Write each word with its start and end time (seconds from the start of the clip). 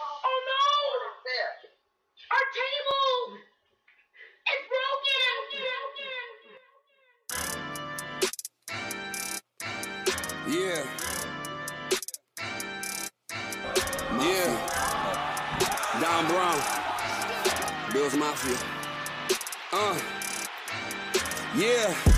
Oh 0.00 0.36
no! 0.50 0.68
Our 2.30 2.46
table! 2.54 3.38
It's 4.46 4.66
broken! 4.68 5.18
Yeah. 10.48 10.82
Yeah. 14.18 14.50
Don 16.00 16.26
Brown. 16.26 16.58
Bills 17.92 18.16
Mafia. 18.16 18.56
Uh. 19.72 19.98
Yeah. 21.56 22.17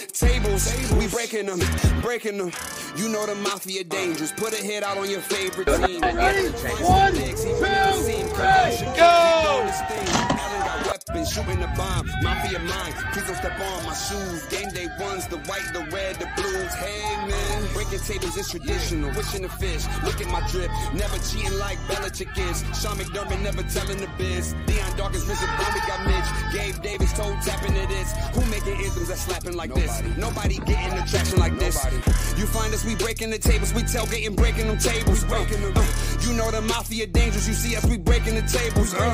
breaking 1.11 1.45
them. 1.45 1.59
Breaking 2.01 2.37
them. 2.37 2.51
You 2.95 3.09
know 3.09 3.25
the 3.25 3.35
mafia 3.35 3.83
dangerous. 3.83 4.31
Put 4.31 4.53
a 4.53 4.63
hit 4.63 4.83
out 4.83 4.97
on 4.97 5.09
your 5.09 5.21
favorite 5.21 5.67
team. 5.67 6.01
Ready? 6.01 6.47
One, 6.83 7.13
two, 7.13 7.35
three, 7.35 8.85
go! 8.95 10.30
Weapons, 11.11 11.33
shooting 11.33 11.59
the 11.59 11.67
bomb, 11.75 12.07
mafia 12.23 12.59
mind. 12.59 12.95
Please 13.11 13.25
don't 13.27 13.35
step 13.35 13.59
on 13.59 13.83
my 13.83 13.93
shoes. 13.93 14.45
Game 14.47 14.69
day 14.69 14.87
ones, 14.97 15.27
the 15.27 15.37
white, 15.43 15.67
the 15.73 15.83
red, 15.91 16.15
the 16.15 16.27
blues. 16.37 16.73
Hey 16.75 17.27
man, 17.27 17.73
breaking 17.73 17.99
tables 17.99 18.37
is 18.37 18.49
traditional. 18.49 19.09
Wishing 19.11 19.41
the 19.41 19.49
fish, 19.49 19.83
look 20.05 20.21
at 20.21 20.27
my 20.31 20.39
drip. 20.47 20.71
Never 20.93 21.17
cheating 21.19 21.57
like 21.59 21.77
Belichick 21.91 22.31
is. 22.37 22.63
Sean 22.79 22.95
McDermott 22.95 23.41
never 23.41 23.61
telling 23.63 23.97
the 23.97 24.07
biz. 24.17 24.55
Dion 24.65 24.95
Dawkins, 24.95 25.25
Richard 25.27 25.51
Bobby 25.59 25.81
got 25.83 25.99
Mitch. 26.07 26.29
Gabe 26.53 26.81
Davis 26.81 27.11
told 27.11 27.35
tapping 27.41 27.73
to 27.73 27.85
this. 27.87 28.13
Who 28.31 28.45
making 28.49 28.79
anthems 28.79 29.09
that 29.09 29.17
slapping 29.17 29.57
like 29.57 29.73
this? 29.73 30.01
Nobody 30.15 30.59
getting 30.59 30.95
the 30.95 31.03
traction 31.11 31.39
like 31.39 31.59
this. 31.59 31.75
You 32.39 32.45
find 32.47 32.73
us, 32.73 32.85
we 32.85 32.95
breaking 32.95 33.31
the 33.31 33.37
tables. 33.39 33.73
We 33.73 33.81
tailgating, 33.83 34.37
breaking 34.37 34.67
them 34.67 34.77
tables. 34.77 35.23
We 35.23 35.29
Breaking 35.29 35.61
them. 35.61 35.85
you 36.21 36.33
know 36.33 36.51
the 36.51 36.61
mafia 36.61 37.07
dangerous. 37.07 37.47
You 37.49 37.53
see 37.53 37.75
us, 37.75 37.85
we 37.85 37.97
breaking 37.97 38.35
the 38.35 38.43
tables. 38.47 38.93
Uh, 38.93 39.11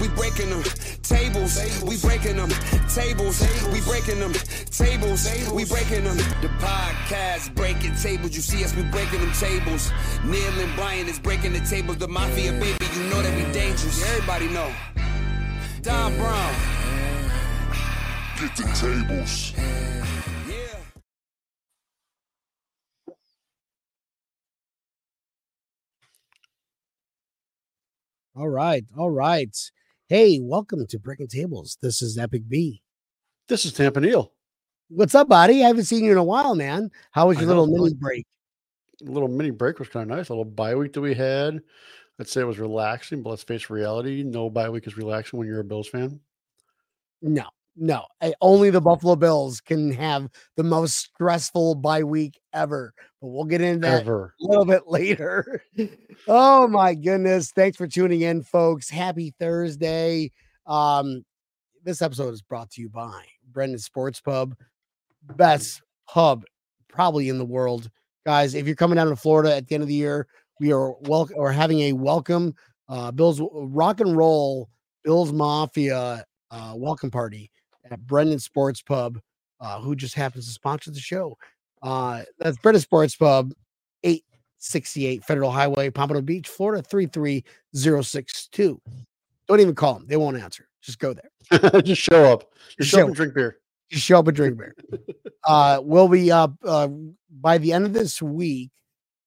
we 0.00 0.08
breaking 0.18 0.50
them 0.50 0.64
tables. 1.02 1.27
We 1.28 1.98
breaking 1.98 2.36
them 2.36 2.48
tables. 2.88 3.42
We 3.70 3.82
breaking 3.82 4.18
them 4.18 4.32
tables. 4.70 5.28
We 5.52 5.66
breaking 5.66 6.04
them. 6.04 6.16
The 6.16 6.48
podcast 6.58 7.54
breaking 7.54 7.96
tables. 7.96 8.34
You 8.34 8.40
see 8.40 8.64
us, 8.64 8.74
we 8.74 8.82
breaking 8.84 9.20
them 9.20 9.32
tables. 9.32 9.92
Neil 10.24 10.58
and 10.58 10.74
Brian 10.74 11.06
is 11.06 11.18
breaking 11.18 11.52
the 11.52 11.60
tables. 11.60 11.98
The 11.98 12.08
mafia, 12.08 12.52
baby, 12.52 12.82
you 12.96 13.02
know 13.10 13.20
that 13.20 13.36
we 13.36 13.52
dangerous. 13.52 14.02
Everybody 14.08 14.48
know. 14.48 14.72
Don 15.82 16.16
Brown. 16.16 16.54
Get 18.40 18.56
the 18.56 18.62
tables. 18.74 19.52
All 28.34 28.48
right, 28.48 28.84
all 28.96 29.10
right. 29.10 29.54
Hey, 30.10 30.40
welcome 30.40 30.86
to 30.86 30.98
Breaking 30.98 31.26
Tables. 31.26 31.76
This 31.82 32.00
is 32.00 32.16
Epic 32.16 32.48
B. 32.48 32.80
This 33.46 33.66
is 33.66 33.74
Tampa 33.74 34.00
Neal. 34.00 34.32
What's 34.88 35.14
up, 35.14 35.28
buddy? 35.28 35.62
I 35.62 35.66
haven't 35.66 35.84
seen 35.84 36.02
you 36.02 36.12
in 36.12 36.16
a 36.16 36.24
while, 36.24 36.54
man. 36.54 36.90
How 37.10 37.28
was 37.28 37.36
your 37.36 37.46
little 37.46 37.66
mini 37.66 37.92
break? 37.92 38.24
A 39.06 39.10
little 39.10 39.28
mini 39.28 39.50
break 39.50 39.78
was 39.78 39.88
kind 39.90 40.10
of 40.10 40.16
nice. 40.16 40.30
A 40.30 40.32
little 40.32 40.46
bye 40.46 40.74
week 40.74 40.94
that 40.94 41.02
we 41.02 41.12
had. 41.12 41.60
Let's 42.18 42.32
say 42.32 42.40
it 42.40 42.44
was 42.44 42.58
relaxing, 42.58 43.22
but 43.22 43.28
let's 43.28 43.42
face 43.42 43.68
reality. 43.68 44.22
No 44.22 44.48
bye 44.48 44.70
week 44.70 44.86
is 44.86 44.96
relaxing 44.96 45.38
when 45.38 45.46
you're 45.46 45.60
a 45.60 45.64
Bills 45.64 45.88
fan. 45.88 46.18
No, 47.20 47.44
no. 47.78 48.04
I- 48.20 48.34
only 48.40 48.70
the 48.70 48.80
Buffalo 48.80 49.16
Bills 49.16 49.60
can 49.60 49.92
have 49.92 50.28
the 50.56 50.62
most 50.64 50.96
stressful 50.96 51.76
bye 51.76 52.02
week 52.02 52.38
ever. 52.52 52.92
But 53.20 53.28
we'll 53.28 53.44
get 53.44 53.60
into 53.60 53.80
that 53.80 54.02
Ever. 54.02 54.34
a 54.40 54.46
little 54.46 54.64
bit 54.64 54.82
later. 54.88 55.62
oh 56.26 56.68
my 56.68 56.94
goodness. 56.94 57.50
Thanks 57.52 57.76
for 57.76 57.86
tuning 57.86 58.20
in, 58.22 58.42
folks. 58.42 58.88
Happy 58.90 59.34
Thursday. 59.40 60.30
Um, 60.66 61.24
this 61.84 62.02
episode 62.02 62.34
is 62.34 62.42
brought 62.42 62.70
to 62.72 62.80
you 62.80 62.88
by 62.88 63.24
Brendan 63.50 63.78
Sports 63.78 64.20
Pub, 64.20 64.54
best 65.36 65.82
pub 66.06 66.44
probably 66.88 67.28
in 67.28 67.38
the 67.38 67.44
world. 67.44 67.90
Guys, 68.26 68.54
if 68.54 68.66
you're 68.66 68.76
coming 68.76 68.96
down 68.96 69.08
to 69.08 69.16
Florida 69.16 69.56
at 69.56 69.66
the 69.66 69.74
end 69.74 69.82
of 69.82 69.88
the 69.88 69.94
year, 69.94 70.26
we 70.60 70.72
are 70.72 70.92
welcome 71.02 71.36
or 71.38 71.52
having 71.52 71.80
a 71.80 71.92
welcome 71.92 72.54
uh 72.88 73.10
Bills 73.12 73.40
rock 73.52 74.00
and 74.00 74.16
roll 74.16 74.68
Bills 75.04 75.32
Mafia 75.32 76.24
uh 76.50 76.72
welcome 76.76 77.10
party 77.10 77.50
at 77.90 78.06
Brendan 78.06 78.38
Sports 78.38 78.82
Pub, 78.82 79.18
uh, 79.60 79.80
who 79.80 79.96
just 79.96 80.14
happens 80.14 80.46
to 80.46 80.52
sponsor 80.52 80.90
the 80.90 81.00
show. 81.00 81.36
Uh 81.82 82.22
that's 82.38 82.58
Brendan 82.58 82.80
Sports 82.80 83.14
Pub, 83.14 83.52
868 84.02 85.24
Federal 85.24 85.50
Highway, 85.50 85.90
Pompano 85.90 86.20
Beach, 86.20 86.48
Florida 86.48 86.82
33062. 86.82 88.80
Don't 89.46 89.60
even 89.60 89.74
call 89.74 89.94
them, 89.94 90.06
they 90.06 90.16
won't 90.16 90.36
answer. 90.36 90.68
Just 90.82 90.98
go 90.98 91.14
there. 91.14 91.30
Just 91.82 92.02
show 92.02 92.32
up. 92.32 92.52
Just 92.78 92.90
show 92.90 92.98
Show 92.98 93.02
up 93.02 93.06
and 93.08 93.16
drink 93.16 93.34
beer. 93.34 93.58
Just 93.90 94.04
show 94.04 94.18
up 94.18 94.26
and 94.26 94.36
drink 94.36 94.58
beer. 94.58 94.74
uh, 95.44 95.80
we'll 95.82 96.08
be 96.08 96.30
up 96.30 96.54
uh, 96.64 96.88
by 97.40 97.58
the 97.58 97.72
end 97.72 97.84
of 97.84 97.92
this 97.92 98.20
week, 98.22 98.70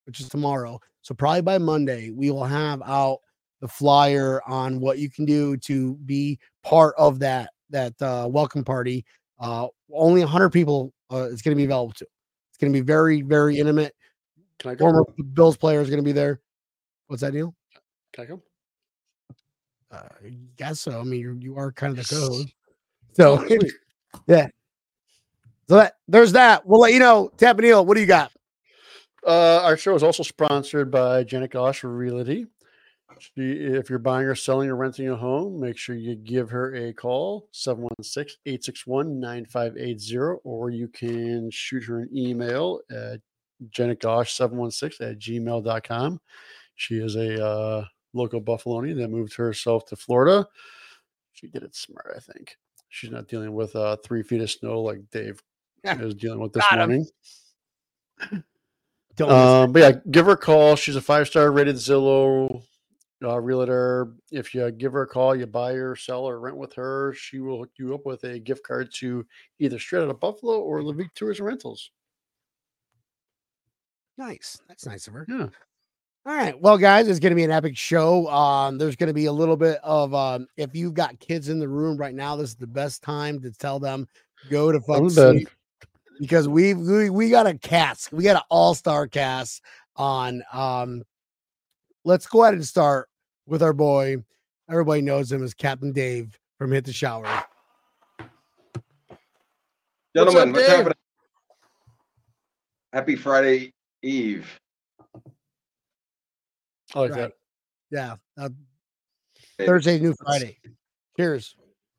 which 0.05 0.19
is 0.19 0.29
tomorrow. 0.29 0.79
So 1.01 1.15
probably 1.15 1.41
by 1.41 1.57
Monday, 1.57 2.11
we 2.11 2.31
will 2.31 2.45
have 2.45 2.81
out 2.83 3.19
the 3.59 3.67
flyer 3.67 4.41
on 4.47 4.79
what 4.79 4.97
you 4.97 5.09
can 5.09 5.25
do 5.25 5.57
to 5.57 5.95
be 6.05 6.39
part 6.63 6.95
of 6.97 7.19
that 7.19 7.51
that 7.71 7.99
uh, 8.01 8.27
welcome 8.29 8.63
party. 8.63 9.05
Uh, 9.39 9.67
only 9.93 10.21
100 10.21 10.49
people 10.49 10.93
uh, 11.11 11.23
is 11.23 11.41
going 11.41 11.55
to 11.55 11.59
be 11.59 11.65
available 11.65 11.93
to. 11.93 12.05
It's 12.49 12.57
going 12.59 12.71
to 12.71 12.77
be 12.77 12.85
very 12.85 13.21
very 13.21 13.57
intimate. 13.57 13.95
Can 14.59 14.71
I 14.71 14.75
go? 14.75 14.85
Former 14.85 15.03
Bills 15.33 15.57
player 15.57 15.81
is 15.81 15.89
going 15.89 15.99
to 15.99 16.05
be 16.05 16.11
there. 16.11 16.39
What's 17.07 17.21
that 17.21 17.33
deal? 17.33 17.55
Can 18.13 18.23
I 18.23 18.27
go? 18.27 18.41
Uh, 19.91 20.07
I 20.25 20.37
guess 20.55 20.81
so. 20.81 20.99
I 20.99 21.03
mean, 21.03 21.19
you're, 21.19 21.33
you 21.33 21.57
are 21.57 21.71
kind 21.71 21.97
of 21.97 22.07
the 22.07 22.15
code. 22.15 22.47
So 23.13 23.39
Oh, 23.39 23.57
yeah. 24.27 24.47
So 25.67 25.75
that 25.75 25.95
there's 26.07 26.33
that. 26.33 26.65
We'll 26.65 26.81
let 26.81 26.93
you 26.93 26.99
know. 26.99 27.31
Neal, 27.41 27.85
what 27.85 27.95
do 27.95 28.01
you 28.01 28.07
got? 28.07 28.31
Uh, 29.25 29.61
our 29.63 29.77
show 29.77 29.95
is 29.95 30.03
also 30.03 30.23
sponsored 30.23 30.91
by 30.91 31.23
Janet 31.23 31.51
Gosh 31.51 31.83
Realty. 31.83 32.47
She, 33.21 33.51
if 33.51 33.89
you're 33.89 33.99
buying 33.99 34.25
or 34.25 34.33
selling 34.33 34.69
or 34.69 34.75
renting 34.75 35.07
a 35.09 35.15
home, 35.15 35.59
make 35.59 35.77
sure 35.77 35.95
you 35.95 36.15
give 36.15 36.49
her 36.49 36.73
a 36.73 36.91
call 36.91 37.47
716 37.51 38.35
861 38.47 39.19
9580, 39.19 40.17
or 40.43 40.71
you 40.71 40.87
can 40.87 41.51
shoot 41.51 41.83
her 41.83 41.99
an 41.99 42.09
email 42.15 42.79
at 42.89 43.19
janetgosh716 43.69 45.01
at 45.01 45.19
gmail.com. 45.19 46.19
She 46.75 46.95
is 46.95 47.15
a 47.15 47.45
uh, 47.45 47.85
local 48.13 48.41
Buffalonian 48.41 48.97
that 48.97 49.09
moved 49.09 49.35
herself 49.35 49.85
to 49.87 49.95
Florida. 49.95 50.47
She 51.33 51.47
did 51.47 51.61
it 51.61 51.75
smart, 51.75 52.13
I 52.15 52.19
think. 52.19 52.57
She's 52.89 53.11
not 53.11 53.27
dealing 53.27 53.53
with 53.53 53.75
uh, 53.75 53.97
three 54.03 54.23
feet 54.23 54.41
of 54.41 54.49
snow 54.49 54.81
like 54.81 54.99
Dave 55.11 55.41
is 55.83 56.15
dealing 56.15 56.39
with 56.39 56.53
this 56.53 56.65
Got 56.69 56.79
morning. 56.79 57.07
Um, 59.19 59.71
but 59.71 59.79
yeah, 59.79 59.91
give 60.09 60.25
her 60.25 60.31
a 60.31 60.37
call. 60.37 60.75
She's 60.75 60.95
a 60.95 61.01
five 61.01 61.27
star 61.27 61.51
rated 61.51 61.75
Zillow 61.75 62.63
uh, 63.23 63.39
realtor. 63.39 64.13
If 64.31 64.53
you 64.53 64.71
give 64.71 64.93
her 64.93 65.03
a 65.03 65.07
call, 65.07 65.35
you 65.35 65.45
buy 65.45 65.73
or 65.73 65.95
sell 65.95 66.23
or 66.23 66.39
rent 66.39 66.57
with 66.57 66.73
her, 66.73 67.13
she 67.13 67.39
will 67.39 67.59
hook 67.59 67.71
you 67.77 67.93
up 67.93 68.05
with 68.05 68.23
a 68.23 68.39
gift 68.39 68.63
card 68.63 68.91
to 68.95 69.25
either 69.59 69.79
straight 69.79 70.03
out 70.03 70.09
of 70.09 70.19
Buffalo 70.19 70.59
or 70.59 70.81
Levique 70.81 71.13
Tours 71.15 71.39
and 71.39 71.47
Rentals. 71.47 71.91
Nice. 74.17 74.61
That's 74.67 74.85
nice 74.85 75.07
of 75.07 75.13
her. 75.13 75.25
Yeah. 75.27 75.47
All 76.25 76.35
right. 76.35 76.59
Well, 76.59 76.77
guys, 76.77 77.07
it's 77.07 77.19
going 77.19 77.31
to 77.31 77.35
be 77.35 77.43
an 77.43 77.51
epic 77.51 77.75
show. 77.75 78.27
Um, 78.27 78.77
there's 78.77 78.95
going 78.95 79.07
to 79.07 79.13
be 79.13 79.25
a 79.25 79.31
little 79.31 79.57
bit 79.57 79.79
of 79.83 80.13
um, 80.13 80.47
if 80.57 80.75
you've 80.75 80.93
got 80.93 81.19
kids 81.19 81.49
in 81.49 81.57
the 81.57 81.67
room 81.67 81.97
right 81.97 82.13
now, 82.13 82.35
this 82.35 82.49
is 82.49 82.55
the 82.55 82.67
best 82.67 83.01
time 83.01 83.39
to 83.41 83.51
tell 83.51 83.79
them 83.79 84.07
go 84.49 84.71
to 84.71 84.79
fuck 84.79 85.09
sleep 85.09 85.49
because 86.19 86.47
we've 86.47 86.77
we, 86.77 87.09
we 87.09 87.29
got 87.31 87.47
a 87.47 87.57
cast, 87.57 88.13
we 88.13 88.23
got 88.23 88.35
an 88.35 88.43
all-star 88.49 89.07
cast 89.07 89.63
on 89.95 90.43
um 90.53 91.03
let's 92.05 92.25
go 92.25 92.43
ahead 92.43 92.53
and 92.53 92.65
start 92.65 93.09
with 93.51 93.61
our 93.61 93.73
boy. 93.73 94.15
Everybody 94.69 95.01
knows 95.01 95.29
him 95.31 95.43
as 95.43 95.53
Captain 95.53 95.91
Dave 95.91 96.39
from 96.57 96.71
Hit 96.71 96.85
the 96.85 96.93
Shower. 96.93 97.25
Gentlemen, 100.15 100.33
what's, 100.33 100.35
up, 100.35 100.47
what's 100.53 100.67
Dave? 100.67 100.77
happening? 100.77 100.93
Happy 102.93 103.15
Friday 103.17 103.73
Eve. 104.01 104.59
I 106.95 106.99
like 106.99 107.11
Right. 107.11 107.17
that. 107.19 107.33
Yeah. 107.91 108.15
Uh, 108.37 108.49
Thursday, 109.59 109.99
new 109.99 110.13
Friday. 110.13 110.57
Cheers. 111.17 111.55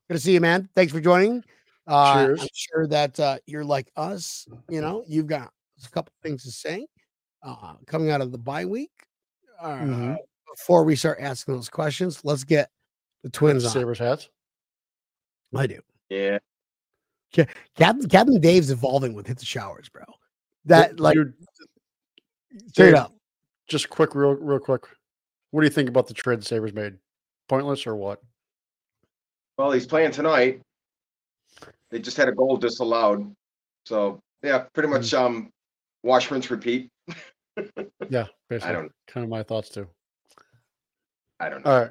Good 0.08 0.14
to 0.14 0.20
see 0.20 0.32
you, 0.32 0.40
man. 0.40 0.68
Thanks 0.74 0.92
for 0.92 1.00
joining. 1.00 1.44
Uh, 1.86 2.14
Cheers. 2.26 2.42
I'm 2.42 2.48
sure 2.54 2.86
that 2.86 3.20
uh, 3.20 3.38
you're 3.46 3.64
like 3.64 3.90
us. 3.96 4.46
You 4.70 4.80
know, 4.80 5.04
you've 5.06 5.26
got 5.26 5.50
a 5.84 5.88
couple 5.90 6.12
things 6.22 6.44
to 6.44 6.50
say 6.50 6.86
uh, 7.42 7.74
coming 7.86 8.10
out 8.10 8.20
of 8.22 8.32
the 8.32 8.38
bye 8.38 8.64
week. 8.64 8.90
Uh, 9.60 9.68
Mhm. 9.80 10.16
Before 10.52 10.84
we 10.84 10.94
start 10.96 11.18
asking 11.20 11.54
those 11.54 11.68
questions, 11.68 12.20
let's 12.24 12.44
get 12.44 12.70
the 13.22 13.30
twins 13.30 13.64
on. 13.64 13.70
Sabres 13.72 13.98
hats. 13.98 14.28
I 15.54 15.66
do. 15.66 15.80
Yeah. 16.10 16.38
Captain 17.76 18.08
Captain 18.08 18.40
Dave's 18.40 18.70
evolving 18.70 19.14
with 19.14 19.26
hit 19.26 19.38
the 19.38 19.46
showers, 19.46 19.88
bro. 19.88 20.04
That 20.66 21.00
like 21.00 21.14
Dude, 21.14 21.32
straight 22.68 22.90
Dave, 22.90 22.94
up. 22.94 23.14
Just 23.66 23.88
quick, 23.88 24.14
real, 24.14 24.34
real 24.34 24.58
quick. 24.58 24.84
What 25.50 25.62
do 25.62 25.66
you 25.66 25.70
think 25.72 25.88
about 25.88 26.06
the 26.06 26.14
trade 26.14 26.40
the 26.40 26.44
Sabres 26.44 26.74
made? 26.74 26.94
Pointless 27.48 27.86
or 27.86 27.96
what? 27.96 28.20
Well, 29.58 29.72
he's 29.72 29.86
playing 29.86 30.12
tonight. 30.12 30.60
They 31.90 31.98
just 31.98 32.16
had 32.16 32.28
a 32.28 32.32
goal 32.32 32.56
disallowed. 32.56 33.34
So 33.86 34.20
yeah, 34.42 34.64
pretty 34.74 34.88
Hmm. 34.88 34.94
much 34.94 35.14
um 35.14 35.50
wash, 36.02 36.30
rinse, 36.30 36.50
repeat. 36.50 36.90
Yeah, 38.08 38.26
basically. 38.48 38.72
don't- 38.74 38.92
Kind 39.06 39.24
of 39.24 39.30
my 39.30 39.42
thoughts 39.42 39.68
too. 39.68 39.86
I 41.42 41.48
don't 41.48 41.64
know. 41.64 41.70
All 41.72 41.80
right. 41.80 41.90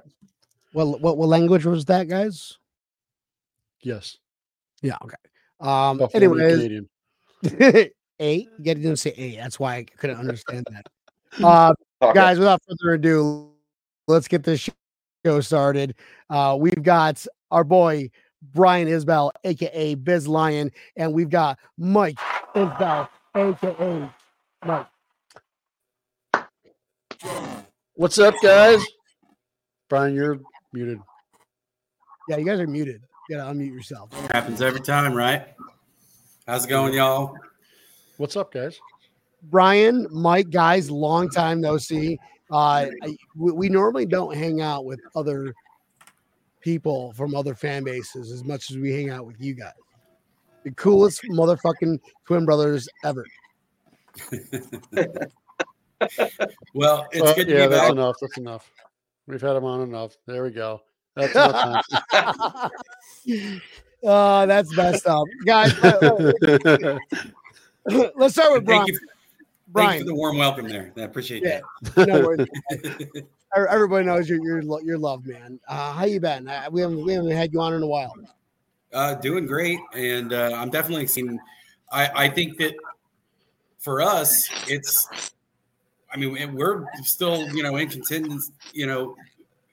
What 0.71 1.01
what 1.01 1.17
what 1.17 1.27
language 1.27 1.65
was 1.65 1.83
that, 1.85 2.07
guys? 2.07 2.57
Yes. 3.81 4.17
Yeah, 4.81 4.95
okay. 5.03 5.17
Um 5.59 5.97
Buffalo 5.97 6.09
anyways, 6.15 6.55
Canadian. 6.55 6.89
eight. 8.19 8.49
You 8.57 8.75
didn't 8.75 8.95
say 8.95 9.13
eight. 9.17 9.35
That's 9.35 9.59
why 9.59 9.75
I 9.75 9.83
couldn't 9.83 10.17
understand 10.17 10.65
that. 10.71 10.87
Uh 11.41 11.73
Talk 12.01 12.13
guys, 12.13 12.39
without 12.39 12.59
further 12.67 12.95
ado, 12.95 13.51
let's 14.07 14.27
get 14.27 14.43
this 14.43 14.69
show 15.25 15.39
started. 15.39 15.95
Uh, 16.29 16.57
we've 16.59 16.83
got 16.83 17.25
our 17.51 17.63
boy 17.63 18.09
Brian 18.53 18.87
Isbell, 18.89 19.31
aka 19.45 19.95
Biz 19.95 20.27
Lion, 20.27 20.71
and 20.97 21.13
we've 21.13 21.29
got 21.29 21.57
Mike 21.77 22.17
Isbell, 22.53 23.07
aka 23.35 24.09
Mike. 24.65 24.87
What's 27.93 28.17
up, 28.17 28.33
guys? 28.41 28.83
Brian, 29.91 30.15
you're 30.15 30.39
muted. 30.71 31.01
Yeah, 32.29 32.37
you 32.37 32.45
guys 32.45 32.61
are 32.61 32.65
muted. 32.67 33.01
You 33.27 33.35
gotta 33.35 33.53
unmute 33.53 33.73
yourself. 33.73 34.09
Happens 34.31 34.61
every 34.61 34.79
time, 34.79 35.13
right? 35.13 35.49
How's 36.47 36.63
it 36.63 36.69
going, 36.69 36.93
y'all? 36.93 37.35
What's 38.15 38.37
up, 38.37 38.53
guys? 38.53 38.79
Brian, 39.43 40.07
Mike, 40.09 40.49
guys, 40.49 40.89
long 40.89 41.27
time 41.29 41.59
no 41.59 41.77
see. 41.77 42.17
Uh, 42.49 42.85
I, 43.03 43.17
we, 43.35 43.51
we 43.51 43.67
normally 43.67 44.05
don't 44.05 44.33
hang 44.33 44.61
out 44.61 44.85
with 44.85 45.01
other 45.13 45.53
people 46.61 47.11
from 47.11 47.35
other 47.35 47.53
fan 47.53 47.83
bases 47.83 48.31
as 48.31 48.45
much 48.45 48.71
as 48.71 48.77
we 48.77 48.93
hang 48.93 49.09
out 49.09 49.25
with 49.25 49.41
you 49.41 49.53
guys. 49.55 49.73
The 50.63 50.71
coolest 50.71 51.21
motherfucking 51.23 51.99
twin 52.25 52.45
brothers 52.45 52.87
ever. 53.03 53.25
Well, 56.73 57.07
it's 57.11 57.29
Uh, 57.29 57.33
good 57.35 57.47
to 57.47 57.53
yeah, 57.53 57.65
be 57.67 57.71
that's 57.71 57.81
back. 57.83 57.91
enough. 57.91 58.15
That's 58.21 58.37
enough. 58.37 58.71
We've 59.27 59.41
had 59.41 59.55
him 59.55 59.65
on 59.65 59.81
enough. 59.81 60.17
There 60.25 60.43
we 60.43 60.51
go. 60.51 60.81
That's 61.15 61.33
enough 61.35 61.85
time. 61.89 62.71
uh, 64.05 64.45
that's 64.45 64.75
messed 64.75 65.07
up, 65.07 65.25
guys. 65.45 65.73
let's 68.15 68.33
start 68.33 68.53
with 68.53 68.65
Brian. 68.65 68.85
Thank 68.85 68.87
you, 68.89 68.99
thank 69.75 69.93
you 69.93 69.99
for 69.99 70.05
the 70.05 70.15
warm 70.15 70.37
welcome 70.37 70.67
there. 70.67 70.91
I 70.97 71.01
appreciate 71.01 71.43
Yeah. 71.43 71.61
that. 71.95 72.07
no 72.07 72.21
worries. 72.21 72.47
Everybody 73.69 74.05
knows 74.05 74.29
you're 74.29 74.41
you're, 74.43 74.63
lo- 74.63 74.79
you're 74.79 74.97
loved, 74.97 75.27
man. 75.27 75.59
Uh, 75.67 75.91
how 75.91 76.05
you 76.05 76.19
been? 76.21 76.47
Uh, 76.47 76.69
we 76.71 76.79
haven't 76.81 77.03
we 77.05 77.13
haven't 77.13 77.31
had 77.31 77.51
you 77.51 77.59
on 77.61 77.73
in 77.73 77.83
a 77.83 77.87
while. 77.87 78.15
Uh, 78.93 79.15
doing 79.15 79.45
great, 79.45 79.79
and 79.93 80.31
uh, 80.33 80.51
I'm 80.55 80.69
definitely 80.69 81.07
seeing. 81.07 81.37
I 81.91 82.09
I 82.25 82.29
think 82.29 82.57
that 82.59 82.73
for 83.79 84.01
us, 84.01 84.47
it's. 84.69 85.31
I 86.13 86.17
mean, 86.17 86.55
we're 86.55 86.85
still 87.03 87.47
you 87.55 87.63
know 87.63 87.77
in 87.77 87.89
contention, 87.89 88.39
you 88.73 88.85
know, 88.85 89.15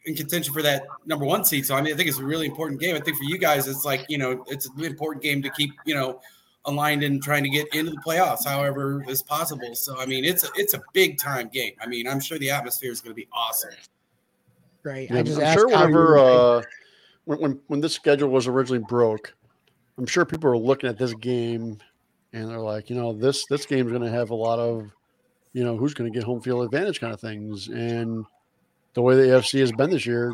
in 0.05 0.15
contention 0.15 0.53
for 0.53 0.63
that 0.63 0.85
number 1.07 1.25
one 1.25 1.45
seed. 1.45 1.67
So 1.67 1.75
I 1.75 1.83
mean, 1.83 1.93
I 1.93 1.97
think 1.97 2.09
it's 2.09 2.19
a 2.19 2.25
really 2.25 2.47
important 2.47 2.81
game. 2.81 2.95
I 2.95 3.01
think 3.01 3.17
for 3.17 3.25
you 3.25 3.39
guys, 3.39 3.67
it's 3.69 3.85
like 3.85 4.07
you 4.09 4.19
know, 4.19 4.45
it's 4.49 4.69
an 4.69 4.85
important 4.85 5.23
game 5.23 5.43
to 5.43 5.51
keep 5.51 5.73
you 5.85 5.95
know 5.95 6.21
aligned 6.65 7.03
and 7.03 7.23
trying 7.23 7.43
to 7.43 7.51
get 7.51 7.73
into 7.75 7.91
the 7.91 7.99
playoffs, 7.99 8.47
however 8.47 9.05
is 9.09 9.23
possible. 9.23 9.75
So 9.75 9.99
I 9.99 10.07
mean, 10.07 10.25
it's 10.25 10.45
a 10.45 10.49
it's 10.55 10.75
a 10.75 10.83
big 10.93 11.19
time 11.19 11.49
game. 11.49 11.73
I 11.81 11.87
mean, 11.87 12.07
I'm 12.07 12.21
sure 12.21 12.39
the 12.39 12.51
atmosphere 12.51 12.91
is 12.91 13.01
going 13.01 13.13
to 13.13 13.17
be 13.17 13.29
awesome. 13.33 13.71
Right. 14.85 15.11
Yeah, 15.11 15.19
I 15.19 15.23
just 15.23 15.41
I'm 15.41 15.55
sure 15.55 15.69
whenever 15.69 16.19
uh, 16.19 16.63
when, 17.25 17.41
when 17.41 17.61
when 17.67 17.81
this 17.81 17.95
schedule 17.95 18.29
was 18.29 18.47
originally 18.47 18.85
broke, 18.89 19.35
I'm 19.97 20.07
sure 20.07 20.25
people 20.25 20.51
were 20.51 20.59
looking 20.59 20.89
at 20.89 20.99
this 20.99 21.15
game 21.15 21.79
and 22.33 22.49
they're 22.49 22.61
like, 22.61 22.91
you 22.91 22.97
know, 22.97 23.13
this 23.13 23.47
this 23.47 23.67
game's 23.67 23.91
going 23.91 24.03
to 24.03 24.11
have 24.11 24.31
a 24.31 24.35
lot 24.35 24.59
of, 24.59 24.91
you 25.53 25.65
know, 25.65 25.77
who's 25.77 25.95
going 25.95 26.11
to 26.13 26.17
get 26.17 26.25
home 26.25 26.41
field 26.41 26.65
advantage 26.65 27.01
kind 27.01 27.13
of 27.13 27.21
things. 27.21 27.69
And 27.69 28.25
the 28.95 29.03
way 29.03 29.17
the 29.17 29.23
AFC 29.23 29.61
has 29.61 29.73
been 29.73 29.91
this 29.91 30.07
year, 30.07 30.33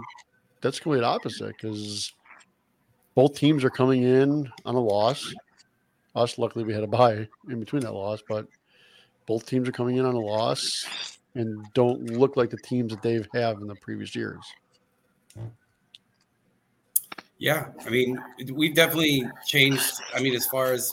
that's 0.61 0.81
complete 0.81 1.05
opposite 1.05 1.49
because 1.49 2.13
both 3.15 3.37
teams 3.39 3.65
are 3.65 3.71
coming 3.71 4.03
in 4.03 4.51
on 4.65 4.75
a 4.75 4.81
loss. 4.81 5.33
Us, 6.15 6.39
luckily, 6.39 6.65
we 6.65 6.73
had 6.73 6.85
a 6.85 6.89
bye 6.89 7.29
in 7.49 7.61
between 7.61 7.83
that 7.83 7.93
loss, 7.93 8.23
but 8.29 8.47
both 9.27 9.47
teams 9.47 9.69
are 9.69 9.73
coming 9.73 9.97
in 9.97 10.05
on 10.05 10.15
a 10.15 10.21
loss 10.21 11.19
and 11.35 11.65
don't 11.75 12.11
look 12.11 12.37
like 12.37 12.51
the 12.51 12.57
teams 12.57 12.93
that 12.93 13.03
they've 13.03 13.27
have 13.35 13.61
in 13.61 13.67
the 13.67 13.75
previous 13.77 14.15
years. 14.15 14.45
Yeah, 17.39 17.67
I 17.85 17.91
mean, 17.91 18.23
we've 18.53 18.75
definitely 18.75 19.29
changed. 19.47 20.01
I 20.15 20.21
mean, 20.21 20.35
as 20.35 20.47
far 20.47 20.73
as 20.73 20.93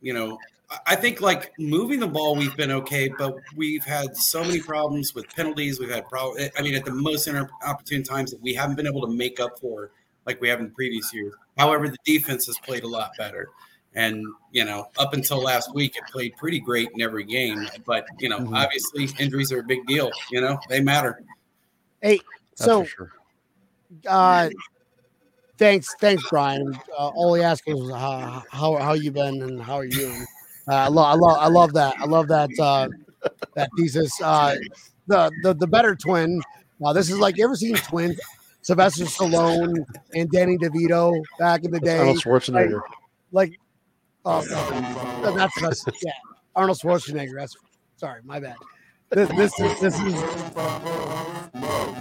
you 0.00 0.14
know, 0.14 0.38
I- 0.70 0.78
I 0.88 0.96
think 0.96 1.20
like 1.20 1.52
moving 1.58 2.00
the 2.00 2.08
ball, 2.08 2.34
we've 2.36 2.56
been 2.56 2.70
okay, 2.72 3.08
but 3.18 3.36
we've 3.54 3.84
had 3.84 4.16
so 4.16 4.42
many 4.42 4.60
problems 4.60 5.14
with 5.14 5.28
penalties. 5.34 5.78
We've 5.78 5.90
had 5.90 6.08
problems. 6.08 6.50
I 6.58 6.62
mean, 6.62 6.74
at 6.74 6.84
the 6.84 6.90
most 6.92 7.28
opportune 7.64 8.02
times 8.02 8.30
that 8.32 8.40
we 8.42 8.52
haven't 8.54 8.76
been 8.76 8.86
able 8.86 9.02
to 9.02 9.12
make 9.12 9.38
up 9.40 9.58
for, 9.60 9.90
like 10.26 10.40
we 10.40 10.48
have 10.48 10.60
in 10.60 10.70
previous 10.72 11.12
years. 11.14 11.34
However, 11.56 11.88
the 11.88 11.96
defense 12.04 12.46
has 12.46 12.58
played 12.58 12.82
a 12.82 12.88
lot 12.88 13.12
better, 13.16 13.48
and 13.94 14.24
you 14.50 14.64
know, 14.64 14.88
up 14.98 15.14
until 15.14 15.38
last 15.40 15.72
week, 15.74 15.96
it 15.96 16.02
played 16.10 16.36
pretty 16.36 16.58
great 16.58 16.88
in 16.94 17.00
every 17.00 17.24
game. 17.24 17.68
But 17.84 18.06
you 18.18 18.28
know, 18.28 18.38
Mhm. 18.40 18.56
obviously, 18.56 19.08
injuries 19.20 19.52
are 19.52 19.60
a 19.60 19.64
big 19.64 19.86
deal. 19.86 20.10
You 20.32 20.40
know, 20.40 20.58
they 20.68 20.80
matter. 20.80 21.22
Hey, 22.02 22.18
That's 22.56 22.64
so 22.64 22.84
sure. 22.84 23.12
uh, 24.08 24.50
thanks, 25.58 25.94
thanks, 26.00 26.24
Brian. 26.28 26.74
Uh, 26.98 27.08
all 27.14 27.34
he 27.34 27.42
asked 27.42 27.66
was 27.66 27.90
how 27.92 28.42
how 28.50 28.76
how 28.76 28.94
you 28.94 29.12
been 29.12 29.42
and 29.42 29.62
how 29.62 29.76
are 29.76 29.84
you 29.84 29.92
doing. 29.92 30.22
Uh, 30.22 30.35
I 30.68 30.88
love 30.88 31.06
I 31.06 31.14
love 31.14 31.38
I 31.38 31.48
love 31.48 31.72
that 31.74 31.94
I 31.98 32.04
love 32.06 32.28
that 32.28 32.50
uh, 32.58 32.88
that 33.54 33.70
thesis. 33.76 34.10
Uh, 34.20 34.56
the 35.06 35.30
the 35.42 35.54
the 35.54 35.66
better 35.66 35.94
twin. 35.94 36.40
Uh, 36.84 36.92
this 36.92 37.10
is 37.10 37.18
like 37.18 37.36
you 37.36 37.44
ever 37.44 37.56
seen 37.56 37.74
twins? 37.76 38.18
Sylvester 38.62 39.04
Stallone 39.04 39.84
and 40.14 40.28
Danny 40.30 40.58
DeVito 40.58 41.22
back 41.38 41.62
in 41.64 41.70
the 41.70 41.78
day. 41.78 41.98
Arnold 41.98 42.18
Schwarzenegger. 42.18 42.80
like 43.30 43.58
oh 44.24 44.44
no, 45.22 45.36
that's, 45.36 45.60
that's 45.60 45.84
yeah 46.02 46.10
Arnold 46.56 46.78
Schwarzenegger. 46.78 47.36
That's 47.36 47.56
sorry, 47.96 48.22
my 48.24 48.40
bad. 48.40 48.56
This, 49.10 49.28
this 49.30 49.60
is 49.60 49.80
this 49.80 50.00
is 50.00 50.14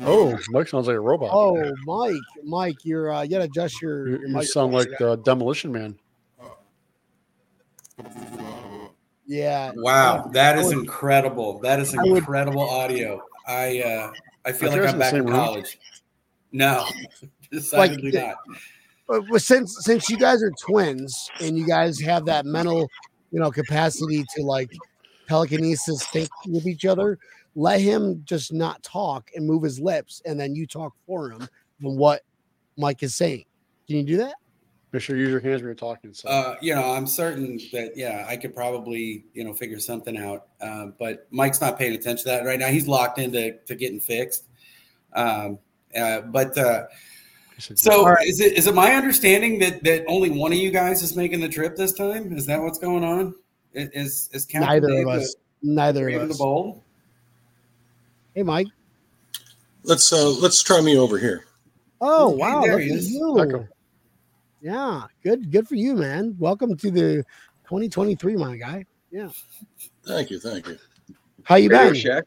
Oh, 0.08 0.38
Mike 0.50 0.68
sounds 0.68 0.88
like 0.88 0.96
a 0.96 1.00
robot. 1.00 1.30
oh 1.32 1.72
Mike 1.86 2.16
Mike 2.44 2.84
you're 2.84 3.14
uh, 3.14 3.22
you 3.22 3.30
gotta 3.30 3.44
adjust 3.44 3.80
your, 3.80 4.08
you, 4.08 4.20
your 4.20 4.30
you 4.30 4.44
sound 4.44 4.74
like 4.74 4.90
the 4.98 5.18
Demolition 5.18 5.72
Man. 5.72 6.00
Yeah 9.28 9.72
Wow, 9.76 10.30
that 10.34 10.58
is 10.58 10.72
incredible. 10.72 11.60
That 11.60 11.80
is 11.80 11.94
I 11.96 12.02
would- 12.04 12.18
incredible 12.18 12.62
audio. 12.70 13.22
I 13.48 13.82
uh 13.82 14.12
I 14.46 14.52
feel 14.52 14.70
like 14.72 14.82
I'm 14.82 15.00
back 15.00 15.14
in 15.14 15.20
same 15.20 15.26
room? 15.26 15.36
college. 15.36 15.80
No, 16.52 16.86
decidedly 17.52 18.12
the- 18.12 18.20
not. 18.22 18.36
but, 19.08 19.22
but 19.30 19.42
since 19.42 19.84
since 19.84 20.10
you 20.10 20.18
guys 20.18 20.42
are 20.44 20.52
twins 20.62 21.30
and 21.42 21.58
you 21.58 21.66
guys 21.68 22.00
have 22.00 22.26
that 22.26 22.46
mental 22.46 22.88
you 23.32 23.40
know 23.40 23.52
capacity 23.52 24.24
to 24.36 24.44
like 24.44 24.72
telekinesis 25.28 26.06
think 26.08 26.30
with 26.48 26.68
each 26.68 26.86
other 26.86 27.18
let 27.56 27.82
him 27.82 28.22
just 28.26 28.54
not 28.54 28.82
talk 28.84 29.32
and 29.36 29.46
move 29.46 29.64
his 29.64 29.80
lips 29.80 30.22
and 30.26 30.40
then 30.40 30.54
you 30.54 30.68
talk 30.68 30.94
for 31.08 31.32
him 31.32 31.40
from 31.82 31.98
what 31.98 32.22
mike 32.78 33.02
is 33.02 33.16
saying 33.16 33.44
can 33.88 33.98
you 33.98 34.04
do 34.04 34.18
that 34.18 34.28
Make 34.28 34.45
sure 35.00 35.16
you 35.16 35.24
use 35.24 35.32
your 35.32 35.40
hands 35.40 35.62
when 35.62 35.66
you're 35.68 35.76
talking. 35.76 36.14
So. 36.14 36.28
Uh, 36.30 36.56
you 36.62 36.74
know, 36.76 36.92
I'm 36.92 37.08
certain 37.08 37.58
that 37.72 37.94
yeah, 37.96 38.26
I 38.28 38.38
could 38.38 38.54
probably 38.56 39.26
you 39.34 39.44
know 39.44 39.54
figure 39.54 39.80
something 39.80 40.18
out. 40.18 40.48
Um, 40.62 40.94
but 41.00 41.28
Mike's 41.32 41.62
not 41.62 41.78
paying 41.78 41.94
attention 41.94 42.24
to 42.26 42.30
that 42.32 42.46
right 42.46 42.60
now. 42.60 42.68
He's 42.68 42.88
locked 42.88 43.20
into 43.20 43.58
to 43.66 43.76
getting 43.76 44.00
fixed. 44.00 44.46
Um, 45.14 45.60
uh, 45.98 46.22
but 46.22 46.58
uh, 46.58 46.86
so 47.58 48.00
All 48.02 48.10
right. 48.12 48.28
is 48.28 48.40
it 48.42 48.54
is 48.58 48.68
it 48.68 48.76
my 48.76 48.94
understanding 48.96 49.60
that 49.60 49.84
that 49.84 50.04
only 50.08 50.30
one 50.30 50.52
of 50.52 50.58
you 50.58 50.72
guys 50.72 51.02
is 51.02 51.16
making 51.16 51.40
the 51.40 51.50
trip 51.50 51.76
this 51.76 51.94
time? 51.94 52.34
Is 52.36 52.46
that 52.48 52.62
what's 52.62 52.80
going 52.80 53.04
on? 53.04 53.34
Is 53.74 54.30
is 54.34 54.46
Captain 54.46 54.70
neither 54.70 54.88
Dave 54.88 55.08
of 55.08 55.14
the- 55.16 55.20
us 55.22 55.36
neither 55.62 56.10
of 56.10 56.22
and 56.22 56.30
the 56.30 56.34
us 56.34 56.38
bold? 56.38 56.82
hey 58.36 58.44
mike 58.44 58.68
Let's 59.84 60.12
uh 60.12 60.30
let's 60.30 60.62
try 60.62 60.82
me 60.82 60.98
over 60.98 61.18
here. 61.18 61.46
oh 62.02 62.30
wow 62.30 62.62
there 62.62 62.74
look 62.74 62.82
he 62.82 62.90
is. 62.90 63.12
you 63.12 63.40
Echo. 63.40 63.68
Yeah, 64.66 65.04
good, 65.24 65.52
good 65.52 65.68
for 65.68 65.76
you, 65.76 65.94
man. 65.94 66.36
Welcome 66.40 66.76
to 66.78 66.90
the 66.90 67.24
2023, 67.66 68.36
my 68.36 68.58
guy. 68.58 68.84
Yeah, 69.12 69.30
Thank 70.08 70.32
you, 70.32 70.40
thank 70.40 70.68
you. 70.68 70.80
how 71.44 71.58
you 71.58 71.70
Radio 71.70 71.92
been? 71.92 71.94
Shack. 72.02 72.24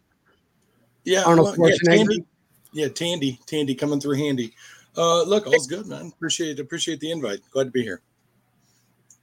Yeah, 1.02 1.25
Arnold 1.25 1.59
well, 1.59 1.68
yeah, 1.68 1.75
Tandy. 1.85 2.25
Yeah, 2.73 2.87
Tandy, 2.90 3.40
Tandy 3.47 3.75
coming 3.75 4.00
through 4.00 4.18
handy. 4.18 4.54
Uh, 4.97 5.25
look, 5.25 5.49
all's 5.49 5.66
good, 5.66 5.88
man. 5.88 6.12
Appreciate 6.14 6.61
appreciate 6.61 7.00
the 7.00 7.11
invite. 7.11 7.40
Glad 7.50 7.64
to 7.64 7.71
be 7.73 7.83
here. 7.83 8.02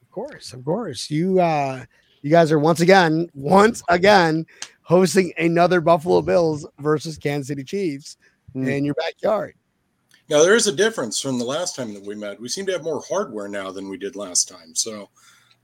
Of 0.02 0.12
course, 0.12 0.52
of 0.52 0.66
course. 0.66 1.10
You, 1.10 1.40
uh, 1.40 1.86
you 2.22 2.30
guys 2.30 2.52
are 2.52 2.60
once 2.60 2.82
again, 2.82 3.30
once 3.34 3.82
again, 3.88 4.46
hosting 4.82 5.32
another 5.38 5.80
Buffalo 5.80 6.22
Bills 6.22 6.68
versus 6.80 7.18
Kansas 7.18 7.48
City 7.48 7.64
Chiefs 7.64 8.18
Hmm. 8.52 8.68
in 8.68 8.84
your 8.84 8.96
backyard. 8.96 9.56
Now 10.30 10.42
there 10.42 10.56
is 10.56 10.68
a 10.68 10.72
difference 10.72 11.20
from 11.20 11.38
the 11.38 11.46
last 11.46 11.76
time 11.76 11.94
that 11.94 12.04
we 12.04 12.16
met. 12.16 12.40
We 12.40 12.50
seem 12.50 12.66
to 12.66 12.72
have 12.72 12.84
more 12.84 13.02
hardware 13.08 13.48
now 13.48 13.72
than 13.72 13.90
we 13.90 13.98
did 13.98 14.16
last 14.16 14.50
time. 14.50 14.74
So, 14.74 15.10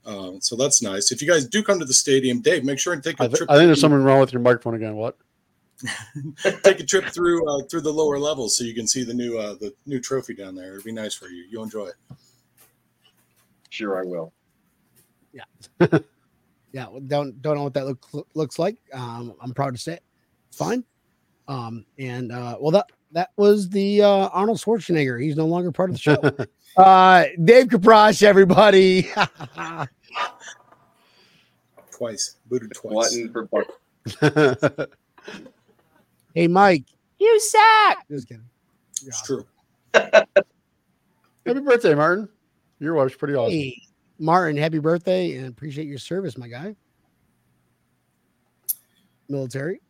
uh, 0.06 0.32
so 0.40 0.56
that's 0.56 0.82
nice. 0.82 1.10
If 1.10 1.20
you 1.20 1.28
guys 1.28 1.46
do 1.46 1.62
come 1.62 1.78
to 1.80 1.84
the 1.84 1.94
stadium, 1.94 2.40
Dave, 2.40 2.64
make 2.64 2.78
sure 2.78 2.92
and 2.92 3.02
take 3.02 3.18
a 3.18 3.24
I, 3.24 3.26
th- 3.26 3.38
trip. 3.38 3.50
I 3.50 3.56
think 3.56 3.68
there's 3.68 3.80
something 3.80 4.02
wrong 4.02 4.20
with 4.20 4.32
your 4.32 4.42
microphone 4.42 4.74
again. 4.74 4.94
What? 4.94 5.16
take 6.62 6.78
a 6.78 6.84
trip 6.84 7.06
through 7.06 7.48
uh, 7.48 7.64
through 7.64 7.80
the 7.80 7.92
lower 7.92 8.18
levels 8.18 8.56
so 8.56 8.62
you 8.62 8.74
can 8.74 8.86
see 8.86 9.02
the 9.02 9.14
new 9.14 9.36
uh, 9.38 9.54
the 9.54 9.74
new 9.86 10.00
trophy 10.00 10.34
down 10.34 10.54
there. 10.54 10.74
It'd 10.74 10.84
be 10.84 10.92
nice 10.92 11.14
for 11.14 11.28
you. 11.28 11.44
You'll 11.50 11.64
enjoy 11.64 11.86
it. 11.86 11.94
Sure, 13.70 13.98
I 13.98 14.04
will. 14.04 14.32
Yeah, 15.32 15.44
yeah. 16.72 16.86
don't 17.06 17.40
don't 17.42 17.56
know 17.56 17.64
what 17.64 17.74
that 17.74 17.86
look, 17.86 18.28
looks 18.34 18.58
like. 18.58 18.76
Um, 18.92 19.34
I'm 19.40 19.52
proud 19.54 19.74
to 19.74 19.80
say 19.80 19.94
it. 19.94 20.04
Fine. 20.52 20.84
Um, 21.48 21.84
and 21.98 22.30
uh, 22.30 22.56
well, 22.60 22.70
that 22.70 22.86
that 23.12 23.30
was 23.36 23.68
the 23.68 24.02
uh, 24.02 24.28
Arnold 24.28 24.58
Schwarzenegger. 24.58 25.22
He's 25.22 25.36
no 25.36 25.46
longer 25.46 25.70
part 25.70 25.90
of 25.90 25.96
the 25.96 26.00
show. 26.00 26.16
uh, 26.82 27.24
Dave 27.44 27.66
Caprosh, 27.66 28.22
everybody. 28.22 29.08
Twice, 31.90 32.36
booted 32.46 32.72
twice. 32.72 33.16
For 33.30 33.44
buck. 33.44 33.66
hey, 36.34 36.48
Mike. 36.48 36.86
You 37.20 37.38
suck. 37.38 37.98
Just 38.10 38.26
kidding. 38.26 38.42
It's 39.06 39.22
true. 39.22 39.46
Happy 39.94 40.26
birthday, 41.44 41.94
Martin. 41.94 42.28
Your 42.80 42.94
wife's 42.94 43.14
pretty 43.14 43.34
awesome. 43.34 43.52
Hey, 43.52 43.80
Martin, 44.18 44.56
happy 44.56 44.80
birthday 44.80 45.36
and 45.36 45.46
appreciate 45.46 45.86
your 45.86 45.98
service, 45.98 46.36
my 46.36 46.48
guy. 46.48 46.74
Military. 49.28 49.81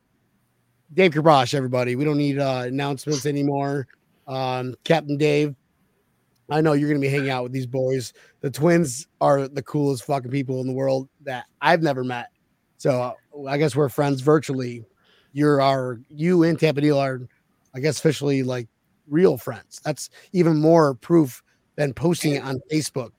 Dave 0.95 1.13
Kabrash, 1.13 1.55
everybody. 1.55 1.97
We 1.97 2.05
don't 2.05 2.19
need 2.19 2.39
uh, 2.39 2.65
announcements 2.67 3.27
anymore. 3.27 3.87
Um, 4.27 4.75
Captain 4.85 5.17
Dave, 5.17 5.55
I 6.51 6.61
know 6.61 6.75
you're 6.75 6.93
to 6.93 6.99
be 7.01 7.09
hanging 7.09 7.31
out 7.31 7.45
with 7.45 7.53
these 7.53 7.67
boys. 7.67 8.13
The 8.41 8.51
twins 8.51 9.07
are 9.21 9.49
the 9.49 9.63
coolest 9.63 10.05
fucking 10.05 10.31
people 10.31 10.61
in 10.61 10.67
the 10.67 10.73
world 10.73 11.09
that 11.23 11.47
I've 11.61 11.83
never 11.83 12.05
met. 12.05 12.29
So 12.77 13.01
uh, 13.01 13.45
I 13.49 13.59
guess 13.59 13.75
we're 13.75 13.89
friends 13.89 14.21
virtually. 14.21 14.85
You're 15.33 15.63
our, 15.63 15.99
you 16.09 16.43
and 16.43 16.59
Tampadil 16.59 16.99
are, 16.99 17.21
I 17.75 17.81
guess, 17.81 17.99
officially 17.99 18.43
like 18.43 18.69
real 19.09 19.39
friends. 19.39 19.81
That's 19.85 20.11
even 20.33 20.59
more 20.59 20.95
proof 20.95 21.43
than 21.77 21.95
posting 21.95 22.35
it 22.35 22.45
on 22.45 22.61
Facebook. 22.71 23.13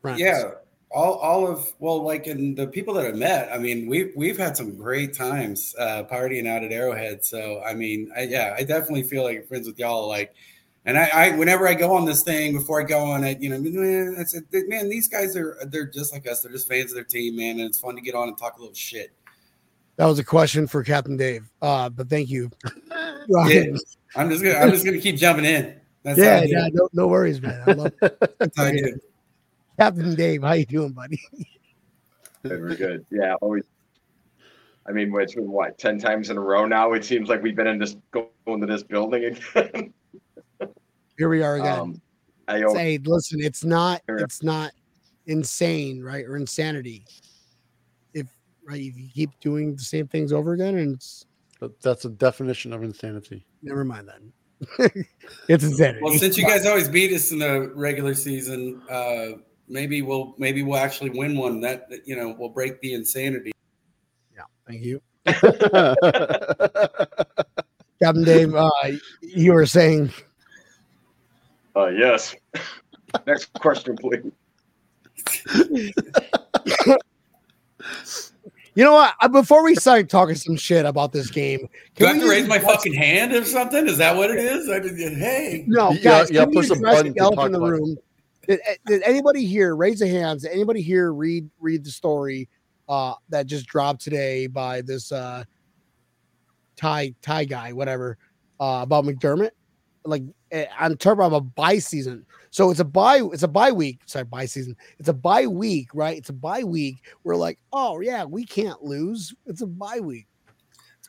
Friends. 0.00 0.18
Yeah, 0.18 0.50
all 0.94 1.14
all 1.14 1.46
of 1.46 1.72
well, 1.78 2.02
like 2.02 2.26
in 2.26 2.54
the 2.54 2.66
people 2.66 2.94
that 2.94 3.06
I 3.06 3.12
met, 3.12 3.50
I 3.52 3.58
mean, 3.58 3.86
we've 3.86 4.12
we've 4.16 4.38
had 4.38 4.56
some 4.56 4.76
great 4.76 5.14
times 5.14 5.74
uh, 5.78 6.04
partying 6.10 6.46
out 6.46 6.62
at 6.62 6.72
Arrowhead. 6.72 7.24
So 7.24 7.62
I 7.62 7.74
mean, 7.74 8.10
I, 8.16 8.22
yeah, 8.22 8.54
I 8.56 8.62
definitely 8.62 9.04
feel 9.04 9.24
like 9.24 9.48
friends 9.48 9.66
with 9.66 9.78
y'all. 9.78 10.08
Like, 10.08 10.34
and 10.84 10.98
I, 10.98 11.10
I 11.12 11.36
whenever 11.36 11.66
I 11.66 11.74
go 11.74 11.94
on 11.94 12.04
this 12.04 12.22
thing 12.22 12.52
before 12.52 12.80
I 12.80 12.84
go 12.84 13.00
on 13.00 13.24
it, 13.24 13.40
you 13.40 13.50
know, 13.50 13.58
man, 13.58 14.14
it's, 14.18 14.34
man, 14.52 14.88
these 14.88 15.08
guys 15.08 15.36
are 15.36 15.56
they're 15.66 15.86
just 15.86 16.12
like 16.12 16.28
us. 16.28 16.42
They're 16.42 16.52
just 16.52 16.68
fans 16.68 16.90
of 16.90 16.96
their 16.96 17.04
team, 17.04 17.36
man, 17.36 17.58
and 17.58 17.68
it's 17.68 17.80
fun 17.80 17.94
to 17.94 18.00
get 18.00 18.14
on 18.14 18.28
and 18.28 18.38
talk 18.38 18.56
a 18.56 18.60
little 18.60 18.74
shit. 18.74 19.12
That 19.96 20.06
was 20.06 20.18
a 20.18 20.24
question 20.24 20.66
for 20.66 20.82
Captain 20.82 21.16
Dave. 21.16 21.50
Uh, 21.60 21.88
but 21.88 22.08
thank 22.08 22.30
you. 22.30 22.50
Yeah, 23.28 23.76
I'm 24.16 24.28
just 24.30 24.42
gonna 24.42 24.56
I'm 24.56 24.70
just 24.70 24.84
gonna 24.84 24.98
keep 24.98 25.14
jumping 25.14 25.44
in. 25.44 25.80
That's 26.02 26.18
how 26.18 26.24
yeah, 26.24 26.42
yeah, 26.44 26.68
no, 26.72 26.88
no 26.92 27.06
worries, 27.06 27.40
man. 27.40 27.62
I 27.64 27.72
love 27.72 27.92
That's 28.00 28.56
how 28.56 28.64
I 28.64 28.72
do. 28.72 28.98
Captain 29.82 30.14
Dave. 30.14 30.42
How 30.42 30.52
you 30.52 30.64
doing, 30.64 30.92
buddy? 30.92 31.20
Very 32.44 32.76
good. 32.76 33.04
Yeah, 33.10 33.34
always. 33.40 33.64
I 34.86 34.92
mean, 34.92 35.12
it's 35.16 35.34
been 35.34 35.50
what 35.50 35.76
ten 35.76 35.98
times 35.98 36.30
in 36.30 36.36
a 36.36 36.40
row 36.40 36.66
now. 36.66 36.92
It 36.92 37.04
seems 37.04 37.28
like 37.28 37.42
we've 37.42 37.56
been 37.56 37.66
in 37.66 37.80
this 37.80 37.96
going 38.12 38.60
to 38.60 38.66
this 38.66 38.84
building 38.84 39.24
again. 39.24 39.92
Here 41.18 41.28
we 41.28 41.42
are 41.42 41.56
again. 41.56 41.78
um, 41.80 42.02
I 42.46 42.62
always, 42.62 42.76
Say, 42.76 42.98
listen, 43.02 43.40
it's 43.42 43.64
not, 43.64 44.02
it's 44.08 44.44
not 44.44 44.70
insane, 45.26 46.00
right, 46.00 46.24
or 46.26 46.36
insanity. 46.36 47.04
If 48.14 48.28
right, 48.68 48.80
if 48.80 48.96
you 48.96 49.08
keep 49.12 49.30
doing 49.40 49.74
the 49.74 49.82
same 49.82 50.06
things 50.06 50.32
over 50.32 50.52
again, 50.52 50.76
and 50.78 50.94
it's 50.94 51.26
But 51.58 51.80
that's 51.80 52.04
a 52.04 52.10
definition 52.10 52.72
of 52.72 52.84
insanity. 52.84 53.44
never 53.62 53.84
mind 53.84 54.08
then. 54.08 54.94
it's 55.48 55.64
insanity. 55.64 56.04
Well, 56.04 56.16
since 56.18 56.38
you 56.38 56.46
guys 56.46 56.66
always 56.66 56.88
beat 56.88 57.12
us 57.12 57.32
in 57.32 57.40
the 57.40 57.72
regular 57.74 58.14
season, 58.14 58.80
uh, 58.88 59.38
maybe 59.68 60.02
we'll 60.02 60.34
maybe 60.38 60.62
we'll 60.62 60.78
actually 60.78 61.10
win 61.10 61.36
one. 61.36 61.60
That 61.60 61.88
that, 61.90 62.06
you 62.06 62.16
know 62.16 62.34
will 62.38 62.50
break 62.50 62.80
the 62.80 62.94
insanity. 62.94 63.52
yeah, 64.34 64.42
thank 64.66 64.82
you, 64.82 65.00
Captain 68.02 68.24
Dave. 68.24 68.54
Uh, 68.54 68.70
you 69.20 69.52
were 69.52 69.66
saying 69.66 70.12
uh, 71.76 71.88
yes. 71.88 72.34
Next 73.26 73.52
question, 73.54 73.96
please. 73.96 74.24
You 78.74 78.84
know 78.84 78.94
what? 78.94 79.14
Uh, 79.20 79.28
Before 79.28 79.62
we 79.62 79.74
start 79.74 80.08
talking 80.08 80.34
some 80.34 80.56
shit 80.56 80.86
about 80.86 81.12
this 81.12 81.30
game, 81.30 81.58
Do 81.58 81.68
can 81.96 82.06
I 82.06 82.12
have 82.14 82.22
to 82.22 82.28
raise 82.28 82.48
my 82.48 82.58
fucking 82.58 82.94
hand 82.94 83.34
or 83.34 83.44
something? 83.44 83.86
Is 83.86 83.98
that 83.98 84.16
what 84.16 84.30
it 84.30 84.38
is? 84.38 84.68
I 84.70 84.80
just, 84.80 84.96
hey, 84.96 85.64
No, 85.66 85.90
Yeah, 85.90 86.00
guys, 86.02 86.30
yeah, 86.30 86.40
can 86.40 86.48
we 86.50 86.56
push 86.56 86.68
the 86.68 86.74
address 86.74 86.96
button 86.96 87.14
to 87.14 87.20
elephant 87.20 87.36
talk 87.36 87.46
in 87.46 87.52
the 87.52 87.58
about 87.58 87.74
it. 87.74 88.04
Did, 88.46 88.60
eh, 88.66 88.76
did 88.86 89.02
anybody 89.02 89.46
here 89.46 89.76
raise 89.76 90.00
their 90.00 90.08
hands? 90.08 90.42
Did 90.42 90.52
anybody 90.52 90.82
here 90.82 91.12
read 91.12 91.48
read 91.60 91.84
the 91.84 91.90
story 91.90 92.48
uh, 92.88 93.14
that 93.28 93.46
just 93.46 93.66
dropped 93.66 94.00
today 94.02 94.46
by 94.46 94.82
this 94.82 95.12
uh, 95.12 95.44
Thai 96.76 97.14
Thai 97.22 97.44
guy, 97.44 97.72
whatever, 97.72 98.18
uh, 98.60 98.80
about 98.82 99.04
McDermott? 99.04 99.50
Like 100.04 100.24
eh, 100.50 100.66
I'm 100.78 100.92
about 100.92 101.32
a 101.32 101.40
bye 101.40 101.78
season. 101.78 102.26
So 102.50 102.70
it's 102.70 102.80
a 102.80 102.84
bye. 102.84 103.22
It's 103.32 103.44
a 103.44 103.48
bye 103.48 103.72
week. 103.72 104.00
Sorry, 104.06 104.24
bye 104.24 104.46
season. 104.46 104.76
It's 104.98 105.08
a 105.08 105.14
bye 105.14 105.46
week, 105.46 105.88
right? 105.94 106.18
It's 106.18 106.30
a 106.30 106.34
bye 106.34 106.64
week. 106.64 106.96
We're 107.22 107.36
like, 107.36 107.58
oh 107.72 108.00
yeah, 108.00 108.24
we 108.24 108.44
can't 108.44 108.82
lose. 108.82 109.32
It's 109.46 109.62
a 109.62 109.66
bye 109.66 110.00
week. 110.00 110.26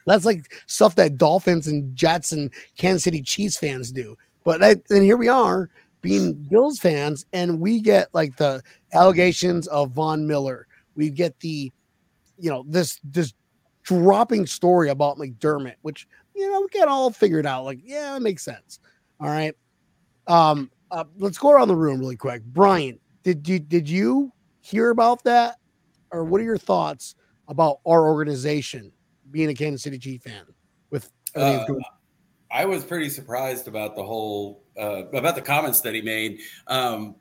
That's 0.06 0.26
like 0.26 0.54
stuff 0.68 0.96
that 0.96 1.18
Dolphins 1.18 1.68
and 1.68 1.96
Jets 1.96 2.32
and 2.32 2.52
Kansas 2.78 3.04
City 3.04 3.22
Chiefs 3.22 3.58
fans 3.58 3.92
do. 3.92 4.18
But 4.44 4.60
that, 4.60 4.88
then 4.90 5.02
here 5.02 5.18
we 5.18 5.30
are 5.30 5.70
being 6.04 6.34
Bills 6.34 6.78
fans, 6.78 7.26
and 7.34 7.60
we 7.60 7.82
get 7.82 8.14
like 8.14 8.36
the 8.36 8.62
allegations 8.94 9.68
of 9.68 9.92
Von 9.92 10.28
Miller. 10.28 10.68
We 10.96 11.10
get 11.10 11.40
the, 11.40 11.72
you 12.38 12.50
know, 12.52 12.64
this 12.68 13.00
this 13.04 13.34
dropping 13.82 14.46
story 14.46 14.90
about 14.90 15.18
McDermott, 15.18 15.76
which 15.82 16.08
you 16.36 16.52
know 16.52 16.62
we 16.62 16.68
get 16.68 16.88
all 16.88 17.10
figured 17.10 17.48
out. 17.48 17.64
Like, 17.64 17.80
yeah, 17.84 18.16
it 18.16 18.20
makes 18.20 18.44
sense. 18.44 18.80
All 19.20 19.30
right. 19.30 19.56
Um, 20.28 20.70
uh, 20.92 21.06
let's 21.18 21.40
go 21.40 21.52
around 21.52 21.70
the 21.70 21.76
room 21.76 22.00
really 22.00 22.18
quick. 22.18 22.44
Brian, 22.44 23.00
did 23.24 23.48
you 23.48 23.58
did 23.58 23.90
you 23.90 24.32
hear 24.62 24.92
about 24.92 25.24
that, 25.24 25.58
or 26.12 26.26
what 26.26 26.40
are 26.42 26.46
your 26.46 26.58
thoughts 26.58 27.16
about 27.48 27.80
our 27.88 28.08
organization 28.08 28.92
being 29.32 29.50
a 29.50 29.54
Kansas 29.54 29.82
City 29.82 29.98
Chief 29.98 30.22
fan? 30.22 30.44
With 30.92 31.10
Uh, 31.34 31.66
I 32.52 32.66
was 32.66 32.84
pretty 32.84 33.10
surprised 33.10 33.68
about 33.68 33.96
the 33.96 34.04
whole 34.04 34.63
uh, 34.80 35.06
about 35.14 35.36
the 35.36 35.42
comments 35.42 35.82
that 35.82 35.94
he 35.94 36.02
made. 36.02 36.40
Um, 36.68 37.16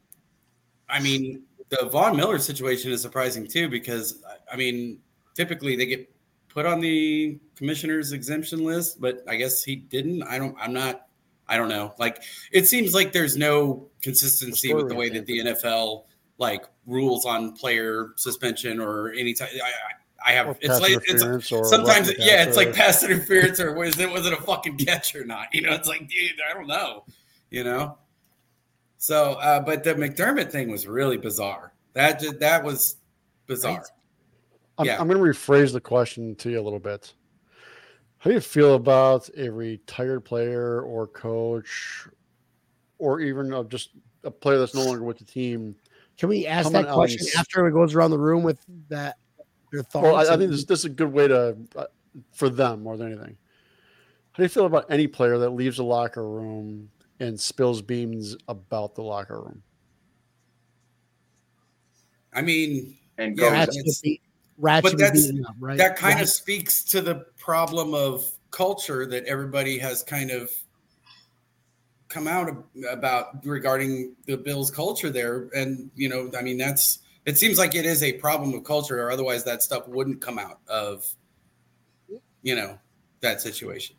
I 0.88 1.00
mean, 1.00 1.42
the 1.68 1.86
Von 1.86 2.16
Miller 2.16 2.38
situation 2.38 2.92
is 2.92 3.02
surprising 3.02 3.46
too 3.46 3.68
because 3.68 4.22
I 4.52 4.56
mean, 4.56 4.98
typically 5.34 5.76
they 5.76 5.86
get 5.86 6.14
put 6.48 6.66
on 6.66 6.80
the 6.80 7.38
commissioner's 7.56 8.12
exemption 8.12 8.64
list, 8.64 9.00
but 9.00 9.22
I 9.28 9.36
guess 9.36 9.62
he 9.62 9.76
didn't. 9.76 10.22
I 10.24 10.38
don't. 10.38 10.56
I'm 10.60 10.72
not. 10.72 11.06
I 11.48 11.56
don't 11.56 11.68
know. 11.68 11.94
Like 11.98 12.22
it 12.52 12.66
seems 12.66 12.94
like 12.94 13.12
there's 13.12 13.36
no 13.36 13.88
consistency 14.00 14.72
with 14.74 14.88
the 14.88 14.94
way 14.94 15.08
that 15.10 15.26
the 15.26 15.40
NFL 15.40 16.04
like 16.38 16.64
rules 16.86 17.26
on 17.26 17.52
player 17.52 18.12
suspension 18.16 18.80
or 18.80 19.12
any 19.12 19.34
type. 19.34 19.50
I, 19.62 20.30
I 20.30 20.32
have. 20.32 20.56
It's 20.60 20.80
like 20.80 21.02
it's 21.08 21.68
sometimes 21.68 22.12
yeah 22.18 22.44
it's 22.44 22.56
like 22.56 22.74
pass 22.74 23.02
interference 23.02 23.60
or 23.60 23.74
was 23.74 23.98
it 23.98 24.10
was 24.10 24.26
it 24.26 24.32
a 24.32 24.36
fucking 24.36 24.76
catch 24.78 25.14
or 25.14 25.24
not 25.24 25.48
you 25.52 25.62
know 25.62 25.72
it's 25.72 25.88
like 25.88 26.08
dude 26.08 26.38
i 26.48 26.54
don't 26.54 26.68
know 26.68 27.04
you 27.52 27.62
know 27.62 27.96
so 28.96 29.34
uh 29.34 29.60
but 29.60 29.84
the 29.84 29.94
mcdermott 29.94 30.50
thing 30.50 30.70
was 30.70 30.86
really 30.86 31.16
bizarre 31.16 31.72
that 31.92 32.18
ju- 32.18 32.32
that 32.32 32.64
was 32.64 32.96
bizarre 33.46 33.84
I'm, 34.78 34.86
Yeah. 34.86 34.98
I'm 34.98 35.06
going 35.06 35.22
to 35.22 35.38
rephrase 35.38 35.72
the 35.72 35.80
question 35.82 36.34
to 36.36 36.50
you 36.50 36.58
a 36.58 36.62
little 36.62 36.78
bit. 36.78 37.12
How 38.16 38.30
do 38.30 38.34
you 38.34 38.40
feel 38.40 38.74
about 38.74 39.28
a 39.36 39.50
retired 39.50 40.24
player 40.24 40.80
or 40.80 41.06
coach, 41.06 42.08
or 42.98 43.20
even 43.20 43.52
uh, 43.52 43.64
just 43.64 43.90
a 44.24 44.30
player 44.30 44.58
that's 44.58 44.74
no 44.74 44.84
longer 44.84 45.02
with 45.02 45.18
the 45.18 45.24
team. 45.24 45.76
Can 46.16 46.30
we 46.30 46.46
ask 46.46 46.64
Come 46.64 46.72
that 46.72 46.92
question 46.92 47.20
Alex. 47.20 47.36
after 47.36 47.66
it 47.66 47.72
goes 47.72 47.94
around 47.94 48.12
the 48.12 48.18
room 48.18 48.42
with 48.42 48.58
that? 48.88 49.18
Your 49.72 49.82
thoughts. 49.82 50.04
Well, 50.04 50.16
I, 50.16 50.22
I 50.22 50.36
think 50.38 50.50
this, 50.52 50.64
this 50.64 50.78
is 50.80 50.84
a 50.86 50.90
good 50.90 51.12
way 51.12 51.28
to 51.28 51.56
uh, 51.76 51.84
for 52.32 52.48
them 52.48 52.82
more 52.82 52.96
than 52.96 53.08
anything. 53.12 53.36
How 54.32 54.36
do 54.36 54.42
you 54.44 54.48
feel 54.48 54.66
about 54.66 54.86
any 54.88 55.06
player 55.06 55.36
that 55.38 55.50
leaves 55.50 55.76
the 55.76 55.84
locker 55.84 56.26
room 56.26 56.88
and 57.22 57.38
spills 57.40 57.80
beans 57.80 58.36
about 58.48 58.94
the 58.94 59.02
locker 59.02 59.40
room? 59.40 59.62
I 62.34 62.42
mean, 62.42 62.98
And 63.18 63.36
Yeah, 63.36 63.42
goes, 63.44 63.52
Ratchet 63.52 63.76
it's- 63.76 64.00
be- 64.00 64.20
Ratchet 64.56 64.92
but 64.92 64.98
that's- 64.98 65.30
up, 65.46 65.54
right? 65.60 65.76
that 65.76 65.96
kind 65.96 66.14
Right. 66.14 66.22
of 66.22 66.28
speaks 66.30 66.82
to 66.84 67.02
the 67.02 67.16
problem 67.38 67.92
of 67.94 68.26
culture 68.50 69.04
that 69.06 69.24
everybody 69.26 69.78
has 69.78 70.02
kind 70.02 70.30
of 70.30 70.50
come 72.08 72.26
out 72.26 72.64
about 72.90 73.44
regarding 73.46 74.16
the 74.26 74.36
Bills 74.38 74.70
culture 74.70 75.10
there. 75.10 75.50
And, 75.54 75.90
you 75.94 76.08
know, 76.08 76.30
I 76.36 76.40
mean, 76.42 76.56
that's 76.56 77.00
it 77.26 77.36
seems 77.38 77.58
like 77.58 77.74
it 77.74 77.84
is 77.86 78.02
a 78.02 78.14
problem 78.14 78.54
of 78.54 78.64
culture, 78.64 78.98
or 79.00 79.10
otherwise 79.10 79.44
that 79.44 79.62
stuff 79.62 79.86
wouldn't 79.86 80.20
come 80.22 80.38
out 80.38 80.60
of, 80.66 81.06
you 82.42 82.54
know, 82.56 82.78
that 83.20 83.40
situation. 83.42 83.94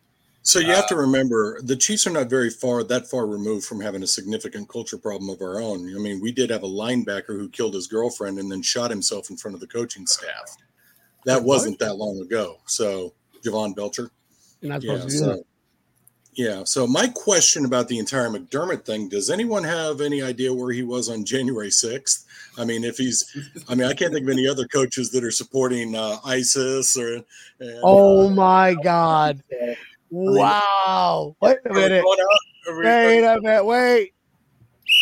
So 0.46 0.58
you 0.58 0.72
have 0.72 0.86
to 0.88 0.96
remember 0.96 1.60
the 1.62 1.74
Chiefs 1.74 2.06
are 2.06 2.10
not 2.10 2.28
very 2.28 2.50
far 2.50 2.84
that 2.84 3.08
far 3.08 3.26
removed 3.26 3.64
from 3.64 3.80
having 3.80 4.02
a 4.02 4.06
significant 4.06 4.68
culture 4.68 4.98
problem 4.98 5.30
of 5.30 5.40
our 5.40 5.58
own. 5.58 5.88
I 5.96 5.98
mean, 5.98 6.20
we 6.20 6.32
did 6.32 6.50
have 6.50 6.62
a 6.62 6.68
linebacker 6.68 7.28
who 7.28 7.48
killed 7.48 7.72
his 7.72 7.86
girlfriend 7.86 8.38
and 8.38 8.52
then 8.52 8.60
shot 8.60 8.90
himself 8.90 9.30
in 9.30 9.38
front 9.38 9.54
of 9.54 9.62
the 9.62 9.66
coaching 9.66 10.06
staff. 10.06 10.54
That 11.24 11.42
wasn't 11.42 11.78
that 11.78 11.94
long 11.94 12.20
ago. 12.20 12.58
So 12.66 13.14
Jovan 13.42 13.72
Belcher. 13.72 14.10
Yeah. 14.60 14.78
supposed 14.78 15.08
to 15.08 15.08
do 15.08 15.24
that. 15.24 15.36
So, 15.36 15.46
yeah. 16.34 16.64
So 16.64 16.86
my 16.86 17.08
question 17.08 17.64
about 17.64 17.88
the 17.88 17.98
entire 17.98 18.28
McDermott 18.28 18.84
thing: 18.84 19.08
Does 19.08 19.30
anyone 19.30 19.64
have 19.64 20.02
any 20.02 20.20
idea 20.20 20.52
where 20.52 20.72
he 20.72 20.82
was 20.82 21.08
on 21.08 21.24
January 21.24 21.70
sixth? 21.70 22.26
I 22.58 22.66
mean, 22.66 22.84
if 22.84 22.98
he's, 22.98 23.24
I 23.68 23.74
mean, 23.74 23.88
I 23.88 23.94
can't 23.94 24.12
think 24.12 24.24
of 24.24 24.30
any 24.30 24.46
other 24.46 24.66
coaches 24.66 25.10
that 25.12 25.24
are 25.24 25.30
supporting 25.30 25.94
uh, 25.94 26.18
ISIS 26.24 26.98
or. 26.98 27.24
And, 27.60 27.80
Oh 27.82 28.26
uh, 28.26 28.30
my 28.30 28.74
god! 28.82 29.42
Wow! 30.14 31.36
Wait 31.40 31.58
a 31.68 31.74
minute! 31.74 32.04
Wait 32.06 33.24
a 33.24 33.40
minute! 33.40 33.64
Wait! 33.64 34.14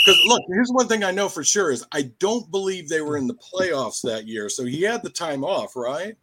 Because 0.04 0.20
look, 0.26 0.42
here's 0.48 0.70
one 0.70 0.88
thing 0.88 1.04
I 1.04 1.10
know 1.10 1.28
for 1.28 1.44
sure 1.44 1.70
is 1.70 1.84
I 1.92 2.10
don't 2.18 2.50
believe 2.50 2.88
they 2.88 3.02
were 3.02 3.18
in 3.18 3.26
the 3.26 3.34
playoffs 3.34 4.00
that 4.02 4.26
year. 4.26 4.48
So 4.48 4.64
he 4.64 4.82
had 4.82 5.02
the 5.02 5.10
time 5.10 5.44
off, 5.44 5.76
right? 5.76 6.16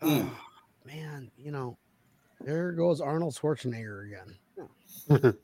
Mm. 0.00 0.30
Man, 0.86 1.30
you 1.36 1.52
know, 1.52 1.76
there 2.40 2.72
goes 2.72 3.00
Arnold 3.02 3.34
Schwarzenegger 3.34 4.06
again. 4.06 4.34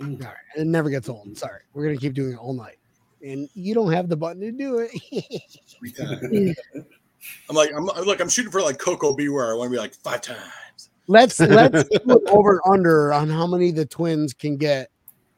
All 0.00 0.08
right, 0.08 0.36
it 0.56 0.66
never 0.66 0.88
gets 0.88 1.08
old. 1.08 1.36
Sorry, 1.36 1.62
we're 1.72 1.84
gonna 1.84 1.96
keep 1.96 2.14
doing 2.14 2.32
it 2.32 2.38
all 2.38 2.54
night, 2.54 2.78
and 3.22 3.48
you 3.54 3.74
don't 3.74 3.92
have 3.92 4.08
the 4.08 4.16
button 4.16 4.40
to 4.40 4.52
do 4.52 4.88
it. 4.88 6.56
I'm 7.48 7.56
like, 7.56 7.70
I'm 7.76 7.84
look, 7.86 8.20
I'm 8.20 8.28
shooting 8.28 8.50
for 8.52 8.62
like 8.62 8.78
Coco 8.78 9.14
Beware. 9.14 9.52
I 9.52 9.56
want 9.56 9.68
to 9.68 9.72
be 9.76 9.78
like 9.80 9.94
five 9.94 10.20
times. 10.22 10.90
let's 11.08 11.38
let's 11.40 11.88
do 11.88 12.20
over 12.28 12.52
and 12.52 12.60
under 12.66 13.12
on 13.12 13.28
how 13.28 13.46
many 13.46 13.70
the 13.70 13.86
twins 13.86 14.32
can 14.34 14.56
get 14.56 14.90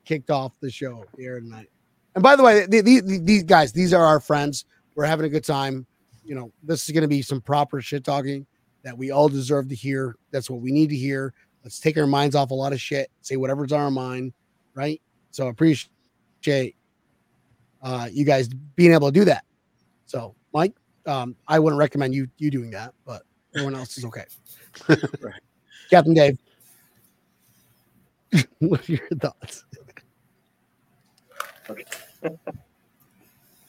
kicked 0.04 0.30
off 0.30 0.52
the 0.60 0.70
show 0.70 1.04
here 1.16 1.40
tonight. 1.40 1.68
And 2.14 2.22
by 2.22 2.36
the 2.36 2.42
way, 2.42 2.66
the- 2.66 2.80
the- 2.82 3.00
the- 3.00 3.20
these 3.22 3.42
guys, 3.42 3.72
these 3.72 3.92
are 3.92 4.04
our 4.04 4.20
friends. 4.20 4.66
We're 4.94 5.04
having 5.06 5.26
a 5.26 5.28
good 5.28 5.44
time. 5.44 5.86
You 6.24 6.34
know, 6.34 6.52
this 6.62 6.84
is 6.84 6.90
going 6.90 7.02
to 7.02 7.08
be 7.08 7.22
some 7.22 7.40
proper 7.40 7.80
shit 7.82 8.04
talking 8.04 8.46
that 8.82 8.96
we 8.96 9.10
all 9.10 9.28
deserve 9.28 9.68
to 9.68 9.74
hear. 9.74 10.16
That's 10.30 10.48
what 10.48 10.60
we 10.60 10.70
need 10.72 10.90
to 10.90 10.96
hear. 10.96 11.34
Let's 11.64 11.80
take 11.80 11.96
our 11.98 12.06
minds 12.06 12.34
off 12.34 12.50
a 12.50 12.54
lot 12.54 12.72
of 12.72 12.80
shit. 12.80 13.10
Say 13.22 13.36
whatever's 13.36 13.72
on 13.72 13.80
our 13.80 13.90
mind, 13.90 14.32
right? 14.74 15.00
So 15.32 15.48
appreciate 15.48 16.76
uh, 17.82 18.08
you 18.12 18.24
guys 18.24 18.48
being 18.48 18.92
able 18.92 19.08
to 19.08 19.18
do 19.18 19.24
that. 19.24 19.44
So, 20.06 20.34
Mike, 20.52 20.74
um, 21.06 21.36
I 21.48 21.58
wouldn't 21.58 21.78
recommend 21.78 22.14
you 22.14 22.28
you 22.38 22.50
doing 22.50 22.70
that, 22.70 22.94
but 23.04 23.22
everyone 23.54 23.74
else 23.74 23.96
is 23.98 24.04
okay. 24.06 24.24
Right. 25.20 25.40
Captain 25.90 26.14
Dave, 26.14 26.38
what 28.58 28.88
are 28.88 28.92
your 28.92 29.08
thoughts? 29.20 29.64
Okay. 31.70 31.84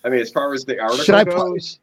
I 0.04 0.10
mean, 0.10 0.20
as 0.20 0.32
far 0.32 0.54
as 0.54 0.64
the 0.66 0.80
article 0.80 1.04
Should 1.04 1.16
I 1.16 1.24
put- 1.24 1.34
goes, 1.36 1.80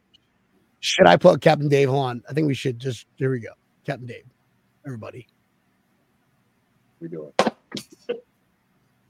Should 0.80 1.06
I 1.06 1.16
put 1.16 1.40
Captain 1.40 1.68
Dave 1.68 1.90
on? 1.90 2.22
I 2.28 2.32
think 2.32 2.46
we 2.46 2.54
should 2.54 2.78
just 2.78 3.06
here 3.16 3.30
we 3.30 3.40
go. 3.40 3.50
Captain 3.86 4.06
Dave. 4.06 4.24
Everybody. 4.86 5.28
we 7.00 7.08
do 7.08 7.32
it. 7.38 7.52
As 8.08 8.16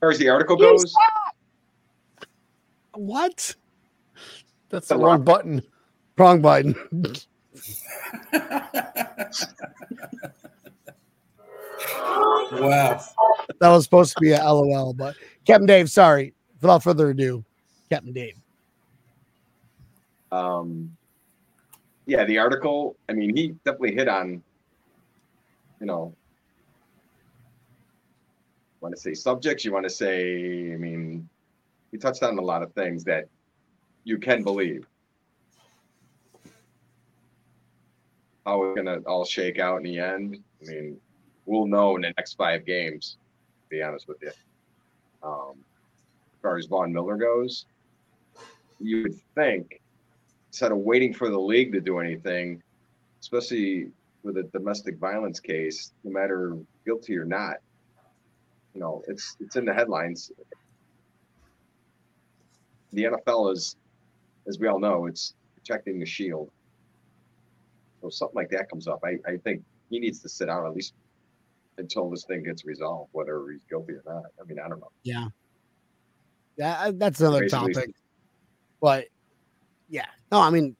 far 0.00 0.10
as 0.10 0.18
the 0.18 0.28
article 0.28 0.56
goes, 0.56 0.92
What? 2.94 3.54
That's 4.68 4.88
The 4.88 4.96
the 4.96 5.02
wrong 5.04 5.22
button. 5.24 5.62
Wrong 6.18 6.40
button. 6.40 6.74
wow. 12.52 13.02
that 13.60 13.68
was 13.68 13.84
supposed 13.84 14.14
to 14.14 14.20
be 14.20 14.32
a 14.32 14.44
LOL, 14.44 14.92
but 14.92 15.16
Captain 15.44 15.66
Dave, 15.66 15.90
sorry. 15.90 16.34
Without 16.60 16.82
further 16.82 17.10
ado, 17.10 17.44
Captain 17.90 18.12
Dave. 18.12 18.36
um, 20.30 20.96
yeah, 22.06 22.24
the 22.24 22.38
article. 22.38 22.96
I 23.08 23.12
mean, 23.12 23.34
he 23.34 23.48
definitely 23.64 23.94
hit 23.94 24.08
on, 24.08 24.42
you 25.80 25.86
know, 25.86 26.14
want 28.80 28.94
to 28.94 29.00
say 29.00 29.14
subjects. 29.14 29.64
You 29.64 29.72
want 29.72 29.84
to 29.84 29.90
say, 29.90 30.72
I 30.72 30.76
mean, 30.76 31.28
he 31.90 31.98
touched 31.98 32.22
on 32.22 32.38
a 32.38 32.42
lot 32.42 32.62
of 32.62 32.72
things 32.74 33.04
that 33.04 33.26
you 34.04 34.18
can 34.18 34.42
believe. 34.42 34.86
How 38.44 38.62
it's 38.64 38.76
gonna 38.76 38.98
all 39.06 39.24
shake 39.24 39.58
out 39.58 39.76
in 39.78 39.82
the 39.84 39.98
end. 39.98 40.42
I 40.60 40.70
mean, 40.70 41.00
we'll 41.46 41.66
know 41.66 41.96
in 41.96 42.02
the 42.02 42.12
next 42.16 42.34
five 42.34 42.64
games. 42.64 43.16
To 43.64 43.68
be 43.68 43.82
honest 43.82 44.08
with 44.08 44.18
you. 44.22 44.32
Um, 45.22 45.54
as 46.34 46.40
far 46.42 46.58
as 46.58 46.66
Von 46.66 46.92
Miller 46.92 47.16
goes, 47.16 47.66
you 48.80 49.02
would 49.02 49.14
think 49.34 49.80
instead 50.48 50.72
of 50.72 50.78
waiting 50.78 51.14
for 51.14 51.30
the 51.30 51.38
league 51.38 51.72
to 51.72 51.80
do 51.80 51.98
anything, 51.98 52.62
especially 53.20 53.88
with 54.22 54.36
a 54.36 54.42
domestic 54.44 54.98
violence 54.98 55.40
case, 55.40 55.92
no 56.04 56.10
matter 56.10 56.56
guilty 56.84 57.16
or 57.16 57.24
not, 57.24 57.56
you 58.74 58.80
know, 58.80 59.02
it's 59.06 59.36
it's 59.40 59.56
in 59.56 59.64
the 59.64 59.72
headlines. 59.72 60.32
The 62.92 63.04
NFL 63.04 63.52
is, 63.52 63.76
as 64.46 64.58
we 64.58 64.66
all 64.66 64.78
know, 64.78 65.06
it's 65.06 65.34
protecting 65.54 65.98
the 65.98 66.06
shield. 66.06 66.50
So 68.02 68.10
something 68.10 68.34
like 68.36 68.50
that 68.50 68.68
comes 68.68 68.88
up, 68.88 69.00
I, 69.04 69.16
I 69.30 69.36
think 69.38 69.62
he 69.88 70.00
needs 70.00 70.18
to 70.20 70.28
sit 70.28 70.46
down 70.46 70.66
at 70.66 70.74
least 70.74 70.94
until 71.78 72.10
this 72.10 72.24
thing 72.24 72.42
gets 72.42 72.64
resolved, 72.64 73.10
whether 73.12 73.44
he's 73.50 73.64
guilty 73.64 73.92
or 73.92 74.02
not. 74.04 74.24
I 74.40 74.44
mean, 74.44 74.58
I 74.58 74.68
don't 74.68 74.80
know. 74.80 74.90
Yeah. 75.04 75.26
Yeah, 76.56 76.90
that's 76.94 77.20
another 77.20 77.42
Basically- 77.42 77.74
topic. 77.74 77.94
But 78.80 79.06
yeah. 79.88 80.06
No, 80.32 80.40
I 80.40 80.50
mean 80.50 80.74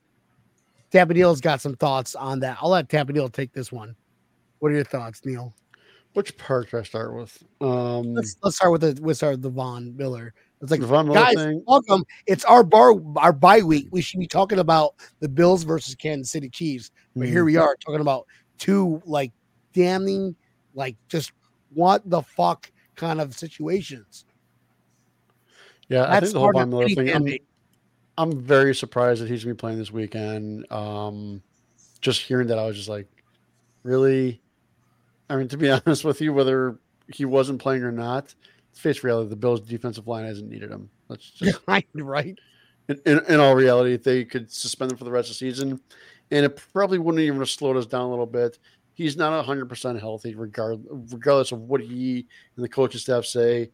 Tapadil's 0.91 1.39
got 1.41 1.61
some 1.61 1.75
thoughts 1.75 2.13
on 2.15 2.41
that. 2.41 2.57
I'll 2.61 2.69
let 2.69 2.89
Tapadil 2.89 3.31
take 3.31 3.53
this 3.53 3.71
one. 3.71 3.95
What 4.59 4.71
are 4.71 4.75
your 4.75 4.83
thoughts, 4.83 5.21
Neil? 5.25 5.53
Which 6.13 6.37
part 6.37 6.69
should 6.69 6.81
I 6.81 6.83
start 6.83 7.15
with? 7.15 7.41
Um, 7.61 8.13
Let's 8.13 8.35
let's 8.43 8.57
start 8.57 8.71
with 8.73 8.81
the 8.81 9.01
with 9.01 9.17
start 9.17 9.41
the 9.41 9.49
Von 9.49 9.95
Miller. 9.97 10.33
It's 10.63 10.71
like 10.71 10.79
Miller 10.79 11.13
guys, 11.13 11.35
thing. 11.35 11.61
welcome. 11.67 12.05
It's 12.25 12.45
our 12.45 12.63
bar 12.63 12.93
our 13.17 13.33
bye 13.33 13.61
week. 13.61 13.89
We 13.91 14.01
should 14.01 14.21
be 14.21 14.27
talking 14.27 14.59
about 14.59 14.95
the 15.19 15.27
Bills 15.27 15.63
versus 15.63 15.93
Kansas 15.93 16.31
City 16.31 16.49
Chiefs. 16.49 16.89
But 17.15 17.27
Hmm. 17.27 17.33
here 17.33 17.43
we 17.43 17.57
are 17.57 17.75
talking 17.85 17.99
about 17.99 18.25
two 18.57 19.01
like 19.05 19.33
damning, 19.73 20.37
like 20.73 20.95
just 21.09 21.33
what 21.73 22.09
the 22.09 22.21
fuck 22.21 22.71
kind 22.95 23.19
of 23.19 23.35
situations. 23.35 24.23
Yeah, 25.89 26.03
I 26.03 26.11
That's 26.11 26.27
think 26.27 26.33
the 26.35 26.39
whole 26.39 26.53
Von 26.53 26.69
Miller 26.69 26.87
thing. 26.89 27.09
I'm. 27.09 27.27
I'm 28.15 28.39
very 28.39 28.75
surprised 28.75 29.21
that 29.21 29.29
he's 29.29 29.43
gonna 29.43 29.55
be 29.55 29.59
playing 29.59 29.79
this 29.79 29.91
weekend. 29.91 30.71
Um, 30.71 31.41
just 31.99 32.21
hearing 32.21 32.47
that, 32.47 32.59
I 32.59 32.65
was 32.65 32.77
just 32.77 32.87
like, 32.89 33.07
really. 33.83 34.39
I 35.29 35.35
mean, 35.35 35.49
to 35.49 35.57
be 35.57 35.69
honest 35.85 36.05
with 36.05 36.21
you, 36.21 36.31
whether 36.31 36.77
he 37.13 37.25
wasn't 37.25 37.59
playing 37.59 37.83
or 37.83 37.91
not, 37.91 38.33
face 38.73 39.03
reality, 39.03 39.29
the 39.29 39.35
Bills' 39.35 39.61
defensive 39.61 40.07
line 40.07 40.25
hasn't 40.25 40.49
needed 40.49 40.71
him. 40.71 40.89
Let's 41.07 41.29
just 41.31 41.59
right? 41.67 41.87
in, 42.89 42.99
in, 43.05 43.19
in 43.27 43.39
all 43.39 43.55
reality, 43.55 43.97
they 43.97 44.25
could 44.25 44.51
suspend 44.51 44.91
him 44.91 44.97
for 44.97 45.03
the 45.03 45.11
rest 45.11 45.29
of 45.29 45.33
the 45.33 45.37
season, 45.37 45.79
and 46.31 46.45
it 46.45 46.61
probably 46.73 46.99
wouldn't 46.99 47.21
even 47.21 47.39
have 47.39 47.49
slowed 47.49 47.77
us 47.77 47.85
down 47.85 48.01
a 48.01 48.09
little 48.09 48.25
bit. 48.25 48.59
He's 48.93 49.17
not 49.17 49.45
hundred 49.45 49.67
percent 49.69 49.99
healthy, 49.99 50.35
regard 50.35 50.83
regardless 51.11 51.51
of 51.51 51.61
what 51.61 51.81
he 51.81 52.27
and 52.55 52.63
the 52.63 52.69
coaching 52.69 52.99
staff 52.99 53.25
say. 53.25 53.71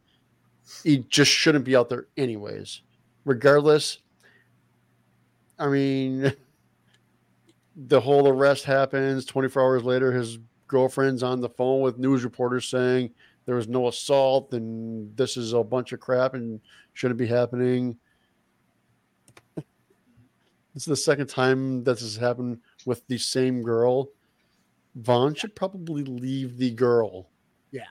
He 0.84 0.98
just 1.08 1.30
shouldn't 1.30 1.64
be 1.64 1.76
out 1.76 1.88
there 1.88 2.06
anyways. 2.16 2.82
Regardless, 3.24 3.98
I 5.58 5.68
mean, 5.68 6.32
the 7.76 8.00
whole 8.00 8.28
arrest 8.28 8.64
happens. 8.64 9.26
Twenty 9.26 9.48
four 9.48 9.62
hours 9.62 9.84
later, 9.84 10.10
his 10.12 10.38
girlfriend's 10.68 11.22
on 11.22 11.40
the 11.40 11.48
phone 11.50 11.80
with 11.80 11.98
news 11.98 12.24
reporters 12.24 12.64
saying 12.66 13.10
there 13.46 13.56
was 13.56 13.68
no 13.68 13.88
assault 13.88 14.52
and 14.54 15.16
this 15.16 15.36
is 15.36 15.52
a 15.52 15.62
bunch 15.62 15.92
of 15.92 16.00
crap 16.00 16.34
and 16.34 16.60
shouldn't 16.92 17.18
be 17.18 17.26
happening. 17.26 17.96
This 20.74 20.84
is 20.84 20.86
the 20.86 20.96
second 20.96 21.26
time 21.26 21.82
that 21.84 21.94
this 21.94 22.02
has 22.02 22.16
happened 22.16 22.60
with 22.86 23.06
the 23.08 23.18
same 23.18 23.62
girl. 23.62 24.08
Von 24.94 25.34
should 25.34 25.54
probably 25.54 26.04
leave 26.04 26.58
the 26.58 26.70
girl. 26.70 27.28
Yeah. 27.72 27.82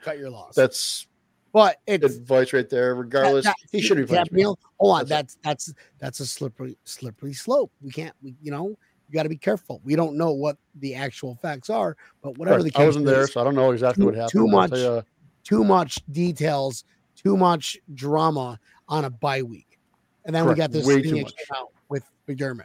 Cut 0.00 0.18
your 0.18 0.30
loss. 0.30 0.54
That's 0.54 1.06
but 1.52 1.80
it's 1.86 2.16
advice 2.16 2.52
right 2.52 2.68
there. 2.68 2.94
Regardless, 2.96 3.44
that- 3.44 3.56
he 3.70 3.80
should 3.80 4.08
be. 4.08 4.22
Neil, 4.32 4.58
hold 4.78 5.00
on. 5.00 5.06
That's 5.06 5.36
That's 5.42 5.66
that's 5.66 5.78
that's 5.98 6.20
a 6.20 6.26
slippery 6.26 6.76
slippery 6.84 7.32
slope. 7.32 7.72
We 7.80 7.90
can't. 7.90 8.14
We 8.22 8.34
you 8.42 8.50
know 8.50 8.76
you 9.14 9.18
got 9.18 9.22
to 9.22 9.28
be 9.28 9.36
careful. 9.36 9.80
We 9.84 9.94
don't 9.94 10.16
know 10.16 10.32
what 10.32 10.56
the 10.80 10.96
actual 10.96 11.36
facts 11.36 11.70
are, 11.70 11.96
but 12.20 12.36
whatever 12.36 12.64
the 12.64 12.70
case 12.72 12.82
I 12.82 12.86
wasn't 12.86 13.06
there, 13.06 13.22
is, 13.22 13.32
so 13.32 13.40
I 13.40 13.44
don't 13.44 13.54
know 13.54 13.70
exactly 13.70 14.02
too- 14.02 14.06
what 14.06 14.14
happened. 14.16 14.30
too 14.32 14.46
much. 14.48 14.70
tell 14.70 14.96
ya, 14.96 15.02
too 15.44 15.62
much 15.62 16.00
details, 16.10 16.84
too 17.14 17.36
much 17.36 17.78
drama 17.94 18.58
on 18.88 19.04
a 19.04 19.10
bye 19.10 19.42
week, 19.42 19.78
and 20.24 20.34
then 20.34 20.46
we 20.48 20.54
got 20.54 20.72
this 20.72 20.84
Way 20.84 21.00
thing 21.00 21.14
that 21.14 21.26
came 21.26 21.56
out 21.56 21.68
with 21.88 22.02
McDermott. 22.28 22.64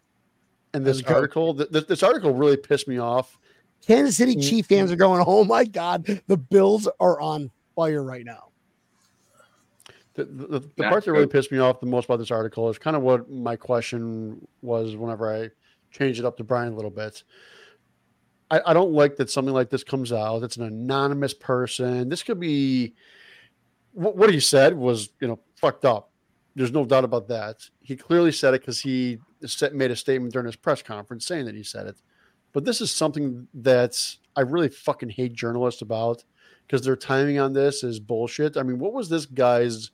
and 0.73 0.83
this 0.83 1.01
a 1.01 1.03
coach. 1.03 1.15
article, 1.15 1.53
th- 1.53 1.69
th- 1.71 1.85
this 1.87 2.01
article 2.01 2.33
really 2.33 2.57
pissed 2.57 2.87
me 2.87 2.97
off. 2.97 3.37
Kansas 3.85 4.17
City 4.17 4.35
Mm. 4.35 4.49
Chief 4.49 4.65
fans 4.65 4.91
are 4.91 4.95
going, 4.95 5.23
"Oh 5.25 5.43
my 5.43 5.65
God, 5.65 6.21
the 6.27 6.37
Bills 6.37 6.87
are 6.99 7.19
on 7.21 7.51
fire 7.75 8.01
right 8.03 8.25
now." 8.25 8.45
The, 10.15 10.25
the, 10.25 10.59
the 10.75 10.83
part 10.83 11.05
that 11.05 11.11
really 11.11 11.27
pissed 11.27 11.51
me 11.51 11.59
off 11.59 11.79
the 11.79 11.85
most 11.85 12.05
about 12.05 12.17
this 12.17 12.31
article 12.31 12.69
is 12.69 12.77
kind 12.79 12.95
of 12.97 13.03
what 13.03 13.29
my 13.29 13.55
question 13.55 14.45
was 14.63 14.95
whenever 14.95 15.31
I 15.33 15.49
changed 15.91 16.19
it 16.19 16.25
up 16.25 16.37
to 16.37 16.43
Brian 16.43 16.73
a 16.73 16.75
little 16.75 16.91
bit. 16.91 17.23
I, 18.51 18.61
I 18.67 18.73
don't 18.73 18.91
like 18.91 19.15
that 19.17 19.29
something 19.29 19.53
like 19.53 19.69
this 19.69 19.83
comes 19.83 20.11
out. 20.11 20.43
It's 20.43 20.57
an 20.57 20.63
anonymous 20.63 21.33
person. 21.33 22.09
This 22.09 22.23
could 22.23 22.39
be 22.39 22.93
what, 23.93 24.15
what 24.15 24.33
he 24.33 24.39
said 24.39 24.75
was, 24.75 25.09
you 25.19 25.27
know, 25.27 25.39
fucked 25.55 25.85
up. 25.85 26.11
There's 26.55 26.71
no 26.71 26.85
doubt 26.85 27.03
about 27.03 27.27
that. 27.29 27.69
He 27.81 27.95
clearly 27.95 28.31
said 28.31 28.53
it 28.53 28.61
because 28.61 28.81
he 28.81 29.19
made 29.71 29.91
a 29.91 29.95
statement 29.95 30.33
during 30.33 30.45
his 30.45 30.55
press 30.55 30.81
conference 30.81 31.25
saying 31.25 31.45
that 31.45 31.55
he 31.55 31.63
said 31.63 31.87
it. 31.87 31.97
But 32.51 32.65
this 32.65 32.81
is 32.81 32.91
something 32.91 33.47
that 33.53 34.15
I 34.35 34.41
really 34.41 34.69
fucking 34.69 35.09
hate 35.09 35.33
journalists 35.33 35.81
about 35.81 36.23
because 36.65 36.81
their 36.83 36.95
timing 36.95 37.39
on 37.39 37.53
this 37.53 37.83
is 37.83 37.99
bullshit. 37.99 38.57
I 38.57 38.63
mean, 38.63 38.79
what 38.79 38.93
was 38.93 39.09
this 39.09 39.25
guy's 39.25 39.91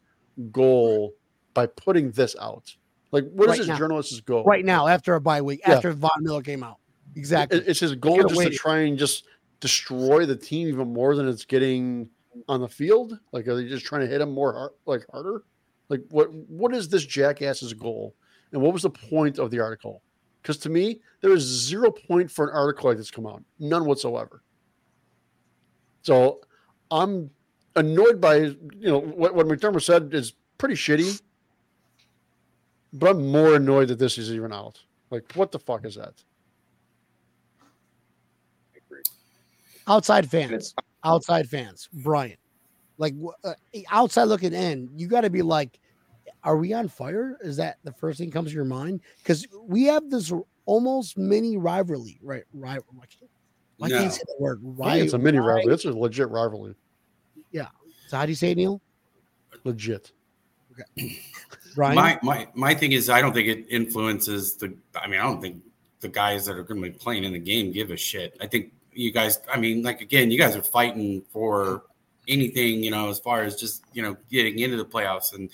goal 0.52 1.14
by 1.54 1.68
putting 1.68 2.12
this 2.12 2.36
out? 2.40 2.76
Like, 3.16 3.32
what 3.32 3.50
is 3.50 3.60
Right 3.60 3.68
this 3.70 3.78
journalist's 3.78 4.20
goal? 4.20 4.44
Right 4.44 4.66
now, 4.66 4.88
after 4.88 5.14
a 5.16 5.22
bye 5.22 5.42
week, 5.42 5.62
Yeah. 5.66 5.76
after 5.76 5.94
Von 5.94 6.12
Miller 6.20 6.42
came 6.42 6.64
out, 6.64 6.80
exactly. 7.16 7.60
It- 7.60 7.70
It's 7.70 7.80
his 7.80 7.96
goal 7.96 8.22
just 8.24 8.42
to 8.42 8.50
try 8.50 8.80
and 8.80 8.98
just 8.98 9.24
destroy 9.62 10.26
the 10.26 10.36
team 10.36 10.68
even 10.68 10.92
more 10.92 11.16
than 11.16 11.30
it's 11.30 11.46
getting 11.46 12.10
on 12.50 12.60
the 12.60 12.68
field. 12.68 13.18
Like, 13.32 13.48
are 13.48 13.56
they 13.56 13.70
just 13.70 13.86
trying 13.86 14.02
to 14.02 14.08
hit 14.08 14.20
him 14.20 14.32
more 14.32 14.52
hard, 14.52 14.72
like 14.86 15.06
harder? 15.14 15.44
Like, 15.88 16.02
what 16.10 16.30
what 16.34 16.76
is 16.76 16.90
this 16.90 17.06
jackass's 17.06 17.74
goal? 17.74 18.16
And 18.52 18.62
what 18.62 18.74
was 18.74 18.82
the 18.82 18.90
point 18.90 19.40
of 19.40 19.50
the 19.50 19.62
article? 19.62 20.02
Because 20.42 20.58
to 20.58 20.70
me, 20.70 21.00
there 21.22 21.32
is 21.32 21.44
zero 21.44 21.92
point 21.92 22.30
for 22.30 22.50
an 22.50 22.54
article 22.54 22.90
like 22.90 22.98
this 22.98 23.10
come 23.10 23.26
out, 23.26 23.42
none 23.60 23.86
whatsoever. 23.86 24.44
So 26.02 26.42
I'm 26.92 27.30
annoyed 27.78 28.20
by 28.20 28.36
you 28.38 28.58
know 28.82 29.00
what, 29.00 29.36
what 29.36 29.48
McDermott 29.48 29.84
said 29.84 30.14
is 30.14 30.34
pretty 30.58 30.76
shitty, 30.76 31.22
but 32.96 33.10
I'm 33.10 33.28
more 33.28 33.56
annoyed 33.56 33.90
that 33.90 34.00
this 34.00 34.18
is 34.18 34.32
even 34.32 34.54
out. 34.54 34.80
Like, 35.12 35.24
what 35.34 35.52
the 35.52 35.60
fuck 35.60 35.86
is 35.86 35.96
that? 35.96 36.14
Outside 39.88 40.30
fans, 40.32 40.74
outside 41.04 41.48
fans, 41.48 41.88
Brian, 41.94 42.38
like 42.98 43.14
uh, 43.44 43.54
outside 43.92 44.24
looking 44.24 44.54
in, 44.54 44.90
you 44.96 45.08
got 45.08 45.22
to 45.22 45.30
be 45.30 45.44
like, 45.44 45.80
are 46.44 46.58
we 46.58 46.74
on 46.74 46.88
fire? 46.88 47.38
Is 47.42 47.58
that 47.58 47.78
the 47.84 47.92
first 47.92 48.18
thing 48.18 48.32
comes 48.32 48.50
to 48.50 48.56
your 48.56 48.66
mind? 48.66 49.02
Because 49.20 49.46
we 49.62 49.84
have 49.84 50.10
this 50.10 50.34
almost 50.66 51.20
mini 51.20 51.58
rivalry, 51.58 52.20
right? 52.24 52.44
Right? 52.52 52.80
I 52.80 53.06
can't, 53.06 53.32
I 53.80 53.88
No. 53.90 53.98
can't 54.00 54.14
say 54.14 54.22
the 54.26 54.36
word. 54.40 54.62
I 54.64 54.68
Right? 54.68 55.02
it's 55.04 55.14
a 55.14 55.20
mini 55.20 55.38
rivalry. 55.38 55.74
It's 55.74 55.86
a 55.86 55.92
legit 55.92 56.30
rivalry. 56.30 56.74
Yeah. 57.52 57.68
So 58.08 58.18
how 58.18 58.26
do 58.26 58.32
you 58.32 58.36
say 58.36 58.52
it, 58.52 58.58
Neil? 58.58 58.82
Legit. 59.66 60.12
Brian? 61.76 61.96
My 61.96 62.18
my 62.24 62.48
my 62.54 62.74
thing 62.74 62.94
is, 62.94 63.10
I 63.10 63.22
don't 63.22 63.34
think 63.34 63.48
it 63.48 63.68
influences 63.70 64.56
the. 64.56 64.76
I 64.96 65.08
mean, 65.08 65.20
I 65.20 65.24
don't 65.24 65.42
think 65.42 65.62
the 66.00 66.08
guys 66.08 66.46
that 66.46 66.56
are 66.56 66.64
going 66.64 66.82
to 66.82 66.90
be 66.90 66.98
playing 66.98 67.24
in 67.24 67.34
the 67.34 67.40
game 67.40 67.72
give 67.72 67.92
a 67.92 67.98
shit. 67.98 68.38
I 68.42 68.48
think 68.48 68.72
you 68.92 69.12
guys. 69.12 69.40
I 69.52 69.60
mean, 69.60 69.84
like 69.84 70.02
again, 70.02 70.32
you 70.32 70.40
guys 70.40 70.56
are 70.56 70.64
fighting 70.64 71.22
for 71.32 71.84
anything, 72.28 72.84
you 72.84 72.92
know, 72.92 73.10
as 73.10 73.20
far 73.20 73.44
as 73.44 73.56
just 73.56 73.84
you 73.94 74.02
know 74.02 74.16
getting 74.32 74.60
into 74.60 74.78
the 74.78 74.86
playoffs. 74.86 75.34
And 75.34 75.50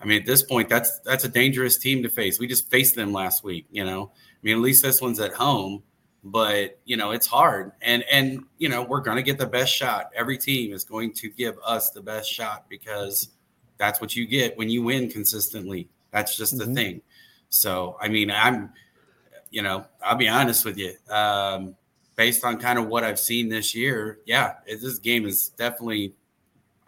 I 0.00 0.04
mean, 0.04 0.20
at 0.20 0.26
this 0.26 0.42
point, 0.42 0.68
that's 0.68 1.00
that's 1.00 1.24
a 1.24 1.28
dangerous 1.28 1.78
team 1.78 2.02
to 2.02 2.08
face. 2.08 2.38
We 2.38 2.46
just 2.46 2.70
faced 2.70 2.94
them 2.94 3.12
last 3.12 3.42
week. 3.42 3.66
You 3.70 3.84
know, 3.84 4.12
I 4.14 4.38
mean, 4.42 4.56
at 4.56 4.60
least 4.60 4.82
this 4.82 5.00
one's 5.00 5.20
at 5.20 5.32
home. 5.32 5.82
But 6.24 6.78
you 6.84 6.96
know 6.96 7.10
it's 7.10 7.26
hard, 7.26 7.72
and 7.82 8.04
and 8.04 8.44
you 8.58 8.68
know 8.68 8.84
we're 8.84 9.02
to 9.02 9.22
get 9.22 9.38
the 9.38 9.46
best 9.46 9.74
shot. 9.74 10.10
Every 10.14 10.38
team 10.38 10.72
is 10.72 10.84
going 10.84 11.14
to 11.14 11.28
give 11.28 11.58
us 11.66 11.90
the 11.90 12.00
best 12.00 12.30
shot 12.30 12.66
because 12.68 13.30
that's 13.78 14.00
what 14.00 14.14
you 14.16 14.26
get 14.26 14.56
when 14.56 14.68
you 14.68 14.82
win 14.82 15.10
consistently. 15.10 15.88
That's 16.10 16.36
just 16.36 16.56
the 16.58 16.64
Mhm. 16.64 16.74
thing. 16.74 17.02
So, 17.48 17.96
I 18.00 18.08
mean, 18.08 18.30
I'm, 18.30 18.72
you 19.50 19.62
know, 19.62 19.86
I'll 20.02 20.16
be 20.16 20.28
honest 20.28 20.64
with 20.64 20.78
you. 20.78 20.94
Um, 21.10 21.76
based 22.16 22.44
on 22.44 22.58
kind 22.58 22.78
of 22.78 22.86
what 22.86 23.04
I've 23.04 23.18
seen 23.18 23.48
this 23.48 23.74
year, 23.74 24.18
yeah, 24.26 24.54
it, 24.66 24.80
this 24.80 24.98
game 24.98 25.26
is 25.26 25.48
definitely. 25.50 26.14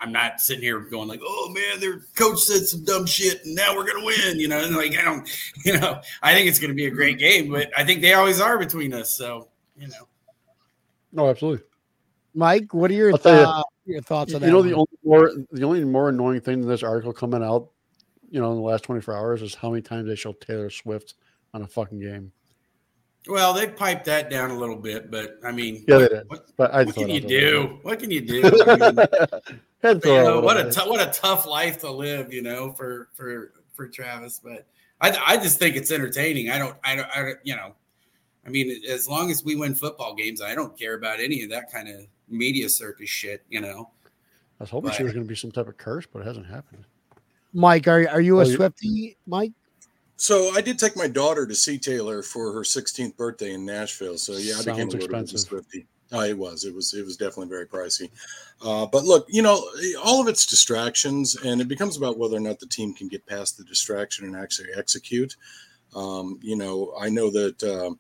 I'm 0.01 0.13
not 0.13 0.41
sitting 0.41 0.63
here 0.63 0.81
going 0.81 1.09
like, 1.09 1.21
"Oh 1.25 1.51
man, 1.55 1.81
their 1.81 2.01
coach 2.15 2.41
said 2.41 2.67
some 2.67 2.85
dumb 2.85 3.07
shit, 3.07 3.43
and 3.47 3.55
now 3.55 3.75
we're 3.75 3.87
gonna 3.87 4.05
win." 4.05 4.39
You 4.39 4.49
know, 4.49 4.63
and 4.63 4.75
like 4.77 4.99
I 4.99 5.03
don't, 5.03 5.27
you 5.65 5.79
know, 5.79 6.01
I 6.21 6.35
think 6.35 6.47
it's 6.49 6.59
gonna 6.59 6.75
be 6.75 6.87
a 6.87 6.91
great 6.91 7.19
game, 7.19 7.51
but 7.51 7.71
I 7.77 7.85
think 7.85 8.03
they 8.03 8.13
always 8.13 8.39
are 8.41 8.59
between 8.59 8.93
us. 8.93 9.17
So, 9.17 9.49
you 9.79 9.89
know, 9.89 10.09
No, 11.13 11.31
absolutely. 11.31 11.65
Mike, 12.35 12.75
what 12.75 12.91
are 12.91 12.95
your 12.95 13.13
I'll 13.13 13.19
tell 13.19 13.33
you, 13.39 13.47
thou- 13.47 13.65
your 13.87 14.03
thoughts 14.03 14.31
You 14.31 14.37
on 14.37 14.41
that? 14.43 14.47
You 14.49 14.53
know, 14.53 14.63
the 14.63 14.75
one? 14.75 14.87
only 15.05 15.37
more 15.37 15.47
the 15.53 15.65
only 15.65 15.85
more 15.85 16.09
annoying 16.09 16.41
thing 16.41 16.61
than 16.61 16.69
this 16.69 16.83
article 16.83 17.13
coming 17.13 17.43
out, 17.43 17.71
you 18.31 18.41
know, 18.41 18.51
in 18.53 18.57
the 18.57 18.63
last 18.63 18.85
24 18.85 19.15
hours 19.17 19.43
is 19.43 19.55
how 19.55 19.71
many 19.71 19.83
times 19.83 20.07
they 20.07 20.17
show 20.17 20.33
Taylor 20.33 20.71
Swift 20.71 21.15
on 21.53 21.63
a 21.63 21.67
fucking 21.67 22.01
game. 22.01 22.33
well, 23.29 23.53
they 23.55 23.67
piped 23.69 24.05
that 24.07 24.29
down 24.31 24.51
a 24.51 24.59
little 24.59 24.77
bit, 24.77 25.11
but 25.11 25.39
I 25.45 25.53
mean, 25.53 25.85
Yeah, 25.89 25.97
what, 25.97 26.11
they 26.11 26.17
did. 26.17 26.29
what, 26.29 26.47
But 26.57 26.71
I 26.75 26.85
what 26.85 26.95
can 26.95 27.09
you 27.09 27.21
do? 27.21 27.79
What 27.83 27.99
can 27.99 28.11
you 28.11 28.21
do? 28.21 28.43
I 28.67 28.77
mean, 29.95 30.01
you 30.05 30.23
know, 30.23 30.41
what 30.41 30.57
out 30.57 30.77
a 30.77 30.81
what 30.91 31.07
a 31.07 31.11
tough 31.13 31.47
life 31.47 31.79
to 31.81 31.91
live, 31.91 32.33
you 32.33 32.43
know, 32.43 32.73
for 32.73 33.09
for 33.15 33.53
for 33.75 33.89
Travis. 33.89 34.41
But 34.43 34.67
I 35.01 35.17
I 35.27 35.37
just 35.37 35.59
think 35.59 35.77
it's 35.77 35.91
entertaining. 35.91 36.51
I 36.51 36.59
don't 36.59 36.77
I 36.83 36.97
don't, 36.97 37.09
I 37.15 37.23
don't 37.23 37.39
you 37.45 37.55
know, 37.55 37.75
I 38.47 38.49
mean, 38.51 38.83
as 38.89 39.09
long 39.09 39.31
as 39.31 39.45
we 39.45 39.57
win 39.57 39.75
football 39.75 40.15
games, 40.15 40.41
I 40.43 40.55
don't 40.55 40.79
care 40.79 40.95
about 40.95 41.21
any 41.21 41.43
of 41.43 41.51
that 41.51 41.71
kind 41.71 41.89
of 41.89 42.07
media 42.29 42.69
circus 42.69 43.09
shit. 43.09 43.45
You 43.49 43.61
know, 43.61 43.91
I 44.61 44.65
was 44.65 44.71
hoping 44.71 44.93
she 44.93 45.03
was 45.03 45.13
going 45.13 45.25
to 45.25 45.29
be 45.29 45.37
some 45.37 45.53
type 45.53 45.69
of 45.69 45.77
curse, 45.77 46.07
but 46.07 46.21
it 46.21 46.27
hasn't 46.27 46.47
happened. 46.47 46.85
Mike, 47.53 47.87
are 47.87 48.09
are 48.09 48.21
you 48.21 48.41
a 48.41 48.43
Oh, 48.43 48.45
Swifty, 48.45 49.17
Mike? 49.27 49.53
So 50.17 50.51
I 50.55 50.61
did 50.61 50.79
take 50.79 50.97
my 50.97 51.09
daughter 51.09 51.47
to 51.47 51.55
see 51.55 51.77
Taylor 51.79 52.23
for 52.23 52.53
her 52.53 52.61
16th 52.61 53.17
birthday 53.17 53.53
in 53.53 53.65
Nashville. 53.65 54.17
So 54.17 54.33
yeah, 54.33 54.55
I 54.55 54.59
became 54.59 54.89
a 54.89 54.91
Sounds 54.91 54.95
little 54.95 55.09
bit 55.09 55.15
of 55.15 55.19
a 55.19 55.23
expensive. 55.23 55.51
Swiftie. 55.67 55.87
Oh, 56.13 56.21
it 56.23 56.39
was. 56.39 56.65
It 56.65 56.75
was. 56.75 56.95
It 56.95 57.05
was 57.05 57.17
definitely 57.17 57.49
very 57.49 57.67
pricey. 57.67 58.11
Uh, 58.65 58.87
but 58.87 59.05
look, 59.05 59.27
you 59.29 59.43
know, 59.43 59.69
all 60.05 60.21
of 60.21 60.29
it's 60.29 60.47
distractions, 60.47 61.37
and 61.45 61.61
it 61.61 61.67
becomes 61.69 61.97
about 61.97 62.19
whether 62.19 62.37
or 62.37 62.41
not 62.41 62.61
the 62.61 62.67
team 62.67 62.95
can 62.95 63.09
get 63.09 63.27
past 63.27 63.57
the 63.59 63.65
distraction 63.65 64.27
and 64.27 64.37
actually 64.37 64.69
execute. 64.77 65.37
Um, 65.97 66.39
you 66.43 66.57
know, 66.57 66.95
I 67.01 67.09
know 67.09 67.31
that 67.31 67.63
uh, 67.63 67.95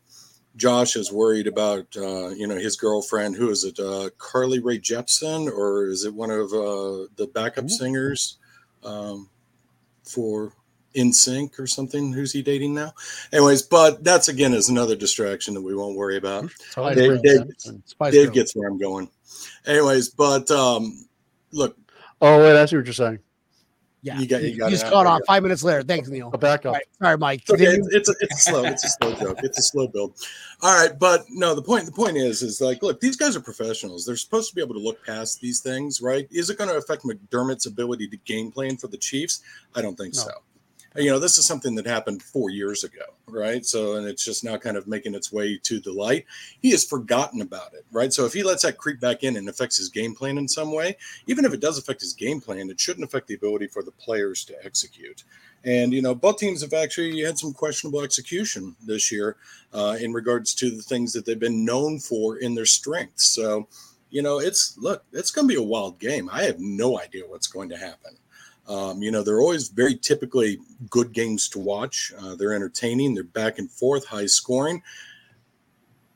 Josh 0.57 0.95
is 0.97 1.11
worried 1.13 1.47
about 1.47 1.87
uh, 1.97 2.29
you 2.29 2.47
know 2.47 2.57
his 2.57 2.77
girlfriend. 2.77 3.37
Who 3.37 3.51
is 3.51 3.65
it? 3.65 3.79
Uh, 3.79 4.11
Carly 4.19 4.61
Rae 4.61 4.79
Jepsen, 4.79 5.49
or 5.51 5.87
is 5.87 6.05
it 6.05 6.15
one 6.15 6.31
of 6.31 6.53
uh, 6.53 7.09
the 7.17 7.29
backup 7.35 7.69
singers 7.71 8.39
um, 8.85 9.29
for 10.05 10.53
NSYNC 10.95 11.59
or 11.59 11.67
something? 11.67 12.13
Who's 12.13 12.33
he 12.33 12.41
dating 12.43 12.75
now? 12.75 12.93
Anyways, 13.33 13.63
but 13.63 14.05
that's 14.05 14.29
again 14.29 14.55
is 14.55 14.69
another 14.69 14.95
distraction 14.95 15.55
that 15.55 15.63
we 15.63 15.75
won't 15.75 15.97
worry 15.97 16.17
about. 16.17 16.45
Dave-. 16.95 17.23
Dave- 17.23 17.47
Dave 18.13 18.27
gets 18.33 18.53
where 18.55 18.69
I'm 18.69 18.79
going. 18.79 19.11
Anyways, 19.67 20.11
but 20.11 20.51
um, 20.53 21.07
look, 21.51 21.77
Oh, 22.21 22.39
wait, 22.39 22.57
I 22.57 22.65
see 22.67 22.77
what 22.77 22.87
you're 22.87 22.95
saying. 22.95 23.19
Yeah, 24.05 24.19
You 24.21 24.27
got- 24.29 24.43
you 24.43 24.57
got 24.59 24.69
it 24.69 24.71
just 24.73 24.87
caught 24.87 25.07
off 25.07 25.23
five 25.27 25.43
minutes 25.43 25.65
later. 25.65 25.83
Thanks, 25.83 26.09
Neil. 26.11 26.31
A 26.35 26.37
backup. 26.39 26.67
All 26.67 26.73
right, 26.75 26.85
sorry, 27.01 27.17
Mike. 27.19 27.41
It's 27.41 27.51
okay. 27.51 27.65
It's, 27.65 27.89
it's, 27.95 28.09
a, 28.11 28.15
it's 28.21 28.35
a 28.47 28.51
slow. 28.51 28.65
It's 28.65 28.85
a 28.85 28.89
slow 28.91 29.15
joke. 29.15 29.39
It's 29.43 29.59
a 29.59 29.63
slow 29.63 29.89
build. 29.89 30.13
All 30.61 30.79
right, 30.79 30.97
but 30.99 31.25
no. 31.31 31.55
The 31.55 31.63
point. 31.63 31.87
The 31.87 31.93
point 31.93 32.19
is, 32.19 32.43
is 32.43 32.61
like, 32.61 32.83
look, 32.83 33.01
these 33.01 33.17
guys 33.17 33.35
are 33.35 33.41
professionals. 33.41 34.05
They're 34.05 34.17
supposed 34.17 34.51
to 34.51 34.55
be 34.55 34.61
able 34.63 34.75
to 34.75 34.81
look 34.81 35.03
past 35.07 35.41
these 35.41 35.61
things, 35.61 36.03
right? 36.03 36.29
Is 36.31 36.51
it 36.51 36.59
going 36.59 36.69
to 36.69 36.77
affect 36.77 37.03
McDermott's 37.05 37.65
ability 37.67 38.09
to 38.09 38.17
game 38.19 38.53
plan 38.53 38.77
for 38.77 38.89
the 38.89 38.99
Chiefs? 38.99 39.41
I 39.75 39.81
don't 39.81 39.97
think 39.97 40.15
No. 40.17 40.21
so. 40.23 40.31
You 40.97 41.11
know, 41.11 41.19
this 41.19 41.39
is 41.39 41.47
something 41.47 41.75
that 41.75 41.87
happened 41.87 42.23
four 42.23 42.51
years 42.51 42.85
ago, 42.85 43.05
right? 43.27 43.67
So, 43.67 43.97
and 43.97 44.07
it's 44.07 44.25
just 44.25 44.45
now 44.45 44.57
kind 44.57 44.77
of 44.77 44.87
making 44.87 45.15
its 45.15 45.33
way 45.33 45.59
to 45.65 45.81
the 45.81 45.93
light. 45.93 46.25
He 46.61 46.71
has 46.71 46.85
forgotten 46.85 47.41
about 47.41 47.75
it, 47.75 47.85
right? 47.91 48.13
So, 48.13 48.25
if 48.27 48.33
he 48.33 48.43
lets 48.43 48.63
that 48.63 48.79
creep 48.79 49.01
back 49.01 49.25
in 49.25 49.37
and 49.37 49.49
affects 49.49 49.77
his 49.77 49.89
game 49.89 50.15
plan 50.15 50.39
in 50.39 50.47
some 50.47 50.73
way, 50.73 50.97
even 51.27 51.45
if 51.45 51.53
it 51.53 51.61
does 51.61 51.79
affect 51.79 52.01
his 52.01 52.13
game 52.13 52.41
plan, 52.41 52.71
it 52.71 52.79
shouldn't 52.79 53.05
affect 53.05 53.27
the 53.27 53.35
ability 53.35 53.67
for 53.67 53.83
the 53.83 53.91
players 53.93 54.45
to 54.45 54.65
execute. 54.65 55.25
And, 55.65 55.93
you 55.93 56.03
know, 56.03 56.15
both 56.15 56.39
teams 56.39 56.61
have 56.61 56.75
actually 56.75 57.21
had 57.23 57.39
some 57.39 57.53
questionable 57.53 58.03
execution 58.03 58.77
this 58.85 59.11
year 59.11 59.37
uh, 59.73 59.97
in 59.99 60.13
regards 60.13 60.55
to 60.57 60.71
the 60.71 60.83
things 60.83 61.13
that 61.15 61.25
they've 61.25 61.39
been 61.39 61.65
known 61.65 61.99
for 61.99 62.37
in 62.37 62.55
their 62.55 62.67
strengths. 62.67 63.25
So, 63.27 63.67
you 64.11 64.23
know, 64.23 64.39
it's 64.39 64.77
look, 64.79 65.05
it's 65.13 65.31
going 65.31 65.49
to 65.49 65.55
be 65.55 65.59
a 65.59 65.63
wild 65.63 65.99
game. 65.99 66.29
I 66.33 66.43
have 66.45 66.61
no 66.61 67.01
idea 67.01 67.27
what's 67.27 67.47
going 67.47 67.71
to 67.71 67.77
happen. 67.77 68.17
Um, 68.69 69.03
you 69.03 69.11
know, 69.11 69.23
they're 69.23 69.41
always 69.41 69.69
very 69.69 69.97
typically 69.97 70.59
good 70.89 71.13
games 71.13 71.49
to 71.51 71.59
watch. 71.59 72.13
Uh, 72.19 72.35
they're 72.35 72.55
entertaining, 72.55 73.15
they're 73.15 73.25
back 73.25 73.59
and 73.59 73.71
forth, 73.71 74.07
high 74.07 74.27
scoring. 74.27 74.83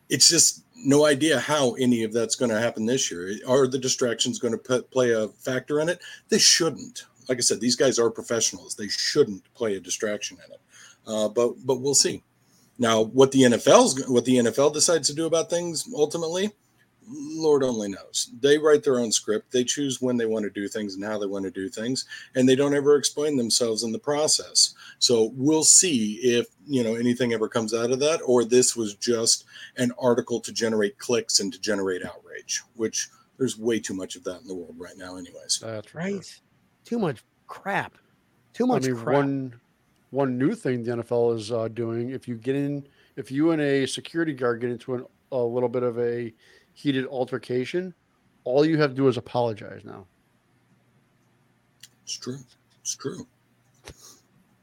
It's 0.08 0.28
just 0.28 0.64
no 0.74 1.04
idea 1.04 1.38
how 1.38 1.74
any 1.74 2.04
of 2.04 2.12
that's 2.12 2.34
going 2.34 2.50
to 2.50 2.58
happen 2.58 2.86
this 2.86 3.10
year. 3.10 3.34
Are 3.46 3.66
the 3.66 3.78
distractions 3.78 4.38
going 4.38 4.58
to 4.58 4.82
play 4.82 5.12
a 5.12 5.28
factor 5.28 5.80
in 5.80 5.88
it? 5.88 6.00
They 6.28 6.38
shouldn't. 6.38 7.04
Like 7.28 7.38
I 7.38 7.42
said, 7.42 7.60
these 7.60 7.76
guys 7.76 7.98
are 7.98 8.10
professionals. 8.10 8.74
They 8.74 8.88
shouldn't 8.88 9.52
play 9.54 9.76
a 9.76 9.80
distraction 9.80 10.38
in 10.46 10.52
it. 10.52 10.60
Uh, 11.06 11.28
but 11.28 11.54
but 11.66 11.80
we'll 11.80 11.94
see. 11.94 12.22
Now, 12.78 13.02
what 13.02 13.32
the 13.32 13.42
NFL's 13.42 14.08
what 14.08 14.24
the 14.24 14.36
NFL 14.36 14.72
decides 14.72 15.08
to 15.08 15.14
do 15.14 15.26
about 15.26 15.50
things 15.50 15.88
ultimately, 15.94 16.52
Lord 17.10 17.62
only 17.62 17.88
knows. 17.88 18.30
They 18.40 18.58
write 18.58 18.82
their 18.82 18.98
own 18.98 19.12
script. 19.12 19.52
They 19.52 19.64
choose 19.64 20.00
when 20.00 20.16
they 20.16 20.26
want 20.26 20.44
to 20.44 20.50
do 20.50 20.68
things 20.68 20.94
and 20.94 21.04
how 21.04 21.18
they 21.18 21.26
want 21.26 21.44
to 21.44 21.50
do 21.50 21.68
things, 21.68 22.04
and 22.34 22.48
they 22.48 22.56
don't 22.56 22.74
ever 22.74 22.96
explain 22.96 23.36
themselves 23.36 23.82
in 23.82 23.92
the 23.92 23.98
process. 23.98 24.74
So 24.98 25.32
we'll 25.34 25.64
see 25.64 26.14
if 26.22 26.46
you 26.66 26.82
know 26.82 26.94
anything 26.94 27.32
ever 27.32 27.48
comes 27.48 27.74
out 27.74 27.90
of 27.90 28.00
that, 28.00 28.20
or 28.24 28.44
this 28.44 28.76
was 28.76 28.94
just 28.94 29.44
an 29.76 29.92
article 29.98 30.40
to 30.40 30.52
generate 30.52 30.98
clicks 30.98 31.40
and 31.40 31.52
to 31.52 31.60
generate 31.60 32.04
outrage, 32.04 32.62
which 32.74 33.08
there's 33.38 33.58
way 33.58 33.80
too 33.80 33.94
much 33.94 34.16
of 34.16 34.24
that 34.24 34.40
in 34.40 34.48
the 34.48 34.54
world 34.54 34.74
right 34.78 34.96
now, 34.96 35.16
anyways. 35.16 35.60
That's 35.62 35.94
right. 35.94 36.24
Sure. 36.24 36.42
Too 36.84 36.98
much 36.98 37.24
crap. 37.46 37.96
Too 38.52 38.66
much 38.66 38.84
I 38.84 38.88
mean, 38.88 38.96
crap. 38.96 39.16
One 39.16 39.60
one 40.10 40.38
new 40.38 40.54
thing 40.54 40.84
the 40.84 40.96
NFL 40.96 41.36
is 41.36 41.52
uh, 41.52 41.68
doing: 41.68 42.10
if 42.10 42.26
you 42.28 42.34
get 42.34 42.56
in, 42.56 42.86
if 43.16 43.30
you 43.30 43.50
and 43.52 43.62
a 43.62 43.86
security 43.86 44.32
guard 44.32 44.60
get 44.60 44.70
into 44.70 44.94
an, 44.94 45.06
a 45.32 45.38
little 45.38 45.68
bit 45.68 45.82
of 45.82 45.98
a 45.98 46.32
heated 46.78 47.04
altercation, 47.06 47.92
all 48.44 48.64
you 48.64 48.78
have 48.78 48.90
to 48.90 48.96
do 48.96 49.08
is 49.08 49.16
apologize 49.16 49.84
now. 49.84 50.06
It's 52.04 52.16
true. 52.16 52.38
It's 52.80 52.94
true. 52.94 53.26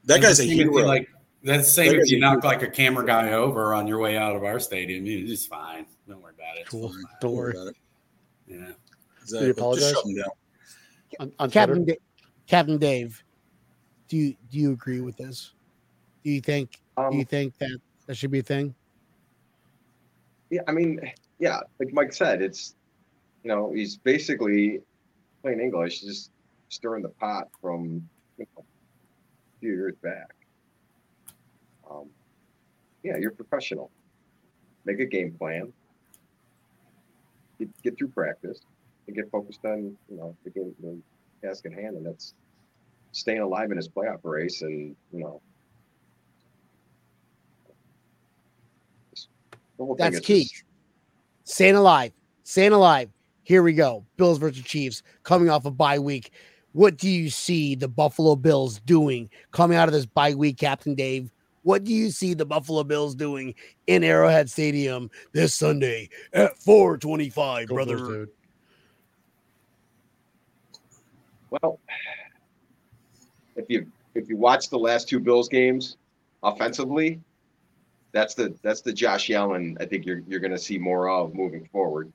That 0.04 0.22
guy's 0.22 0.40
a 0.40 0.44
hero. 0.44 0.72
Like 0.86 1.10
that's 1.42 1.66
the 1.66 1.72
same 1.72 1.92
that 1.92 2.00
if 2.00 2.10
you 2.10 2.18
knock 2.18 2.42
like 2.42 2.62
a 2.62 2.70
camera 2.70 3.04
guy 3.04 3.32
over 3.32 3.74
on 3.74 3.86
your 3.86 3.98
way 3.98 4.16
out 4.16 4.34
of 4.34 4.44
our 4.44 4.58
stadium. 4.58 5.04
It's 5.06 5.44
fine. 5.44 5.84
Don't 6.08 6.22
worry 6.22 6.32
about 6.38 6.56
it. 6.56 6.66
Cool. 6.66 6.92
Don't 7.20 7.34
worry 7.34 7.52
about 7.52 7.68
it. 7.68 7.76
Yeah. 8.48 8.70
Exactly. 9.20 9.40
Do 9.40 9.44
you 9.46 9.52
apologize? 9.52 9.94
On, 11.20 11.32
on 11.38 11.50
Captain, 11.50 11.84
da- 11.84 12.00
Captain 12.46 12.78
Dave, 12.78 13.22
do 14.08 14.16
you 14.16 14.36
do 14.50 14.58
you 14.58 14.72
agree 14.72 15.00
with 15.00 15.16
this? 15.18 15.52
Do 16.24 16.30
you 16.30 16.40
think 16.40 16.80
um, 16.96 17.10
do 17.10 17.18
you 17.18 17.24
think 17.24 17.58
that 17.58 17.78
that 18.06 18.16
should 18.16 18.30
be 18.30 18.38
a 18.38 18.42
thing? 18.42 18.74
Yeah, 20.50 20.62
I 20.66 20.72
mean, 20.72 21.00
yeah, 21.38 21.60
like 21.78 21.92
Mike 21.92 22.12
said, 22.12 22.42
it's 22.42 22.74
you 23.42 23.48
know 23.48 23.72
he's 23.72 23.96
basically 23.96 24.80
plain 25.42 25.60
English, 25.60 26.00
just 26.00 26.30
stirring 26.68 27.02
the 27.02 27.08
pot 27.08 27.48
from 27.60 28.08
you 28.38 28.46
know, 28.56 28.62
a 28.62 29.60
few 29.60 29.72
years 29.72 29.94
back. 30.02 30.34
Um, 31.88 32.08
yeah, 33.02 33.16
you're 33.18 33.30
professional. 33.30 33.90
Make 34.84 35.00
a 35.00 35.06
game 35.06 35.32
plan. 35.38 35.72
Get, 37.58 37.82
get 37.82 37.98
through 37.98 38.08
practice 38.08 38.60
and 39.06 39.16
get 39.16 39.30
focused 39.30 39.64
on 39.64 39.96
you 40.10 40.16
know 40.16 40.36
the 40.44 40.50
game, 40.50 40.74
the 40.82 40.98
task 41.46 41.66
at 41.66 41.72
hand, 41.72 41.96
and 41.96 42.06
that's 42.06 42.34
staying 43.12 43.40
alive 43.40 43.70
in 43.70 43.76
his 43.76 43.88
playoff 43.88 44.20
race, 44.22 44.62
and 44.62 44.96
you 45.12 45.20
know. 45.20 45.40
That's 49.98 50.20
key. 50.20 50.44
Just, 50.44 50.65
Staying 51.46 51.76
alive. 51.76 52.12
Staying 52.42 52.72
alive. 52.72 53.08
Here 53.44 53.62
we 53.62 53.72
go. 53.72 54.04
Bills 54.16 54.38
versus 54.38 54.64
Chiefs 54.64 55.04
coming 55.22 55.48
off 55.48 55.64
a 55.64 55.68
of 55.68 55.76
bye 55.78 55.98
week. 55.98 56.32
What 56.72 56.98
do 56.98 57.08
you 57.08 57.30
see 57.30 57.76
the 57.76 57.88
Buffalo 57.88 58.34
Bills 58.34 58.80
doing 58.80 59.30
coming 59.52 59.78
out 59.78 59.88
of 59.88 59.94
this 59.94 60.06
bye 60.06 60.34
week, 60.34 60.58
Captain 60.58 60.96
Dave? 60.96 61.30
What 61.62 61.84
do 61.84 61.92
you 61.92 62.10
see 62.10 62.34
the 62.34 62.44
Buffalo 62.44 62.82
Bills 62.82 63.14
doing 63.14 63.54
in 63.86 64.02
Arrowhead 64.02 64.50
Stadium 64.50 65.08
this 65.32 65.54
Sunday 65.54 66.08
at 66.32 66.58
425, 66.58 67.68
brother? 67.68 67.96
Dude. 67.96 68.28
Well, 71.50 71.78
if 73.54 73.66
you 73.68 73.86
if 74.16 74.28
you 74.28 74.36
watch 74.36 74.68
the 74.68 74.78
last 74.78 75.08
two 75.08 75.20
Bills 75.20 75.48
games 75.48 75.96
offensively, 76.42 77.20
that's 78.16 78.34
the 78.34 78.56
that's 78.62 78.80
the 78.80 78.92
Josh 78.92 79.30
Allen 79.30 79.76
I 79.78 79.84
think 79.84 80.06
you're 80.06 80.22
you're 80.26 80.40
going 80.40 80.52
to 80.52 80.58
see 80.58 80.78
more 80.78 81.10
of 81.10 81.34
moving 81.34 81.68
forward. 81.70 82.10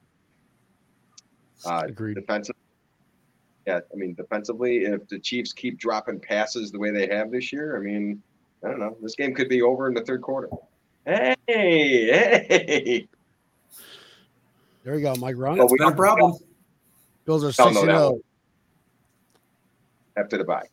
Uh, 1.64 1.84
Agreed. 1.86 2.16
Defensive, 2.16 2.56
yeah, 3.68 3.82
I 3.94 3.96
mean 3.96 4.16
defensively, 4.16 4.86
if 4.86 5.08
the 5.08 5.20
Chiefs 5.20 5.54
keep 5.54 5.78
dropping 5.78 6.20
passes 6.20 6.72
the 6.72 6.80
way 6.80 6.90
they 6.90 7.08
have 7.08 7.30
this 7.30 7.54
year, 7.54 7.78
I 7.78 7.80
mean, 7.82 8.22
I 8.66 8.70
don't 8.70 8.80
know, 8.80 8.98
this 9.00 9.14
game 9.14 9.36
could 9.36 9.48
be 9.48 9.62
over 9.62 9.88
in 9.88 9.94
the 9.94 10.02
third 10.02 10.24
quarter. 10.24 10.50
Hey, 11.06 11.36
hey. 11.48 13.08
There 14.84 14.96
you 14.96 15.02
go, 15.02 15.14
Mike 15.16 15.36
Ron. 15.38 15.60
That's 15.60 15.74
no 15.74 15.92
problem. 15.92 16.34
Bills 17.26 17.44
are 17.44 17.52
six 17.52 17.80
zero 17.80 17.94
oh. 17.94 18.22
after 20.18 20.40
the 20.40 20.44
bye. 20.44 20.66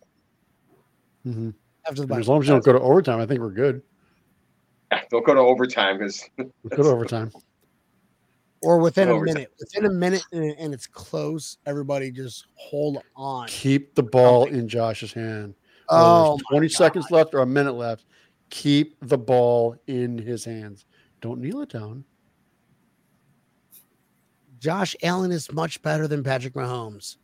Mm-hmm. 1.27 1.51
After 1.87 2.01
the 2.01 2.07
bye. 2.07 2.21
As 2.21 2.29
long 2.29 2.41
as 2.41 2.49
you 2.49 2.55
don't 2.55 2.65
go 2.65 2.73
to 2.73 2.81
overtime, 2.81 3.21
I 3.21 3.27
think 3.27 3.41
we're 3.41 3.51
good. 3.51 3.83
don't 5.11 5.25
go 5.25 5.35
to 5.35 5.41
overtime 5.41 5.99
because 5.99 6.29
go 6.39 6.83
to 6.83 6.89
overtime. 6.89 7.31
Or 8.61 8.79
within 8.79 9.09
a 9.09 9.21
minute, 9.21 9.53
within 9.61 9.87
a 9.87 9.91
minute, 9.91 10.25
and, 10.33 10.75
it's 10.75 10.87
close. 10.87 11.59
Everybody 11.65 12.11
just 12.11 12.47
hold 12.57 13.01
on. 13.15 13.47
Keep 13.47 13.95
the 13.95 14.03
ball 14.03 14.47
in 14.47 14.69
Josh's 14.69 15.13
hand. 15.13 15.55
Oh, 15.89 16.39
twenty 16.51 16.69
seconds 16.69 17.07
left 17.11 17.35
or 17.35 17.39
a 17.39 17.47
minute 17.47 17.75
left. 17.75 18.05
Keep 18.51 18.97
the 19.01 19.19
ball 19.19 19.77
in 19.87 20.19
his 20.19 20.45
hands. 20.45 20.87
Don't 21.21 21.41
kneel 21.41 21.61
it 21.61 21.69
down. 21.69 22.05
Josh 24.59 24.97
Allen 25.05 25.31
is 25.31 25.53
much 25.53 25.81
better 25.83 26.09
than 26.09 26.25
Patrick 26.25 26.55
Mahomes. 26.55 27.17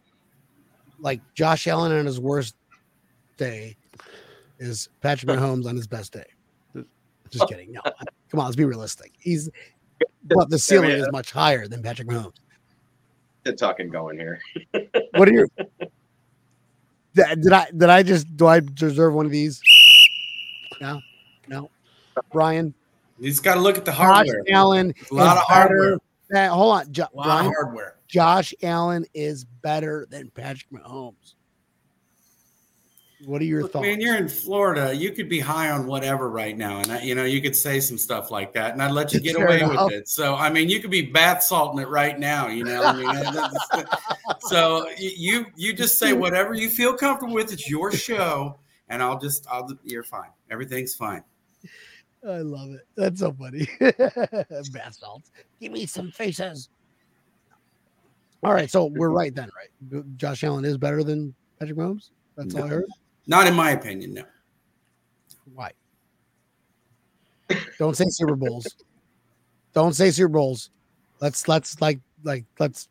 Like 1.01 1.21
Josh 1.35 1.67
Allen 1.67 1.91
on 1.91 2.07
his 2.07 2.21
worst 2.21 2.55
day 3.37 3.77
is 4.59 4.89
Patrick 5.01 5.31
Mahomes 5.37 5.67
on 5.67 5.75
his 5.77 5.89
best 5.89 6.13
day. 6.13 6.25
Just 7.35 7.49
kidding. 7.49 7.73
No, 7.73 7.81
come 8.31 8.41
on, 8.41 8.47
let's 8.47 8.57
be 8.57 8.65
realistic. 8.65 9.13
He's 9.19 9.51
but 10.25 10.51
the 10.51 10.59
ceiling 10.59 10.91
is 10.91 11.11
much 11.13 11.33
higher 11.33 11.67
than 11.67 11.83
Patrick 11.83 12.09
Mahomes. 12.09 12.35
Good 13.45 13.59
talking 13.59 13.89
going 13.91 14.19
here. 14.19 14.41
what 15.15 15.29
are 15.29 15.33
you? 15.33 15.49
Did 17.15 17.53
I 17.53 17.71
did 17.71 17.91
I 17.91 18.03
just 18.03 18.37
do 18.37 18.47
I 18.47 18.61
deserve 18.61 19.15
one 19.15 19.27
of 19.27 19.33
these? 19.33 19.61
No, 20.81 21.01
no. 21.49 21.71
Brian, 22.33 22.75
he's 23.21 23.41
got 23.41 23.55
to 23.55 23.61
look 23.61 23.77
at 23.77 23.85
the 23.85 23.93
hardware. 23.93 24.39
Josh 24.39 24.55
Allen, 24.55 24.95
a 25.11 25.15
lot 25.15 25.37
of 25.37 25.43
hardware. 25.43 25.99
That, 26.31 26.51
hold 26.51 26.75
on, 26.75 26.93
jo- 26.93 27.07
a 27.13 27.17
lot 27.17 27.25
Brian, 27.25 27.47
of 27.47 27.53
hardware. 27.53 27.97
Josh 28.09 28.55
Allen 28.63 29.05
is 29.15 29.45
better 29.45 30.07
than 30.11 30.31
Patrick 30.31 30.71
Mahomes. 30.71 31.35
What 33.25 33.41
are 33.41 33.45
your 33.45 33.63
Look, 33.63 33.73
thoughts? 33.73 33.83
Man, 33.83 34.01
you're 34.01 34.17
in 34.17 34.29
Florida. 34.29 34.95
You 34.95 35.11
could 35.11 35.29
be 35.29 35.41
high 35.41 35.71
on 35.71 35.87
whatever 35.87 36.31
right 36.31 36.57
now, 36.57 36.79
and 36.81 36.93
I, 36.93 37.03
you 37.03 37.15
know 37.15 37.25
you 37.25 37.41
could 37.41 37.57
say 37.57 37.81
some 37.81 37.99
stuff 37.99 38.31
like 38.31 38.53
that, 38.55 38.73
and 38.73 38.83
I'd 38.83 38.93
let 38.93 39.13
you 39.13 39.21
get 39.21 39.37
away 39.37 39.61
enough. 39.61 39.87
with 39.87 39.95
it. 39.95 40.09
So 40.09 40.35
I 40.35 40.51
mean, 40.51 40.69
you 40.69 40.81
could 40.81 40.91
be 40.91 41.03
bath 41.03 41.43
salting 41.43 41.81
it 41.81 41.89
right 41.89 42.19
now. 42.19 42.49
You 42.49 42.65
know, 42.65 42.83
I 42.83 42.93
mean, 42.93 43.87
so 44.41 44.89
you 44.99 45.47
you 45.57 45.73
just 45.73 45.99
say 45.99 46.13
whatever 46.13 46.55
you 46.55 46.69
feel 46.69 46.95
comfortable 46.95 47.35
with. 47.35 47.53
It's 47.53 47.69
your 47.69 47.93
show, 47.93 48.59
and 48.89 49.03
I'll 49.03 49.19
just 49.19 49.47
I'll 49.51 49.69
you're 49.85 50.05
fine. 50.05 50.31
Everything's 50.51 50.95
fine. 50.95 51.23
I 52.27 52.39
love 52.39 52.71
it. 52.71 52.87
That's 52.95 53.21
so 53.21 53.33
funny. 53.33 53.69
bath 53.81 54.97
salts. 54.99 55.31
Give 55.61 55.73
me 55.73 55.87
some 55.87 56.11
faces. 56.11 56.69
All 58.43 58.53
right, 58.53 58.71
so 58.71 58.87
we're 58.87 59.09
right 59.11 59.35
then, 59.35 59.51
right? 59.57 60.05
Josh 60.17 60.45
Allen 60.45 60.65
is 60.65 60.79
better 60.79 61.03
than 61.03 61.35
Patrick 61.59 61.79
Mahomes. 61.79 62.11
That's 62.37 62.55
all 62.55 62.65
I 62.65 62.69
heard. 62.69 62.85
Not 63.27 63.47
in 63.47 63.55
my 63.55 63.71
opinion, 63.73 64.15
no. 64.15 64.25
Why? 65.55 65.71
Don't 67.79 67.97
say 67.97 68.05
Super 68.09 68.37
Bowls. 68.37 68.67
Don't 69.73 69.95
say 69.95 70.11
Super 70.11 70.29
Bowls. 70.29 70.71
Let's 71.21 71.49
let's 71.49 71.81
like 71.81 72.01
like 72.23 72.45
let's 72.59 72.89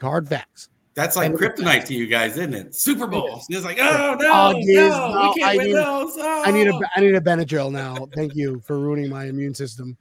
hard 0.00 0.28
facts. 0.28 0.68
That's 0.94 1.16
like 1.16 1.32
kryptonite 1.32 1.86
to 1.86 1.94
you 1.94 2.06
guys, 2.06 2.32
isn't 2.32 2.52
it? 2.54 2.74
Super 2.74 3.06
Bowl. 3.06 3.42
It's 3.48 3.64
like, 3.64 3.78
oh, 3.80 4.10
oh 4.12 4.14
no, 4.20 4.30
Oh, 4.32 4.52
no, 4.52 4.60
geez, 4.60 4.76
no, 4.76 5.32
we 5.34 5.40
can't 5.40 5.50
I 5.50 5.56
win 5.56 5.66
need- 5.68 5.72
those. 5.74 6.18
I 6.18 6.50
need 6.50 6.66
a 6.68 6.74
Oh. 6.74 6.82
I 6.96 7.00
need 7.00 7.14
a 7.14 7.20
Benadryl 7.20 7.72
now. 7.72 8.06
Thank 8.14 8.34
you 8.34 8.60
for 8.60 8.78
ruining 8.78 9.08
my 9.08 9.24
immune 9.24 9.54
system. 9.54 9.96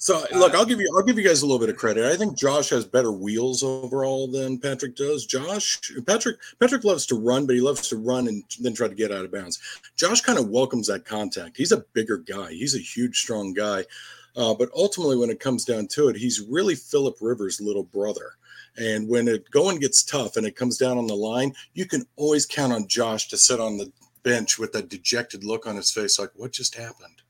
So 0.01 0.25
look, 0.33 0.55
I'll 0.55 0.65
give 0.65 0.79
you 0.79 0.91
I'll 0.97 1.03
give 1.03 1.19
you 1.19 1.23
guys 1.23 1.43
a 1.43 1.45
little 1.45 1.59
bit 1.59 1.69
of 1.69 1.77
credit. 1.77 2.11
I 2.11 2.17
think 2.17 2.35
Josh 2.35 2.69
has 2.71 2.85
better 2.85 3.11
wheels 3.11 3.61
overall 3.61 4.27
than 4.27 4.57
Patrick 4.57 4.95
does. 4.95 5.27
Josh 5.27 5.79
Patrick 6.07 6.37
Patrick 6.59 6.83
loves 6.83 7.05
to 7.05 7.15
run, 7.15 7.45
but 7.45 7.53
he 7.53 7.61
loves 7.61 7.87
to 7.89 7.97
run 7.97 8.27
and 8.27 8.43
then 8.59 8.73
try 8.73 8.87
to 8.87 8.95
get 8.95 9.11
out 9.11 9.25
of 9.25 9.31
bounds. 9.31 9.59
Josh 9.95 10.21
kind 10.21 10.39
of 10.39 10.49
welcomes 10.49 10.87
that 10.87 11.05
contact. 11.05 11.55
He's 11.55 11.71
a 11.71 11.85
bigger 11.93 12.17
guy. 12.17 12.49
He's 12.49 12.75
a 12.75 12.79
huge, 12.79 13.19
strong 13.19 13.53
guy. 13.53 13.85
Uh, 14.35 14.55
but 14.55 14.69
ultimately, 14.75 15.17
when 15.17 15.29
it 15.29 15.39
comes 15.39 15.65
down 15.65 15.87
to 15.89 16.07
it, 16.07 16.15
he's 16.15 16.47
really 16.49 16.73
Philip 16.73 17.17
Rivers' 17.21 17.61
little 17.61 17.83
brother. 17.83 18.31
And 18.77 19.07
when 19.07 19.27
it 19.27 19.51
going 19.51 19.77
gets 19.77 20.01
tough 20.01 20.35
and 20.35 20.47
it 20.47 20.55
comes 20.55 20.79
down 20.79 20.97
on 20.97 21.05
the 21.05 21.13
line, 21.13 21.53
you 21.75 21.85
can 21.85 22.07
always 22.15 22.47
count 22.47 22.73
on 22.73 22.87
Josh 22.87 23.27
to 23.27 23.37
sit 23.37 23.59
on 23.59 23.77
the 23.77 23.91
bench 24.23 24.57
with 24.57 24.71
that 24.73 24.89
dejected 24.89 25.43
look 25.43 25.67
on 25.67 25.75
his 25.75 25.91
face, 25.91 26.17
like, 26.17 26.31
what 26.33 26.51
just 26.53 26.73
happened? 26.73 27.21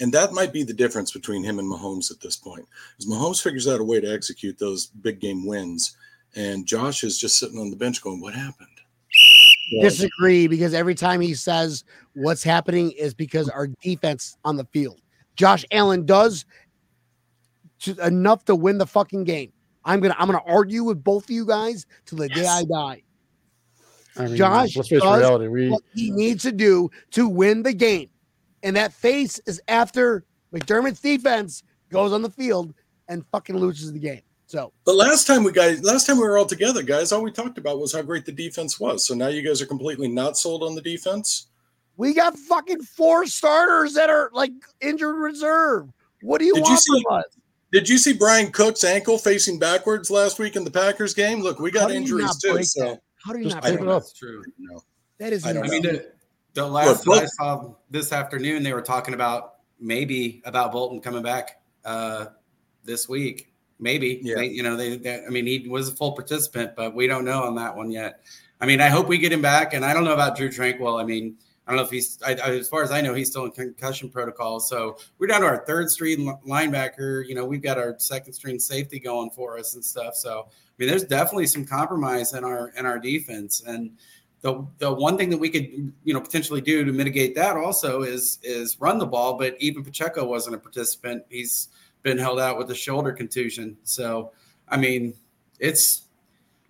And 0.00 0.12
that 0.12 0.32
might 0.32 0.52
be 0.52 0.62
the 0.62 0.72
difference 0.72 1.12
between 1.12 1.44
him 1.44 1.58
and 1.58 1.70
Mahomes 1.70 2.10
at 2.10 2.20
this 2.20 2.36
point. 2.36 2.66
Is 2.98 3.06
Mahomes 3.06 3.42
figures 3.42 3.68
out 3.68 3.80
a 3.80 3.84
way 3.84 4.00
to 4.00 4.12
execute 4.12 4.58
those 4.58 4.86
big 4.86 5.20
game 5.20 5.46
wins, 5.46 5.96
and 6.34 6.66
Josh 6.66 7.04
is 7.04 7.18
just 7.18 7.38
sitting 7.38 7.58
on 7.58 7.70
the 7.70 7.76
bench 7.76 8.02
going, 8.02 8.20
"What 8.20 8.34
happened?" 8.34 8.68
Disagree 9.80 10.46
because 10.46 10.74
every 10.74 10.94
time 10.94 11.20
he 11.20 11.34
says 11.34 11.84
what's 12.14 12.42
happening 12.42 12.90
is 12.92 13.14
because 13.14 13.48
our 13.48 13.68
defense 13.82 14.36
on 14.44 14.56
the 14.56 14.64
field. 14.72 15.00
Josh 15.36 15.64
Allen 15.70 16.04
does 16.06 16.44
to- 17.80 18.06
enough 18.06 18.44
to 18.46 18.56
win 18.56 18.78
the 18.78 18.86
fucking 18.86 19.24
game. 19.24 19.52
I'm 19.84 20.00
gonna 20.00 20.16
I'm 20.18 20.26
gonna 20.26 20.42
argue 20.46 20.84
with 20.84 21.02
both 21.02 21.24
of 21.24 21.30
you 21.30 21.46
guys 21.46 21.86
till 22.04 22.18
the 22.18 22.28
day 22.28 22.46
I 22.46 22.64
die. 22.64 23.02
I 24.16 24.26
mean, 24.26 24.36
Josh 24.36 24.76
let's 24.76 24.88
face 24.88 25.00
does 25.02 25.20
reality. 25.20 25.48
We 25.48 25.70
what 25.70 25.82
he 25.94 26.10
needs 26.10 26.42
to 26.42 26.52
do 26.52 26.90
to 27.12 27.28
win 27.28 27.62
the 27.62 27.72
game. 27.72 28.10
And 28.62 28.76
that 28.76 28.92
face 28.92 29.40
is 29.46 29.60
after 29.68 30.24
McDermott's 30.54 31.00
defense 31.00 31.62
goes 31.90 32.12
on 32.12 32.22
the 32.22 32.30
field 32.30 32.74
and 33.08 33.24
fucking 33.32 33.56
loses 33.56 33.92
the 33.92 33.98
game. 33.98 34.20
So 34.46 34.72
But 34.84 34.96
last 34.96 35.26
time 35.26 35.44
we 35.44 35.52
got 35.52 35.78
last 35.84 36.06
time 36.06 36.16
we 36.16 36.24
were 36.24 36.36
all 36.36 36.44
together, 36.46 36.82
guys, 36.82 37.12
all 37.12 37.22
we 37.22 37.30
talked 37.30 37.56
about 37.58 37.78
was 37.78 37.92
how 37.92 38.02
great 38.02 38.24
the 38.26 38.32
defense 38.32 38.80
was. 38.80 39.06
So 39.06 39.14
now 39.14 39.28
you 39.28 39.42
guys 39.42 39.62
are 39.62 39.66
completely 39.66 40.08
not 40.08 40.36
sold 40.36 40.62
on 40.64 40.74
the 40.74 40.82
defense. 40.82 41.46
we 41.96 42.12
got 42.14 42.36
fucking 42.36 42.82
four 42.82 43.26
starters 43.26 43.94
that 43.94 44.10
are 44.10 44.30
like 44.32 44.52
injured 44.80 45.16
reserve. 45.16 45.88
What 46.22 46.38
do 46.38 46.46
you 46.46 46.54
Did 46.54 46.64
you 46.64 46.70
want 46.70 46.80
see- 46.82 47.02
from 47.02 47.14
us? 47.18 47.24
Did 47.72 47.88
you 47.88 47.98
see 47.98 48.12
Bryan 48.12 48.50
Cook's 48.50 48.82
ankle 48.82 49.16
facing 49.16 49.56
backwards 49.60 50.10
last 50.10 50.40
week 50.40 50.56
in 50.56 50.64
the 50.64 50.70
Packers 50.72 51.14
game? 51.14 51.40
Look, 51.40 51.60
we 51.60 51.70
got 51.70 51.92
injuries 51.92 52.36
too. 52.38 52.54
break 52.54 52.64
So? 52.64 52.98
How 53.24 53.32
do 53.32 53.38
you 53.38 53.44
Just 53.44 53.54
not 53.56 53.64
I 53.64 53.68
break 53.68 53.78
don't 53.78 53.86
that? 53.86 53.92
know. 53.92 53.98
That's 54.00 54.12
true. 54.12 54.42
no. 54.58 54.82
That 55.20 55.32
is 55.32 55.46
I 55.46 55.52
don't 55.52 55.66
I 55.66 55.68
mean, 55.68 55.86
insane. 55.86 56.02
the, 56.02 56.12
the 56.54 56.66
last 56.66 57.06
Look, 57.06 57.22
I 57.22 57.26
saw 57.26 57.74
this 57.90 58.12
afternoon, 58.12 58.62
they 58.62 58.72
were 58.72 58.82
talking 58.82 59.14
about 59.14 59.56
maybe 59.78 60.42
about 60.44 60.72
Bolton 60.72 61.00
coming 61.00 61.22
back 61.22 61.62
uh, 61.84 62.26
this 62.84 63.08
week. 63.08 63.52
Maybe, 63.78 64.20
Yeah. 64.22 64.36
They- 64.36 64.48
you 64.48 64.62
know, 64.62 64.76
they, 64.76 64.96
they. 64.96 65.24
I 65.24 65.28
mean, 65.30 65.46
he 65.46 65.66
was 65.68 65.88
a 65.88 65.92
full 65.92 66.12
participant, 66.12 66.72
but 66.76 66.94
we 66.94 67.06
don't 67.06 67.24
know 67.24 67.42
on 67.44 67.54
that 67.56 67.74
one 67.74 67.90
yet. 67.90 68.20
I 68.60 68.66
mean, 68.66 68.80
I 68.80 68.88
hope 68.88 69.08
we 69.08 69.16
get 69.16 69.32
him 69.32 69.40
back, 69.40 69.72
and 69.72 69.84
I 69.84 69.94
don't 69.94 70.04
know 70.04 70.12
about 70.12 70.36
Drue 70.36 70.50
Tranquill. 70.50 71.00
I 71.00 71.04
mean, 71.04 71.36
I 71.66 71.70
don't 71.70 71.78
know 71.78 71.84
if 71.84 71.90
he's. 71.90 72.18
I, 72.22 72.32
I, 72.32 72.50
as 72.56 72.68
far 72.68 72.82
as 72.82 72.90
I 72.90 73.00
know, 73.00 73.14
he's 73.14 73.30
still 73.30 73.46
in 73.46 73.52
concussion 73.52 74.10
protocol. 74.10 74.60
So 74.60 74.98
we're 75.18 75.28
down 75.28 75.40
to 75.40 75.46
our 75.46 75.64
third 75.64 75.88
string 75.88 76.36
linebacker. 76.46 77.26
You 77.26 77.34
know, 77.34 77.46
we've 77.46 77.62
got 77.62 77.78
our 77.78 77.94
second 77.98 78.34
string 78.34 78.58
safety 78.58 78.98
going 79.00 79.30
for 79.30 79.56
us 79.58 79.76
and 79.76 79.84
stuff. 79.84 80.14
So 80.14 80.46
I 80.48 80.52
mean, 80.76 80.88
there's 80.90 81.04
definitely 81.04 81.46
some 81.46 81.64
compromise 81.64 82.34
in 82.34 82.44
our 82.44 82.68
in 82.76 82.84
our 82.84 82.98
defense, 82.98 83.62
and 83.66 83.92
the 84.42 84.66
the 84.78 84.92
one 84.92 85.18
thing 85.18 85.30
that 85.30 85.38
we 85.38 85.50
could 85.50 85.92
you 86.04 86.14
know 86.14 86.20
potentially 86.20 86.60
do 86.60 86.84
to 86.84 86.92
mitigate 86.92 87.34
that 87.34 87.56
also 87.56 88.02
is 88.02 88.38
is 88.42 88.80
run 88.80 88.98
the 88.98 89.06
ball. 89.06 89.36
But 89.38 89.56
even 89.60 89.84
Pacheco 89.84 90.24
wasn't 90.26 90.56
a 90.56 90.58
participant; 90.58 91.24
he's 91.28 91.68
been 92.02 92.18
held 92.18 92.40
out 92.40 92.56
with 92.58 92.70
a 92.70 92.74
shoulder 92.74 93.12
contusion. 93.12 93.76
So 93.84 94.32
I 94.68 94.76
mean, 94.76 95.14
it's 95.58 96.02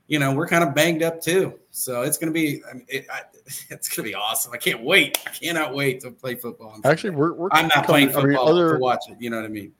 you 0.09 0.18
know 0.18 0.35
we're 0.35 0.48
kind 0.48 0.64
of 0.64 0.74
banged 0.74 1.02
up 1.02 1.20
too. 1.20 1.59
So 1.70 2.02
it's 2.02 2.18
gonna 2.18 2.33
be 2.33 2.62
I 2.68 2.74
mean, 2.74 2.87
it, 2.88 3.06
I, 3.11 3.20
it's 3.70 3.88
gonna 3.88 4.09
be 4.09 4.14
awesome. 4.14 4.52
I 4.52 4.56
can't 4.56 4.83
wait. 4.83 5.18
I 5.26 5.30
cannot 5.30 5.74
wait 5.74 6.00
to 6.00 6.11
play 6.11 6.35
football. 6.35 6.76
actually 6.85 7.11
we're, 7.11 7.35
we're 7.35 7.48
I'm 7.52 7.68
not 7.68 7.87
coming- 7.87 8.11
playing 8.11 8.16
I 8.16 8.28
mean, 8.28 8.37
other 8.37 8.74
to 8.74 8.78
watch 8.80 9.04
it. 9.09 9.16
You 9.20 9.30
know 9.30 9.37
what 9.37 9.46
I 9.46 9.48
mean? 9.48 9.72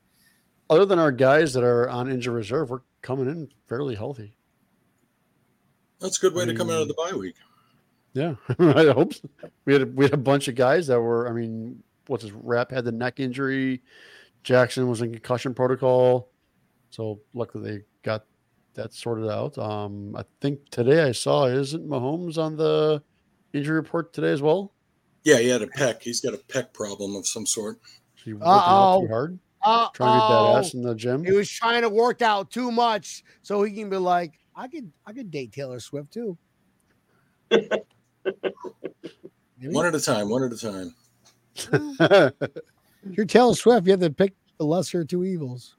other 0.69 0.85
than 0.85 0.99
our 0.99 1.11
guys 1.11 1.51
that 1.53 1.65
are 1.65 1.89
on 1.89 2.09
injured 2.09 2.33
reserve, 2.33 2.69
we're 2.69 2.79
coming 3.01 3.27
in 3.27 3.49
fairly 3.67 3.93
healthy. 3.93 4.33
That's 5.99 6.17
a 6.17 6.21
good 6.21 6.33
way 6.33 6.43
I 6.43 6.45
to 6.45 6.55
come 6.55 6.69
out 6.69 6.81
of 6.81 6.87
the 6.87 6.93
bye 6.93 7.11
week. 7.13 7.35
Yeah, 8.13 8.35
I 8.59 8.87
hope 8.87 9.13
so. 9.13 9.29
we 9.65 9.73
had 9.73 9.83
a, 9.83 9.85
we 9.85 10.05
had 10.05 10.13
a 10.13 10.17
bunch 10.17 10.47
of 10.47 10.55
guys 10.55 10.87
that 10.87 10.99
were. 10.99 11.29
I 11.29 11.31
mean, 11.33 11.81
what's 12.07 12.23
his 12.23 12.33
rep 12.33 12.71
had 12.71 12.85
the 12.85 12.91
neck 12.91 13.19
injury. 13.19 13.81
Jackson 14.43 14.89
was 14.89 15.01
in 15.01 15.11
concussion 15.11 15.53
protocol, 15.53 16.29
so 16.89 17.19
luckily 17.33 17.71
they 17.77 17.83
got 18.03 18.25
that 18.73 18.93
sorted 18.93 19.29
out. 19.29 19.57
Um, 19.57 20.15
I 20.15 20.23
think 20.41 20.69
today 20.69 21.03
I 21.03 21.11
saw 21.11 21.45
isn't 21.45 21.87
Mahomes 21.87 22.37
on 22.37 22.57
the 22.57 23.01
injury 23.53 23.75
report 23.75 24.13
today 24.13 24.31
as 24.31 24.41
well. 24.41 24.73
Yeah, 25.23 25.37
he 25.37 25.49
had 25.49 25.61
a 25.61 25.67
pec. 25.67 26.01
He's 26.01 26.21
got 26.21 26.33
a 26.33 26.37
pec 26.37 26.73
problem 26.73 27.15
of 27.15 27.27
some 27.27 27.45
sort. 27.45 27.79
Is 28.17 28.23
he 28.23 28.33
working 28.33 28.47
out 28.47 28.57
Uh-oh. 28.57 29.01
too 29.01 29.07
hard, 29.07 29.39
Uh 29.63 29.89
trying 29.93 30.19
to 30.19 30.27
be 30.27 30.33
oh. 30.33 30.55
badass 30.55 30.73
in 30.73 30.81
the 30.81 30.95
gym. 30.95 31.23
He 31.23 31.31
was 31.31 31.49
trying 31.49 31.83
to 31.83 31.89
work 31.89 32.21
out 32.21 32.49
too 32.49 32.71
much 32.71 33.23
so 33.43 33.61
he 33.61 33.71
can 33.73 33.89
be 33.89 33.97
like, 33.97 34.33
I 34.55 34.67
could 34.67 34.91
I 35.05 35.13
could 35.13 35.29
date 35.29 35.51
Taylor 35.53 35.79
Swift 35.79 36.11
too. 36.11 36.37
Maybe. 39.59 39.73
One 39.73 39.85
at 39.85 39.95
a 39.95 40.01
time, 40.01 40.29
one 40.29 40.43
at 40.43 40.51
a 40.51 40.57
time. 40.57 40.95
If 41.55 42.33
you're 43.11 43.25
Taylor 43.25 43.53
Swift, 43.53 43.85
you 43.85 43.91
have 43.91 43.99
to 43.99 44.09
pick 44.09 44.33
the 44.57 44.65
lesser 44.65 45.01
of 45.01 45.07
two 45.07 45.23
evils. 45.23 45.75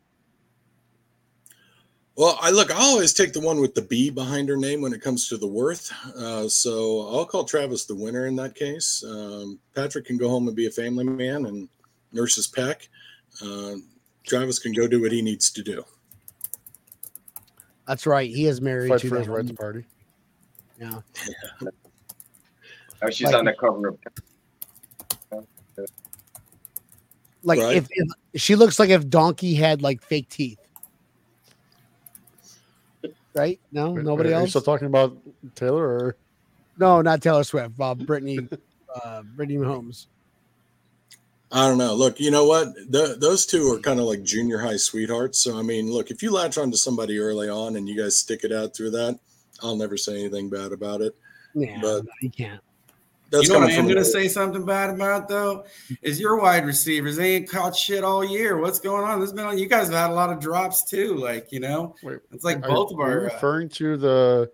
Well, 2.14 2.38
I 2.40 2.50
look, 2.50 2.70
I 2.70 2.78
always 2.78 3.14
take 3.14 3.32
the 3.32 3.40
one 3.40 3.60
with 3.60 3.74
the 3.74 3.82
B 3.82 4.10
behind 4.10 4.48
her 4.50 4.56
name 4.56 4.82
when 4.82 4.92
it 4.92 5.00
comes 5.00 5.28
to 5.28 5.38
the 5.38 5.46
worth. 5.46 5.90
Uh, 6.14 6.46
so 6.46 7.08
I'll 7.08 7.24
call 7.24 7.44
Travis 7.44 7.86
the 7.86 7.94
winner 7.94 8.26
in 8.26 8.36
that 8.36 8.54
case. 8.54 9.02
Um, 9.06 9.58
Patrick 9.74 10.04
can 10.04 10.18
go 10.18 10.28
home 10.28 10.46
and 10.46 10.54
be 10.54 10.66
a 10.66 10.70
family 10.70 11.04
man 11.04 11.46
and 11.46 11.68
nurse 12.12 12.36
his 12.36 12.46
pec. 12.46 12.88
Uh, 13.42 13.76
Travis 14.24 14.58
can 14.58 14.72
go 14.72 14.86
do 14.86 15.00
what 15.00 15.10
he 15.10 15.22
needs 15.22 15.50
to 15.50 15.62
do. 15.62 15.84
That's 17.88 18.06
right. 18.06 18.28
He 18.28 18.46
is 18.46 18.60
married 18.60 18.90
Fight 18.90 19.00
to 19.00 19.08
for 19.08 19.16
his 19.16 19.26
that 19.26 19.32
right 19.32 19.46
to 19.46 19.54
party. 19.54 19.84
Yeah. 20.78 21.00
Oh, 23.02 23.10
she's 23.10 23.26
Like- 23.26 23.34
on 23.34 23.44
the 23.46 23.52
cover 23.54 23.88
of 23.88 23.98
Like 27.44 27.58
Right. 27.58 27.76
if, 27.78 27.88
if 28.32 28.40
she 28.40 28.54
looks 28.54 28.78
like 28.78 28.90
if 28.90 29.08
Donkey 29.08 29.54
had 29.54 29.82
like 29.82 30.00
fake 30.00 30.28
teeth. 30.28 30.58
Right? 33.34 33.58
No, 33.72 33.94
nobody 33.94 34.28
Are 34.28 34.32
you 34.32 34.38
else. 34.38 34.50
still 34.50 34.62
talking 34.62 34.86
about 34.86 35.16
Taylor 35.56 35.82
or 35.84 36.16
No, 36.78 37.02
not 37.02 37.20
Taylor 37.22 37.42
Swift. 37.42 37.74
Uh, 37.80 37.94
Brittany, 37.96 38.38
uh, 39.04 39.22
Brittany 39.22 39.58
Holmes. 39.64 40.06
I 41.50 41.66
don't 41.68 41.78
know. 41.78 41.94
Look, 41.94 42.20
you 42.20 42.30
know 42.30 42.44
what? 42.46 42.74
Th 42.92 43.18
those 43.18 43.44
two 43.44 43.66
are 43.72 43.78
kind 43.80 43.98
of 44.00 44.06
like 44.06 44.22
junior 44.22 44.58
high 44.58 44.76
sweethearts. 44.76 45.38
So, 45.38 45.58
I 45.58 45.62
mean, 45.62 45.90
look, 45.92 46.10
if 46.10 46.22
you 46.22 46.30
latch 46.30 46.56
onto 46.58 46.76
somebody 46.76 47.18
early 47.18 47.48
on 47.48 47.76
and 47.76 47.88
you 47.88 47.96
guys 48.00 48.16
stick 48.16 48.44
it 48.44 48.52
out 48.52 48.74
through 48.74 48.90
that, 48.92 49.18
I'll 49.62 49.76
never 49.76 49.96
say 49.96 50.18
anything 50.20 50.48
bad 50.48 50.72
about 50.72 51.00
it. 51.02 51.14
Yeah, 51.54 51.78
But- 51.82 52.06
you 52.20 52.30
can't. 52.30 52.60
That's 53.32 53.48
you 53.48 53.54
know 53.54 53.60
what 53.60 53.70
I 53.70 53.72
am 53.72 53.84
going 53.86 53.96
to 53.96 54.04
say 54.04 54.28
something 54.28 54.64
bad 54.64 54.90
about 54.90 55.28
though 55.28 55.64
is 56.02 56.20
your 56.20 56.38
wide 56.40 56.64
receivers. 56.66 57.16
They 57.16 57.36
ain't 57.36 57.48
caught 57.50 57.74
shit 57.74 58.04
all 58.04 58.22
year. 58.24 58.58
What's 58.58 58.78
going 58.78 59.04
on? 59.04 59.18
There's 59.18 59.32
been 59.32 59.56
you 59.58 59.66
guys 59.66 59.86
have 59.88 59.96
had 59.96 60.10
a 60.10 60.14
lot 60.14 60.30
of 60.30 60.38
drops 60.38 60.84
too. 60.84 61.16
Like 61.16 61.50
you 61.50 61.58
know, 61.60 61.96
Wait, 62.02 62.18
it's 62.30 62.44
like 62.44 62.58
are 62.58 62.68
both 62.68 62.90
you- 62.90 62.96
of 62.98 63.00
are 63.00 63.10
you 63.10 63.16
our. 63.16 63.20
uh, 63.30 63.34
referring 63.34 63.68
to 63.70 63.96
the 63.96 64.50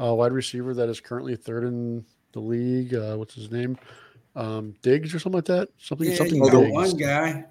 uh, 0.00 0.14
wide 0.14 0.32
receiver 0.32 0.72
that 0.74 0.88
is 0.88 1.00
currently 1.00 1.36
third 1.36 1.64
in 1.64 2.04
the 2.32 2.40
league. 2.40 2.94
Uh, 2.94 3.16
what's 3.16 3.34
his 3.34 3.50
name? 3.50 3.76
Um, 4.36 4.74
Diggs 4.82 5.14
or 5.14 5.18
something 5.18 5.38
like 5.38 5.44
that. 5.46 5.68
Something. 5.78 6.10
yeah, 6.10 6.16
something 6.16 6.36
you 6.36 6.50
got 6.50 6.60
Diggs. 6.60 6.72
one 6.72 6.96
guy. 6.96 7.44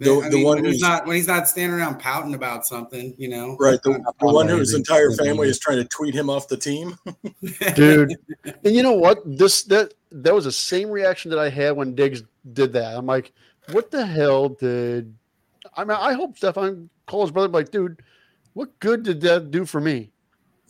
The- 0.00 0.12
I 0.20 0.28
the 0.28 0.36
mean, 0.36 0.44
one 0.44 0.56
when 0.62 0.64
he's 0.66 0.74
who's- 0.74 0.82
not 0.88 1.06
when 1.06 1.16
he's 1.16 1.26
not 1.26 1.48
standing 1.48 1.76
around 1.76 1.98
pouting 1.98 2.34
about 2.34 2.64
something, 2.64 3.14
you 3.18 3.28
know. 3.28 3.56
Right. 3.58 3.82
The, 3.82 3.94
the 4.20 4.26
one 4.26 4.46
whose 4.48 4.72
entire 4.74 5.10
family 5.10 5.48
is 5.48 5.58
trying 5.58 5.78
to 5.78 5.84
tweet 5.86 6.14
him 6.14 6.30
off 6.30 6.46
the 6.46 6.56
team. 6.56 6.96
dude. 7.74 8.14
And 8.64 8.74
you 8.76 8.84
know 8.84 8.92
what? 8.92 9.18
This 9.24 9.64
that 9.64 9.94
that 10.10 10.34
was 10.34 10.44
the 10.44 10.52
same 10.52 10.90
reaction 10.90 11.30
that 11.30 11.38
I 11.38 11.48
had 11.48 11.72
when 11.72 11.94
Diggs 11.94 12.22
did 12.52 12.72
that. 12.72 12.96
I'm 12.96 13.06
like, 13.06 13.32
what 13.72 13.90
the 13.90 14.04
hell 14.06 14.48
did? 14.48 15.14
I 15.76 15.84
mean, 15.84 15.96
I 15.98 16.14
hope 16.14 16.38
Stefon 16.38 16.88
called 17.06 17.28
his 17.28 17.32
brother 17.32 17.48
like, 17.48 17.70
dude, 17.70 18.02
what 18.54 18.78
good 18.80 19.02
did 19.02 19.20
that 19.22 19.50
do 19.50 19.64
for 19.64 19.80
me? 19.80 20.10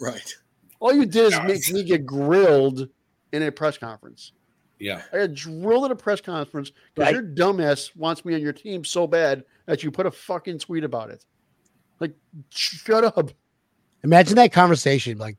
Right. 0.00 0.34
All 0.80 0.92
you 0.92 1.06
did 1.06 1.32
is 1.32 1.40
make 1.42 1.72
me 1.72 1.82
get 1.82 2.06
grilled 2.06 2.88
in 3.32 3.42
a 3.42 3.50
press 3.52 3.78
conference. 3.78 4.32
Yeah. 4.78 5.02
I 5.12 5.18
got 5.18 5.34
drilled 5.34 5.86
at 5.86 5.90
a 5.90 5.96
press 5.96 6.20
conference 6.20 6.70
because 6.94 7.12
Right. 7.12 7.14
your 7.14 7.22
dumbass 7.22 7.94
wants 7.96 8.24
me 8.24 8.34
on 8.34 8.40
your 8.40 8.52
team 8.52 8.84
so 8.84 9.06
bad 9.06 9.44
that 9.66 9.82
you 9.82 9.90
put 9.90 10.06
a 10.06 10.10
fucking 10.10 10.58
tweet 10.60 10.84
about 10.84 11.10
it. 11.10 11.24
Like, 12.00 12.12
shut 12.50 13.04
up. 13.04 13.30
Imagine 14.04 14.36
that 14.36 14.52
conversation, 14.52 15.18
like, 15.18 15.36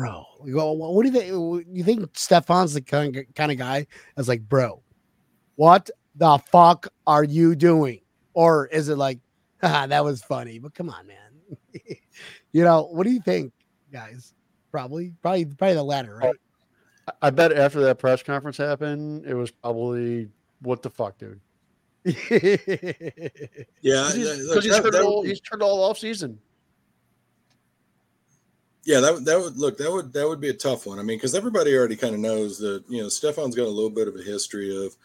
bro. 0.00 0.24
You 0.46 0.54
go, 0.54 0.72
"What- 0.72 0.94
what 0.94 1.02
do 1.04 1.12
you 1.12 1.20
think? 1.20 1.66
You 1.76 1.84
think 1.84 2.10
Stefon's 2.14 2.72
the 2.72 2.80
kind 2.80 3.14
of, 3.16 3.24
kind 3.34 3.52
of 3.52 3.58
guy 3.58 3.86
that's 4.16 4.28
like, 4.28 4.48
bro, 4.48 4.82
what 5.56 5.90
the 6.14 6.38
fuck 6.50 6.88
are 7.06 7.22
you 7.22 7.54
doing? 7.54 8.00
Or 8.32 8.66
is 8.68 8.88
it 8.88 8.96
like, 8.96 9.18
ah, 9.62 9.86
that 9.86 10.02
was 10.02 10.22
funny, 10.22 10.58
but 10.58 10.72
come 10.74 10.88
on, 10.88 11.06
man. 11.06 11.18
you 12.52 12.64
know, 12.64 12.84
what 12.84 13.04
do 13.04 13.10
you 13.12 13.20
think, 13.20 13.52
guys? 13.92 14.32
Probably, 14.72 15.12
probably, 15.20 15.44
probably 15.44 15.74
the 15.74 15.82
latter, 15.82 16.16
right? 16.16 16.34
I- 17.06 17.12
I 17.22 17.30
bet 17.30 17.52
after 17.52 17.80
that 17.80 17.98
press 17.98 18.22
conference 18.22 18.56
happened, 18.56 19.26
it 19.26 19.34
was 19.34 19.50
probably, 19.50 20.28
what 20.62 20.80
the 20.80 20.90
fuck, 20.90 21.18
dude? 21.18 21.40
Yeah, 22.04 22.12
Because 23.82 24.14
he's, 24.14 24.48
that- 24.48 24.60
he's 24.62 24.78
turned 24.78 24.94
that 24.94 25.02
all, 25.02 25.22
he's 25.24 25.40
turned 25.40 25.62
all 25.62 25.82
off 25.82 25.98
season. 25.98 26.38
Yeah, 28.90 28.98
that 28.98 29.24
that 29.24 29.38
would 29.38 29.56
look 29.56 29.78
that 29.78 29.92
would 29.92 30.12
that 30.14 30.26
would 30.26 30.40
be 30.40 30.48
a 30.48 30.52
tough 30.52 30.84
one. 30.84 30.98
I 30.98 31.02
mean, 31.02 31.16
because 31.16 31.36
everybody 31.36 31.76
already 31.76 31.94
kind 31.94 32.12
of 32.12 32.20
knows 32.20 32.58
that 32.58 32.82
you 32.88 33.00
know 33.00 33.06
Stefon's 33.06 33.54
got 33.54 33.68
a 33.68 33.70
little 33.70 33.88
bit 33.88 34.08
of 34.08 34.16
a 34.16 34.22
history 34.22 34.84
of 34.84 34.96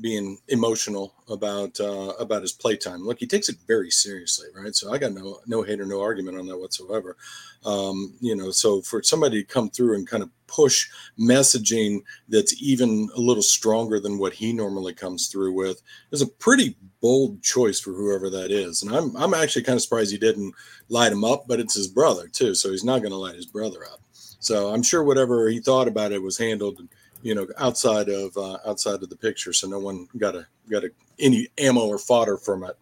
being 0.00 0.38
emotional 0.48 1.14
about 1.28 1.78
uh, 1.80 2.12
about 2.18 2.42
his 2.42 2.52
playtime. 2.52 3.04
Look, 3.04 3.18
he 3.18 3.26
takes 3.26 3.48
it 3.48 3.56
very 3.66 3.90
seriously, 3.90 4.48
right? 4.54 4.74
So 4.74 4.92
I 4.92 4.98
got 4.98 5.12
no 5.12 5.40
no 5.46 5.62
hate 5.62 5.80
or 5.80 5.86
no 5.86 6.00
argument 6.02 6.38
on 6.38 6.46
that 6.46 6.58
whatsoever. 6.58 7.16
Um, 7.64 8.14
you 8.20 8.36
know, 8.36 8.50
so 8.50 8.80
for 8.82 9.02
somebody 9.02 9.42
to 9.42 9.48
come 9.48 9.70
through 9.70 9.94
and 9.94 10.06
kind 10.06 10.22
of 10.22 10.30
push 10.46 10.88
messaging 11.18 12.02
that's 12.28 12.60
even 12.62 13.08
a 13.16 13.20
little 13.20 13.42
stronger 13.42 13.98
than 13.98 14.18
what 14.18 14.32
he 14.32 14.52
normally 14.52 14.94
comes 14.94 15.26
through 15.26 15.52
with 15.52 15.82
is 16.12 16.22
a 16.22 16.26
pretty 16.26 16.76
bold 17.00 17.42
choice 17.42 17.80
for 17.80 17.92
whoever 17.92 18.30
that 18.30 18.50
is. 18.50 18.82
And 18.82 18.94
I'm 18.94 19.16
I'm 19.16 19.34
actually 19.34 19.62
kind 19.62 19.76
of 19.76 19.82
surprised 19.82 20.12
he 20.12 20.18
didn't 20.18 20.54
light 20.88 21.12
him 21.12 21.24
up, 21.24 21.46
but 21.48 21.60
it's 21.60 21.74
his 21.74 21.88
brother 21.88 22.28
too, 22.28 22.54
so 22.54 22.70
he's 22.70 22.84
not 22.84 23.00
going 23.00 23.12
to 23.12 23.18
light 23.18 23.36
his 23.36 23.46
brother 23.46 23.84
up. 23.84 24.00
So 24.38 24.72
I'm 24.72 24.82
sure 24.82 25.02
whatever 25.02 25.48
he 25.48 25.58
thought 25.58 25.88
about 25.88 26.12
it 26.12 26.22
was 26.22 26.38
handled, 26.38 26.80
you 27.22 27.34
know, 27.34 27.46
outside 27.58 28.08
of 28.08 28.36
uh, 28.36 28.58
outside 28.66 29.02
of 29.02 29.08
the 29.08 29.16
picture, 29.16 29.52
so 29.52 29.68
no 29.68 29.78
one 29.78 30.08
got 30.16 30.34
a 30.34 30.46
got 30.70 30.84
a 30.84 30.90
any 31.18 31.48
ammo 31.58 31.86
or 31.86 31.98
fodder 31.98 32.36
from 32.36 32.64
it. 32.64 32.76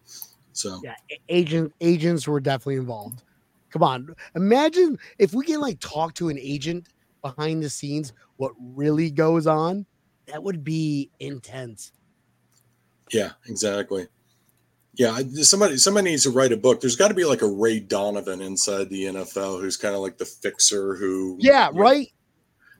So 0.53 0.79
yeah, 0.83 0.95
agent 1.29 1.73
agents 1.81 2.27
were 2.27 2.39
definitely 2.39 2.75
involved. 2.75 3.23
Come 3.69 3.83
on, 3.83 4.15
imagine 4.35 4.97
if 5.19 5.33
we 5.33 5.45
can 5.45 5.59
like 5.59 5.79
talk 5.79 6.13
to 6.15 6.29
an 6.29 6.37
agent 6.39 6.87
behind 7.21 7.63
the 7.63 7.69
scenes, 7.69 8.13
what 8.37 8.53
really 8.59 9.09
goes 9.09 9.47
on. 9.47 9.85
That 10.27 10.43
would 10.43 10.63
be 10.63 11.11
intense. 11.19 11.91
yeah, 13.11 13.31
exactly. 13.47 14.07
Yeah, 14.95 15.19
somebody 15.41 15.77
somebody 15.77 16.11
needs 16.11 16.23
to 16.23 16.29
write 16.29 16.53
a 16.53 16.57
book. 16.57 16.79
There's 16.79 16.95
got 16.95 17.09
to 17.09 17.13
be 17.13 17.25
like 17.25 17.41
a 17.41 17.47
Ray 17.47 17.81
Donovan 17.81 18.41
inside 18.41 18.89
the 18.89 19.03
NFL, 19.05 19.59
who's 19.59 19.75
kind 19.75 19.93
of 19.93 20.01
like 20.01 20.17
the 20.17 20.25
fixer. 20.25 20.95
Who 20.95 21.37
Yeah, 21.39 21.69
right. 21.73 22.07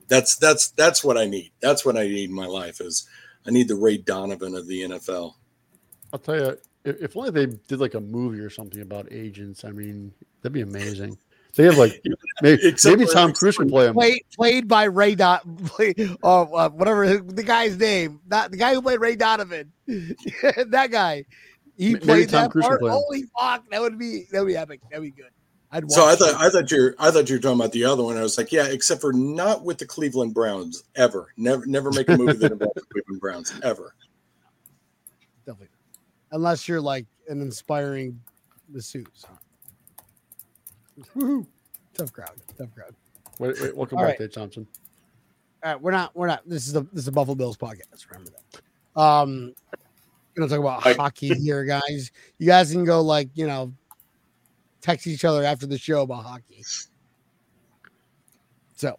That's 0.08 0.36
that's 0.36 0.70
that's 0.70 1.02
what 1.02 1.18
I 1.18 1.26
need. 1.26 1.52
That's 1.60 1.84
what 1.84 1.96
I 1.96 2.06
need 2.06 2.30
in 2.30 2.34
my 2.34 2.46
life. 2.46 2.80
Is 2.80 3.08
I 3.46 3.50
need 3.50 3.68
the 3.68 3.76
Ray 3.76 3.98
Donovan 3.98 4.54
of 4.54 4.66
the 4.66 4.82
NFL. 4.82 5.34
I'll 6.12 6.18
tell 6.18 6.36
you, 6.36 6.58
if, 6.84 7.02
if 7.02 7.16
only 7.16 7.30
they 7.30 7.46
did 7.46 7.80
like 7.80 7.94
a 7.94 8.00
movie 8.00 8.40
or 8.40 8.50
something 8.50 8.80
about 8.80 9.08
agents, 9.10 9.64
I 9.64 9.70
mean, 9.70 10.12
that'd 10.40 10.52
be 10.52 10.62
amazing. 10.62 11.18
They 11.54 11.64
have 11.64 11.78
like 11.78 12.02
maybe, 12.42 12.74
maybe 12.84 13.06
Tom 13.06 13.32
Cruise 13.32 13.56
can 13.56 13.68
play 13.68 13.86
him. 13.86 13.94
Played 13.94 14.22
played 14.34 14.68
by 14.68 14.84
Ray 14.84 15.14
Dot, 15.14 15.42
play, 15.66 15.94
uh, 16.22 16.42
uh, 16.42 16.68
whatever 16.70 17.18
the 17.18 17.42
guy's 17.42 17.76
name, 17.76 18.20
not 18.26 18.50
the 18.50 18.56
guy 18.56 18.74
who 18.74 18.82
played 18.82 19.00
Ray 19.00 19.16
Donovan. 19.16 19.72
that 19.86 20.88
guy, 20.90 21.24
he 21.76 21.94
maybe 21.94 22.04
played 22.04 22.28
Tom 22.28 22.44
that 22.44 22.50
Cruise 22.50 22.66
part. 22.66 22.80
play. 22.80 22.90
Holy 22.90 23.24
fuck, 23.38 23.64
that 23.70 23.80
would 23.80 23.98
be 23.98 24.26
that 24.30 24.40
would 24.40 24.48
be 24.48 24.56
epic. 24.56 24.80
That'd 24.90 25.02
be 25.02 25.10
good. 25.10 25.30
I'd 25.76 25.84
watch 25.84 25.92
So 25.92 26.06
I 26.06 26.12
it. 26.14 26.16
thought 26.18 26.34
I 26.40 26.48
thought 26.48 26.70
you're 26.70 26.94
I 26.98 27.10
thought 27.10 27.28
you 27.28 27.36
were 27.36 27.40
talking 27.42 27.60
about 27.60 27.72
the 27.72 27.84
other 27.84 28.02
one. 28.02 28.16
I 28.16 28.22
was 28.22 28.38
like, 28.38 28.50
yeah, 28.52 28.66
except 28.66 29.00
for 29.00 29.12
not 29.12 29.62
with 29.64 29.78
the 29.78 29.86
Cleveland 29.86 30.32
Browns 30.34 30.84
ever. 30.94 31.32
Never 31.36 31.66
never 31.66 31.90
make 31.92 32.08
a 32.08 32.16
movie 32.16 32.32
that 32.38 32.52
involves 32.52 32.74
the 32.74 32.82
Cleveland 32.92 33.20
Browns 33.20 33.52
ever. 33.62 33.94
definitely, 35.44 35.68
unless 36.32 36.66
you're 36.68 36.80
like 36.80 37.06
an 37.28 37.40
inspiring 37.42 38.18
masseuse. 38.70 39.26
Woohoo! 41.14 41.46
Tough 41.94 42.12
crowd, 42.12 42.30
tough 42.56 42.74
crowd. 42.74 42.94
Wait, 43.38 43.60
wait, 43.60 43.76
welcome 43.76 43.98
All 43.98 44.04
back, 44.04 44.12
right. 44.12 44.18
Dave 44.18 44.32
Thompson. 44.32 44.66
All 45.62 45.72
right, 45.72 45.80
we're 45.80 45.90
not 45.90 46.14
we're 46.16 46.26
not. 46.26 46.42
This 46.48 46.66
is 46.66 46.72
the 46.72 46.82
this 46.92 47.02
is 47.02 47.08
a 47.08 47.12
Buffalo 47.12 47.34
Bills 47.34 47.56
podcast. 47.56 48.08
Remember 48.10 48.30
that. 48.30 49.00
Um, 49.00 49.52
gonna 50.34 50.48
talk 50.48 50.58
about 50.60 50.86
I- 50.86 50.94
hockey 50.94 51.34
here, 51.34 51.64
guys. 51.64 52.12
You 52.38 52.46
guys 52.46 52.72
can 52.72 52.84
go 52.84 53.02
like 53.02 53.28
you 53.34 53.46
know, 53.46 53.72
text 54.80 55.06
each 55.06 55.24
other 55.24 55.44
after 55.44 55.66
the 55.66 55.78
show 55.78 56.02
about 56.02 56.24
hockey. 56.24 56.64
So, 58.74 58.98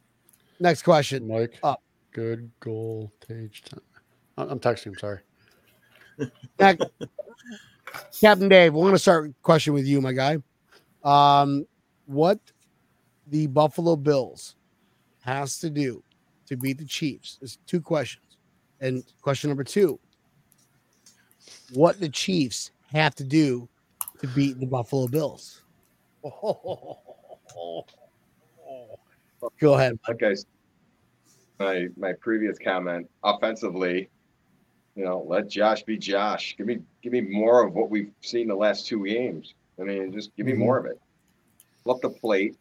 next 0.59 0.81
question. 0.83 1.27
Mike, 1.27 1.59
Up. 1.63 1.81
good 2.11 2.49
goal, 2.59 3.11
Tage. 3.25 3.63
I'm 4.37 4.59
texting. 4.59 4.87
I'm 4.87 4.97
sorry. 4.97 5.19
Next, 6.59 6.83
Captain 8.19 8.49
Dave, 8.49 8.73
we're 8.73 8.85
gonna 8.85 8.99
start 8.99 9.31
question 9.41 9.73
with 9.73 9.85
you, 9.85 10.01
my 10.01 10.13
guy. 10.13 10.37
Um, 11.03 11.65
what 12.05 12.39
the 13.27 13.47
Buffalo 13.47 13.95
Bills 13.95 14.55
has 15.21 15.59
to 15.59 15.69
do 15.69 16.03
to 16.47 16.57
beat 16.57 16.77
the 16.77 16.85
Chiefs? 16.85 17.37
There's 17.39 17.57
two 17.67 17.81
questions, 17.81 18.37
and 18.81 19.03
question 19.21 19.49
number 19.49 19.63
two: 19.63 19.99
What 21.73 21.99
the 21.99 22.09
Chiefs 22.09 22.71
have 22.91 23.15
to 23.15 23.23
do 23.23 23.67
to 24.19 24.27
beat 24.29 24.59
the 24.59 24.65
Buffalo 24.65 25.07
Bills? 25.07 25.61
Go 29.59 29.73
ahead. 29.75 29.97
I, 30.07 30.13
s- 30.31 30.45
my 31.59 31.87
my 31.97 32.13
previous 32.13 32.57
comment, 32.59 33.07
offensively, 33.23 34.09
you 34.95 35.05
know, 35.05 35.23
let 35.27 35.47
Josh 35.49 35.83
be 35.83 35.97
Josh. 35.97 36.55
Give 36.57 36.67
me 36.67 36.79
give 37.01 37.13
me 37.13 37.21
more 37.21 37.65
of 37.65 37.73
what 37.73 37.89
we've 37.89 38.11
seen 38.21 38.47
the 38.47 38.55
last 38.55 38.87
two 38.87 39.05
games. 39.05 39.53
I 39.79 39.83
mean, 39.83 40.11
just 40.11 40.35
give 40.35 40.45
me 40.45 40.53
Mhm. 40.53 40.57
more 40.57 40.77
of 40.77 40.85
it. 40.85 40.99
Up 41.87 42.01
the 42.01 42.09
plate, 42.09 42.57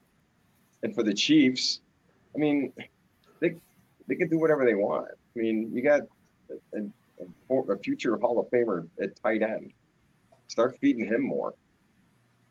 and 0.83 0.95
for 0.95 1.03
the 1.03 1.15
Chiefs, 1.15 1.81
I 2.35 2.39
mean, 2.39 2.73
they 3.41 3.55
they 4.07 4.15
can 4.17 4.29
do 4.29 4.39
whatever 4.39 4.65
they 4.65 4.75
want. 4.75 5.09
I 5.09 5.39
mean, 5.39 5.71
you 5.75 5.83
got 5.83 6.03
a, 6.75 6.79
a, 6.79 7.63
a 7.73 7.79
future 7.79 8.17
Hall 8.19 8.39
of 8.39 8.49
Famer 8.51 8.89
at 9.01 9.17
tight 9.23 9.43
end. 9.43 9.73
Start 10.49 10.79
feeding 10.81 11.07
him 11.07 11.23
more. 11.23 11.55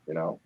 You 0.06 0.14
know, 0.14 0.40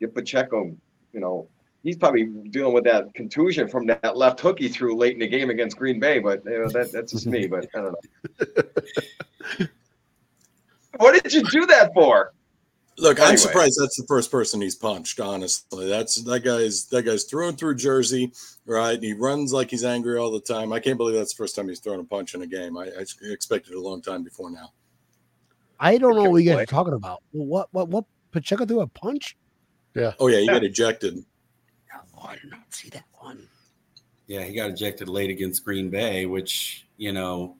get 0.00 0.14
Pacheco. 0.14 0.74
You 1.12 1.20
know, 1.20 1.48
he's 1.82 1.96
probably 1.96 2.24
dealing 2.24 2.72
with 2.72 2.84
that 2.84 3.12
contusion 3.14 3.68
from 3.68 3.86
that 3.86 4.16
left 4.16 4.40
hook 4.40 4.58
he 4.58 4.68
threw 4.68 4.96
late 4.96 5.14
in 5.14 5.20
the 5.20 5.28
game 5.28 5.50
against 5.50 5.76
Green 5.76 6.00
Bay, 6.00 6.18
but 6.18 6.42
you 6.44 6.58
know, 6.58 6.68
that, 6.70 6.92
that's 6.92 7.12
just 7.12 7.26
me. 7.26 7.46
But 7.46 7.68
I 7.74 7.80
don't 7.80 7.96
know. 9.58 9.66
what 10.96 11.22
did 11.22 11.32
you 11.32 11.42
do 11.44 11.66
that 11.66 11.92
for? 11.94 12.32
Look, 12.98 13.18
I'm 13.18 13.38
surprised 13.38 13.78
that's 13.80 13.96
the 13.96 14.06
first 14.06 14.30
person 14.30 14.60
he's 14.60 14.74
punched. 14.74 15.20
Honestly, 15.20 15.88
that's 15.88 16.16
that 16.22 16.40
guy's 16.40 16.86
that 16.86 17.04
guy's 17.04 17.24
through 17.24 17.52
through 17.52 17.76
Jersey, 17.76 18.32
right? 18.66 19.02
He 19.02 19.14
runs 19.14 19.54
like 19.54 19.70
he's 19.70 19.84
angry 19.84 20.18
all 20.18 20.30
the 20.30 20.40
time. 20.40 20.70
I 20.72 20.80
can't 20.80 20.98
believe 20.98 21.16
that's 21.16 21.32
the 21.32 21.42
first 21.42 21.56
time 21.56 21.68
he's 21.68 21.80
thrown 21.80 22.00
a 22.00 22.04
punch 22.04 22.34
in 22.34 22.42
a 22.42 22.46
game. 22.46 22.76
I, 22.76 22.86
I 22.86 23.04
expected 23.22 23.74
a 23.74 23.80
long 23.80 24.02
time 24.02 24.22
before 24.22 24.50
now. 24.50 24.72
I 25.78 25.96
don't 25.96 26.14
know 26.14 26.28
what 26.28 26.42
you 26.42 26.50
guys 26.50 26.62
are 26.64 26.66
talking 26.66 26.92
about. 26.92 27.22
What 27.32 27.68
what 27.72 27.88
what? 27.88 28.04
Pacheco 28.32 28.66
threw 28.66 28.80
a 28.80 28.86
punch? 28.86 29.36
Oh 30.18 30.28
yeah, 30.28 30.38
he 30.38 30.46
got 30.46 30.64
ejected. 30.64 31.24
Oh, 32.16 32.26
I 32.26 32.34
did 32.34 32.50
not 32.50 32.60
see 32.70 32.88
that 32.90 33.04
one. 33.18 33.48
Yeah, 34.26 34.42
he 34.44 34.54
got 34.54 34.70
ejected 34.70 35.08
late 35.08 35.30
against 35.30 35.64
Green 35.64 35.90
Bay, 35.90 36.26
which 36.26 36.86
you 36.96 37.12
know 37.12 37.56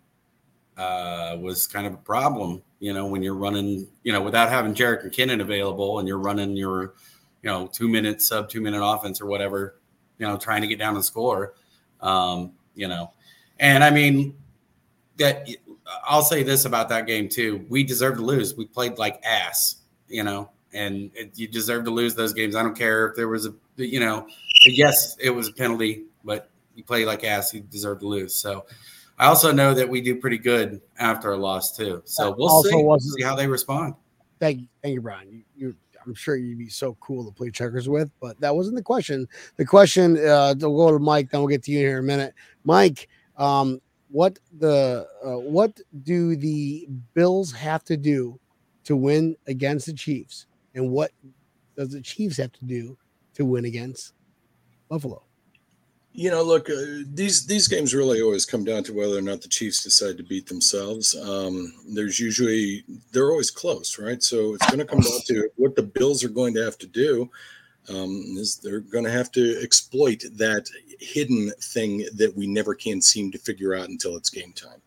uh, 0.77 1.37
was 1.41 1.67
kind 1.67 1.87
of 1.87 1.95
a 1.95 1.99
problem. 1.99 2.63
You 2.79 2.93
know, 2.93 3.07
when 3.07 3.23
you're 3.23 3.35
running, 3.35 3.87
you 4.03 4.13
know, 4.13 4.23
without 4.23 4.49
having 4.49 4.75
Jerick 4.75 5.05
McKinnon 5.05 5.41
available, 5.41 5.99
and 5.99 6.09
you're 6.09 6.19
running 6.19 6.57
your, 6.57 6.95
you 7.43 7.51
know, 7.51 7.67
two 7.67 7.89
minute 7.89 8.23
sub 8.23 8.49
two 8.49 8.61
minute 8.61 8.83
offense 8.83 9.21
or 9.21 9.27
whatever, 9.27 9.77
you 10.19 10.27
know, 10.27 10.37
trying 10.37 10.63
to 10.63 10.67
get 10.67 10.79
down 10.79 10.95
and 10.95 11.05
score. 11.05 11.55
Um, 12.01 12.53
you 12.75 12.89
know, 12.89 13.13
and 13.59 13.83
I 13.85 13.91
mean 13.91 14.37
that. 15.17 15.49
I'll 16.05 16.23
say 16.23 16.45
this 16.45 16.67
about 16.67 16.89
that 16.91 17.07
game 17.07 17.29
too: 17.29 17.67
we 17.69 17.83
deserve 17.83 18.17
to 18.17 18.23
lose. 18.23 18.57
We 18.57 18.65
played 18.65 18.97
like 18.97 19.21
ass, 19.25 19.77
you 20.09 20.23
know, 20.23 20.51
and 20.73 21.11
it, 21.15 21.39
you 21.39 21.49
deserve 21.49 21.85
to 21.85 21.91
lose 21.91 22.15
those 22.15 22.33
games. 22.33 22.57
I 22.57 22.63
don't 22.63 22.77
care 22.77 23.09
if 23.09 23.17
there 23.17 23.29
was 23.29 23.47
a, 23.47 23.55
you 23.77 24.01
know, 24.01 24.27
yes, 24.65 25.17
it 25.21 25.31
was 25.31 25.49
a 25.49 25.53
penalty, 25.53 26.05
but 26.25 26.51
you 26.75 26.85
play 26.85 27.05
like 27.05 27.25
ass, 27.25 27.53
you 27.53 27.61
deserve 27.61 28.01
to 28.01 28.09
lose. 28.09 28.35
So 28.35 28.67
I 29.19 29.27
also 29.27 29.53
know 29.53 29.75
that 29.75 29.89
we 29.89 30.01
do 30.01 30.17
pretty 30.17 30.39
good 30.39 30.81
after 30.99 31.33
a 31.33 31.37
loss 31.37 31.77
too. 31.77 32.03
So 32.05 32.35
we'll 32.37 32.63
see. 32.63 32.71
We'll 32.75 32.99
see 32.99 33.23
how 33.23 33.37
they 33.37 33.47
respond. 33.47 33.95
Thank 34.39 34.61
you, 34.61 34.67
thank 34.83 34.95
you, 34.95 35.01
Brian. 35.03 35.29
You, 35.29 35.43
you, 35.55 35.77
I'm 36.07 36.15
sure 36.15 36.37
you'd 36.37 36.59
be 36.59 36.71
so 36.71 36.97
cool 37.01 37.27
to 37.27 37.31
play 37.31 37.51
checkers 37.51 37.89
with, 37.89 38.11
but 38.21 38.41
that 38.41 38.57
wasn't 38.57 38.77
the 38.77 38.83
question. 38.83 39.29
The 39.57 39.67
question, 39.67 40.17
uh, 40.17 40.55
we'll 40.59 40.77
go 40.77 40.93
to 40.93 40.99
Mike, 40.99 41.31
then 41.31 41.41
we'll 41.41 41.49
get 41.49 41.63
to 41.65 41.73
you 41.73 41.79
here 41.79 41.99
in 41.99 42.05
a 42.05 42.07
minute. 42.07 42.35
Mike, 42.65 43.09
um, 43.37 43.81
what 44.09 44.39
the 44.59 45.07
uh, 45.23 45.39
what 45.39 45.79
do 46.03 46.37
the 46.37 46.89
Bills 47.15 47.53
have 47.53 47.85
to 47.85 47.97
do 47.97 48.41
to 48.85 48.97
win 48.97 49.37
against 49.47 49.87
the 49.87 49.93
Chiefs, 49.93 50.47
and 50.75 50.91
what 50.91 51.13
does 51.77 51.91
the 51.91 52.01
Chiefs 52.01 52.37
have 52.37 52.53
to 52.53 52.65
do 52.65 52.97
to 53.35 53.45
win 53.45 53.65
against 53.65 54.13
Buffalo? 54.89 55.23
You 56.13 56.31
know, 56.31 56.43
look, 56.43 56.69
uh, 56.69 57.05
these 57.13 57.47
these 57.47 57.69
games 57.69 57.95
really 57.95 58.21
always 58.21 58.45
come 58.45 58.65
down 58.65 58.83
to 58.85 58.93
whether 58.93 59.17
or 59.17 59.23
not 59.23 59.43
the 59.43 59.49
Chiefs 59.49 59.85
decide 59.85 60.17
to 60.17 60.25
beat 60.25 60.47
themselves. 60.47 61.15
Um, 61.17 61.73
there's 61.95 62.19
usually 62.19 62.85
they're 63.13 63.31
always 63.31 63.51
close, 63.51 63.99
right? 63.99 64.21
So 64.21 64.55
it's 64.55 64.67
going 64.67 64.81
to 64.81 64.85
come 64.85 65.01
down 65.01 65.21
to 65.27 65.49
what 65.57 65.77
the 65.77 65.85
Bills 65.85 66.25
are 66.25 66.29
going 66.29 66.55
to 66.55 66.65
have 66.65 66.79
to 66.79 66.87
do. 66.87 67.31
Um, 67.89 68.25
is 68.37 68.57
they're 68.57 68.81
going 68.81 69.05
to 69.05 69.11
have 69.11 69.31
to 69.33 69.61
exploit 69.63 70.23
that 70.35 70.69
hidden 71.01 71.51
thing 71.61 72.07
that 72.15 72.37
we 72.37 72.47
never 72.47 72.75
can 72.75 73.01
seem 73.01 73.33
to 73.33 73.39
figure 73.39 73.75
out 73.75 73.89
until 73.89 74.17
it's 74.17 74.31
game 74.31 74.53
time, 74.53 74.81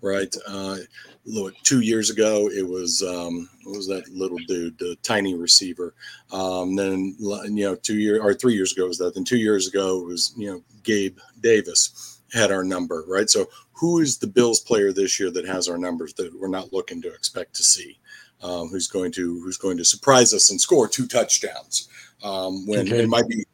right? 0.00 0.34
Uh, 0.46 0.76
look, 1.24 1.54
two 1.62 1.80
years 1.80 2.10
ago 2.10 2.48
it 2.50 2.66
was 2.66 3.02
um, 3.02 3.48
what 3.64 3.76
was 3.76 3.88
that 3.88 4.08
little 4.08 4.38
dude, 4.46 4.78
the 4.78 4.96
tiny 5.02 5.34
receiver. 5.34 5.94
Um, 6.32 6.76
then 6.76 7.16
you 7.18 7.64
know, 7.64 7.74
two 7.74 7.98
years 7.98 8.20
or 8.22 8.34
three 8.34 8.54
years 8.54 8.72
ago 8.72 8.86
was 8.86 8.98
that. 8.98 9.14
Then 9.14 9.24
two 9.24 9.38
years 9.38 9.66
ago 9.66 10.00
it 10.00 10.06
was 10.06 10.34
you 10.36 10.52
know 10.52 10.62
Gabe 10.82 11.18
Davis 11.40 12.20
had 12.32 12.50
our 12.52 12.64
number, 12.64 13.04
right? 13.08 13.30
So 13.30 13.48
who 13.72 14.00
is 14.00 14.18
the 14.18 14.26
Bills 14.26 14.60
player 14.60 14.92
this 14.92 15.18
year 15.18 15.30
that 15.30 15.46
has 15.46 15.68
our 15.68 15.78
numbers 15.78 16.14
that 16.14 16.38
we're 16.38 16.48
not 16.48 16.72
looking 16.72 17.00
to 17.02 17.12
expect 17.12 17.54
to 17.56 17.64
see? 17.64 17.98
Um, 18.42 18.68
who's 18.68 18.88
going 18.88 19.12
to 19.12 19.40
who's 19.40 19.56
going 19.56 19.78
to 19.78 19.84
surprise 19.84 20.34
us 20.34 20.50
and 20.50 20.60
score 20.60 20.88
two 20.88 21.06
touchdowns? 21.06 21.88
Um, 22.22 22.66
when 22.66 22.86
Kincaid. 22.86 23.04
it 23.04 23.08
might 23.08 23.28
be, 23.28 23.44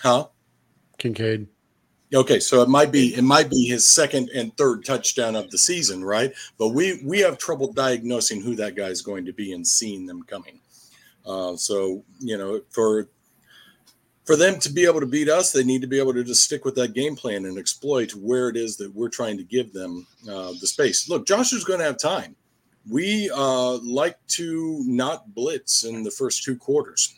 huh? 0.00 0.28
Kincaid. 0.98 1.46
Okay, 2.14 2.40
so 2.40 2.62
it 2.62 2.70
might 2.70 2.90
be 2.90 3.14
it 3.14 3.22
might 3.22 3.50
be 3.50 3.66
his 3.66 3.88
second 3.88 4.30
and 4.34 4.56
third 4.56 4.84
touchdown 4.84 5.36
of 5.36 5.50
the 5.50 5.58
season, 5.58 6.02
right? 6.02 6.32
But 6.58 6.68
we 6.68 7.02
we 7.04 7.18
have 7.20 7.36
trouble 7.36 7.70
diagnosing 7.72 8.40
who 8.40 8.56
that 8.56 8.76
guy 8.76 8.86
is 8.86 9.02
going 9.02 9.26
to 9.26 9.32
be 9.32 9.52
and 9.52 9.66
seeing 9.66 10.06
them 10.06 10.22
coming. 10.22 10.60
Uh, 11.26 11.54
so 11.56 12.02
you 12.18 12.38
know, 12.38 12.62
for 12.70 13.08
for 14.24 14.36
them 14.36 14.58
to 14.60 14.72
be 14.72 14.86
able 14.86 15.00
to 15.00 15.06
beat 15.06 15.28
us, 15.28 15.52
they 15.52 15.64
need 15.64 15.82
to 15.82 15.86
be 15.86 15.98
able 15.98 16.14
to 16.14 16.24
just 16.24 16.44
stick 16.44 16.64
with 16.64 16.74
that 16.76 16.94
game 16.94 17.14
plan 17.14 17.44
and 17.44 17.58
exploit 17.58 18.14
where 18.14 18.48
it 18.48 18.56
is 18.56 18.78
that 18.78 18.94
we're 18.94 19.10
trying 19.10 19.36
to 19.36 19.44
give 19.44 19.74
them 19.74 20.06
uh, 20.30 20.52
the 20.60 20.66
space. 20.66 21.10
Look, 21.10 21.26
Josh 21.26 21.52
is 21.52 21.64
going 21.64 21.80
to 21.80 21.84
have 21.84 21.98
time. 21.98 22.34
We 22.90 23.30
uh, 23.34 23.78
like 23.82 24.16
to 24.28 24.82
not 24.86 25.34
blitz 25.34 25.84
in 25.84 26.02
the 26.04 26.10
first 26.10 26.42
two 26.42 26.56
quarters, 26.56 27.14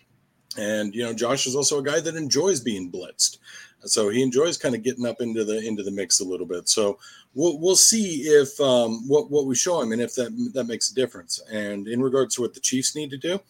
and 0.58 0.92
you 0.92 1.04
know, 1.04 1.12
Josh 1.12 1.46
is 1.46 1.54
also 1.54 1.78
a 1.78 1.82
guy 1.82 2.00
that 2.00 2.16
enjoys 2.16 2.58
being 2.58 2.90
blitzed 2.90 3.38
so 3.84 4.08
he 4.08 4.22
enjoys 4.22 4.58
kind 4.58 4.74
of 4.74 4.82
getting 4.82 5.06
up 5.06 5.20
into 5.20 5.44
the 5.44 5.66
into 5.66 5.82
the 5.82 5.90
mix 5.90 6.20
a 6.20 6.24
little 6.24 6.46
bit. 6.46 6.68
So 6.68 6.98
we'll 7.34 7.58
we'll 7.58 7.76
see 7.76 8.22
if 8.22 8.60
um, 8.60 9.08
what 9.08 9.30
what 9.30 9.46
we 9.46 9.54
show 9.54 9.80
him 9.80 9.92
and 9.92 10.02
if 10.02 10.14
that 10.14 10.30
that 10.54 10.64
makes 10.64 10.90
a 10.90 10.94
difference. 10.94 11.40
And 11.50 11.88
in 11.88 12.02
regards 12.02 12.34
to 12.34 12.42
what 12.42 12.54
the 12.54 12.60
Chiefs 12.60 12.94
need 12.94 13.10
to 13.10 13.16
do, 13.16 13.40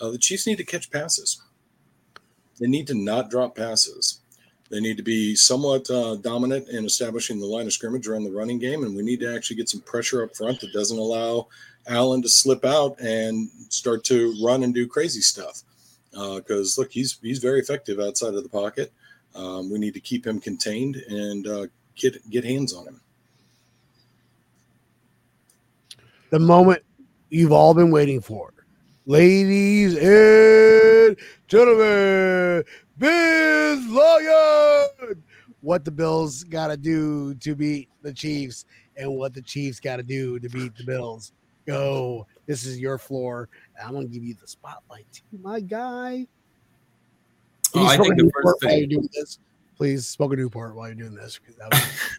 uh, 0.00 0.10
the 0.10 0.18
Chiefs 0.18 0.46
need 0.46 0.58
to 0.58 0.64
catch 0.64 0.90
passes. 0.90 1.42
They 2.58 2.68
need 2.68 2.86
to 2.88 2.94
not 2.94 3.30
drop 3.30 3.56
passes. 3.56 4.20
They 4.70 4.80
need 4.80 4.96
to 4.98 5.02
be 5.02 5.34
somewhat 5.34 5.90
uh, 5.90 6.14
dominant 6.16 6.68
in 6.68 6.84
establishing 6.84 7.40
the 7.40 7.46
line 7.46 7.66
of 7.66 7.72
scrimmage 7.72 8.06
around 8.06 8.22
the 8.22 8.30
running 8.30 8.60
game, 8.60 8.84
and 8.84 8.94
we 8.94 9.02
need 9.02 9.18
to 9.20 9.34
actually 9.34 9.56
get 9.56 9.68
some 9.68 9.80
pressure 9.80 10.22
up 10.22 10.36
front 10.36 10.60
that 10.60 10.72
doesn't 10.72 10.98
allow 10.98 11.48
Allen 11.88 12.22
to 12.22 12.28
slip 12.28 12.64
out 12.64 13.00
and 13.00 13.48
start 13.68 14.04
to 14.04 14.36
run 14.44 14.62
and 14.62 14.72
do 14.72 14.86
crazy 14.86 15.20
stuff. 15.20 15.62
Because 16.12 16.78
look, 16.78 16.92
he's 16.92 17.18
he's 17.20 17.38
very 17.40 17.58
effective 17.58 17.98
outside 17.98 18.34
of 18.34 18.44
the 18.44 18.48
pocket. 18.48 18.92
Um, 19.34 19.70
we 19.70 19.78
need 19.78 19.94
to 19.94 20.00
keep 20.00 20.26
him 20.26 20.40
contained 20.40 20.96
and 20.96 21.46
uh, 21.46 21.66
get 21.96 22.28
get 22.30 22.44
hands 22.44 22.74
on 22.74 22.86
him. 22.86 23.00
The 26.30 26.38
moment 26.38 26.82
you've 27.28 27.52
all 27.52 27.74
been 27.74 27.90
waiting 27.90 28.20
for, 28.20 28.52
ladies 29.06 29.96
and 29.96 31.16
gentlemen, 31.48 32.64
Biz 32.98 33.86
Lion. 33.88 35.22
What 35.62 35.84
the 35.84 35.90
Bills 35.90 36.42
got 36.44 36.68
to 36.68 36.76
do 36.76 37.34
to 37.34 37.54
beat 37.54 37.88
the 38.02 38.12
Chiefs, 38.12 38.64
and 38.96 39.14
what 39.14 39.34
the 39.34 39.42
Chiefs 39.42 39.78
got 39.78 39.96
to 39.96 40.02
do 40.02 40.38
to 40.38 40.48
beat 40.48 40.74
the 40.76 40.84
Bills. 40.84 41.32
Go. 41.66 42.26
This 42.46 42.64
is 42.64 42.78
your 42.78 42.98
floor. 42.98 43.48
I'm 43.84 43.92
gonna 43.92 44.06
give 44.06 44.24
you 44.24 44.34
the 44.34 44.48
spotlight, 44.48 45.22
my 45.40 45.60
guy. 45.60 46.26
Can 47.72 47.80
Oh, 47.82 47.84
you 47.84 47.88
I 47.90 47.94
smoke 47.96 48.06
think 48.06 48.14
a 48.14 48.16
the 48.16 48.22
Newport 48.24 48.44
first 48.44 48.64
while 48.64 48.76
you're 48.78 48.86
doing 48.86 49.08
this? 49.14 49.38
Please 49.76 50.08
smoke 50.08 50.32
a 50.32 50.36
Newport 50.36 50.74
while 50.74 50.86
you're 50.88 50.94
doing 50.94 51.14
this 51.14 51.38
because 51.38 51.56
that 51.56 51.70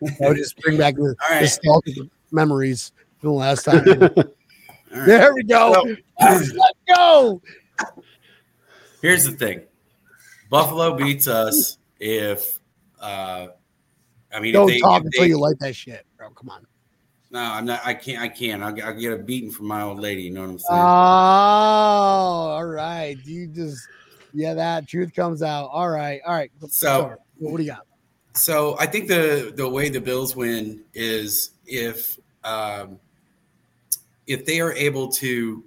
would, 0.01 0.11
that 0.19 0.27
would 0.29 0.37
just 0.37 0.57
bring 0.57 0.77
back 0.77 0.95
the 0.95 1.01
All 1.01 1.15
right. 1.29 1.41
nostalgic 1.41 1.97
memories 2.31 2.91
from 3.19 3.29
the 3.29 3.35
last 3.35 3.63
time. 3.65 3.87
All 3.87 4.07
right. 4.07 5.05
there 5.05 5.33
we 5.33 5.43
go. 5.43 5.85
Let's 6.19 6.51
go. 6.87 7.41
Here's 9.01 9.23
the 9.25 9.31
thing: 9.31 9.61
Buffalo 10.49 10.95
beats 10.95 11.27
us 11.27 11.77
if, 11.99 12.59
uh, 12.99 13.47
I 14.33 14.39
mean, 14.39 14.53
Don't 14.53 14.69
if 14.69 14.75
they, 14.75 14.79
talk 14.79 14.99
if 15.01 15.05
until 15.05 15.23
they- 15.23 15.29
you 15.29 15.39
like 15.39 15.57
that 15.59 15.75
shit, 15.75 16.05
bro. 16.17 16.29
Come 16.31 16.49
on. 16.49 16.65
No, 17.31 17.39
I'm 17.39 17.65
not. 17.65 17.79
I 17.85 17.93
can't. 17.93 18.21
I 18.21 18.27
can't. 18.27 18.61
I'll, 18.61 18.73
get- 18.73 18.85
I'll 18.85 18.99
get 18.99 19.13
a 19.13 19.17
beating 19.17 19.49
from 19.51 19.67
my 19.67 19.81
old 19.83 19.99
lady. 19.99 20.23
You 20.23 20.31
know 20.31 20.41
what 20.41 20.49
I'm 20.49 20.59
saying? 20.59 20.79
Oh, 20.81 20.83
all 20.83 22.65
right. 22.65 23.17
You 23.23 23.47
just, 23.47 23.87
yeah, 24.33 24.53
that 24.53 24.87
truth 24.87 25.13
comes 25.13 25.41
out. 25.41 25.67
All 25.67 25.89
right. 25.89 26.21
All 26.25 26.33
right. 26.33 26.51
So- 26.69 27.15
what 27.37 27.57
do 27.57 27.63
you 27.63 27.71
got? 27.71 27.85
So 28.33 28.77
I 28.79 28.85
think 28.85 29.07
the 29.07 29.51
the 29.55 29.67
way 29.67 29.89
the 29.89 29.99
Bills 29.99 30.35
win 30.35 30.83
is 30.93 31.51
if 31.65 32.17
um, 32.43 32.99
if 34.27 34.45
they 34.45 34.61
are 34.61 34.71
able 34.73 35.09
to 35.13 35.63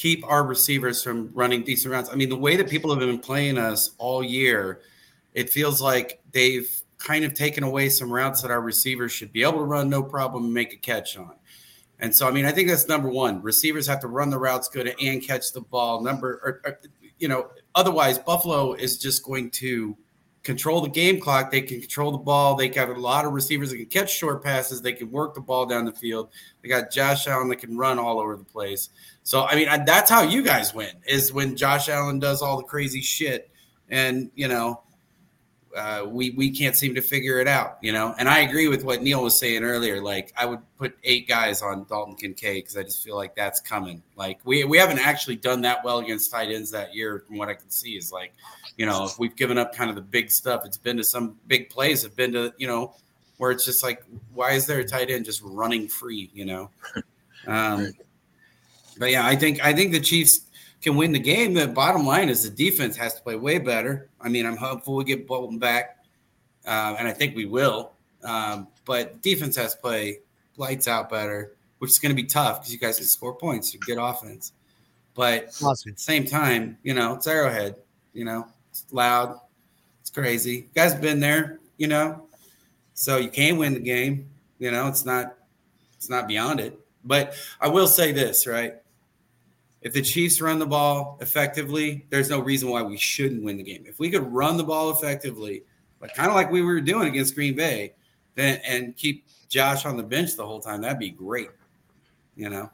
keep 0.00 0.24
our 0.26 0.44
receivers 0.44 1.02
from 1.02 1.30
running 1.34 1.62
decent 1.62 1.92
routes. 1.92 2.08
I 2.10 2.14
mean, 2.14 2.30
the 2.30 2.36
way 2.36 2.56
that 2.56 2.70
people 2.70 2.90
have 2.90 3.00
been 3.00 3.18
playing 3.18 3.58
us 3.58 3.90
all 3.98 4.22
year, 4.22 4.80
it 5.34 5.50
feels 5.50 5.82
like 5.82 6.22
they've 6.32 6.70
kind 6.96 7.22
of 7.22 7.34
taken 7.34 7.64
away 7.64 7.90
some 7.90 8.10
routes 8.10 8.40
that 8.40 8.50
our 8.50 8.62
receivers 8.62 9.12
should 9.12 9.30
be 9.30 9.42
able 9.42 9.58
to 9.58 9.64
run 9.64 9.90
no 9.90 10.02
problem 10.02 10.44
and 10.44 10.54
make 10.54 10.72
a 10.72 10.76
catch 10.76 11.18
on. 11.18 11.34
And 12.00 12.14
so, 12.14 12.26
I 12.26 12.30
mean, 12.30 12.46
I 12.46 12.52
think 12.52 12.68
that's 12.68 12.88
number 12.88 13.08
one. 13.08 13.42
Receivers 13.42 13.86
have 13.86 14.00
to 14.00 14.08
run 14.08 14.30
the 14.30 14.38
routes 14.38 14.68
good 14.68 14.94
and 15.00 15.22
catch 15.22 15.52
the 15.52 15.60
ball. 15.60 16.02
Number, 16.02 16.40
or, 16.42 16.60
or, 16.64 16.80
you 17.18 17.28
know, 17.28 17.50
otherwise 17.74 18.18
Buffalo 18.18 18.72
is 18.72 18.98
just 18.98 19.22
going 19.22 19.50
to 19.50 19.96
control 20.42 20.80
the 20.80 20.88
game 20.88 21.20
clock. 21.20 21.50
They 21.50 21.60
can 21.60 21.80
control 21.80 22.10
the 22.12 22.18
ball. 22.18 22.54
They 22.54 22.68
got 22.68 22.88
a 22.88 22.94
lot 22.94 23.26
of 23.26 23.32
receivers 23.32 23.70
that 23.70 23.76
can 23.76 23.86
catch 23.86 24.16
short 24.16 24.42
passes. 24.42 24.80
They 24.80 24.94
can 24.94 25.10
work 25.10 25.34
the 25.34 25.42
ball 25.42 25.66
down 25.66 25.84
the 25.84 25.92
field. 25.92 26.30
They 26.62 26.68
got 26.68 26.90
Josh 26.90 27.26
Allen 27.26 27.48
that 27.48 27.56
can 27.56 27.76
run 27.76 27.98
all 27.98 28.18
over 28.18 28.36
the 28.36 28.44
place. 28.44 28.88
So, 29.22 29.44
I 29.44 29.54
mean, 29.54 29.68
that's 29.84 30.10
how 30.10 30.22
you 30.22 30.42
guys 30.42 30.72
win 30.72 30.92
is 31.06 31.32
when 31.32 31.56
Josh 31.56 31.90
Allen 31.90 32.18
does 32.18 32.40
all 32.40 32.56
the 32.56 32.64
crazy 32.64 33.02
shit, 33.02 33.50
and 33.90 34.30
you 34.34 34.48
know, 34.48 34.82
uh, 35.76 36.04
we 36.06 36.30
we 36.30 36.50
can't 36.50 36.76
seem 36.76 36.94
to 36.94 37.00
figure 37.00 37.38
it 37.38 37.48
out. 37.48 37.78
You 37.80 37.92
know, 37.92 38.14
and 38.18 38.28
I 38.28 38.40
agree 38.40 38.68
with 38.68 38.84
what 38.84 39.02
Neil 39.02 39.22
was 39.22 39.38
saying 39.38 39.62
earlier. 39.62 40.02
Like, 40.02 40.32
I 40.36 40.46
would 40.46 40.60
put 40.78 40.96
eight 41.04 41.28
guys 41.28 41.62
on 41.62 41.84
Dalton 41.88 42.14
Kincaid 42.14 42.64
because 42.64 42.76
I 42.76 42.82
just 42.82 43.04
feel 43.04 43.16
like 43.16 43.34
that's 43.34 43.60
coming. 43.60 44.02
Like, 44.16 44.40
we 44.44 44.64
we 44.64 44.78
haven't 44.78 44.98
actually 44.98 45.36
done 45.36 45.62
that 45.62 45.84
well 45.84 45.98
against 45.98 46.30
tight 46.30 46.50
ends 46.50 46.70
that 46.72 46.94
year, 46.94 47.22
from 47.26 47.36
what 47.36 47.48
I 47.48 47.54
can 47.54 47.70
see. 47.70 47.96
Is 47.96 48.12
like, 48.12 48.32
you 48.76 48.86
know, 48.86 49.04
if 49.04 49.18
we've 49.18 49.36
given 49.36 49.58
up 49.58 49.74
kind 49.74 49.90
of 49.90 49.96
the 49.96 50.02
big 50.02 50.30
stuff, 50.30 50.62
it's 50.64 50.78
been 50.78 50.96
to 50.96 51.04
some 51.04 51.36
big 51.46 51.70
plays. 51.70 52.02
Have 52.02 52.16
been 52.16 52.32
to 52.32 52.52
you 52.58 52.66
know 52.66 52.94
where 53.38 53.50
it's 53.50 53.64
just 53.64 53.82
like, 53.82 54.04
why 54.34 54.52
is 54.52 54.66
there 54.66 54.80
a 54.80 54.84
tight 54.84 55.10
end 55.10 55.24
just 55.24 55.40
running 55.42 55.88
free? 55.88 56.30
You 56.34 56.44
know. 56.46 56.70
Um, 57.46 57.94
but 58.98 59.10
yeah, 59.10 59.26
I 59.26 59.34
think 59.34 59.64
I 59.64 59.72
think 59.72 59.92
the 59.92 60.00
Chiefs 60.00 60.42
can 60.82 60.96
win 60.96 61.12
the 61.12 61.18
game. 61.18 61.54
The 61.54 61.66
bottom 61.68 62.06
line 62.06 62.28
is 62.28 62.42
the 62.42 62.50
defense 62.50 62.96
has 62.96 63.14
to 63.14 63.22
play 63.22 63.36
way 63.36 63.58
better. 63.58 64.08
I 64.20 64.28
mean, 64.28 64.46
I'm 64.46 64.56
hopeful 64.56 64.96
we 64.96 65.04
get 65.04 65.26
Bolton 65.26 65.58
back, 65.58 65.98
uh, 66.66 66.96
and 66.98 67.06
I 67.06 67.12
think 67.12 67.36
we 67.36 67.44
will. 67.46 67.92
Um, 68.22 68.68
but 68.84 69.22
defense 69.22 69.56
has 69.56 69.74
to 69.74 69.80
play 69.80 70.20
lights 70.56 70.88
out 70.88 71.08
better, 71.10 71.52
which 71.78 71.90
is 71.90 71.98
going 71.98 72.14
to 72.14 72.22
be 72.22 72.26
tough 72.28 72.60
because 72.60 72.72
you 72.72 72.78
guys 72.78 72.98
can 72.98 73.06
score 73.06 73.34
points, 73.34 73.72
you 73.72 73.80
get 73.80 73.98
offense. 74.00 74.52
But 75.14 75.48
Awesome. 75.62 75.90
at 75.90 75.96
the 75.96 76.02
same 76.02 76.24
time, 76.24 76.78
you 76.82 76.94
know, 76.94 77.14
it's 77.14 77.26
Arrowhead. 77.26 77.76
You 78.12 78.24
know, 78.24 78.46
it's 78.70 78.84
loud, 78.90 79.38
it's 80.00 80.10
crazy. 80.10 80.52
You 80.52 80.68
guys 80.74 80.92
have 80.92 81.00
been 81.00 81.20
there, 81.20 81.60
you 81.78 81.86
know, 81.86 82.26
so 82.94 83.18
you 83.18 83.28
can 83.30 83.56
win 83.56 83.74
the 83.74 83.80
game. 83.80 84.28
You 84.58 84.70
know, 84.70 84.88
it's 84.88 85.04
not 85.04 85.36
it's 85.96 86.08
not 86.10 86.26
beyond 86.26 86.60
it. 86.60 86.78
But 87.04 87.34
I 87.60 87.68
will 87.68 87.86
say 87.86 88.12
this, 88.12 88.46
right? 88.46 88.74
If 89.82 89.94
the 89.94 90.02
Chiefs 90.02 90.40
run 90.40 90.58
the 90.58 90.66
ball 90.66 91.16
effectively, 91.20 92.06
there's 92.10 92.28
no 92.28 92.40
reason 92.40 92.68
why 92.68 92.82
we 92.82 92.98
shouldn't 92.98 93.42
win 93.42 93.56
the 93.56 93.62
game. 93.62 93.84
If 93.86 93.98
we 93.98 94.10
could 94.10 94.30
run 94.30 94.56
the 94.56 94.64
ball 94.64 94.90
effectively, 94.90 95.64
like 96.00 96.14
kind 96.14 96.28
of 96.28 96.34
like 96.34 96.50
we 96.50 96.62
were 96.62 96.80
doing 96.80 97.08
against 97.08 97.34
Green 97.34 97.56
Bay, 97.56 97.94
then 98.34 98.60
and 98.66 98.94
keep 98.96 99.26
Josh 99.48 99.86
on 99.86 99.96
the 99.96 100.02
bench 100.02 100.36
the 100.36 100.46
whole 100.46 100.60
time, 100.60 100.82
that'd 100.82 100.98
be 100.98 101.10
great. 101.10 101.48
You 102.36 102.50
know. 102.50 102.70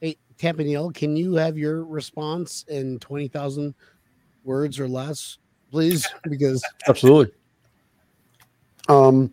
Hey, 0.00 0.16
Campanile, 0.38 0.92
can 0.92 1.16
you 1.16 1.34
have 1.34 1.58
your 1.58 1.84
response 1.84 2.64
in 2.68 3.00
20,000 3.00 3.74
words 4.44 4.78
or 4.78 4.88
less, 4.88 5.38
please? 5.72 6.06
Because 6.28 6.64
Absolutely. 6.88 7.34
Um, 8.88 9.32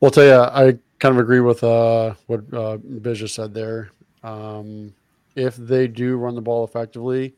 well, 0.00 0.08
I'll 0.08 0.10
tell 0.10 0.24
you, 0.24 0.34
I 0.34 0.78
kind 0.98 1.14
of 1.14 1.18
agree 1.18 1.40
with 1.40 1.64
uh, 1.64 2.14
what 2.26 2.42
uh, 2.54 2.76
Biz 2.76 3.20
just 3.20 3.34
said 3.34 3.52
there. 3.54 3.90
Um, 4.26 4.92
if 5.36 5.54
they 5.54 5.86
do 5.86 6.16
run 6.16 6.34
the 6.34 6.40
ball 6.42 6.64
effectively, 6.64 7.36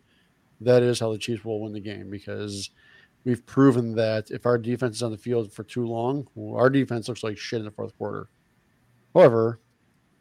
that 0.62 0.82
is 0.82 0.98
how 0.98 1.12
the 1.12 1.18
Chiefs 1.18 1.44
will 1.44 1.60
win 1.60 1.74
the 1.74 1.80
game 1.80 2.08
because 2.08 2.70
we've 3.24 3.44
proven 3.44 3.94
that 3.96 4.30
if 4.30 4.46
our 4.46 4.56
defense 4.56 4.96
is 4.96 5.02
on 5.02 5.10
the 5.10 5.18
field 5.18 5.52
for 5.52 5.64
too 5.64 5.86
long, 5.86 6.26
our 6.56 6.70
defense 6.70 7.06
looks 7.06 7.22
like 7.22 7.36
shit 7.36 7.58
in 7.58 7.66
the 7.66 7.70
fourth 7.70 7.96
quarter. 7.98 8.28
However, 9.14 9.60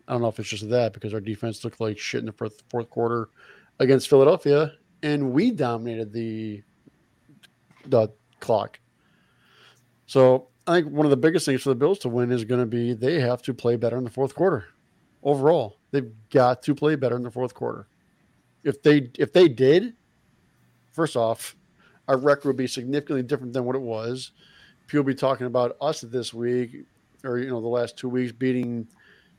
I 0.08 0.12
don't 0.12 0.22
know 0.22 0.28
if 0.28 0.40
it's 0.40 0.50
just 0.50 0.70
that 0.70 0.92
because 0.92 1.14
our 1.14 1.22
defense 1.22 1.64
looked 1.64 1.80
like 1.80 1.98
shit 1.98 2.20
in 2.20 2.26
the 2.26 2.34
fourth, 2.34 2.62
fourth 2.70 2.90
quarter 2.90 3.30
against 3.80 4.10
Philadelphia, 4.10 4.74
and 5.04 5.32
we 5.32 5.52
dominated 5.52 6.12
the 6.12 6.64
the 7.86 8.10
clock. 8.42 8.80
So 10.06 10.50
I 10.66 10.82
think 10.82 10.92
one 10.92 11.06
of 11.06 11.12
the 11.12 11.18
biggest 11.18 11.46
things 11.46 11.62
for 11.62 11.70
the 11.70 11.76
Bills 11.76 12.00
to 12.00 12.10
win 12.10 12.32
is 12.32 12.44
going 12.44 12.60
to 12.60 12.66
be 12.66 12.94
they 12.94 13.22
have 13.22 13.42
to 13.44 13.54
play 13.54 13.78
better 13.78 13.98
in 13.98 14.04
the 14.04 14.10
fourth 14.10 14.36
quarter. 14.36 14.66
Overall, 15.24 15.77
they've 15.92 16.12
got 16.30 16.62
to 16.64 16.76
play 16.76 16.96
better 16.96 17.16
in 17.16 17.24
the 17.24 17.32
fourth 17.32 17.54
quarter. 17.54 17.88
If 18.64 18.82
they 18.82 19.10
if 19.18 19.34
they 19.34 19.48
did, 19.48 19.94
first 20.92 21.16
off, 21.16 21.56
our 22.08 22.18
record 22.18 22.46
would 22.46 22.58
be 22.58 22.68
significantly 22.68 23.24
different 23.24 23.54
than 23.54 23.66
what 23.66 23.76
it 23.76 23.82
was. 23.82 24.32
People 24.88 25.04
will 25.04 25.08
be 25.08 25.16
talking 25.16 25.48
about 25.48 25.78
us 25.82 26.02
this 26.02 26.34
week 26.34 26.86
or 27.24 27.40
you 27.40 27.50
know 27.50 27.62
the 27.62 27.68
last 27.68 27.98
two 27.98 28.10
weeks 28.10 28.32
beating 28.32 28.88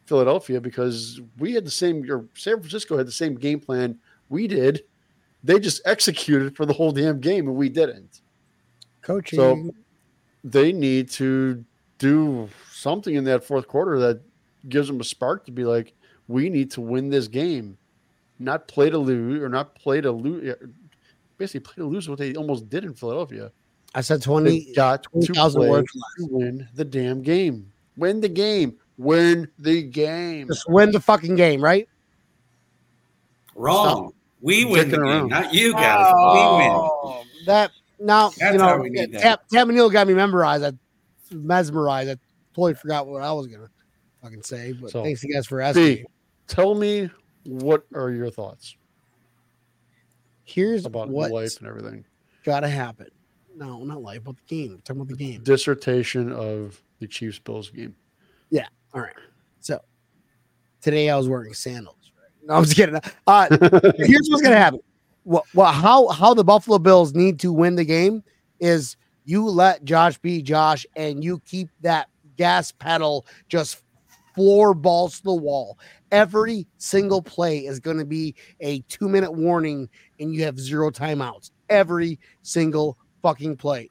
Philadelphia 0.07 0.61
because 0.61 1.21
we 1.39 1.53
had 1.53 1.65
the 1.65 1.71
same 1.71 2.11
or 2.11 2.25
San 2.35 2.59
Francisco 2.59 2.97
had 2.97 3.07
the 3.07 3.13
same 3.13 3.35
game 3.35 3.61
plan 3.61 3.99
we 4.29 4.47
did. 4.47 4.85
They 5.45 5.59
just 5.61 5.81
executed 5.85 6.57
for 6.57 6.67
the 6.67 6.73
whole 6.73 6.93
damn 6.93 7.21
game 7.21 7.47
and 7.47 7.57
we 7.57 7.69
didn't. 7.69 8.21
Coaching. 9.03 9.39
So 9.39 9.71
they 10.45 10.73
need 10.73 11.11
to 11.11 11.65
do 11.99 12.49
something 12.71 13.15
in 13.15 13.25
that 13.25 13.45
fourth 13.45 13.69
quarter 13.69 13.99
that 13.99 14.21
gives 14.69 14.89
them 14.89 15.01
a 15.01 15.05
spark 15.05 15.45
to 15.47 15.53
be 15.53 15.65
like, 15.65 15.95
we 16.29 16.49
need 16.49 16.71
to 16.73 16.81
win 16.81 17.09
this 17.09 17.27
game, 17.27 17.77
not 18.39 18.69
play 18.69 18.91
to 18.91 18.99
lose 18.99 19.43
or 19.43 19.49
not 19.49 19.75
play 19.75 20.01
to 20.01 20.13
lose. 20.13 20.55
Basically, 21.39 21.61
play 21.61 21.75
to 21.83 21.87
lose 21.87 22.09
what 22.09 22.19
they 22.19 22.35
almost 22.35 22.69
did 22.69 22.85
in 22.85 22.95
Philadelphia. 22.95 23.51
I 23.95 24.03
said 24.03 24.23
20, 24.23 24.51
They 24.51 24.73
got 24.75 25.03
to 25.05 25.09
20,000 25.11 25.61
play 25.61 25.71
words 25.71 25.93
to 25.93 26.27
win 26.31 26.69
the 26.75 26.85
damn 26.85 27.23
game. 27.23 27.73
Win 27.97 28.21
the 28.21 28.29
game. 28.29 28.77
Win 28.99 29.49
the 29.59 29.83
game. 29.83 30.49
Just 30.49 30.69
win 30.69 30.93
the 30.93 31.01
fucking 31.01 31.37
game, 31.37 31.63
right? 31.63 31.89
Wrong. 33.55 34.13
We 34.41 34.65
win 34.65 34.91
the 34.91 34.99
game, 34.99 35.29
not 35.29 35.53
you 35.53 35.73
guys. 35.73 36.13
Oh, 36.15 36.33
we 36.33 36.65
win. 36.65 36.73
Oh, 36.73 37.23
That 37.47 37.73
now 37.99 38.29
That's 38.29 38.55
you 38.55 38.61
how 38.61 38.77
know 38.77 38.83
we 38.83 38.91
need 38.91 39.13
that. 39.13 39.21
Tam, 39.21 39.39
Tam 39.53 39.75
Neal 39.75 39.91
got 39.91 40.07
me 40.07 40.15
memorized. 40.15 40.65
I 40.65 40.73
mesmerized. 41.33 42.11
I 42.11 42.17
totally 42.55 42.75
forgot 42.75 43.07
what 43.07 43.23
I 43.23 43.33
was 43.33 43.49
gonna 43.49 43.69
fucking 44.23 44.43
say. 44.43 44.73
But 44.73 44.91
So, 44.91 45.03
thanks 45.03 45.25
you 45.25 45.33
guys 45.33 45.47
for 45.47 45.61
asking. 45.61 45.85
B, 45.85 45.95
me. 45.97 46.05
Tell 46.49 46.75
me 46.75 47.09
what 47.45 47.85
are 47.95 48.11
your 48.11 48.31
thoughts 48.31 48.77
Here's 50.45 50.87
about 50.87 51.11
life 51.11 51.59
and 51.59 51.69
everything? 51.69 52.05
gotta 52.43 52.69
happen. 52.69 53.09
No, 53.55 53.85
not 53.85 54.01
life, 54.01 54.25
but 54.25 54.37
the 54.37 54.43
game. 54.47 54.81
talking 54.83 55.03
about 55.03 55.09
the 55.09 55.17
game. 55.17 55.43
Dissertation 55.43 56.33
of 56.33 56.83
the 57.01 57.07
Chiefs 57.07 57.39
Bills 57.39 57.69
game. 57.69 57.95
Yeah. 58.49 58.67
All 58.95 59.03
right. 59.03 59.13
So 59.61 59.79
today 60.81 61.11
I 61.11 61.17
was 61.17 61.29
wearing 61.29 61.53
sandals. 61.53 62.13
Right? 62.17 62.49
No, 62.49 62.55
I'm 62.55 62.65
just 62.65 62.77
kidding. 62.77 62.99
Uh, 63.27 63.49
here's 63.97 64.29
what's 64.31 64.41
gonna 64.41 64.57
happen. 64.57 64.81
Well, 65.25 65.45
what, 65.53 65.75
how, 65.75 66.09
how 66.09 66.33
the 66.33 66.45
Buffalo 66.45 66.79
Bills 66.79 67.15
need 67.15 67.39
to 67.41 67.53
win 67.53 67.75
the 67.75 67.85
game 67.85 68.25
is 68.61 68.97
you 69.27 69.45
let 69.45 69.85
Josh 69.85 70.17
be 70.17 70.41
Josh, 70.41 70.87
and 70.97 71.23
you 71.23 71.41
keep 71.41 71.69
that 71.83 72.09
gas 72.39 72.73
pedal 72.73 73.27
just 73.51 73.83
floor 74.39 74.73
balls 74.73 75.17
to 75.17 75.25
the 75.25 75.35
wall. 75.35 75.81
Every 76.13 76.65
single 76.77 77.21
play 77.21 77.67
is 77.67 77.81
going 77.81 77.99
to 77.99 78.05
be 78.05 78.37
a 78.61 78.79
two 78.83 79.09
minute 79.09 79.33
warning, 79.33 79.89
and 80.21 80.33
you 80.33 80.45
have 80.45 80.61
zero 80.61 80.93
timeouts. 80.93 81.51
Every 81.69 82.21
single 82.43 82.97
fucking 83.21 83.57
play. 83.57 83.91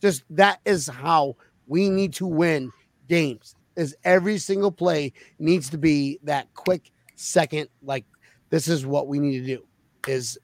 Just 0.00 0.22
that 0.30 0.60
is 0.64 0.86
how 0.86 1.34
we 1.66 1.90
need 1.90 2.12
to 2.14 2.28
win 2.28 2.70
games. 3.08 3.56
Is 3.74 3.96
every 4.04 4.38
single 4.38 4.70
play 4.70 5.12
needs 5.40 5.68
to 5.70 5.78
be 5.78 6.20
that 6.22 6.46
quick 6.54 6.92
second, 7.16 7.68
like 7.82 8.04
this 8.50 8.68
is 8.68 8.86
what 8.86 9.08
we 9.08 9.18
need 9.18 9.40
to 9.40 9.46
do. 9.46 9.66
Is 10.06 10.38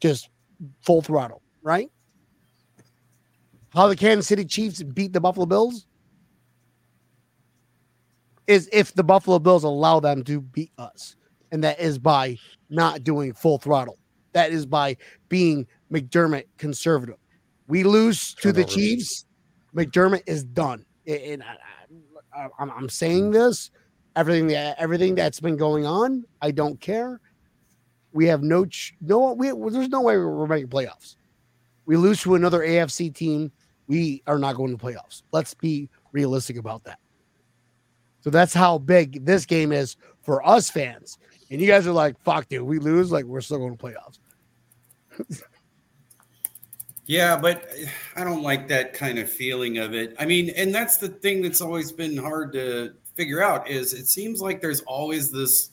just 0.00 0.30
full 0.80 1.02
throttle, 1.02 1.42
right? 1.60 1.90
How 3.74 3.88
the 3.88 3.94
Kansas 3.94 4.26
City 4.26 4.46
Chiefs 4.46 4.82
beat 4.82 5.12
the 5.12 5.20
Buffalo 5.20 5.44
Bills 5.44 5.86
is 8.48 8.68
if 8.72 8.94
the 8.94 9.04
Buffalo 9.04 9.38
Bills 9.38 9.62
allow 9.62 10.00
them 10.00 10.24
to 10.24 10.40
beat 10.40 10.72
us. 10.78 11.14
And 11.52 11.62
that 11.62 11.78
is 11.78 11.98
by 11.98 12.36
not 12.68 13.04
doing 13.04 13.32
full 13.32 13.58
throttle. 13.58 13.98
That 14.32 14.50
is 14.50 14.66
by 14.66 14.96
being 15.28 15.66
McDermott 15.92 16.44
conservative. 16.56 17.16
We 17.68 17.84
lose 17.84 18.34
to 18.34 18.52
the. 18.52 18.64
Chiefs, 18.64 19.26
McDermott 19.74 20.22
is 20.26 20.44
done. 20.44 20.84
And 21.06 21.42
I, 22.34 22.48
I'm 22.58 22.88
saying 22.88 23.30
this, 23.30 23.70
everything 24.16 24.48
that 24.48 24.78
everything 24.78 25.14
that's 25.14 25.40
been 25.40 25.56
going 25.56 25.86
on, 25.86 26.24
I 26.42 26.50
don't 26.50 26.80
care. 26.80 27.20
We 28.12 28.26
have 28.26 28.42
no 28.42 28.66
no 29.00 29.32
we 29.32 29.50
there's 29.70 29.88
no 29.88 30.00
way 30.00 30.16
we're 30.16 30.46
making 30.46 30.68
playoffs. 30.68 31.16
We 31.86 31.96
lose 31.96 32.22
to 32.22 32.34
another 32.34 32.60
AFC 32.60 33.14
team, 33.14 33.50
we 33.86 34.22
are 34.26 34.38
not 34.38 34.56
going 34.56 34.76
to 34.76 34.82
playoffs. 34.82 35.22
Let's 35.32 35.54
be 35.54 35.88
realistic 36.12 36.58
about 36.58 36.84
that. 36.84 36.98
So 38.28 38.32
that's 38.32 38.52
how 38.52 38.76
big 38.76 39.24
this 39.24 39.46
game 39.46 39.72
is 39.72 39.96
for 40.20 40.46
us 40.46 40.68
fans. 40.68 41.16
And 41.50 41.62
you 41.62 41.66
guys 41.66 41.86
are 41.86 41.92
like, 41.92 42.20
fuck, 42.20 42.46
dude, 42.46 42.60
we 42.60 42.78
lose, 42.78 43.10
like 43.10 43.24
we're 43.24 43.40
still 43.40 43.56
going 43.56 43.74
to 43.74 43.82
playoffs. 43.82 44.18
Yeah, 47.06 47.38
but 47.38 47.70
I 48.16 48.24
don't 48.24 48.42
like 48.42 48.68
that 48.68 48.92
kind 48.92 49.18
of 49.18 49.30
feeling 49.30 49.78
of 49.78 49.94
it. 49.94 50.14
I 50.18 50.26
mean, 50.26 50.50
and 50.50 50.74
that's 50.74 50.98
the 50.98 51.08
thing 51.08 51.40
that's 51.40 51.62
always 51.62 51.90
been 51.90 52.18
hard 52.18 52.52
to 52.52 52.92
figure 53.14 53.42
out 53.42 53.66
is 53.66 53.94
it 53.94 54.08
seems 54.08 54.42
like 54.42 54.60
there's 54.60 54.82
always 54.82 55.30
this 55.30 55.70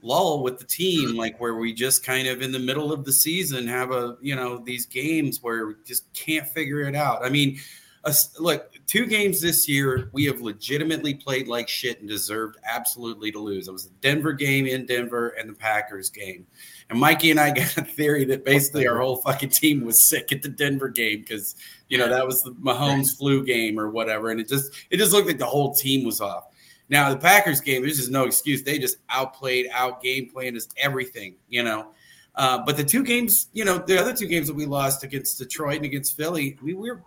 lull 0.00 0.42
with 0.42 0.58
the 0.58 0.64
team 0.64 1.16
like 1.16 1.38
where 1.38 1.56
we 1.56 1.74
just 1.74 2.02
kind 2.02 2.26
of 2.26 2.40
in 2.40 2.50
the 2.50 2.58
middle 2.58 2.94
of 2.94 3.04
the 3.04 3.12
season 3.12 3.66
have 3.66 3.90
a, 3.90 4.16
you 4.22 4.34
know, 4.34 4.56
these 4.56 4.86
games 4.86 5.42
where 5.42 5.66
we 5.66 5.74
just 5.84 6.10
can't 6.14 6.48
figure 6.48 6.80
it 6.80 6.96
out. 6.96 7.22
I 7.22 7.28
mean, 7.28 7.58
us 8.04 8.40
look, 8.40 8.72
two 8.88 9.06
games 9.06 9.40
this 9.40 9.68
year 9.68 10.08
we 10.12 10.24
have 10.24 10.40
legitimately 10.40 11.14
played 11.14 11.46
like 11.46 11.68
shit 11.68 12.00
and 12.00 12.08
deserved 12.08 12.56
absolutely 12.64 13.30
to 13.30 13.38
lose. 13.38 13.68
It 13.68 13.72
was 13.72 13.84
the 13.84 13.94
Denver 14.00 14.32
game 14.32 14.66
in 14.66 14.86
Denver 14.86 15.28
and 15.38 15.48
the 15.48 15.54
Packers 15.54 16.10
game. 16.10 16.46
And 16.88 16.98
Mikey 16.98 17.30
and 17.30 17.38
I 17.38 17.50
got 17.54 17.76
a 17.76 17.82
theory 17.82 18.24
that 18.24 18.44
basically 18.44 18.88
our 18.88 18.98
whole 18.98 19.16
fucking 19.16 19.50
team 19.50 19.84
was 19.84 20.02
sick 20.02 20.32
at 20.32 20.42
the 20.42 20.48
Denver 20.48 20.88
game 20.88 21.20
because 21.20 21.54
you 21.88 21.98
know 21.98 22.08
that 22.08 22.26
was 22.26 22.42
the 22.42 22.52
Mahomes 22.52 23.16
flu 23.16 23.44
game 23.44 23.78
or 23.78 23.90
whatever, 23.90 24.30
and 24.30 24.40
it 24.40 24.48
just 24.48 24.72
it 24.90 24.96
just 24.96 25.12
looked 25.12 25.28
like 25.28 25.38
the 25.38 25.46
whole 25.46 25.74
team 25.74 26.04
was 26.04 26.20
off. 26.20 26.46
Now 26.88 27.10
the 27.10 27.18
Packers 27.18 27.60
game, 27.60 27.82
there's 27.82 27.98
just 27.98 28.10
no 28.10 28.24
excuse. 28.24 28.62
They 28.62 28.78
just 28.78 28.96
outplayed, 29.10 29.68
out 29.72 30.02
game 30.02 30.30
planned 30.30 30.56
us 30.56 30.68
everything, 30.78 31.36
you 31.48 31.62
know. 31.62 31.88
Uh, 32.34 32.62
but 32.64 32.76
the 32.76 32.84
two 32.84 33.02
games, 33.02 33.48
you 33.52 33.64
know, 33.64 33.78
the 33.78 33.98
other 33.98 34.14
two 34.14 34.26
games 34.26 34.46
that 34.46 34.54
we 34.54 34.64
lost 34.64 35.02
against 35.02 35.38
Detroit 35.38 35.76
and 35.76 35.84
against 35.84 36.16
Philly, 36.16 36.56
we 36.62 36.72
were 36.72 37.02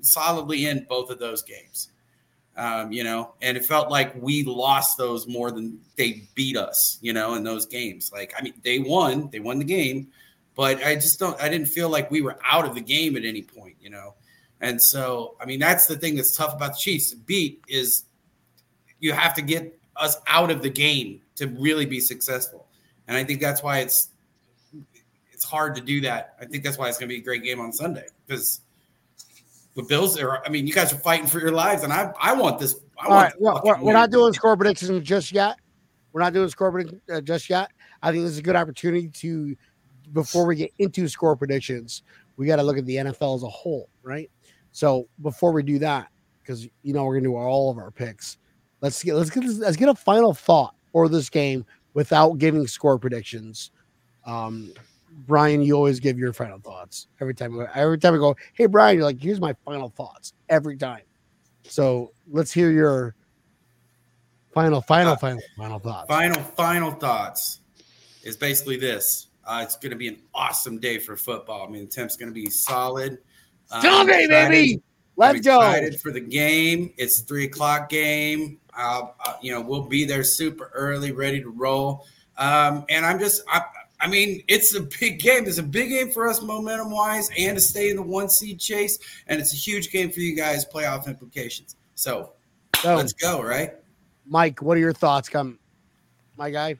solidly 0.00 0.66
in 0.66 0.86
both 0.88 1.10
of 1.10 1.18
those 1.18 1.42
games. 1.42 1.88
Um, 2.56 2.90
you 2.90 3.04
know, 3.04 3.34
and 3.42 3.54
it 3.56 3.66
felt 3.66 3.90
like 3.90 4.14
we 4.20 4.42
lost 4.42 4.96
those 4.96 5.26
more 5.26 5.50
than 5.50 5.78
they 5.96 6.22
beat 6.34 6.56
us, 6.56 6.98
you 7.02 7.12
know, 7.12 7.34
in 7.34 7.44
those 7.44 7.66
games. 7.66 8.10
Like, 8.10 8.32
I 8.38 8.42
mean, 8.42 8.54
they 8.64 8.78
won, 8.78 9.28
they 9.30 9.40
won 9.40 9.58
the 9.58 9.64
game, 9.64 10.08
but 10.54 10.82
I 10.82 10.94
just 10.94 11.18
don't, 11.18 11.38
I 11.38 11.50
didn't 11.50 11.68
feel 11.68 11.90
like 11.90 12.10
we 12.10 12.22
were 12.22 12.38
out 12.50 12.64
of 12.64 12.74
the 12.74 12.80
game 12.80 13.14
at 13.14 13.26
any 13.26 13.42
point, 13.42 13.76
you 13.78 13.90
know. 13.90 14.14
And 14.62 14.80
so, 14.80 15.36
I 15.38 15.44
mean, 15.44 15.60
that's 15.60 15.86
the 15.86 15.96
thing 15.96 16.16
that's 16.16 16.34
tough 16.34 16.54
about 16.54 16.72
the 16.72 16.78
Chiefs. 16.78 17.12
Beat 17.12 17.60
is 17.68 18.04
you 19.00 19.12
have 19.12 19.34
to 19.34 19.42
get 19.42 19.78
us 19.96 20.16
out 20.26 20.50
of 20.50 20.62
the 20.62 20.70
game 20.70 21.20
to 21.36 21.48
really 21.48 21.84
be 21.84 22.00
successful. 22.00 22.66
And 23.06 23.16
I 23.16 23.24
think 23.24 23.40
that's 23.40 23.62
why 23.62 23.80
it's 23.80 24.10
it's 25.30 25.44
hard 25.44 25.74
to 25.74 25.82
do 25.82 26.00
that. 26.00 26.34
I 26.40 26.46
think 26.46 26.64
that's 26.64 26.78
why 26.78 26.88
it's 26.88 26.96
going 26.96 27.08
to 27.10 27.14
be 27.14 27.20
a 27.20 27.24
great 27.24 27.42
game 27.42 27.60
on 27.60 27.70
Sunday 27.70 28.06
because 28.26 28.62
the 29.76 29.82
Bills 29.82 30.18
are. 30.18 30.42
I 30.44 30.48
mean, 30.48 30.66
you 30.66 30.72
guys 30.72 30.92
are 30.92 30.98
fighting 30.98 31.26
for 31.26 31.38
your 31.38 31.52
lives, 31.52 31.84
and 31.84 31.92
I 31.92 32.12
I 32.20 32.32
want 32.32 32.58
this. 32.58 32.80
I 32.98 33.04
All 33.04 33.10
want 33.10 33.24
right, 33.24 33.32
the 33.34 33.44
we're, 33.44 33.52
we're, 33.62 33.78
we're 33.78 33.84
win. 33.84 33.94
not 33.94 34.10
doing 34.10 34.32
score 34.32 34.56
predictions 34.56 35.06
just 35.06 35.30
yet. 35.32 35.56
We're 36.12 36.22
not 36.22 36.32
doing 36.32 36.48
score 36.48 36.72
predict- 36.72 37.10
uh, 37.10 37.20
just 37.20 37.50
yet. 37.50 37.70
I 38.02 38.10
think 38.10 38.24
this 38.24 38.32
is 38.32 38.38
a 38.38 38.42
good 38.42 38.56
opportunity 38.56 39.08
to, 39.08 39.54
before 40.14 40.46
we 40.46 40.56
get 40.56 40.72
into 40.78 41.08
score 41.08 41.36
predictions, 41.36 42.02
we 42.38 42.46
got 42.46 42.56
to 42.56 42.62
look 42.62 42.78
at 42.78 42.86
the 42.86 42.96
NFL 42.96 43.36
as 43.36 43.42
a 43.42 43.48
whole, 43.48 43.90
right? 44.02 44.30
So 44.72 45.08
before 45.20 45.52
we 45.52 45.62
do 45.62 45.78
that, 45.80 46.08
because 46.40 46.66
you 46.82 46.94
know 46.94 47.04
we're 47.04 47.16
gonna 47.16 47.28
do 47.28 47.36
all 47.36 47.70
of 47.70 47.76
our 47.76 47.90
picks, 47.90 48.38
let's 48.80 49.02
get 49.02 49.14
let's 49.14 49.28
get 49.30 49.44
let's 49.44 49.76
get 49.76 49.90
a 49.90 49.94
final 49.94 50.32
thought 50.32 50.74
for 50.90 51.08
this 51.10 51.28
game 51.28 51.66
without 51.92 52.38
giving 52.38 52.66
score 52.66 52.98
predictions. 52.98 53.70
Um, 54.24 54.72
Brian, 55.26 55.62
you 55.62 55.74
always 55.74 55.98
give 55.98 56.18
your 56.18 56.32
final 56.32 56.58
thoughts 56.58 57.08
every 57.20 57.34
time. 57.34 57.66
Every 57.74 57.98
time 57.98 58.14
I 58.14 58.18
go, 58.18 58.36
hey 58.52 58.66
Brian, 58.66 58.96
you're 58.96 59.04
like, 59.04 59.20
here's 59.20 59.40
my 59.40 59.54
final 59.64 59.88
thoughts 59.88 60.34
every 60.48 60.76
time. 60.76 61.02
So 61.64 62.12
let's 62.30 62.52
hear 62.52 62.70
your 62.70 63.14
final, 64.52 64.80
final, 64.82 65.14
Uh, 65.14 65.16
final, 65.16 65.42
final 65.56 65.78
thoughts. 65.78 66.08
Final, 66.08 66.42
final 66.42 66.90
thoughts 66.92 67.60
is 68.22 68.36
basically 68.36 68.76
this. 68.76 69.28
Uh, 69.44 69.60
it's 69.62 69.76
going 69.76 69.90
to 69.90 69.96
be 69.96 70.08
an 70.08 70.18
awesome 70.34 70.78
day 70.78 70.98
for 70.98 71.16
football. 71.16 71.66
I 71.66 71.70
mean, 71.70 71.86
the 71.86 71.90
temp's 71.90 72.16
going 72.16 72.28
to 72.28 72.34
be 72.34 72.50
solid. 72.50 73.18
Um, 73.70 73.80
Sunday, 73.82 74.24
excited- 74.24 74.50
baby. 74.50 74.82
Let's 75.18 75.40
go. 75.40 75.60
Excited 75.60 76.00
for 76.00 76.12
the 76.12 76.20
game. 76.20 76.92
It's 76.98 77.20
three 77.20 77.44
o'clock 77.46 77.88
game. 77.88 78.58
Uh, 78.76 79.06
uh, 79.24 79.32
you 79.40 79.50
know, 79.50 79.62
we'll 79.62 79.86
be 79.86 80.04
there 80.04 80.22
super 80.22 80.70
early, 80.74 81.10
ready 81.12 81.40
to 81.40 81.48
roll. 81.48 82.04
Um, 82.36 82.84
and 82.90 83.06
I'm 83.06 83.18
just, 83.18 83.42
I, 83.48 83.62
I 84.00 84.08
mean, 84.08 84.42
it's 84.48 84.74
a 84.74 84.82
big 85.00 85.18
game. 85.18 85.46
It's 85.46 85.58
a 85.58 85.62
big 85.62 85.88
game 85.88 86.10
for 86.10 86.28
us, 86.28 86.42
momentum 86.42 86.90
wise, 86.90 87.30
and 87.38 87.56
to 87.56 87.60
stay 87.60 87.90
in 87.90 87.96
the 87.96 88.02
one 88.02 88.28
seed 88.28 88.60
chase. 88.60 88.98
And 89.26 89.40
it's 89.40 89.52
a 89.54 89.56
huge 89.56 89.90
game 89.90 90.10
for 90.10 90.20
you 90.20 90.36
guys, 90.36 90.66
playoff 90.66 91.06
implications. 91.06 91.76
So 91.94 92.32
So, 92.82 92.96
let's 92.96 93.14
go, 93.14 93.42
right? 93.42 93.72
Mike, 94.26 94.60
what 94.60 94.76
are 94.76 94.80
your 94.80 94.92
thoughts? 94.92 95.28
Come, 95.28 95.58
my 96.36 96.50
guy. 96.50 96.76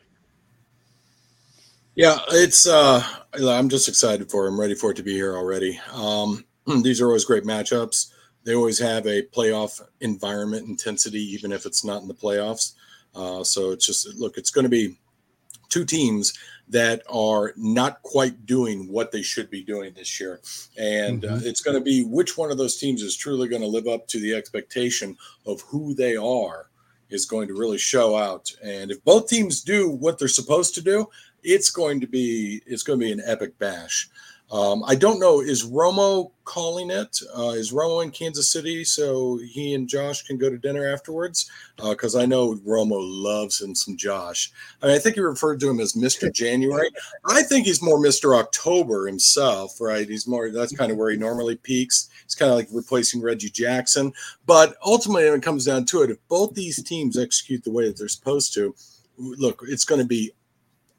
Yeah, 1.94 2.18
it's 2.32 2.66
uh 2.66 3.02
I'm 3.34 3.70
just 3.70 3.88
excited 3.88 4.30
for 4.30 4.44
it. 4.44 4.50
I'm 4.50 4.60
ready 4.60 4.74
for 4.74 4.90
it 4.90 4.96
to 4.98 5.02
be 5.02 5.14
here 5.14 5.34
already. 5.34 5.80
Um 5.92 6.44
these 6.82 7.00
are 7.00 7.06
always 7.06 7.24
great 7.24 7.44
matchups. 7.44 8.12
They 8.44 8.54
always 8.54 8.78
have 8.78 9.06
a 9.06 9.22
playoff 9.22 9.80
environment 10.00 10.68
intensity, 10.68 11.20
even 11.20 11.50
if 11.50 11.66
it's 11.66 11.84
not 11.84 12.02
in 12.02 12.08
the 12.08 12.14
playoffs. 12.14 12.74
Uh, 13.14 13.42
so 13.42 13.72
it's 13.72 13.86
just 13.86 14.14
look, 14.16 14.36
it's 14.36 14.50
going 14.50 14.64
to 14.64 14.68
be 14.70 14.96
two 15.68 15.84
teams 15.84 16.32
that 16.68 17.02
are 17.08 17.52
not 17.56 18.02
quite 18.02 18.44
doing 18.44 18.90
what 18.90 19.12
they 19.12 19.22
should 19.22 19.50
be 19.50 19.62
doing 19.62 19.92
this 19.94 20.18
year, 20.18 20.40
and 20.76 21.24
uh, 21.24 21.38
it's 21.42 21.60
going 21.60 21.76
to 21.76 21.84
be 21.84 22.04
which 22.04 22.36
one 22.36 22.50
of 22.50 22.58
those 22.58 22.76
teams 22.76 23.02
is 23.02 23.16
truly 23.16 23.48
going 23.48 23.62
to 23.62 23.68
live 23.68 23.86
up 23.86 24.06
to 24.08 24.20
the 24.20 24.34
expectation 24.34 25.16
of 25.46 25.60
who 25.62 25.94
they 25.94 26.16
are 26.16 26.68
is 27.08 27.24
going 27.24 27.48
to 27.48 27.54
really 27.54 27.78
show 27.78 28.16
out. 28.16 28.50
And 28.62 28.90
if 28.90 29.02
both 29.04 29.28
teams 29.28 29.62
do 29.62 29.90
what 29.90 30.18
they're 30.18 30.28
supposed 30.28 30.74
to 30.74 30.82
do, 30.82 31.08
it's 31.42 31.70
going 31.70 32.00
to 32.00 32.06
be 32.06 32.62
it's 32.66 32.82
going 32.82 32.98
to 32.98 33.06
be 33.06 33.12
an 33.12 33.22
epic 33.24 33.58
bash. 33.58 34.10
Um, 34.52 34.84
I 34.86 34.94
don't 34.94 35.18
know. 35.18 35.40
Is 35.40 35.66
Romo 35.66 36.30
calling 36.44 36.88
it? 36.88 37.18
Uh, 37.36 37.48
is 37.48 37.72
Romo 37.72 38.04
in 38.04 38.12
Kansas 38.12 38.52
City 38.52 38.84
so 38.84 39.38
he 39.38 39.74
and 39.74 39.88
Josh 39.88 40.22
can 40.22 40.38
go 40.38 40.48
to 40.48 40.56
dinner 40.56 40.86
afterwards? 40.86 41.50
Because 41.76 42.14
I 42.14 42.26
know 42.26 42.54
Romo 42.64 42.98
loves 43.00 43.60
him 43.60 43.74
some 43.74 43.96
Josh. 43.96 44.52
I 44.80 44.86
mean, 44.86 44.94
I 44.94 45.00
think 45.00 45.16
he 45.16 45.20
referred 45.20 45.58
to 45.60 45.68
him 45.68 45.80
as 45.80 45.96
Mister 45.96 46.30
January. 46.30 46.90
I 47.24 47.42
think 47.42 47.66
he's 47.66 47.82
more 47.82 47.98
Mister 47.98 48.36
October 48.36 49.08
himself, 49.08 49.80
right? 49.80 50.08
He's 50.08 50.28
more. 50.28 50.50
That's 50.50 50.76
kind 50.76 50.92
of 50.92 50.96
where 50.96 51.10
he 51.10 51.16
normally 51.16 51.56
peaks. 51.56 52.08
It's 52.24 52.36
kind 52.36 52.52
of 52.52 52.56
like 52.56 52.68
replacing 52.70 53.22
Reggie 53.22 53.50
Jackson. 53.50 54.12
But 54.46 54.76
ultimately, 54.84 55.24
when 55.24 55.40
it 55.40 55.42
comes 55.42 55.64
down 55.64 55.86
to 55.86 56.02
it, 56.02 56.10
if 56.10 56.18
both 56.28 56.54
these 56.54 56.80
teams 56.84 57.18
execute 57.18 57.64
the 57.64 57.72
way 57.72 57.88
that 57.88 57.98
they're 57.98 58.06
supposed 58.06 58.54
to, 58.54 58.76
look, 59.18 59.62
it's 59.66 59.84
going 59.84 60.00
to 60.00 60.06
be 60.06 60.30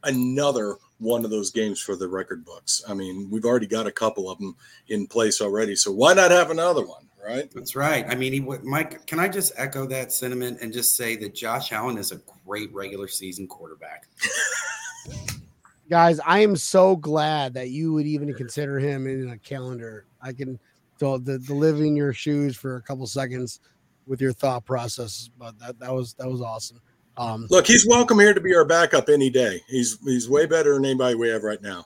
another 0.03 0.75
one 0.99 1.23
of 1.23 1.31
those 1.31 1.51
games 1.51 1.81
for 1.81 1.95
the 1.95 2.07
record 2.07 2.43
books. 2.43 2.83
I 2.87 2.93
mean, 2.93 3.29
we've 3.29 3.45
already 3.45 3.67
got 3.67 3.87
a 3.87 3.91
couple 3.91 4.29
of 4.29 4.39
them 4.39 4.55
in 4.87 5.07
place 5.07 5.41
already, 5.41 5.75
so 5.75 5.91
why 5.91 6.13
not 6.13 6.31
have 6.31 6.49
another 6.49 6.85
one, 6.85 7.07
right? 7.23 7.49
That's 7.51 7.75
right. 7.75 8.05
I 8.09 8.15
mean, 8.15 8.33
he, 8.33 8.39
would- 8.39 8.63
Mike, 8.63 9.05
can 9.05 9.19
I 9.19 9.27
just 9.27 9.53
echo 9.57 9.85
that 9.87 10.11
sentiment 10.11 10.59
and 10.61 10.73
just 10.73 10.95
say 10.95 11.15
that 11.17 11.35
Josh 11.35 11.71
Allen 11.71 11.97
is 11.97 12.11
a 12.11 12.21
great 12.45 12.73
regular 12.73 13.07
season 13.07 13.47
quarterback? 13.47 14.07
guys 15.89 16.19
i 16.25 16.39
am 16.39 16.55
so 16.55 16.95
glad 16.95 17.53
that 17.53 17.69
you 17.69 17.93
would 17.93 18.05
even 18.05 18.33
consider 18.33 18.77
him 18.77 19.07
in 19.07 19.29
a 19.29 19.37
calendar 19.37 20.05
i 20.21 20.33
can 20.33 20.59
so 20.97 21.17
the, 21.17 21.37
the 21.37 21.53
live 21.53 21.79
in 21.79 21.95
your 21.95 22.11
shoes 22.11 22.57
for 22.57 22.75
a 22.75 22.81
couple 22.81 23.07
seconds 23.07 23.61
with 24.05 24.19
your 24.19 24.33
thought 24.33 24.65
process 24.65 25.29
but 25.37 25.57
that, 25.59 25.79
that 25.79 25.93
was 25.93 26.13
that 26.15 26.29
was 26.29 26.41
awesome 26.41 26.79
um 27.17 27.47
Look, 27.49 27.67
he's 27.67 27.87
welcome 27.87 28.19
here 28.19 28.33
to 28.33 28.41
be 28.41 28.55
our 28.55 28.65
backup 28.65 29.09
any 29.09 29.29
day. 29.29 29.61
He's 29.67 29.97
he's 30.03 30.29
way 30.29 30.45
better 30.45 30.73
than 30.75 30.85
anybody 30.85 31.15
we 31.15 31.29
have 31.29 31.43
right 31.43 31.61
now. 31.61 31.85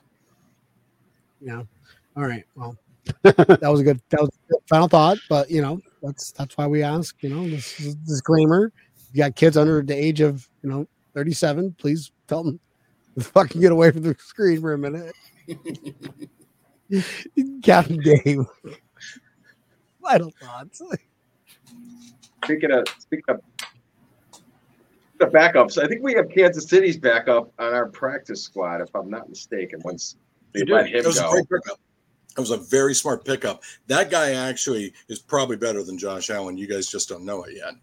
yeah. 1.40 1.62
All 2.16 2.24
right. 2.24 2.44
Well 2.54 2.76
that 3.22 3.58
was 3.62 3.80
a 3.80 3.84
good 3.84 4.00
that 4.10 4.20
was 4.20 4.28
a 4.28 4.52
good 4.52 4.60
final 4.68 4.86
thought 4.86 5.18
but 5.28 5.50
you 5.50 5.60
know 5.60 5.80
that's 6.04 6.30
that's 6.32 6.56
why 6.56 6.68
we 6.68 6.84
ask 6.84 7.20
you 7.20 7.28
know 7.28 7.48
this 7.48 7.80
is 7.80 7.94
a 7.94 7.96
disclaimer 7.96 8.72
you 9.12 9.18
got 9.18 9.34
kids 9.34 9.56
under 9.56 9.82
the 9.82 9.92
age 9.92 10.20
of 10.20 10.48
you 10.62 10.70
know 10.70 10.86
37 11.14 11.74
please 11.78 12.12
tell 12.28 12.44
them 12.44 12.60
fucking 13.20 13.60
get 13.60 13.72
away 13.72 13.90
from 13.90 14.02
the 14.02 14.16
screen 14.18 14.60
for 14.60 14.72
a 14.72 14.78
minute. 14.78 15.14
Captain 17.62 17.98
dave. 17.98 18.40
Final 20.02 20.32
thoughts. 20.40 20.82
Speaking 22.44 22.72
of 22.72 22.84
speaking 22.98 23.24
of 23.28 23.40
the 25.22 25.38
backups, 25.38 25.82
I 25.82 25.86
think 25.86 26.02
we 26.02 26.14
have 26.14 26.28
Kansas 26.28 26.68
City's 26.68 26.96
backup 26.98 27.52
on 27.58 27.72
our 27.72 27.88
practice 27.88 28.42
squad, 28.42 28.80
if 28.80 28.94
I'm 28.94 29.08
not 29.08 29.28
mistaken. 29.28 29.80
Once 29.84 30.16
they 30.52 30.60
You 30.60 30.66
let 30.74 30.86
did. 30.86 30.94
him 30.96 31.02
That 31.02 31.08
was 31.08 31.18
a 31.18 31.22
go, 31.22 31.30
great 31.30 31.48
pickup. 31.48 31.80
That 32.34 32.40
was 32.40 32.50
a 32.50 32.56
very 32.56 32.94
smart 32.94 33.24
pickup. 33.24 33.62
That 33.86 34.10
guy 34.10 34.32
actually 34.32 34.92
is 35.08 35.20
probably 35.20 35.56
better 35.56 35.82
than 35.82 35.96
Josh 35.98 36.30
Allen. 36.30 36.56
You 36.56 36.66
guys 36.66 36.88
just 36.88 37.08
don't 37.08 37.24
know 37.24 37.44
it 37.44 37.56
yet. 37.56 37.74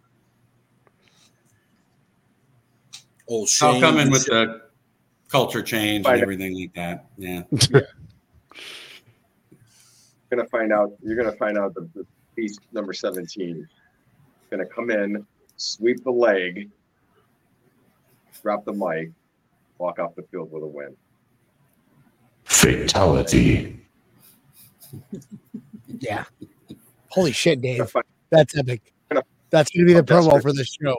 Old 3.27 3.47
Shane. 3.47 3.75
I'll 3.75 3.79
come 3.81 3.99
in 3.99 4.09
with 4.11 4.25
the 4.25 4.63
culture 5.29 5.61
change 5.61 6.03
Find 6.03 6.15
and 6.15 6.21
out. 6.21 6.23
everything 6.23 6.59
like 6.59 6.73
that. 6.73 7.05
Yeah. 7.17 7.43
gonna 10.31 10.47
find 10.47 10.73
out. 10.73 10.93
You're 11.01 11.15
gonna 11.15 11.35
find 11.37 11.57
out 11.57 11.73
that 11.75 11.93
the 11.93 12.05
piece 12.35 12.57
number 12.73 12.91
17 12.93 13.67
gonna 14.49 14.65
come 14.65 14.89
in, 14.89 15.25
sweep 15.57 16.03
the 16.03 16.11
leg, 16.11 16.69
drop 18.41 18.65
the 18.65 18.73
mic, 18.73 19.11
walk 19.77 19.99
off 19.99 20.15
the 20.15 20.23
field 20.23 20.51
with 20.51 20.63
a 20.63 20.67
win. 20.67 20.95
Fatality. 22.45 23.75
Yeah. 26.01 26.23
Holy 27.09 27.31
shit, 27.31 27.61
Dave. 27.61 27.93
That's 28.31 28.57
epic. 28.57 28.93
That's 29.49 29.69
going 29.71 29.85
to 29.85 29.85
be 29.85 29.93
the 29.93 30.03
promo 30.03 30.41
for 30.41 30.53
this 30.53 30.75
show. 30.81 30.95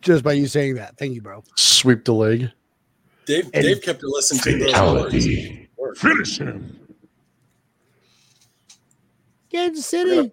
Just 0.00 0.24
by 0.24 0.32
you 0.32 0.46
saying 0.48 0.74
that. 0.74 0.96
Thank 0.98 1.14
you, 1.14 1.22
bro. 1.22 1.44
Sweep 1.56 2.04
the 2.04 2.12
leg. 2.12 2.50
Dave, 3.26 3.44
And- 3.54 3.62
Dave 3.62 3.80
kept 3.80 4.02
listening 4.02 4.40
to 4.42 4.58
those 4.64 4.72
Fatality. 4.72 5.68
words. 5.76 6.00
Finish 6.00 6.38
him. 6.38 6.80
Kansas 9.50 9.86
City. 9.86 10.30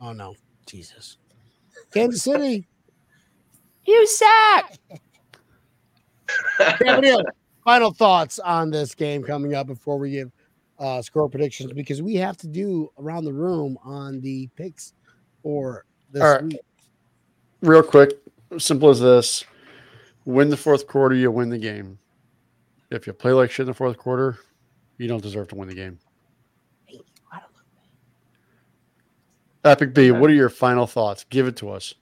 Oh, 0.00 0.12
no. 0.14 0.34
Jesus. 0.66 1.18
Kansas 1.92 2.22
City. 2.22 2.66
You 3.90 4.06
suck. 4.06 4.72
Gabriel, 6.78 7.24
final 7.64 7.92
thoughts 7.92 8.38
on 8.38 8.70
this 8.70 8.94
game 8.94 9.20
coming 9.24 9.54
up 9.54 9.66
before 9.66 9.98
we 9.98 10.12
give 10.12 10.30
uh, 10.78 11.02
score 11.02 11.28
predictions 11.28 11.72
because 11.72 12.00
we 12.00 12.14
have 12.14 12.36
to 12.36 12.46
do 12.46 12.88
around 12.98 13.24
the 13.24 13.32
room 13.32 13.76
on 13.82 14.20
the 14.20 14.48
picks 14.54 14.92
for 15.42 15.84
this 16.12 16.22
All 16.22 16.34
right. 16.34 16.44
week. 16.44 16.60
Real 17.62 17.82
quick, 17.82 18.12
simple 18.58 18.90
as 18.90 19.00
this: 19.00 19.44
win 20.24 20.50
the 20.50 20.56
fourth 20.56 20.86
quarter, 20.86 21.16
you 21.16 21.32
win 21.32 21.48
the 21.48 21.58
game. 21.58 21.98
If 22.92 23.08
you 23.08 23.12
play 23.12 23.32
like 23.32 23.50
shit 23.50 23.64
in 23.64 23.66
the 23.66 23.74
fourth 23.74 23.98
quarter, 23.98 24.38
you 24.98 25.08
don't 25.08 25.22
deserve 25.22 25.48
to 25.48 25.56
win 25.56 25.68
the 25.68 25.74
game. 25.74 25.98
Epic 29.64 29.94
B, 29.94 30.12
what 30.12 30.30
are 30.30 30.34
your 30.34 30.48
final 30.48 30.86
thoughts? 30.86 31.24
Give 31.28 31.48
it 31.48 31.56
to 31.56 31.70
us. 31.70 31.94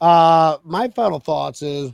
Uh, 0.00 0.58
my 0.64 0.88
final 0.88 1.18
thoughts 1.18 1.62
is 1.62 1.92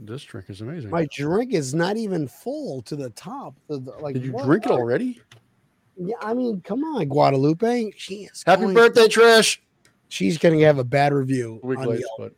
This 0.00 0.22
drink 0.24 0.50
is 0.50 0.60
amazing. 0.60 0.90
my 0.90 1.06
drink 1.12 1.52
is 1.54 1.74
not 1.74 1.96
even 1.96 2.28
full 2.28 2.82
to 2.82 2.96
the 2.96 3.10
top. 3.10 3.54
The- 3.68 3.78
the- 3.78 3.92
like, 3.92 4.14
Did 4.14 4.24
you 4.24 4.32
what 4.32 4.44
drink 4.44 4.66
it 4.66 4.70
already? 4.72 5.20
Yeah, 5.96 6.16
I 6.20 6.34
mean, 6.34 6.60
come 6.62 6.82
on, 6.84 7.06
Guadalupe. 7.08 7.92
She 7.96 8.24
is 8.24 8.42
Happy 8.46 8.62
going- 8.62 8.74
birthday, 8.74 9.06
Trish. 9.06 9.58
She's 10.08 10.36
going 10.38 10.58
to 10.58 10.64
have 10.64 10.78
a 10.78 10.84
bad 10.84 11.12
review 11.14 11.60
A 11.62 11.66
week 11.66 11.78
on 11.78 11.86
late, 11.86 12.00
Yelp. 12.00 12.10
but 12.18 12.32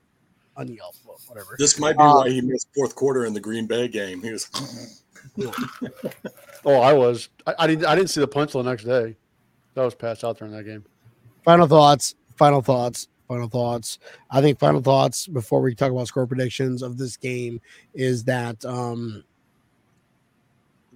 On 0.57 0.68
Yelp, 0.68 0.94
whatever. 1.26 1.57
This 1.59 1.78
might 1.78 1.94
be 1.96 2.02
Uh, 2.02 2.14
why 2.18 2.30
he 2.30 2.40
missed 2.40 2.68
fourth 2.74 2.94
quarter 2.94 3.24
in 3.24 3.32
the 3.34 3.40
Green 3.40 3.66
Bay 3.66 3.88
game. 3.88 4.22
He 4.22 4.30
was 4.30 4.48
oh, 6.64 6.80
I 6.80 6.92
was. 6.92 7.28
I, 7.46 7.55
I 7.61 7.66
didn't. 7.66 7.86
I 7.86 7.94
didn't 7.96 8.11
see 8.11 8.20
the 8.20 8.28
punch 8.28 8.52
the 8.52 8.62
next 8.62 8.84
day. 8.84 9.16
That 9.74 9.82
was 9.82 9.94
passed 9.96 10.22
out 10.22 10.38
during 10.38 10.52
that 10.55 10.62
game. 10.64 10.84
Final 11.44 11.66
thoughts. 11.66 12.14
Final 12.36 12.62
thoughts. 12.62 13.09
Final 13.35 13.49
thoughts. 13.49 13.99
I 14.30 14.41
think 14.41 14.61
final 14.61 14.80
thoughts 14.80 15.26
before 15.26 15.61
we 15.61 15.74
talk 15.74 15.91
about 15.91 16.07
score 16.07 16.24
predictions 16.24 16.82
of 16.82 16.97
this 16.97 17.16
game 17.16 17.61
is 17.93 18.22
that 18.22 18.64
um, 18.64 19.24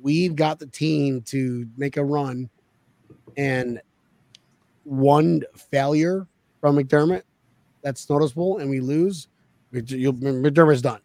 we've 0.00 0.36
got 0.36 0.60
the 0.60 0.68
team 0.68 1.20
to 1.22 1.66
make 1.76 1.96
a 1.96 2.04
run, 2.04 2.48
and 3.36 3.80
one 4.84 5.42
failure 5.72 6.28
from 6.60 6.76
McDermott 6.76 7.22
that's 7.82 8.08
noticeable, 8.08 8.58
and 8.58 8.70
we 8.70 8.78
lose. 8.78 9.26
McDermott's 9.74 10.82
done. 10.82 11.00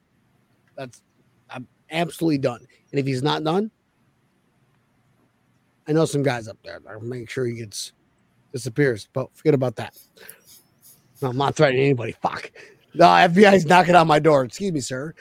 That's 0.76 1.02
I'm 1.50 1.68
absolutely 1.90 2.38
done. 2.38 2.60
And 2.92 3.00
if 3.00 3.08
he's 3.08 3.24
not 3.24 3.44
done, 3.44 3.72
I 5.88 5.94
know 5.94 6.06
some 6.06 6.22
guys 6.22 6.48
up 6.48 6.60
there. 6.64 6.80
I'll 6.88 7.00
make 7.00 7.28
sure 7.28 7.48
he 7.48 7.56
gets 7.56 7.94
disappears. 8.52 9.10
But 9.14 9.36
forget 9.36 9.56
about 9.56 9.76
that. 9.78 9.98
I'm 11.24 11.38
not 11.38 11.56
threatening 11.56 11.84
anybody. 11.84 12.14
Fuck. 12.14 12.52
The 12.96 13.06
FBI's 13.06 13.66
knocking 13.66 13.96
on 13.96 14.08
my 14.08 14.20
door. 14.20 14.44
Excuse 14.44 14.72
me, 14.72 14.80
sir. 14.80 15.14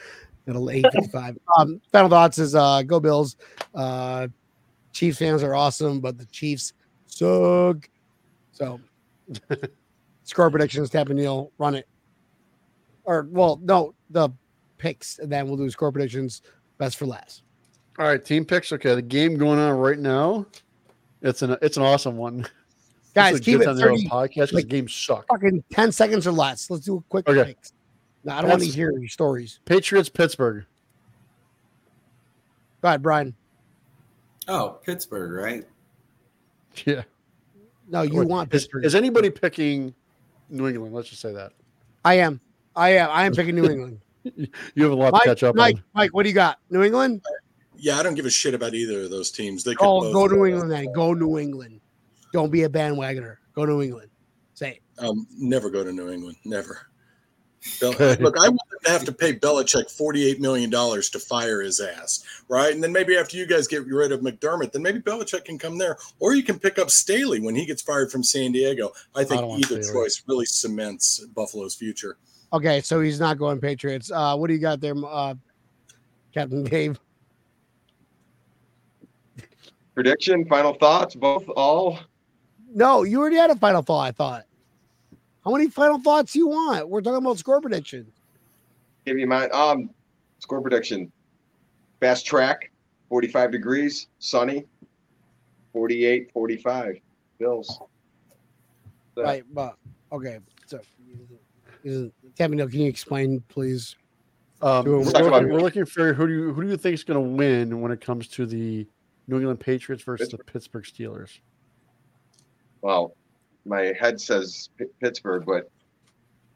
At 0.47 0.55
855. 0.55 1.37
Um, 1.57 1.81
final 1.91 2.09
thoughts 2.09 2.37
is 2.37 2.55
uh 2.55 2.83
go 2.83 2.99
Bills. 2.99 3.37
Uh 3.73 4.27
Chiefs 4.91 5.17
fans 5.17 5.41
are 5.41 5.55
awesome, 5.55 5.99
but 5.99 6.17
the 6.17 6.25
Chiefs 6.27 6.73
suck. 7.07 7.89
So 8.51 8.79
score 10.23 10.51
predictions, 10.51 10.89
tap 10.89 11.09
and 11.09 11.17
Neil, 11.17 11.51
run 11.57 11.75
it. 11.75 11.87
Or 13.05 13.27
well, 13.31 13.59
no, 13.63 13.93
the 14.09 14.29
picks, 14.77 15.19
and 15.19 15.31
then 15.31 15.47
we'll 15.47 15.57
do 15.57 15.69
score 15.69 15.91
predictions. 15.91 16.41
Best 16.77 16.97
for 16.97 17.05
last. 17.05 17.43
All 17.99 18.05
right, 18.05 18.23
team 18.23 18.45
picks. 18.45 18.71
Okay, 18.71 18.95
the 18.95 19.01
game 19.01 19.37
going 19.37 19.59
on 19.59 19.77
right 19.77 19.99
now. 19.99 20.45
It's 21.21 21.41
an 21.41 21.57
it's 21.61 21.77
an 21.77 21.83
awesome 21.83 22.17
one. 22.17 22.47
Guys, 23.13 23.33
This 23.33 23.41
is 23.41 23.41
a 23.41 23.43
keep 23.45 23.57
good 23.59 23.61
it 23.61 23.65
time 23.65 23.75
to 23.77 23.81
have 23.83 23.91
a 23.91 23.95
30 23.95 24.09
podcast 24.09 24.53
like- 24.53 24.63
the 24.63 24.69
games 24.69 24.93
suck. 24.93 25.27
fucking 25.27 25.63
10 25.71 25.91
seconds 25.91 26.25
or 26.25 26.31
less. 26.31 26.69
Let's 26.69 26.85
do 26.85 26.97
a 26.97 27.01
quick 27.09 27.29
Okay. 27.29 27.43
picks. 27.49 27.73
No, 28.23 28.33
I 28.33 28.41
don't 28.41 28.49
want 28.49 28.61
to 28.63 28.67
hear 28.69 28.91
your 28.91 29.07
stories. 29.09 29.59
Patriots, 29.65 30.09
Pittsburgh. 30.09 30.65
Go 32.81 32.87
ahead, 32.87 33.01
Brian. 33.01 33.35
Oh, 34.47 34.79
Pittsburgh, 34.83 35.31
right? 35.31 35.65
Yeah. 36.85 37.03
No, 37.87 38.01
you 38.01 38.17
Wait, 38.21 38.27
want 38.27 38.51
is, 38.51 38.63
Pittsburgh. 38.63 38.83
is 38.85 38.95
anybody 38.95 39.29
picking 39.29 39.93
New 40.49 40.67
England? 40.67 40.91
Let's 40.95 41.07
just 41.09 41.21
say 41.21 41.31
that. 41.33 41.51
I 42.03 42.15
am. 42.15 42.39
I 42.75 42.95
am. 42.95 43.09
I 43.11 43.25
am 43.25 43.33
picking 43.33 43.53
New 43.53 43.65
England. 43.69 43.99
You 44.73 44.83
have 44.83 44.91
a 44.91 44.95
lot 44.95 45.11
Mike, 45.11 45.21
to 45.21 45.29
catch 45.29 45.43
up 45.43 45.55
Mike, 45.55 45.75
on. 45.75 45.83
Mike, 45.93 46.13
what 46.15 46.23
do 46.23 46.29
you 46.29 46.33
got? 46.35 46.57
New 46.71 46.81
England? 46.81 47.21
Yeah, 47.77 47.99
I 47.99 48.03
don't 48.03 48.15
give 48.15 48.25
a 48.25 48.29
shit 48.31 48.55
about 48.55 48.73
either 48.73 49.03
of 49.03 49.11
those 49.11 49.29
teams. 49.29 49.63
They 49.63 49.75
could 49.75 49.85
Oh, 49.85 50.01
both, 50.11 50.13
go 50.31 50.35
New 50.35 50.43
uh, 50.43 50.47
England 50.47 50.71
then. 50.71 50.91
Go 50.93 51.13
New 51.13 51.37
England. 51.37 51.79
Don't 52.33 52.51
be 52.51 52.63
a 52.63 52.69
bandwagoner. 52.69 53.37
Go 53.53 53.65
to 53.65 53.71
New 53.71 53.81
England. 53.83 54.09
Say 54.55 54.71
it. 54.71 55.03
Um, 55.03 55.25
never 55.37 55.69
go 55.69 55.83
to 55.83 55.93
New 55.93 56.09
England. 56.11 56.35
Never. 56.43 56.87
Bel- 57.79 57.91
Look, 58.19 58.35
I 58.37 58.49
want 58.49 58.69
them 58.69 58.79
to 58.83 58.91
have 58.91 59.05
to 59.05 59.11
pay 59.13 59.33
Belichick 59.33 59.89
forty-eight 59.89 60.41
million 60.41 60.69
dollars 60.69 61.09
to 61.11 61.19
fire 61.19 61.61
his 61.61 61.79
ass, 61.79 62.25
right? 62.49 62.73
And 62.73 62.83
then 62.83 62.91
maybe 62.91 63.15
after 63.15 63.37
you 63.37 63.45
guys 63.45 63.67
get 63.67 63.85
rid 63.85 64.11
of 64.11 64.19
McDermott, 64.19 64.73
then 64.73 64.81
maybe 64.81 64.99
Belichick 64.99 65.45
can 65.45 65.57
come 65.57 65.77
there, 65.77 65.97
or 66.19 66.33
you 66.33 66.43
can 66.43 66.59
pick 66.59 66.77
up 66.77 66.89
Staley 66.89 67.39
when 67.39 67.55
he 67.55 67.65
gets 67.65 67.81
fired 67.81 68.11
from 68.11 68.23
San 68.23 68.51
Diego. 68.51 68.91
I 69.15 69.23
think 69.23 69.41
don't 69.41 69.59
either 69.59 69.81
Staley. 69.81 70.05
choice 70.05 70.23
really 70.27 70.45
cements 70.45 71.23
Buffalo's 71.35 71.75
future. 71.75 72.17
Okay, 72.51 72.81
so 72.81 72.99
he's 72.99 73.19
not 73.19 73.37
going 73.37 73.61
Patriots. 73.61 74.11
Uh, 74.11 74.35
what 74.35 74.47
do 74.47 74.53
you 74.53 74.59
got 74.59 74.81
there, 74.81 74.95
uh, 75.07 75.35
Captain 76.33 76.63
Dave? 76.63 76.99
Prediction, 79.95 80.45
final 80.45 80.73
thoughts, 80.73 81.15
both, 81.15 81.47
all. 81.49 81.99
No, 82.73 83.03
you 83.03 83.19
already 83.19 83.35
had 83.35 83.49
a 83.51 83.55
final 83.55 83.81
thought. 83.81 84.01
I 84.01 84.11
thought. 84.11 84.43
How 85.43 85.51
many 85.51 85.69
final 85.69 85.99
thoughts 85.99 86.35
you 86.35 86.47
want? 86.47 86.89
We're 86.89 87.01
talking 87.01 87.17
about 87.17 87.37
score 87.37 87.59
prediction. 87.61 88.07
Give 89.05 89.19
you 89.19 89.27
mine. 89.27 89.49
Um, 89.53 89.89
score 90.39 90.61
prediction. 90.61 91.11
Fast 91.99 92.25
track, 92.25 92.71
45 93.09 93.51
degrees, 93.51 94.07
sunny, 94.19 94.65
48, 95.73 96.31
45. 96.33 96.95
Bills. 97.39 97.79
That- 99.15 99.23
Right, 99.23 99.43
but 99.53 99.75
okay. 100.11 100.39
So, 100.65 100.79
is- 101.83 102.11
Captain 102.37 102.57
Neil, 102.57 102.67
can 102.69 102.79
you 102.79 102.89
explain, 102.89 103.41
please? 103.49 103.95
Um, 104.61 104.85
we're, 104.85 105.03
Talk 105.03 105.15
about- 105.21 105.31
looking, 105.33 105.49
we're 105.49 105.59
looking 105.61 105.85
for 105.85 106.13
who 106.13 106.27
do 106.27 106.33
you 106.33 106.53
who 106.53 106.63
do 106.63 106.69
you 106.69 106.77
think 106.77 106.93
is 106.95 107.03
going 107.03 107.21
to 107.21 107.29
win 107.35 107.81
when 107.81 107.91
it 107.91 107.99
comes 108.01 108.27
to 108.29 108.45
the 108.45 108.87
New 109.27 109.37
England 109.37 109.59
Patriots 109.59 110.03
versus 110.03 110.29
the 110.29 110.37
Pittsburgh 110.37 110.83
Steelers? 110.85 111.39
Well, 112.83 113.15
my 113.65 113.93
head 113.97 114.19
says 114.19 114.69
P- 114.77 114.85
Pittsburgh, 115.01 115.45
but 115.47 115.71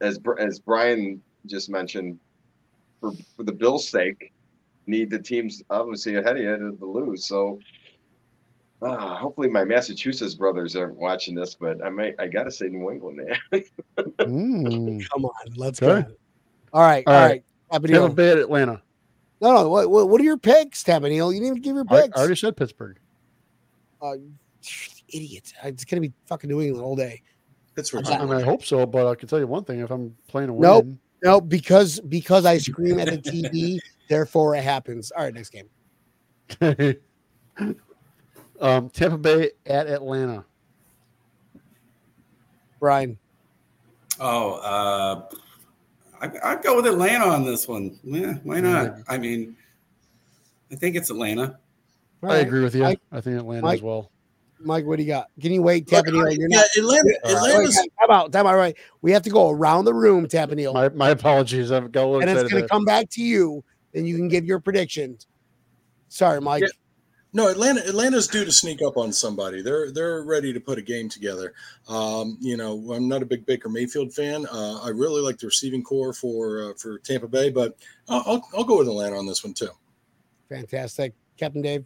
as 0.01 0.19
as 0.37 0.59
Brian 0.59 1.23
just 1.45 1.69
mentioned, 1.69 2.19
for, 2.99 3.13
for 3.35 3.43
the 3.43 3.53
Bills' 3.53 3.87
sake, 3.89 4.33
need 4.87 5.09
the 5.09 5.19
teams 5.19 5.63
obviously 5.69 6.17
ahead 6.17 6.35
of 6.35 6.43
you 6.43 6.57
to, 6.57 6.77
to 6.77 6.85
lose. 6.85 7.25
So, 7.27 7.59
uh, 8.81 9.15
hopefully, 9.15 9.47
my 9.49 9.63
Massachusetts 9.63 10.35
brothers 10.35 10.75
aren't 10.75 10.97
watching 10.97 11.33
this, 11.33 11.55
but 11.55 11.83
I 11.83 11.89
might 11.89 12.15
I 12.19 12.27
gotta 12.27 12.51
say 12.51 12.67
New 12.67 12.91
England. 12.91 13.21
Man. 13.25 13.63
Mm. 14.19 15.09
Come 15.09 15.25
on, 15.25 15.31
let's 15.55 15.81
Okay. 15.81 16.01
go. 16.05 16.13
All 16.73 16.81
right, 16.81 17.07
All 17.07 17.13
all 17.13 17.21
right. 17.21 17.27
right. 17.29 17.43
Captain 17.71 17.91
Tampa 17.91 18.07
Neil. 18.07 18.13
Bay 18.15 18.31
at 18.31 18.37
Atlanta. 18.39 18.81
No, 19.39 19.53
no. 19.53 19.69
What, 19.69 19.89
what, 19.89 20.09
what 20.09 20.19
are 20.19 20.23
your 20.25 20.37
picks, 20.37 20.83
Captain 20.83 21.09
Neil? 21.09 21.31
You 21.31 21.39
didn't 21.39 21.57
even 21.57 21.61
give 21.61 21.75
your 21.75 21.85
I, 21.89 21.95
I 21.95 22.01
picks. 22.01 22.17
already 22.17 22.35
said 22.35 22.57
Pittsburgh. 22.57 22.97
uh, 24.01 24.15
idiot. 25.09 25.53
It's 25.63 25.85
gonna 25.85 26.01
be 26.01 26.13
fucking 26.25 26.49
New 26.49 26.61
England 26.61 26.83
all 26.83 26.95
day. 26.95 27.21
Pittsburgh. 27.75 28.07
I, 28.07 28.25
mean, 28.25 28.33
I 28.33 28.41
hope 28.41 28.65
so, 28.65 28.85
but 28.85 29.07
I 29.07 29.15
can 29.15 29.27
tell 29.27 29.39
you 29.39 29.47
one 29.47 29.63
thing: 29.63 29.79
if 29.79 29.91
I'm 29.91 30.15
playing 30.27 30.49
a 30.49 30.53
win, 30.53 30.61
Nope. 30.61 30.87
No, 31.23 31.41
because 31.41 31.99
because 31.99 32.45
I 32.45 32.57
scream 32.57 32.99
at 32.99 33.07
the 33.07 33.17
TV, 33.17 33.79
therefore 34.09 34.55
it 34.55 34.63
happens. 34.63 35.11
All 35.11 35.23
right, 35.23 35.33
next 35.33 35.49
game. 35.49 35.69
um, 38.61 38.89
Tampa 38.89 39.17
Bay 39.17 39.51
at 39.65 39.87
Atlanta. 39.87 40.45
Brian. 42.79 43.17
Oh, 44.19 44.53
uh, 44.53 45.35
I, 46.21 46.31
I'd 46.43 46.63
go 46.63 46.75
with 46.75 46.87
Atlanta 46.87 47.25
on 47.25 47.45
this 47.45 47.67
one. 47.67 47.99
Yeah, 48.03 48.33
why 48.43 48.59
not? 48.59 48.97
I 49.07 49.17
mean, 49.17 49.55
I 50.71 50.75
think 50.75 50.95
it's 50.95 51.09
Atlanta. 51.09 51.59
All 52.23 52.31
I 52.31 52.37
agree 52.37 52.63
with 52.63 52.75
you. 52.75 52.83
Mike- 52.83 53.01
I 53.11 53.21
think 53.21 53.39
Atlanta 53.39 53.61
Mike- 53.61 53.77
as 53.77 53.81
well. 53.83 54.11
Mike, 54.59 54.85
what 54.85 54.97
do 54.97 55.03
you 55.03 55.09
got? 55.09 55.27
Can 55.39 55.51
you 55.51 55.61
wait, 55.61 55.91
Look, 55.91 56.05
Tapanil? 56.05 56.37
You're 56.37 56.49
yeah, 56.49 56.57
not. 56.57 56.65
Atlanta. 56.77 57.03
Wait, 57.23 57.35
Atlanta's 57.35 57.75
time 57.75 58.11
out. 58.11 58.31
Time 58.31 58.47
out. 58.47 58.55
Right. 58.55 58.75
We 59.01 59.11
have 59.11 59.23
to 59.23 59.29
go 59.29 59.49
around 59.49 59.85
the 59.85 59.93
room, 59.93 60.27
Tapanil, 60.27 60.73
My, 60.73 60.89
my 60.89 61.09
apologies. 61.09 61.71
I've 61.71 61.91
got 61.91 62.03
a 62.03 62.05
little 62.05 62.19
bit. 62.19 62.29
and 62.29 62.39
it's 62.39 62.51
going 62.51 62.63
to 62.63 62.69
come 62.69 62.85
back 62.85 63.09
to 63.11 63.21
you. 63.21 63.63
Then 63.93 64.05
you 64.05 64.15
can 64.15 64.27
give 64.27 64.45
your 64.45 64.59
predictions. 64.59 65.27
Sorry, 66.09 66.41
Mike. 66.41 66.61
Yeah. 66.61 66.69
No, 67.33 67.49
Atlanta. 67.49 67.81
Atlanta's 67.81 68.27
due 68.27 68.45
to 68.45 68.51
sneak 68.51 68.81
up 68.81 68.97
on 68.97 69.11
somebody. 69.11 69.61
They're 69.61 69.91
they're 69.91 70.23
ready 70.23 70.53
to 70.53 70.59
put 70.59 70.79
a 70.79 70.81
game 70.81 71.09
together. 71.09 71.53
Um, 71.87 72.37
you 72.39 72.57
know, 72.57 72.91
I'm 72.93 73.07
not 73.07 73.21
a 73.21 73.25
big 73.25 73.45
Baker 73.45 73.69
Mayfield 73.69 74.13
fan. 74.13 74.47
Uh, 74.51 74.79
I 74.81 74.89
really 74.89 75.21
like 75.21 75.37
the 75.37 75.47
receiving 75.47 75.83
corps 75.83 76.13
for 76.13 76.71
uh, 76.71 76.73
for 76.77 76.99
Tampa 76.99 77.27
Bay, 77.27 77.49
but 77.49 77.77
I'll, 78.07 78.23
I'll 78.25 78.49
I'll 78.57 78.63
go 78.63 78.79
with 78.79 78.87
Atlanta 78.87 79.17
on 79.17 79.27
this 79.27 79.43
one 79.43 79.53
too. 79.53 79.69
Fantastic, 80.49 81.13
Captain 81.37 81.61
Dave. 81.61 81.85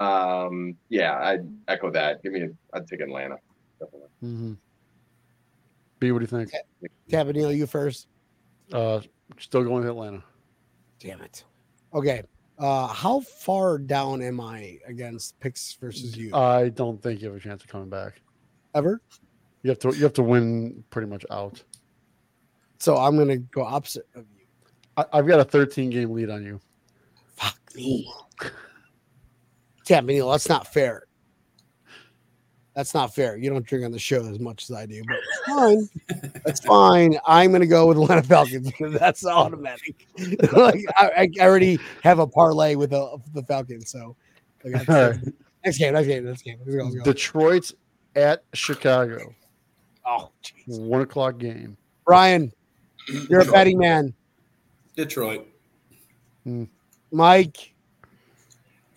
Um, 0.00 0.76
yeah, 0.88 1.14
I 1.14 1.38
echo 1.66 1.90
that. 1.90 2.22
Give 2.22 2.32
me, 2.32 2.42
a, 2.42 2.48
I'd 2.72 2.86
take 2.86 3.00
Atlanta. 3.00 3.36
Definitely. 3.80 4.08
Mm-hmm. 4.22 4.52
B, 5.98 6.12
what 6.12 6.18
do 6.20 6.22
you 6.22 6.26
think? 6.26 6.52
Tapanil, 7.10 7.56
you 7.56 7.66
first. 7.66 8.06
Uh, 8.72 9.00
still 9.38 9.64
going 9.64 9.80
with 9.80 9.88
Atlanta. 9.88 10.22
Damn 11.00 11.20
it. 11.22 11.44
Okay. 11.92 12.22
Uh, 12.58 12.88
how 12.88 13.20
far 13.20 13.78
down 13.78 14.20
am 14.20 14.40
I 14.40 14.78
against 14.86 15.38
picks 15.40 15.74
versus 15.74 16.16
you? 16.16 16.34
I 16.34 16.70
don't 16.70 17.00
think 17.00 17.20
you 17.20 17.28
have 17.28 17.36
a 17.36 17.40
chance 17.40 17.62
of 17.62 17.68
coming 17.68 17.88
back. 17.88 18.20
Ever? 18.74 19.00
You 19.62 19.70
have 19.70 19.78
to. 19.80 19.94
You 19.94 20.02
have 20.02 20.12
to 20.14 20.22
win 20.22 20.84
pretty 20.90 21.08
much 21.08 21.24
out. 21.30 21.62
So 22.78 22.96
I'm 22.96 23.16
gonna 23.16 23.38
go 23.38 23.62
opposite 23.62 24.06
of 24.14 24.24
you. 24.36 24.46
I, 24.96 25.04
I've 25.12 25.26
got 25.26 25.40
a 25.40 25.44
13 25.44 25.90
game 25.90 26.10
lead 26.10 26.30
on 26.30 26.44
you. 26.44 26.60
Fuck 27.36 27.58
me. 27.74 28.12
Tapanil, 29.88 30.30
that's 30.32 30.48
not 30.48 30.72
fair. 30.72 31.04
That's 32.78 32.94
not 32.94 33.12
fair. 33.12 33.36
You 33.36 33.50
don't 33.50 33.66
drink 33.66 33.84
on 33.84 33.90
the 33.90 33.98
show 33.98 34.24
as 34.28 34.38
much 34.38 34.70
as 34.70 34.76
I 34.76 34.86
do, 34.86 35.02
but 35.08 35.16
it's 35.16 35.48
fine. 35.48 36.42
That's 36.44 36.60
fine. 36.60 37.18
I'm 37.26 37.50
gonna 37.50 37.66
go 37.66 37.88
with 37.88 37.96
the 37.96 38.04
Atlanta 38.04 38.22
Falcons 38.22 38.66
because 38.78 38.94
that's 38.94 39.26
automatic. 39.26 40.06
like 40.52 40.84
I, 40.96 41.28
I 41.40 41.44
already 41.44 41.80
have 42.04 42.20
a 42.20 42.26
parlay 42.26 42.76
with 42.76 42.92
uh, 42.92 43.16
the, 43.32 43.40
the 43.40 43.46
Falcons, 43.46 43.90
so 43.90 44.14
I 44.64 44.68
got 44.68 44.88
All 44.88 45.10
right. 45.10 45.18
next 45.64 45.78
game, 45.78 45.94
next 45.94 46.06
game, 46.06 46.24
next 46.24 46.42
game. 46.42 46.58
Let's 46.64 46.76
go, 46.76 46.84
let's 46.84 46.94
go. 46.94 47.02
Detroit 47.02 47.72
at 48.14 48.44
Chicago. 48.54 49.34
Oh, 50.06 50.30
jeez. 50.44 50.80
One 50.80 51.00
o'clock 51.00 51.38
game. 51.38 51.76
Brian, 52.06 52.52
you're 53.28 53.40
a 53.40 53.44
betting 53.44 53.78
man. 53.78 54.14
Detroit. 54.94 55.48
Hmm. 56.44 56.64
Mike, 57.10 57.74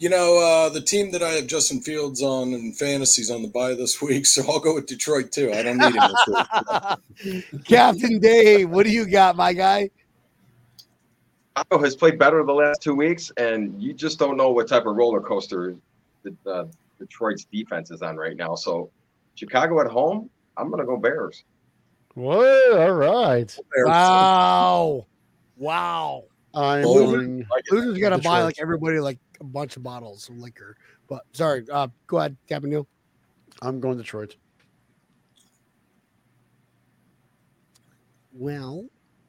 You 0.02 0.10
know, 0.10 0.39
uh, 0.39 0.70
the 0.70 0.82
team 0.82 1.12
that 1.12 1.22
I 1.22 1.30
have 1.34 1.45
Justin 1.45 1.80
Fields 1.80 2.24
on 2.24 2.54
in 2.54 2.74
fantasies 2.74 3.30
on 3.30 3.43
the 3.43 3.47
bye 3.47 3.76
this 3.76 4.02
week, 4.02 4.26
so 4.26 4.41
I'll 4.49 4.60
go 4.60 4.74
with 4.74 4.88
Detroit 4.88 5.32
too. 5.32 5.54
I 5.54 5.62
don't 5.62 5.78
need 5.78 5.93
him 5.93 6.02
this 6.10 7.43
week. 7.54 7.64
Captain 7.66 8.18
Dave, 8.18 8.68
what 8.68 8.88
do 8.88 8.91
you 8.91 9.06
got, 9.06 9.36
my 9.36 9.54
guy? 9.54 9.91
Chicago 11.56 11.84
has 11.84 11.95
played 11.95 12.18
better 12.18 12.43
the 12.43 12.52
last 12.52 12.82
two 12.82 12.95
weeks, 12.95 13.32
and 13.38 13.80
you 13.80 13.93
just 13.93 14.18
don't 14.18 14.38
know 14.38 14.49
what 14.49 14.68
type 14.68 14.88
of 14.88 14.95
roller 14.95 15.22
coaster 15.22 15.76
the, 16.24 16.36
uh, 16.49 16.66
Detroit's 16.97 17.45
defense 17.45 17.91
is 17.91 18.02
on 18.02 18.18
right 18.18 18.36
now. 18.36 18.56
So, 18.56 18.89
Chicago 19.36 19.82
at 19.82 19.88
home, 19.88 20.32
I'm 20.58 20.72
gonna 20.72 20.84
go 20.84 20.97
Bears. 20.97 21.43
What? 22.16 22.74
All 22.74 22.91
right. 22.93 23.56
Wow. 23.78 25.06
Wow. 25.58 26.24
I'm 26.56 26.86
Loser. 26.86 27.18
going. 27.18 27.47
Losers 27.70 27.97
got 27.99 28.10
to 28.10 28.18
buy 28.18 28.41
like 28.41 28.56
everybody 28.60 28.99
like 28.99 29.20
a 29.41 29.43
bunch 29.43 29.75
of 29.75 29.83
bottles 29.83 30.29
of 30.29 30.37
liquor. 30.37 30.77
But 31.09 31.23
sorry, 31.33 31.65
uh, 31.69 31.87
go 32.07 32.19
ahead, 32.19 32.37
Captain 32.47 32.69
Neil. 32.69 32.87
I'm 33.61 33.81
going 33.81 33.97
Detroit. 33.97 34.35
Well, 38.31 38.85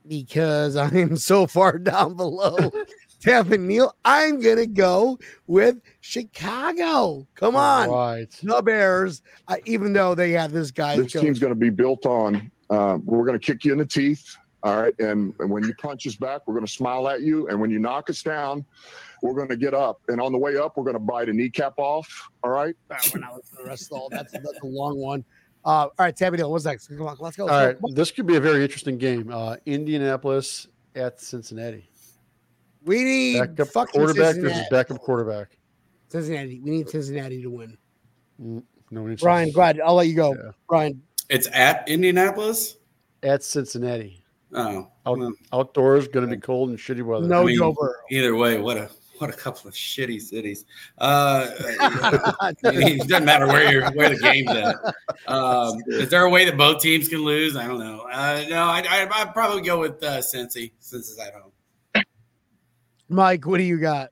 because 0.07 0.77
I 0.77 0.89
am 0.95 1.17
so 1.17 1.47
far 1.47 1.79
down 1.79 2.17
below 2.17 2.57
Tevin 3.21 3.61
Neal, 3.61 3.95
I'm 4.05 4.41
gonna 4.41 4.67
go 4.67 5.19
with 5.47 5.77
Chicago. 6.01 7.27
Come 7.35 7.57
on, 7.57 7.89
Right. 7.91 8.31
the 8.43 8.63
Bears. 8.63 9.23
Uh, 9.49 9.57
even 9.65 9.93
though 9.93 10.15
they 10.15 10.33
have 10.33 10.53
this 10.53 10.71
guy, 10.71 10.97
This 10.97 11.13
team's 11.13 11.39
going 11.39 11.53
to 11.53 11.59
be 11.59 11.71
built 11.71 12.05
on. 12.05 12.51
Uh, 12.69 12.99
we're 13.05 13.25
going 13.25 13.39
to 13.39 13.45
kick 13.45 13.65
you 13.65 13.73
in 13.73 13.79
the 13.79 13.87
teeth. 13.87 14.37
All 14.65 14.81
right. 14.81 14.95
And, 14.99 15.35
and 15.41 15.51
when 15.51 15.63
you 15.65 15.75
punch 15.75 16.07
us 16.07 16.17
back, 16.17 16.41
we're 16.47 16.55
going 16.55 16.67
to 16.67 16.73
smile 16.73 17.09
at 17.09 17.21
you. 17.23 17.49
And 17.49 17.61
when 17.61 17.71
you 17.71 17.79
knock 17.79 18.09
us 18.11 18.23
down, 18.23 18.65
we're 19.23 19.33
going 19.35 19.49
to 19.49 19.57
get 19.57 19.73
up. 19.73 20.01
And 20.09 20.21
on 20.21 20.33
the 20.33 20.39
way 20.39 20.57
up, 20.59 20.77
we're 20.77 20.85
going 20.85 20.95
to 20.95 21.01
bite 21.01 21.29
a 21.29 21.33
kneecap 21.33 21.75
off. 21.79 22.29
All 22.45 22.51
right. 22.51 22.75
All 22.91 22.97
right, 22.97 23.11
we're 23.15 23.21
not 23.21 23.35
listening 23.35 23.57
to 23.59 23.63
the 23.63 23.69
rest 23.69 23.91
of 23.91 23.99
all 23.99 24.09
that's 24.11 24.33
that's 24.33 24.45
a 24.63 24.67
long 24.67 24.99
one. 24.99 25.25
Uh, 25.65 25.69
all 25.69 25.91
right, 26.01 26.15
Tabby 26.17 26.37
Neal, 26.39 26.51
what's 26.51 26.65
next? 26.65 26.89
Come 26.89 27.03
on, 27.07 27.17
let's 27.21 27.37
go. 27.37 27.49
All 27.49 27.67
right. 27.67 27.77
This 27.95 28.11
could 28.11 28.27
be 28.27 28.35
a 28.37 28.41
very 28.41 28.63
interesting 28.65 28.99
game. 28.99 29.31
Uh, 29.33 29.57
Indianapolis 29.65 30.67
at 30.97 31.21
Cincinnati. 31.21 31.89
We 32.85 33.05
need 33.05 33.39
Backup 33.39 33.69
fucking 33.69 33.93
quarterback 34.01 34.35
Cincinnati. 34.35 34.55
versus 34.55 34.69
backup 34.71 34.99
quarterback. 34.99 35.57
Cincinnati. 36.09 36.61
We 36.61 36.71
need 36.73 36.89
Cincinnati 36.89 37.41
to 37.43 37.49
win. 37.49 37.79
Mm, 38.43 38.63
No, 38.91 39.03
we 39.03 39.11
need 39.11 39.21
Brian, 39.21 39.47
Cincinnati. 39.47 39.53
go 39.55 39.61
ahead. 39.63 39.81
I'll 39.89 39.95
let 39.95 40.09
you 40.09 40.15
go. 40.17 40.35
Yeah. 40.35 40.51
Brian, 40.69 41.01
It's 41.29 41.49
at 41.53 41.89
Indianapolis. 41.89 42.77
At 43.23 43.45
Cincinnati. 43.45 44.25
Oh, 44.53 44.91
Out, 45.07 45.19
well, 45.19 45.33
outdoors, 45.53 46.09
going 46.09 46.29
to 46.29 46.35
be 46.37 46.41
cold 46.41 46.71
and 46.71 46.79
shitty 46.79 47.03
weather. 47.03 47.27
no 47.29 47.43
I 47.43 47.45
mean, 47.45 47.57
Joe 47.57 47.75
either 48.11 48.35
way, 48.37 48.61
what 48.61 48.77
a 48.77 48.91
what 49.23 49.31
a 49.31 49.37
couple 49.37 49.69
of 49.69 49.75
shitty 49.75 50.21
cities. 50.21 50.65
Uh, 50.99 51.47
it 52.65 53.09
doesn't 53.09 53.25
matter 53.25 53.47
where 53.47 53.73
you're 53.73 53.91
where 53.93 54.09
the 54.09 54.19
game's 54.19 54.51
at. 54.51 54.75
Um, 55.33 55.81
is 55.87 56.11
there 56.11 56.25
a 56.25 56.31
way 56.31 56.45
that 56.45 56.59
both 56.59 56.83
teams 56.83 57.09
can 57.09 57.21
lose? 57.25 57.57
I 57.57 57.69
don't 57.69 57.79
know. 57.79 58.01
Uh, 58.13 58.45
no, 58.49 58.65
I, 58.65 58.83
I 58.89 59.09
I'd 59.09 59.33
probably 59.33 59.63
go 59.63 59.79
with 59.79 60.03
uh, 60.03 60.19
Cincy 60.19 60.73
since 60.81 61.09
it's 61.11 61.21
at 61.21 61.35
home. 61.35 62.05
Mike, 63.09 63.47
what 63.47 63.59
do 63.59 63.65
you 63.65 63.79
got? 63.79 64.11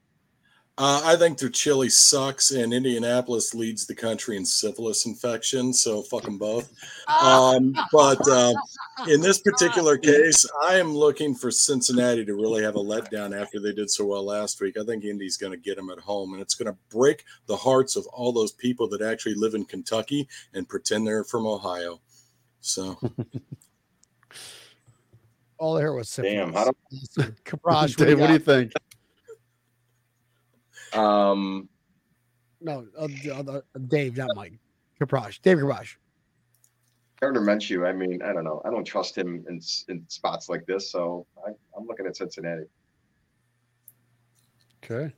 Uh, 0.82 1.02
I 1.04 1.14
think 1.14 1.36
their 1.36 1.50
chili 1.50 1.90
sucks, 1.90 2.52
and 2.52 2.72
Indianapolis 2.72 3.52
leads 3.52 3.84
the 3.84 3.94
country 3.94 4.38
in 4.38 4.46
syphilis 4.46 5.04
infection. 5.04 5.74
So 5.74 6.00
fuck 6.00 6.22
them 6.22 6.38
both. 6.38 6.72
Um, 7.06 7.74
but 7.92 8.26
uh, 8.26 8.54
in 9.06 9.20
this 9.20 9.42
particular 9.42 9.98
case, 9.98 10.48
I 10.62 10.76
am 10.76 10.94
looking 10.94 11.34
for 11.34 11.50
Cincinnati 11.50 12.24
to 12.24 12.34
really 12.34 12.62
have 12.62 12.76
a 12.76 12.80
letdown 12.80 13.38
after 13.38 13.60
they 13.60 13.74
did 13.74 13.90
so 13.90 14.06
well 14.06 14.24
last 14.24 14.58
week. 14.62 14.78
I 14.78 14.84
think 14.84 15.04
Indy's 15.04 15.36
going 15.36 15.52
to 15.52 15.58
get 15.58 15.76
them 15.76 15.90
at 15.90 15.98
home, 15.98 16.32
and 16.32 16.40
it's 16.40 16.54
going 16.54 16.72
to 16.72 16.78
break 16.88 17.24
the 17.44 17.56
hearts 17.56 17.96
of 17.96 18.06
all 18.06 18.32
those 18.32 18.52
people 18.52 18.88
that 18.88 19.02
actually 19.02 19.34
live 19.34 19.52
in 19.52 19.66
Kentucky 19.66 20.26
and 20.54 20.66
pretend 20.66 21.06
they're 21.06 21.24
from 21.24 21.46
Ohio. 21.46 22.00
So 22.62 22.98
All 25.58 25.74
there 25.74 25.92
was 25.92 26.16
Damn, 26.16 26.54
how 26.54 26.72
syphilis. 26.90 27.34
Kaprosh, 27.44 27.96
Dave, 27.96 28.18
what 28.18 28.28
do 28.28 28.32
you 28.32 28.38
think? 28.38 28.72
Um, 30.92 31.68
No, 32.60 32.86
uh, 32.98 33.08
uh, 33.30 33.52
uh, 33.52 33.60
Dave, 33.88 34.16
not 34.16 34.30
Mike. 34.34 34.58
Kaprosh. 35.00 35.40
Dave 35.42 35.58
Kaprosh. 35.58 35.96
Gardner 37.20 37.40
Minshew. 37.40 37.86
I 37.86 37.92
mean, 37.92 38.22
I 38.22 38.32
don't 38.32 38.44
know. 38.44 38.62
I 38.64 38.70
don't 38.70 38.84
trust 38.84 39.16
him 39.16 39.44
in 39.48 39.60
in 39.88 40.04
spots 40.08 40.48
like 40.48 40.64
this. 40.66 40.90
So 40.90 41.26
I, 41.46 41.50
I'm 41.76 41.86
looking 41.86 42.06
at 42.06 42.16
Cincinnati. 42.16 42.64
Okay. 44.82 45.12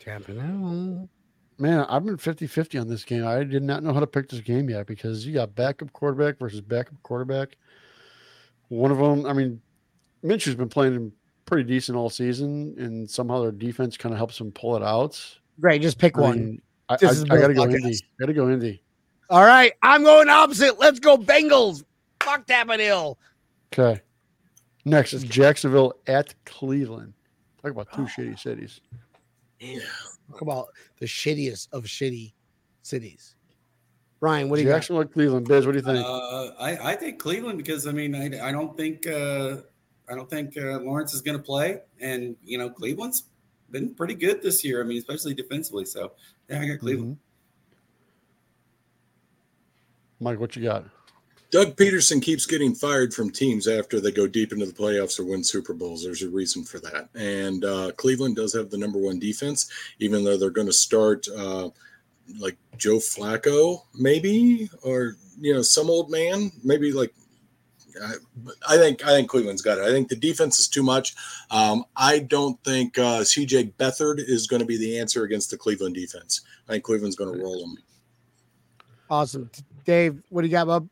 Tampa 0.00 0.32
now. 0.32 1.08
Man, 1.56 1.86
I've 1.88 2.04
been 2.04 2.16
50 2.16 2.48
50 2.48 2.78
on 2.78 2.88
this 2.88 3.04
game. 3.04 3.24
I 3.24 3.44
did 3.44 3.62
not 3.62 3.84
know 3.84 3.92
how 3.92 4.00
to 4.00 4.06
pick 4.06 4.28
this 4.28 4.40
game 4.40 4.68
yet 4.68 4.86
because 4.86 5.24
you 5.24 5.32
got 5.32 5.54
backup 5.54 5.92
quarterback 5.92 6.38
versus 6.38 6.60
backup 6.60 7.00
quarterback. 7.04 7.56
One 8.68 8.90
of 8.90 8.98
them, 8.98 9.24
I 9.24 9.32
mean, 9.32 9.60
Minshew's 10.24 10.56
been 10.56 10.68
playing 10.68 11.12
pretty 11.46 11.64
decent 11.64 11.96
all 11.96 12.10
season, 12.10 12.74
and 12.78 13.08
somehow 13.08 13.42
their 13.42 13.52
defense 13.52 13.96
kind 13.96 14.12
of 14.12 14.18
helps 14.18 14.38
them 14.38 14.52
pull 14.52 14.76
it 14.76 14.82
out. 14.82 15.20
Great, 15.60 15.82
just 15.82 15.98
pick 15.98 16.16
I 16.18 16.20
one. 16.20 16.38
mean, 16.38 16.62
I, 16.88 16.94
I, 16.94 16.96
I 17.30 17.38
got 17.40 17.48
to 17.48 17.54
go. 17.54 17.64
Indy. 17.64 17.98
Got 18.18 18.26
to 18.26 18.32
go 18.32 18.50
Indy. 18.50 18.82
All 19.30 19.44
right, 19.44 19.72
I'm 19.82 20.02
going 20.02 20.28
opposite. 20.28 20.78
Let's 20.78 20.98
go 20.98 21.16
Bengals. 21.16 21.84
Fuck 22.20 22.46
Tampa 22.46 22.76
Hill. 22.76 23.18
Okay. 23.72 24.00
Next 24.84 25.12
is 25.12 25.24
Jacksonville 25.24 25.94
at 26.06 26.34
Cleveland. 26.44 27.14
Talk 27.62 27.70
about 27.70 27.92
two 27.92 28.02
shitty 28.02 28.38
cities. 28.38 28.80
Talk 30.30 30.42
about 30.42 30.68
the 30.98 31.06
shittiest 31.06 31.68
of 31.72 31.84
shitty 31.84 32.32
cities. 32.82 33.36
Brian, 34.20 34.48
what 34.48 34.56
do 34.56 34.62
you 34.62 34.68
got? 34.68 34.76
Jacksonville 34.76 35.02
at 35.02 35.12
Cleveland. 35.12 35.48
Biz, 35.48 35.66
what 35.66 35.72
do 35.72 35.78
you 35.78 35.84
think? 35.84 36.04
Uh, 36.04 36.48
I, 36.58 36.92
I 36.92 36.96
think 36.96 37.18
Cleveland 37.18 37.58
because 37.58 37.86
I 37.86 37.92
mean 37.92 38.14
I, 38.14 38.48
I 38.48 38.52
don't 38.52 38.76
think 38.76 39.06
uh, 39.06 39.56
I 40.08 40.14
don't 40.14 40.28
think 40.28 40.56
uh, 40.56 40.80
Lawrence 40.80 41.14
is 41.14 41.20
going 41.20 41.36
to 41.36 41.42
play, 41.42 41.80
and 42.00 42.36
you 42.44 42.58
know 42.58 42.68
Cleveland's 42.68 43.24
been 43.70 43.94
pretty 43.94 44.14
good 44.14 44.42
this 44.42 44.64
year. 44.64 44.82
I 44.82 44.86
mean, 44.86 44.98
especially 44.98 45.34
defensively. 45.34 45.84
So 45.84 46.12
yeah, 46.48 46.60
I 46.60 46.66
got 46.66 46.80
Cleveland. 46.80 47.18
Mike, 50.20 50.38
what 50.38 50.56
you 50.56 50.62
got? 50.62 50.84
Doug 51.50 51.76
Pederson 51.76 52.20
keeps 52.20 52.46
getting 52.46 52.74
fired 52.74 53.14
from 53.14 53.30
teams 53.30 53.68
after 53.68 54.00
they 54.00 54.10
go 54.10 54.26
deep 54.26 54.52
into 54.52 54.66
the 54.66 54.72
playoffs 54.72 55.20
or 55.20 55.24
win 55.24 55.44
Super 55.44 55.72
Bowls. 55.72 56.02
There's 56.02 56.22
a 56.22 56.28
reason 56.28 56.64
for 56.64 56.80
that. 56.80 57.08
And 57.14 57.64
uh, 57.64 57.92
Cleveland 57.92 58.34
does 58.34 58.52
have 58.54 58.70
the 58.70 58.78
number 58.78 58.98
one 58.98 59.20
defense, 59.20 59.70
even 60.00 60.24
though 60.24 60.36
they're 60.36 60.50
going 60.50 60.66
to 60.66 60.72
start 60.72 61.28
uh, 61.28 61.70
like 62.40 62.56
Joe 62.76 62.96
Flacco, 62.96 63.82
maybe, 63.94 64.68
or 64.82 65.16
you 65.38 65.54
know, 65.54 65.62
some 65.62 65.90
old 65.90 66.10
man, 66.10 66.50
maybe 66.62 66.92
like. 66.92 67.14
I, 68.02 68.14
I 68.68 68.76
think 68.76 69.04
I 69.04 69.10
think 69.10 69.28
Cleveland's 69.28 69.62
got 69.62 69.78
it. 69.78 69.84
I 69.84 69.90
think 69.90 70.08
the 70.08 70.16
defense 70.16 70.58
is 70.58 70.68
too 70.68 70.82
much. 70.82 71.14
Um, 71.50 71.84
I 71.96 72.20
don't 72.20 72.62
think 72.64 72.98
uh, 72.98 73.20
CJ 73.20 73.74
Beathard 73.74 74.18
is 74.18 74.46
going 74.46 74.60
to 74.60 74.66
be 74.66 74.76
the 74.76 74.98
answer 74.98 75.24
against 75.24 75.50
the 75.50 75.56
Cleveland 75.56 75.94
defense. 75.94 76.42
I 76.68 76.72
think 76.72 76.84
Cleveland's 76.84 77.16
going 77.16 77.32
to 77.32 77.42
roll 77.42 77.60
them. 77.60 77.76
Awesome. 79.10 79.50
Dave, 79.84 80.22
what 80.30 80.42
do 80.42 80.48
you 80.48 80.52
got, 80.52 80.66
Bob? 80.66 80.88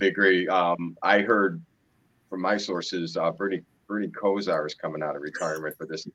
I 0.00 0.06
agree. 0.06 0.46
Um, 0.48 0.96
I 1.02 1.20
heard 1.20 1.62
from 2.28 2.42
my 2.42 2.56
sources, 2.56 3.16
uh, 3.16 3.30
Bernie 3.30 3.62
Bernie 3.88 4.08
Kosar 4.08 4.66
is 4.66 4.74
coming 4.74 5.02
out 5.02 5.16
of 5.16 5.22
retirement 5.22 5.76
for 5.76 5.86
this. 5.86 6.06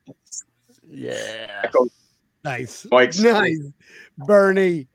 Yeah. 0.89 1.69
Nice. 2.43 2.85
Mike's 2.89 3.19
Nice. 3.19 3.59
Bernie. 4.17 4.87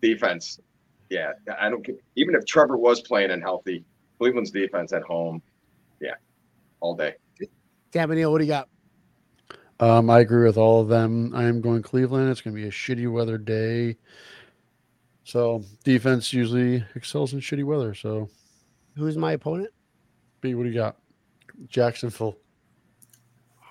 defense. 0.00 0.60
Yeah, 1.10 1.32
I 1.60 1.70
don't. 1.70 1.84
care. 1.84 1.94
Even 2.16 2.34
if 2.34 2.44
Trevor 2.44 2.76
was 2.76 3.00
playing 3.00 3.30
and 3.30 3.42
healthy, 3.42 3.84
Cleveland's 4.18 4.50
defense 4.50 4.92
at 4.92 5.02
home. 5.02 5.42
Yeah, 6.00 6.14
all 6.80 6.94
day. 6.94 7.14
Tampa 7.92 8.30
what 8.30 8.38
do 8.38 8.44
you 8.44 8.50
got? 8.50 8.68
Um, 9.80 10.10
I 10.10 10.20
agree 10.20 10.44
with 10.44 10.58
all 10.58 10.80
of 10.80 10.88
them. 10.88 11.32
I 11.34 11.44
am 11.44 11.60
going 11.60 11.82
Cleveland. 11.82 12.30
It's 12.30 12.40
going 12.40 12.54
to 12.54 12.60
be 12.60 12.68
a 12.68 12.70
shitty 12.70 13.10
weather 13.10 13.38
day. 13.38 13.96
So 15.24 15.62
defense 15.84 16.32
usually 16.32 16.84
excels 16.94 17.32
in 17.32 17.40
shitty 17.40 17.64
weather. 17.64 17.94
So 17.94 18.28
Who's 18.96 19.16
my 19.16 19.32
opponent? 19.32 19.70
B, 20.40 20.54
what 20.54 20.64
do 20.64 20.70
you 20.70 20.74
got? 20.74 20.96
Jacksonville. 21.68 22.36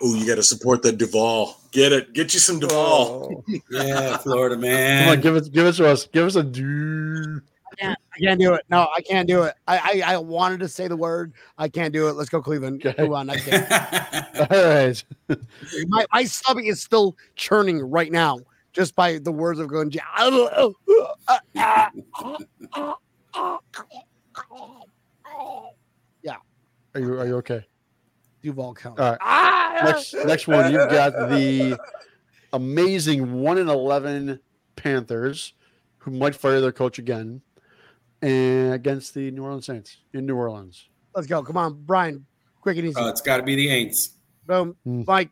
Oh, 0.01 0.15
you 0.15 0.27
got 0.27 0.35
to 0.35 0.43
support 0.43 0.81
the 0.83 0.91
Duval. 0.91 1.57
Get 1.71 1.91
it. 1.91 2.13
Get 2.13 2.33
you 2.33 2.39
some 2.39 2.59
Duval. 2.59 3.43
Oh. 3.47 3.59
Yeah, 3.69 4.17
Florida 4.17 4.57
man. 4.59 4.99
Come 4.99 5.05
man. 5.05 5.17
on, 5.17 5.21
give 5.21 5.35
it, 5.35 5.51
give 5.51 5.65
it 5.65 5.73
to 5.73 5.87
us. 5.87 6.07
Give 6.07 6.25
us 6.25 6.35
a 6.35 6.43
do. 6.43 7.41
I 7.81 7.95
can't 8.19 8.39
do 8.39 8.53
it. 8.53 8.65
No, 8.69 8.87
I 8.95 9.01
can't 9.01 9.27
do 9.27 9.43
it. 9.43 9.53
I, 9.67 10.01
I 10.05 10.13
I 10.13 10.17
wanted 10.17 10.59
to 10.61 10.67
say 10.67 10.87
the 10.87 10.95
word. 10.95 11.33
I 11.57 11.67
can't 11.67 11.93
do 11.93 12.07
it. 12.07 12.13
Let's 12.13 12.29
go 12.29 12.41
Cleveland. 12.41 12.83
Okay. 12.83 13.03
Move 13.03 13.13
on. 13.13 13.29
I 13.29 13.37
can't. 13.37 13.71
All 14.51 14.63
right. 14.63 15.03
my, 15.87 16.05
my 16.11 16.23
stomach 16.23 16.65
is 16.65 16.81
still 16.81 17.15
churning 17.35 17.79
right 17.79 18.11
now 18.11 18.39
just 18.73 18.95
by 18.95 19.19
the 19.19 19.31
words 19.31 19.59
of 19.59 19.67
going. 19.67 19.91
Yeah. 19.91 20.01
Are 26.95 26.99
you 26.99 27.19
are 27.19 27.27
you 27.27 27.35
okay? 27.35 27.63
Duval 28.47 28.73
count. 28.75 28.99
All 28.99 29.09
right. 29.11 29.17
Ah! 29.21 29.79
Next 29.83 30.13
next 30.25 30.47
one, 30.47 30.71
you've 30.71 30.89
got 30.89 31.13
the 31.29 31.77
amazing 32.53 33.33
one 33.41 33.57
and 33.57 33.69
eleven 33.69 34.39
Panthers, 34.75 35.53
who 35.99 36.11
might 36.11 36.35
fire 36.35 36.61
their 36.61 36.71
coach 36.71 36.97
again, 36.99 37.41
and 38.21 38.73
against 38.73 39.13
the 39.13 39.29
New 39.31 39.43
Orleans 39.43 39.65
Saints 39.65 39.97
in 40.13 40.25
New 40.25 40.35
Orleans. 40.35 40.87
Let's 41.15 41.27
go. 41.27 41.43
Come 41.43 41.57
on, 41.57 41.83
Brian. 41.85 42.25
Quick 42.61 42.77
and 42.77 42.87
easy. 42.87 42.99
Uh, 42.99 43.09
it's 43.09 43.21
got 43.21 43.37
to 43.37 43.43
be 43.43 43.55
the 43.55 43.67
Aints. 43.67 44.09
Boom. 44.45 44.75
Hmm. 44.83 45.03
Mike. 45.05 45.29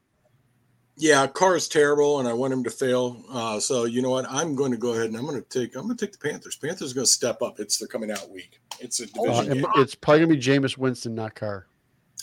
Yeah, 0.98 1.28
Carr 1.28 1.58
is 1.58 1.68
terrible, 1.68 2.20
and 2.20 2.28
I 2.28 2.32
want 2.34 2.54
him 2.54 2.64
to 2.64 2.70
fail. 2.70 3.22
Uh, 3.30 3.60
so 3.60 3.84
you 3.84 4.02
know 4.02 4.12
what? 4.12 4.26
I'm 4.30 4.56
going 4.56 4.72
to 4.72 4.78
go 4.78 4.94
ahead 4.94 5.08
and 5.08 5.18
I'm 5.18 5.26
going 5.26 5.42
to 5.42 5.48
take. 5.50 5.76
I'm 5.76 5.84
going 5.86 5.98
to 5.98 6.06
take 6.06 6.14
the 6.14 6.18
Panthers. 6.30 6.56
Panthers 6.56 6.92
are 6.92 6.96
going 6.96 7.06
to 7.06 7.12
step 7.12 7.42
up. 7.42 7.60
It's 7.60 7.78
their 7.78 7.88
coming 7.90 8.12
out 8.12 8.30
week. 8.30 8.60
It's 8.80 9.02
a 9.02 9.04
Uh, 9.04 9.08
division. 9.44 9.52
it- 9.52 9.56
game. 9.64 9.66
it's 9.78 9.96
probably 9.96 10.20
gonna 10.22 10.34
be 10.36 10.40
Jameis 10.42 10.78
Winston, 10.78 11.16
not 11.16 11.34
Carr. 11.36 11.68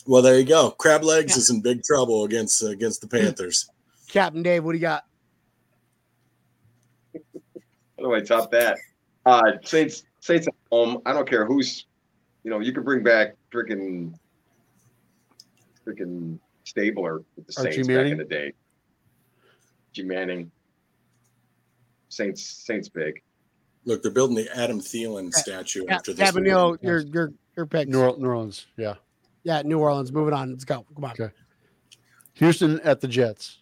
Well, 0.06 0.22
there 0.22 0.38
you 0.38 0.44
go. 0.44 0.70
Crab 0.72 1.04
legs 1.04 1.36
is 1.36 1.50
in 1.50 1.60
big 1.60 1.82
trouble 1.82 2.24
against 2.24 2.62
uh, 2.62 2.68
against 2.68 3.00
the 3.00 3.06
Panthers. 3.08 3.70
Captain 4.08 4.42
Dave, 4.42 4.64
what 4.64 4.72
do 4.72 4.78
you 4.78 4.82
got? 4.82 5.04
How 7.14 8.04
do 8.04 8.14
I 8.14 8.20
top 8.20 8.50
that? 8.50 8.78
Uh, 9.24 9.52
Saints, 9.62 10.04
Saints 10.20 10.48
at 10.48 10.54
home. 10.70 10.98
I 11.06 11.12
don't 11.12 11.28
care 11.28 11.46
who's, 11.46 11.86
you 12.42 12.50
know, 12.50 12.58
you 12.58 12.72
could 12.72 12.84
bring 12.84 13.02
back 13.04 13.36
freaking, 13.52 14.14
freaking 15.86 16.38
Stabler 16.64 17.22
with 17.36 17.46
the 17.46 17.52
Saints 17.52 17.86
back 17.86 18.06
in 18.06 18.18
the 18.18 18.24
day. 18.24 18.52
G 19.92 20.02
Manning. 20.02 20.50
Saints, 22.08 22.42
Saints 22.44 22.88
big. 22.88 23.22
Look, 23.84 24.02
they're 24.02 24.10
building 24.12 24.36
the 24.36 24.48
Adam 24.56 24.80
Thielen 24.80 25.32
statue 25.32 25.84
Yeah, 25.86 25.96
after 25.96 26.12
this. 26.12 26.30
Cabanillo, 26.30 26.70
one. 26.70 26.78
your 26.82 27.00
your 27.00 27.32
your 27.56 27.66
pick. 27.66 27.88
New, 27.88 28.00
Or- 28.00 28.16
New 28.18 28.26
Orleans. 28.28 28.66
Yeah. 28.76 28.94
Yeah, 29.44 29.62
New 29.62 29.78
Orleans. 29.78 30.12
Moving 30.12 30.34
on. 30.34 30.52
Let's 30.52 30.64
go. 30.64 30.84
Come 30.94 31.04
on. 31.04 31.10
Okay. 31.12 31.30
Houston 32.34 32.80
at 32.80 33.00
the 33.00 33.08
Jets. 33.08 33.58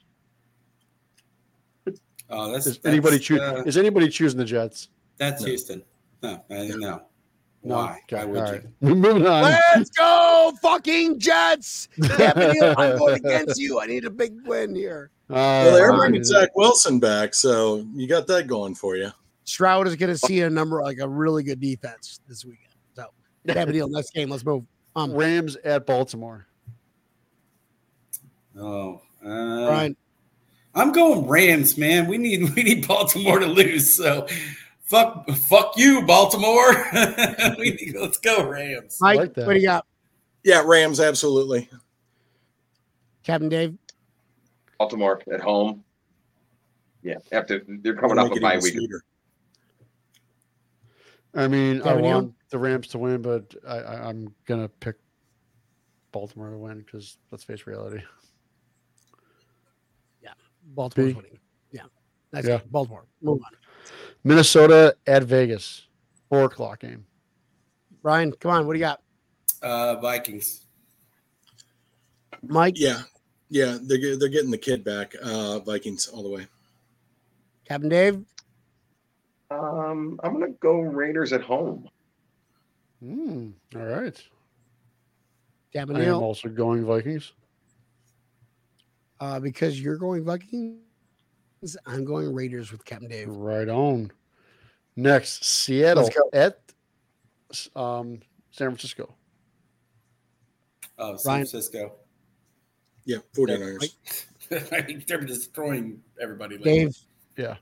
Oh, 2.32 2.52
that's 2.52 2.66
Is 2.66 2.78
anybody 2.84 3.16
that's, 3.16 3.24
choose? 3.26 3.40
uh, 3.40 3.62
is 3.66 3.76
anybody 3.76 4.08
choosing 4.08 4.38
the 4.38 4.44
Jets? 4.44 4.88
that's 5.16 5.42
No. 5.42 5.48
Houston. 5.48 5.82
No, 6.22 6.44
I, 6.50 6.68
no. 6.68 6.76
No. 7.62 7.76
Why? 7.76 8.00
Okay. 8.04 8.16
Why 8.16 8.22
All 8.22 8.28
would 8.28 8.40
right. 8.40 8.62
you? 8.80 8.94
Moving 8.94 9.26
on. 9.26 9.42
Let's 9.42 9.90
go, 9.90 10.52
fucking 10.62 11.18
Jets. 11.18 11.88
Cabanillo, 11.98 12.74
I'm 12.78 12.98
going 12.98 13.14
against 13.16 13.58
you. 13.60 13.80
I 13.80 13.86
need 13.86 14.04
a 14.04 14.10
big 14.10 14.46
win 14.46 14.74
here. 14.74 15.10
Well, 15.28 15.74
they're 15.74 15.92
Uh, 15.92 15.96
bringing 15.96 16.22
Zach 16.24 16.54
Wilson 16.56 17.00
back, 17.00 17.34
so 17.34 17.84
you 17.94 18.06
got 18.06 18.26
that 18.28 18.46
going 18.46 18.74
for 18.74 18.96
you. 18.96 19.10
Stroud 19.44 19.88
is 19.88 19.96
going 19.96 20.10
to 20.12 20.18
see 20.18 20.40
a 20.42 20.50
number 20.50 20.80
like 20.82 20.98
a 21.00 21.08
really 21.08 21.42
good 21.42 21.60
defense 21.60 22.20
this 22.28 22.44
weekend. 22.44 22.72
So, 22.94 23.06
Cabanillo, 23.48 23.90
next 23.90 24.12
game. 24.14 24.30
Let's 24.30 24.44
move. 24.44 24.64
Um, 24.96 25.12
Rams 25.12 25.56
at 25.56 25.86
Baltimore. 25.86 26.46
Oh, 28.58 29.00
uh, 29.24 29.66
Brian, 29.66 29.96
I'm 30.74 30.92
going 30.92 31.26
Rams, 31.26 31.78
man. 31.78 32.06
We 32.08 32.18
need 32.18 32.54
we 32.54 32.62
need 32.62 32.86
Baltimore 32.86 33.38
to 33.38 33.46
lose. 33.46 33.96
So, 33.96 34.26
fuck 34.82 35.28
fuck 35.30 35.74
you, 35.76 36.02
Baltimore. 36.02 36.72
we 37.58 37.70
need, 37.70 37.94
let's 37.98 38.18
go 38.18 38.48
Rams. 38.48 38.98
Mike, 39.00 39.18
like 39.18 39.34
that. 39.34 39.46
what 39.46 39.54
do 39.54 39.60
you 39.60 39.66
got? 39.66 39.86
Yeah, 40.42 40.62
Rams, 40.66 41.00
absolutely. 41.00 41.68
Captain 43.22 43.48
Dave. 43.48 43.76
Baltimore 44.78 45.20
at 45.32 45.40
home. 45.40 45.84
Yeah, 47.02 47.16
after 47.32 47.62
they're 47.66 47.94
coming 47.94 48.16
Make 48.16 48.26
off 48.26 48.32
a 48.32 48.36
it 48.36 48.42
bye 48.42 48.52
even 48.54 48.62
week. 48.64 48.72
sweeter. 48.74 49.02
I 51.34 51.46
mean, 51.48 51.80
I 51.82 51.84
Kevin, 51.84 52.04
you? 52.04 52.10
want 52.10 52.34
the 52.50 52.58
Rams 52.58 52.88
to 52.88 52.98
win, 52.98 53.22
but 53.22 53.54
I, 53.66 53.76
I, 53.78 54.08
I'm 54.08 54.34
gonna 54.46 54.68
pick 54.68 54.96
Baltimore 56.12 56.50
to 56.50 56.58
win 56.58 56.78
because 56.80 57.16
let's 57.30 57.44
face 57.44 57.66
reality. 57.66 58.02
Baltimore's 60.72 61.14
B. 61.14 61.16
winning. 61.16 61.38
Yeah. 61.72 61.82
Next 62.32 62.46
Yeah. 62.46 62.58
game. 62.58 62.68
Baltimore. 62.70 63.04
Move 63.22 63.40
on. 63.44 63.50
Minnesota 64.22 64.94
at 65.06 65.24
Vegas, 65.24 65.86
four 66.28 66.44
o'clock 66.44 66.80
game. 66.80 67.06
Ryan, 68.02 68.30
come 68.32 68.52
on. 68.52 68.66
What 68.66 68.74
do 68.74 68.78
you 68.78 68.84
got? 68.84 69.02
Uh, 69.62 69.96
Vikings. 69.96 70.66
Mike, 72.42 72.74
Yeah, 72.78 73.02
yeah, 73.48 73.78
they're 73.82 74.16
they're 74.16 74.28
getting 74.28 74.50
the 74.50 74.58
kid 74.58 74.84
back. 74.84 75.14
Uh, 75.20 75.58
Vikings 75.60 76.06
all 76.06 76.22
the 76.22 76.28
way. 76.30 76.46
Captain 77.66 77.88
Dave. 77.88 78.22
Um, 79.50 80.20
I'm 80.22 80.34
gonna 80.34 80.50
go 80.60 80.78
Raiders 80.80 81.32
at 81.32 81.42
home. 81.42 81.88
Hmm. 83.02 83.50
all 83.74 83.82
right. 83.82 84.22
I 85.74 85.78
am 85.80 86.14
also 86.14 86.48
going 86.48 86.84
Vikings. 86.84 87.32
Uh, 89.20 89.38
because 89.38 89.80
you're 89.80 89.96
going 89.96 90.24
Vikings, 90.24 90.78
I'm 91.86 92.04
going 92.04 92.32
Raiders 92.34 92.72
with 92.72 92.84
Captain 92.84 93.08
Dave. 93.08 93.28
Right 93.28 93.68
on. 93.68 94.10
Next, 94.96 95.44
Seattle 95.44 96.04
Let's 96.04 96.16
go. 96.16 96.28
at 96.32 96.60
um, 97.76 98.20
San 98.50 98.68
Francisco. 98.68 99.14
Oh, 100.98 101.16
San 101.16 101.30
Ryan. 101.32 101.46
Francisco. 101.46 101.92
Yeah, 103.04 103.18
49ers. 103.34 103.94
I 104.72 104.82
think 104.82 105.06
they're 105.06 105.20
destroying 105.20 106.00
everybody. 106.20 106.56
lately. 106.56 106.78
Dave, 106.86 106.96
Yeah. 107.36 107.56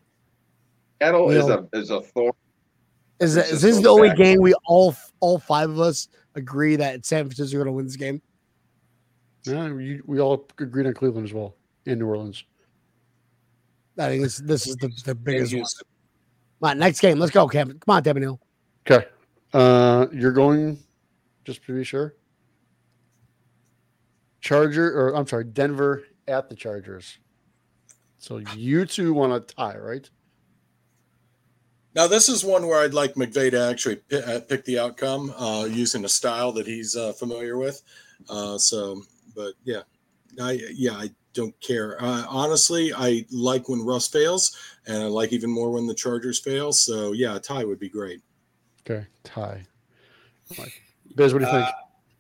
Seattle 1.01 1.31
is 1.31 1.49
a 1.49 1.69
is 1.75 1.91
a 1.91 2.01
thorn. 2.01 2.33
Is, 3.21 3.35
that, 3.35 3.45
is 3.47 3.61
Francisco 3.61 3.67
this 3.67 3.83
the 3.83 3.89
only 3.89 4.09
back. 4.09 4.19
game 4.19 4.41
we 4.41 4.55
all 4.67 4.95
all 5.21 5.39
five 5.39 5.71
of 5.71 5.81
us 5.81 6.09
agree 6.35 6.77
that 6.77 7.05
San 7.05 7.25
Francisco 7.25 7.57
are 7.57 7.65
going 7.65 7.67
to 7.67 7.73
win 7.73 7.87
this 7.87 7.97
game? 7.97 8.23
Yeah, 9.45 9.71
we, 9.71 10.01
we 10.05 10.21
all 10.21 10.47
agreed 10.59 10.87
on 10.87 10.95
Cleveland 10.95 11.27
as 11.27 11.33
well 11.33 11.55
in 11.87 11.99
New 11.99 12.07
Orleans. 12.07 12.45
I 13.99 14.09
think 14.09 14.23
this 14.23 14.39
this 14.39 14.67
is 14.67 14.77
the, 14.77 14.89
the 15.05 15.15
biggest 15.15 15.53
one. 15.53 15.59
Houston. 15.59 15.87
Come 16.61 16.71
on, 16.71 16.79
next 16.79 17.01
game. 17.01 17.19
Let's 17.19 17.33
go, 17.33 17.49
Cam. 17.49 17.69
Come 17.69 17.97
on, 17.97 18.03
Devin 18.03 18.23
Hill. 18.23 18.41
Okay. 18.89 19.07
Uh, 19.53 20.07
you're 20.13 20.33
going, 20.33 20.79
just 21.45 21.65
to 21.67 21.75
be 21.75 21.85
sure. 21.85 22.15
Charger, 24.41 24.97
or 24.99 25.17
I'm 25.17 25.27
sorry, 25.27 25.45
Denver 25.45 26.05
at 26.27 26.49
the 26.49 26.55
Chargers. 26.55 27.19
So 28.19 28.39
you 28.57 28.85
two 28.87 29.15
want 29.15 29.49
to 29.49 29.55
tie, 29.55 29.77
right? 29.77 30.09
Now, 31.99 32.07
this 32.07 32.29
is 32.29 32.45
one 32.45 32.69
where 32.69 32.79
I'd 32.79 32.95
like 32.95 33.15
McVay 33.15 33.51
to 33.51 33.61
actually 33.61 33.97
pick, 33.97 34.25
uh, 34.25 34.39
pick 34.39 34.65
the 34.65 34.79
outcome 34.79 35.35
uh, 35.37 35.65
using 35.69 36.05
a 36.05 36.09
style 36.09 36.53
that 36.53 36.65
he's 36.65 36.95
uh, 36.95 37.13
familiar 37.13 37.59
with. 37.59 37.83
Uh, 38.31 38.57
so, 38.57 39.03
but 39.35 39.55
yeah, 39.65 39.81
I 40.41 40.61
yeah 40.73 40.93
I 40.93 41.11
don't 41.35 41.61
care. 41.61 42.01
Uh, 42.01 42.25
honestly, 42.29 42.93
I 42.95 43.27
like 43.33 43.69
when 43.69 43.85
Russ 43.85 44.07
fails, 44.07 44.57
and 44.87 45.03
I 45.03 45.07
like 45.07 45.33
even 45.33 45.51
more 45.51 45.73
when 45.73 45.89
the 45.89 45.95
Chargers 45.95 46.39
fail. 46.39 46.71
So 46.71 47.11
yeah, 47.11 47.35
a 47.35 47.41
tie 47.41 47.65
would 47.65 47.81
be 47.81 47.89
great. 47.89 48.21
Okay, 48.89 49.05
tie. 49.25 49.67
Mike. 50.57 50.81
Biz, 51.17 51.33
what 51.33 51.41
do 51.41 51.47
you 51.47 51.51
think? 51.51 51.65
Uh, 51.65 51.73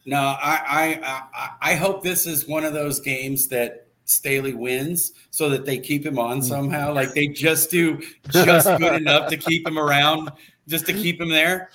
no, 0.06 0.18
I, 0.18 0.60
I 0.66 1.00
I 1.04 1.72
I 1.72 1.74
hope 1.76 2.02
this 2.02 2.26
is 2.26 2.48
one 2.48 2.64
of 2.64 2.72
those 2.72 2.98
games 2.98 3.46
that 3.50 3.86
Staley 4.08 4.54
wins 4.54 5.12
so 5.30 5.50
that 5.50 5.66
they 5.66 5.78
keep 5.78 6.04
him 6.04 6.18
on 6.18 6.40
mm. 6.40 6.44
somehow. 6.44 6.94
Like 6.94 7.12
they 7.12 7.28
just 7.28 7.70
do 7.70 8.00
just 8.30 8.66
good 8.78 8.94
enough 8.94 9.28
to 9.30 9.36
keep 9.36 9.66
him 9.66 9.78
around, 9.78 10.30
just 10.66 10.86
to 10.86 10.94
keep 10.94 11.20
him 11.20 11.28
there. 11.28 11.70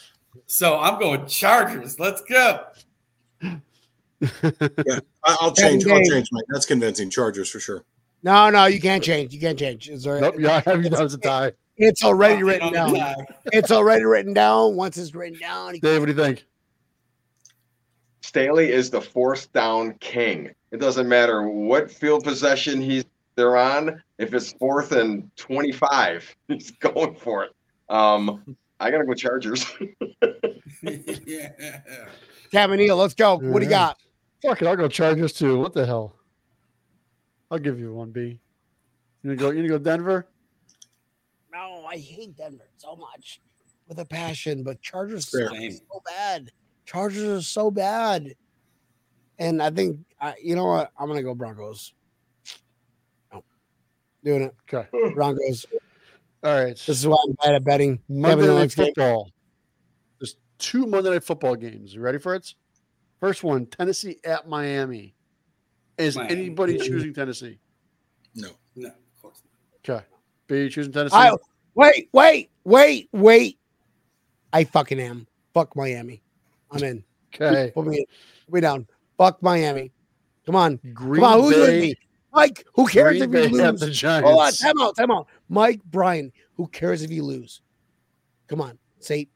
So 0.47 0.80
I'm 0.80 0.99
going 0.99 1.27
Chargers. 1.27 1.99
Let's 1.99 2.22
go. 2.22 2.65
I, 3.43 3.51
I'll 5.23 5.53
change. 5.53 5.85
I'll 5.85 6.03
change 6.03 6.30
mine. 6.31 6.43
That's 6.49 6.65
convincing. 6.65 7.11
Chargers 7.11 7.51
for 7.51 7.60
sure. 7.60 7.85
No, 8.23 8.49
no, 8.49 8.65
you 8.65 8.81
can't 8.81 9.03
change. 9.03 9.31
You 9.34 9.39
can't 9.39 9.60
change. 9.60 9.89
It's 9.89 10.07
already, 10.07 10.22
nope, 10.22 10.35
yeah, 10.39 10.61
I 10.65 10.69
have 10.72 10.84
you 10.84 10.89
down 10.89 11.03
as 11.03 11.14
a 11.14 11.18
tie. 11.18 11.51
it's 11.77 12.03
already 12.03 12.41
written 12.41 12.72
down. 12.72 12.95
It's 13.51 13.69
already 13.69 14.05
written 14.05 14.34
down. 14.34 14.76
Once 14.76 14.97
it's 14.97 15.14
written 15.14 15.38
down, 15.39 15.76
you- 15.76 15.81
Dave, 15.81 15.99
what 15.99 16.07
do 16.07 16.14
you 16.14 16.18
think? 16.18 16.45
Staley 18.22 18.72
is 18.72 18.89
the 18.89 19.01
fourth 19.01 19.51
down 19.51 19.93
king. 19.99 20.51
It 20.74 20.80
doesn't 20.80 21.08
matter 21.08 21.48
what 21.48 21.91
field 21.91 22.24
possession 22.24 22.82
he's 22.82 23.06
they're 23.36 23.58
on. 23.58 24.02
If 24.18 24.34
it's 24.34 24.54
fourth 24.54 24.91
and 24.91 25.30
twenty-five, 25.36 26.36
he's 26.48 26.72
going 26.72 27.16
for 27.16 27.44
it. 27.44 27.52
Um, 27.90 28.58
I 28.80 28.90
gotta 28.90 29.06
go 29.06 29.14
Chargers. 29.14 29.66
yeah. 30.82 31.80
Cabanillo, 32.52 32.98
let's 32.98 33.14
go. 33.14 33.38
What 33.38 33.60
do 33.60 33.66
you 33.66 33.70
got? 33.70 33.98
Fuck 34.41 34.64
it, 34.64 34.68
I'll 34.68 34.76
go 34.76 34.88
Chargers 34.88 35.32
too. 35.34 35.60
What 35.60 35.74
the 35.74 35.86
hell? 35.86 36.16
I'll 37.52 37.60
give 37.60 37.80
you 37.80 37.94
one 37.94 38.10
B. 38.10 38.40
You 39.22 39.36
gonna 39.36 39.36
go? 39.36 39.52
You 39.52 39.58
gonna 39.58 39.70
go 39.70 39.78
Denver? 39.78 40.26
No, 41.54 41.86
I 41.86 41.98
hate 41.98 42.36
Denver 42.36 42.68
so 42.78 42.95
much 42.95 43.41
with 43.88 44.00
a 44.00 44.06
passion, 44.06 44.64
but 44.64 44.82
Chargers 44.82 45.30
Fair. 45.30 45.50
suck 45.50 45.56
Same. 45.56 45.72
so 45.72 46.02
bad. 46.04 46.52
Chargers 46.86 47.40
are 47.40 47.41
so 47.44 47.70
bad, 47.70 48.34
and 49.38 49.62
I 49.62 49.70
think 49.70 50.00
I, 50.24 50.36
you 50.41 50.56
know 50.56 50.64
what? 50.64 50.90
I'm 50.98 51.10
gonna 51.10 51.22
go 51.22 51.36
Broncos. 51.36 51.94
No, 53.34 53.44
doing 54.24 54.44
it. 54.44 54.56
Okay. 54.74 54.88
Hmm. 54.94 55.14
Broncos. 55.14 55.66
All 56.41 56.64
right. 56.64 56.78
This 56.78 56.88
is 56.88 57.06
why 57.06 57.18
I'm 57.28 57.36
bad 57.44 57.56
at 57.56 57.66
betting. 57.66 58.00
Monday 58.08 58.48
Night 58.48 58.60
next 58.60 58.76
game. 58.76 58.86
Football. 58.95 59.30
There's 60.20 60.38
two 60.60 60.86
Monday 60.86 61.10
Night 61.10 61.26
Football 61.26 61.56
games. 61.56 61.94
You 61.94 62.00
ready 62.00 62.20
for 62.20 62.36
it? 62.36 62.56
First 63.20 63.44
one, 63.44 63.66
Tennessee 63.66 64.18
at 64.24 64.48
Miami. 64.48 65.14
Is 65.98 66.16
Miami. 66.16 66.32
anybody 66.34 66.78
choosing 66.78 67.14
Tennessee? 67.14 67.60
No. 68.34 68.50
No, 68.78 68.88
of 68.88 69.22
course 69.22 69.44
Okay. 69.88 70.06
B, 70.48 70.56
you 70.56 70.70
choosing 70.70 70.94
Tennessee? 70.94 71.18
I 71.18 71.36
wait, 71.76 72.08
wait, 72.14 72.50
wait, 72.64 73.10
wait. 73.12 73.60
I 74.54 74.64
fucking 74.64 75.02
am. 75.02 75.28
Fuck 75.54 75.76
Miami. 75.76 76.24
I'm 76.72 76.82
in. 76.82 77.04
okay. 77.36 77.72
Put 77.74 77.88
me 77.88 77.98
in. 77.98 78.06
Put 78.45 78.54
me 78.54 78.62
down. 78.62 78.88
Fuck 79.18 79.44
Miami. 79.44 79.91
Come 80.45 80.56
on. 80.56 80.80
Green 80.94 81.22
Come 81.22 81.34
on. 81.34 81.40
Who's 81.41 81.56
with 81.57 81.68
Bay, 81.68 81.82
me? 81.82 81.95
Mike, 82.34 82.65
who 82.74 82.88
cares 82.88 83.11
Green 83.20 83.24
if 83.24 83.32
Bay 83.32 83.48
you 83.49 83.61
at 83.61 83.72
lose? 83.74 83.80
the 83.82 83.90
Giants. 83.91 84.28
Hold 84.30 84.41
on. 84.41 84.53
Time 84.53 84.82
out. 84.82 84.95
Time 84.98 85.11
out. 85.11 85.28
Mike, 85.49 85.82
Brian, 85.86 86.32
who 86.56 86.68
cares 86.68 87.02
if 87.02 87.11
you 87.11 87.24
lose? 87.24 87.61
Come 88.48 88.60
on. 88.61 88.78
Say 88.99 89.28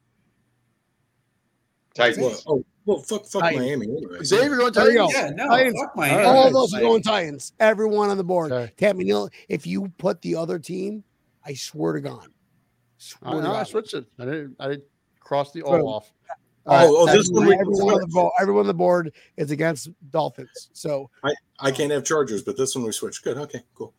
Titans. 1.93 2.43
Well, 2.45 2.57
oh, 2.59 2.65
well, 2.85 2.99
fuck, 2.99 3.25
fuck 3.25 3.41
Titans. 3.41 3.65
Miami. 3.65 3.85
Anyway. 3.87 4.19
Dave, 4.19 4.45
you're 4.45 4.57
going 4.57 4.73
There 4.73 4.91
you 4.91 4.97
go. 4.97 5.07
Titans? 5.07 5.13
Yeah, 5.37 5.45
no, 5.45 5.47
Titans. 5.49 5.79
fuck 5.81 5.95
my 5.95 6.09
All 6.11 6.17
right. 6.17 6.25
all 6.25 6.47
of 6.47 6.53
those 6.53 6.73
are 6.73 6.77
Like, 6.77 6.83
going 6.83 7.01
Titans. 7.03 7.53
Everyone 7.59 8.09
on 8.09 8.17
the 8.17 8.23
board. 8.23 8.51
Okay. 8.51 8.71
Tammy 8.77 9.03
Neal, 9.05 9.29
if 9.49 9.65
you 9.67 9.91
put 9.97 10.21
the 10.21 10.35
other 10.35 10.59
team, 10.59 11.03
I 11.45 11.53
swear 11.53 11.93
to 11.93 12.01
God. 12.01 12.25
I, 12.25 12.29
Swear 12.99 13.41
to 13.41 13.47
no, 13.47 13.53
I 13.53 13.63
switched 13.63 13.93
it. 13.93 14.05
I 14.19 14.25
didn't. 14.25 14.55
I 14.59 14.67
didn't 14.69 14.83
cross 15.19 15.51
the 15.51 15.61
So- 15.61 15.67
O 15.67 15.87
off. 15.87 16.11
Oh, 16.69 16.97
oh, 16.97 17.05
this 17.05 17.29
one 17.29 17.47
we- 17.47 17.53
everyone 17.55 17.93
on 17.95 18.01
the 18.01 18.07
board, 18.07 18.31
everyone 18.41 18.61
on 18.61 18.67
the 18.67 18.73
board 18.73 19.13
is 19.37 19.51
against 19.51 19.89
Dolphins. 20.09 20.69
So 20.73 21.09
I 21.23 21.33
I 21.59 21.71
can't 21.71 21.91
have 21.91 22.03
Chargers, 22.03 22.43
but 22.43 22.57
this 22.57 22.75
one 22.75 22.83
we 22.85 22.91
switched. 22.91 23.23
Good. 23.23 23.37
Okay. 23.37 23.61
Cool. 23.73 23.93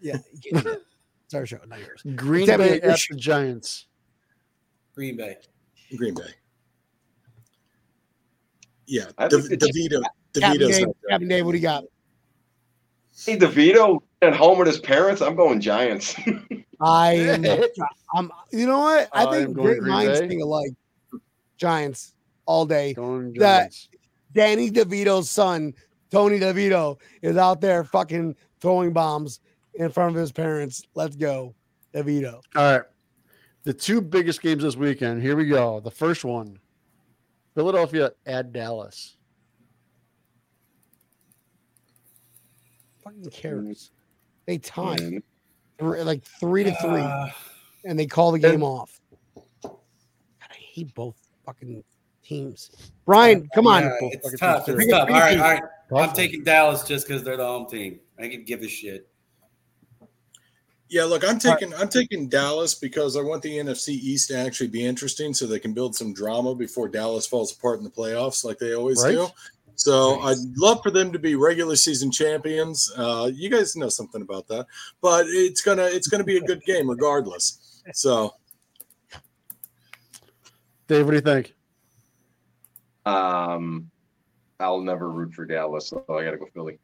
yeah, 0.00 0.18
you 0.32 0.52
can't 0.52 0.64
do 0.64 0.70
that. 0.70 0.82
it's 1.24 1.34
our 1.34 1.46
show, 1.46 1.58
not 1.68 1.80
yours. 1.80 2.02
Green 2.16 2.46
Tell 2.46 2.58
Bay 2.58 2.80
at 2.80 2.98
the 3.10 3.16
Giants. 3.16 3.86
Green 4.94 5.16
Bay. 5.16 5.36
Green 5.96 6.14
Bay. 6.14 6.22
Yeah. 8.86 9.06
I 9.18 9.28
De- 9.28 9.38
DeVito. 9.38 10.02
Captain 10.34 10.60
DeVito's 10.60 10.76
Dave. 10.78 10.86
Captain 11.08 11.28
Dave, 11.28 11.44
what 11.46 11.52
do 11.52 11.58
you 11.58 11.62
got? 11.62 11.84
Hey, 13.24 13.36
DeVito 13.38 14.00
at 14.22 14.34
home 14.34 14.58
with 14.58 14.66
his 14.68 14.78
parents. 14.80 15.20
I'm 15.22 15.36
going 15.36 15.60
Giants. 15.60 16.14
I 16.80 17.12
am. 17.14 17.44
I'm. 18.14 18.30
You 18.50 18.66
know 18.66 18.80
what? 18.80 19.08
I 19.12 19.24
I 19.26 19.30
think 19.44 19.54
great 19.54 19.78
Green 19.80 19.92
minds 19.92 20.20
Bay. 20.20 20.28
think 20.28 20.42
alike. 20.42 20.72
Giants 21.62 22.14
all 22.44 22.66
day. 22.66 22.92
Going 22.92 23.34
That- 23.34 23.72
Danny 24.32 24.68
DeVito's 24.68 25.30
son, 25.30 25.72
Tony 26.10 26.40
DeVito, 26.40 26.98
is 27.22 27.36
out 27.36 27.60
there 27.60 27.84
fucking 27.84 28.34
throwing 28.60 28.92
bombs 28.92 29.38
in 29.74 29.88
front 29.90 30.16
of 30.16 30.20
his 30.20 30.32
parents. 30.32 30.82
Let's 30.96 31.14
go, 31.14 31.54
DeVito. 31.94 32.40
All 32.56 32.72
right. 32.72 32.82
The 33.62 33.72
two 33.72 34.00
biggest 34.00 34.42
games 34.42 34.64
this 34.64 34.74
weekend. 34.74 35.22
Here 35.22 35.36
we 35.36 35.46
go. 35.46 35.78
The 35.78 35.90
first 35.92 36.24
one 36.24 36.58
Philadelphia 37.54 38.10
at 38.26 38.52
Dallas. 38.52 39.16
Fucking 43.04 43.30
cares. 43.30 43.92
They 44.46 44.58
tied 44.58 45.22
Mm. 45.78 46.04
like 46.04 46.24
three 46.24 46.64
to 46.64 46.74
three, 46.82 47.00
Uh, 47.02 47.28
and 47.84 47.96
they 47.96 48.06
call 48.06 48.32
the 48.32 48.38
game 48.40 48.64
off. 48.64 49.00
God, 49.62 49.76
I 50.50 50.54
hate 50.54 50.92
both 50.94 51.16
fucking 51.44 51.82
teams. 52.24 52.70
Brian, 53.04 53.48
come 53.54 53.66
on. 53.66 53.82
yeah, 53.82 53.90
it's 54.02 54.38
tough. 54.38 54.68
It's 54.68 54.86
tough. 54.90 55.08
All 55.08 55.14
right, 55.14 55.38
all 55.38 55.50
right. 55.52 55.62
I'm 56.08 56.14
taking 56.14 56.42
Dallas 56.44 56.84
just 56.84 57.06
because 57.06 57.22
they're 57.22 57.36
the 57.36 57.46
home 57.46 57.66
team. 57.68 58.00
I 58.18 58.28
can 58.28 58.44
give 58.44 58.62
a 58.62 58.68
shit. 58.68 59.08
Yeah, 60.88 61.04
look, 61.04 61.26
I'm 61.26 61.38
taking 61.38 61.72
I'm 61.74 61.88
taking 61.88 62.28
Dallas 62.28 62.74
because 62.74 63.16
I 63.16 63.22
want 63.22 63.42
the 63.42 63.56
NFC 63.58 63.88
East 63.88 64.28
to 64.28 64.36
actually 64.36 64.68
be 64.68 64.84
interesting, 64.84 65.32
so 65.32 65.46
they 65.46 65.58
can 65.58 65.72
build 65.72 65.94
some 65.94 66.12
drama 66.12 66.54
before 66.54 66.88
Dallas 66.88 67.26
falls 67.26 67.52
apart 67.52 67.78
in 67.78 67.84
the 67.84 67.90
playoffs, 67.90 68.44
like 68.44 68.58
they 68.58 68.74
always 68.74 69.02
Right. 69.02 69.12
do. 69.12 69.26
So 69.74 70.20
I'd 70.20 70.36
love 70.56 70.82
for 70.82 70.90
them 70.90 71.10
to 71.12 71.18
be 71.18 71.34
regular 71.34 71.76
season 71.76 72.10
champions. 72.10 72.92
Uh, 72.94 73.30
you 73.32 73.48
guys 73.48 73.74
know 73.74 73.88
something 73.88 74.20
about 74.20 74.46
that, 74.48 74.66
but 75.00 75.24
it's 75.28 75.62
gonna 75.62 75.84
it's 75.86 76.08
gonna 76.08 76.24
be 76.24 76.36
a 76.36 76.42
good 76.42 76.62
game 76.64 76.90
regardless. 76.90 77.80
So 77.94 78.34
Dave, 80.92 81.06
what 81.06 81.12
do 81.12 81.16
you 81.16 81.20
think? 81.22 81.54
Um, 83.06 83.90
I'll 84.60 84.80
never 84.82 85.10
root 85.10 85.32
for 85.32 85.46
Dallas, 85.46 85.88
so 85.88 86.04
I 86.10 86.22
got 86.24 86.32
to 86.32 86.36
go 86.36 86.46
Philly. 86.52 86.78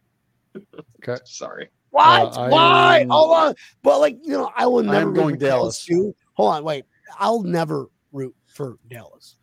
Okay. 1.02 1.20
Sorry. 1.26 1.68
What? 1.90 2.36
Uh, 2.36 2.40
I 2.40 2.48
Why? 2.48 2.98
am- 3.00 3.10
Hold 3.10 3.36
on. 3.36 3.54
But 3.82 4.00
like 4.00 4.16
you 4.22 4.32
know, 4.32 4.50
I 4.56 4.66
will 4.66 4.80
I 4.88 4.92
never. 4.92 5.00
am 5.00 5.08
root 5.08 5.14
going 5.16 5.34
for 5.34 5.40
Dallas. 5.40 5.84
Dallas. 5.86 6.06
Too. 6.06 6.14
Hold 6.34 6.54
on, 6.54 6.64
wait. 6.64 6.84
I'll 7.18 7.42
never 7.42 7.86
root 8.12 8.34
for 8.46 8.78
Dallas, 8.88 9.36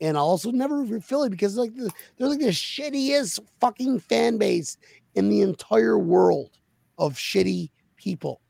and 0.00 0.16
I'll 0.16 0.24
also 0.24 0.50
never 0.52 0.78
root 0.82 0.88
for 0.88 1.00
Philly 1.00 1.28
because 1.28 1.56
like 1.56 1.74
the, 1.74 1.90
they're 2.16 2.28
like 2.28 2.38
the 2.38 2.46
shittiest 2.48 3.40
fucking 3.60 3.98
fan 4.00 4.38
base 4.38 4.76
in 5.14 5.28
the 5.28 5.40
entire 5.42 5.98
world 5.98 6.50
of 6.98 7.14
shitty 7.14 7.70
people. 7.96 8.40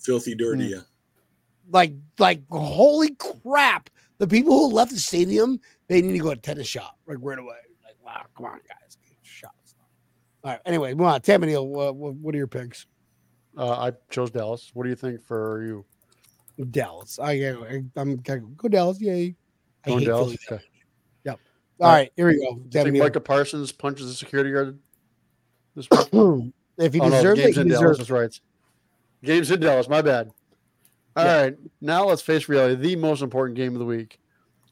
filthy 0.00 0.34
dirty. 0.34 0.64
Yeah. 0.64 0.80
Like, 1.70 1.94
like 2.18 2.42
holy 2.50 3.14
crap! 3.14 3.88
The 4.22 4.28
people 4.28 4.56
who 4.56 4.72
left 4.72 4.92
the 4.92 5.00
stadium, 5.00 5.58
they 5.88 6.00
need 6.00 6.12
to 6.12 6.20
go 6.20 6.32
to 6.32 6.40
tennis 6.40 6.68
shop 6.68 6.96
like 7.08 7.18
right 7.20 7.40
away. 7.40 7.56
Like, 7.84 7.96
wow, 8.06 8.22
come 8.36 8.46
on, 8.46 8.60
guys, 8.68 8.96
shots. 9.22 9.74
All 10.44 10.52
right. 10.52 10.60
Anyway, 10.64 10.94
move 10.94 11.08
on. 11.08 11.20
Tammany, 11.22 11.56
what, 11.56 11.96
what, 11.96 12.14
what 12.14 12.32
are 12.32 12.38
your 12.38 12.46
picks? 12.46 12.86
Uh, 13.58 13.72
I 13.72 13.92
chose 14.10 14.30
Dallas. 14.30 14.70
What 14.74 14.84
do 14.84 14.90
you 14.90 14.94
think 14.94 15.20
for 15.20 15.64
you? 15.64 15.84
Dallas. 16.70 17.18
I, 17.18 17.32
I 17.32 17.82
I'm 17.96 18.14
gotta 18.18 18.42
go, 18.56 18.68
Dallas. 18.68 19.00
Yay. 19.00 19.34
I 19.84 19.88
Going 19.88 20.04
Dallas? 20.04 20.36
Okay. 20.48 20.62
All 21.26 21.36
All 21.80 21.92
right, 21.92 22.12
here 22.14 22.28
we 22.28 22.36
go. 22.36 22.60
Do 22.68 22.78
you 22.78 22.84
Think 22.84 22.98
Micah 22.98 23.18
Parsons 23.18 23.72
punches 23.72 24.06
the 24.06 24.14
security 24.14 24.52
guard 24.52 24.78
this 25.74 25.88
week? 25.90 26.00
if 26.78 26.94
he 26.94 27.00
Oh, 27.00 27.08
no, 27.08 27.16
deserves 27.16 27.40
it, 27.40 27.42
game's 27.42 27.56
he 27.56 27.64
deserves 27.64 27.98
it. 27.98 28.02
That's 28.02 28.10
right. 28.10 28.40
Games 29.24 29.50
in 29.50 29.58
Dallas. 29.58 29.88
My 29.88 30.00
bad. 30.00 30.30
All 31.16 31.24
Yeah. 31.24 31.42
right, 31.42 31.58
now 31.80 32.06
let's 32.06 32.22
face 32.22 32.48
reality. 32.48 32.74
The 32.76 32.96
most 32.96 33.22
important 33.22 33.56
game 33.56 33.74
of 33.74 33.78
the 33.80 33.84
week. 33.84 34.18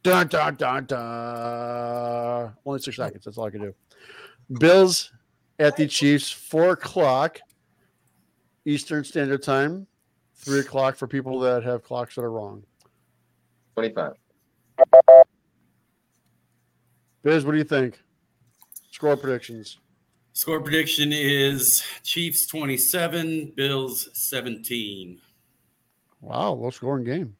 Dun 0.02 0.28
dun 0.28 0.54
dun 0.56 0.86
dun. 0.86 2.56
Only 2.64 2.80
six 2.80 2.96
seconds. 2.96 3.24
That's 3.24 3.36
all 3.36 3.44
I 3.46 3.50
can 3.50 3.60
do. 3.60 3.74
Bills 4.58 5.12
at 5.58 5.76
the 5.76 5.86
Chiefs. 5.86 6.30
Four 6.30 6.70
o'clock 6.70 7.40
Eastern 8.64 9.04
Standard 9.04 9.42
Time. 9.42 9.86
Three 10.36 10.60
o'clock 10.60 10.96
for 10.96 11.06
people 11.06 11.38
that 11.40 11.62
have 11.64 11.82
clocks 11.82 12.14
that 12.14 12.22
are 12.22 12.30
wrong. 12.30 12.64
25. 13.74 14.14
Biz, 17.22 17.44
what 17.44 17.52
do 17.52 17.58
you 17.58 17.64
think? 17.64 18.00
Score 18.90 19.16
predictions. 19.18 19.78
Score 20.32 20.60
prediction 20.62 21.12
is 21.12 21.82
Chiefs 22.02 22.46
27, 22.46 23.52
Bills 23.54 24.08
17. 24.14 25.20
Wow, 26.20 26.52
low 26.52 26.70
scoring 26.70 27.04
game. 27.04 27.36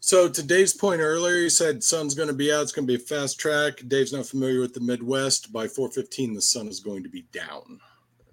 So 0.00 0.28
to 0.28 0.42
Dave's 0.42 0.74
point 0.74 1.00
earlier, 1.00 1.42
he 1.44 1.48
said 1.48 1.82
sun's 1.82 2.14
going 2.14 2.28
to 2.28 2.34
be 2.34 2.52
out. 2.52 2.62
It's 2.62 2.72
going 2.72 2.86
to 2.86 2.98
be 2.98 3.02
a 3.02 3.06
fast 3.06 3.40
track. 3.40 3.80
Dave's 3.88 4.12
not 4.12 4.26
familiar 4.26 4.60
with 4.60 4.74
the 4.74 4.80
Midwest. 4.80 5.52
By 5.52 5.66
4:15, 5.66 6.34
the 6.34 6.42
sun 6.42 6.68
is 6.68 6.80
going 6.80 7.02
to 7.04 7.08
be 7.08 7.22
down. 7.32 7.80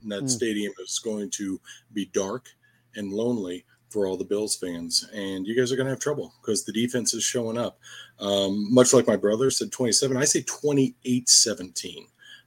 And 0.02 0.12
that 0.12 0.20
Hmm. 0.20 0.28
stadium 0.30 0.74
is 0.84 1.00
going 1.00 1.30
to 1.32 1.62
be 1.94 2.06
dark 2.08 2.50
and 2.96 3.14
lonely 3.14 3.66
for 3.90 4.06
all 4.06 4.18
the 4.18 4.26
Bills 4.26 4.56
fans. 4.58 5.08
And 5.14 5.48
you 5.48 5.56
guys 5.56 5.72
are 5.72 5.78
going 5.78 5.86
to 5.86 5.92
have 5.92 6.00
trouble 6.00 6.34
because 6.42 6.66
the 6.66 6.74
defense 6.74 7.14
is 7.14 7.24
showing 7.24 7.58
up. 7.58 7.80
Um, 8.20 8.74
much 8.74 8.94
like 8.94 9.08
my 9.08 9.18
brother 9.18 9.50
said 9.50 9.72
27, 9.72 10.18
I 10.18 10.26
say 10.26 10.42
28 10.44 11.30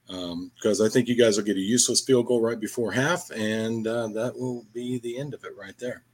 17. 0.08 0.50
Because 0.54 0.80
I 0.80 0.88
think 0.88 1.08
you 1.08 1.16
guys 1.16 1.36
will 1.36 1.44
get 1.44 1.56
a 1.56 1.60
useless 1.60 2.00
field 2.00 2.26
goal 2.26 2.40
right 2.40 2.58
before 2.60 2.92
half, 2.92 3.30
and 3.30 3.86
uh, 3.86 4.08
that 4.08 4.36
will 4.36 4.64
be 4.72 4.98
the 4.98 5.18
end 5.18 5.34
of 5.34 5.44
it 5.44 5.52
right 5.58 5.76
there. 5.78 6.04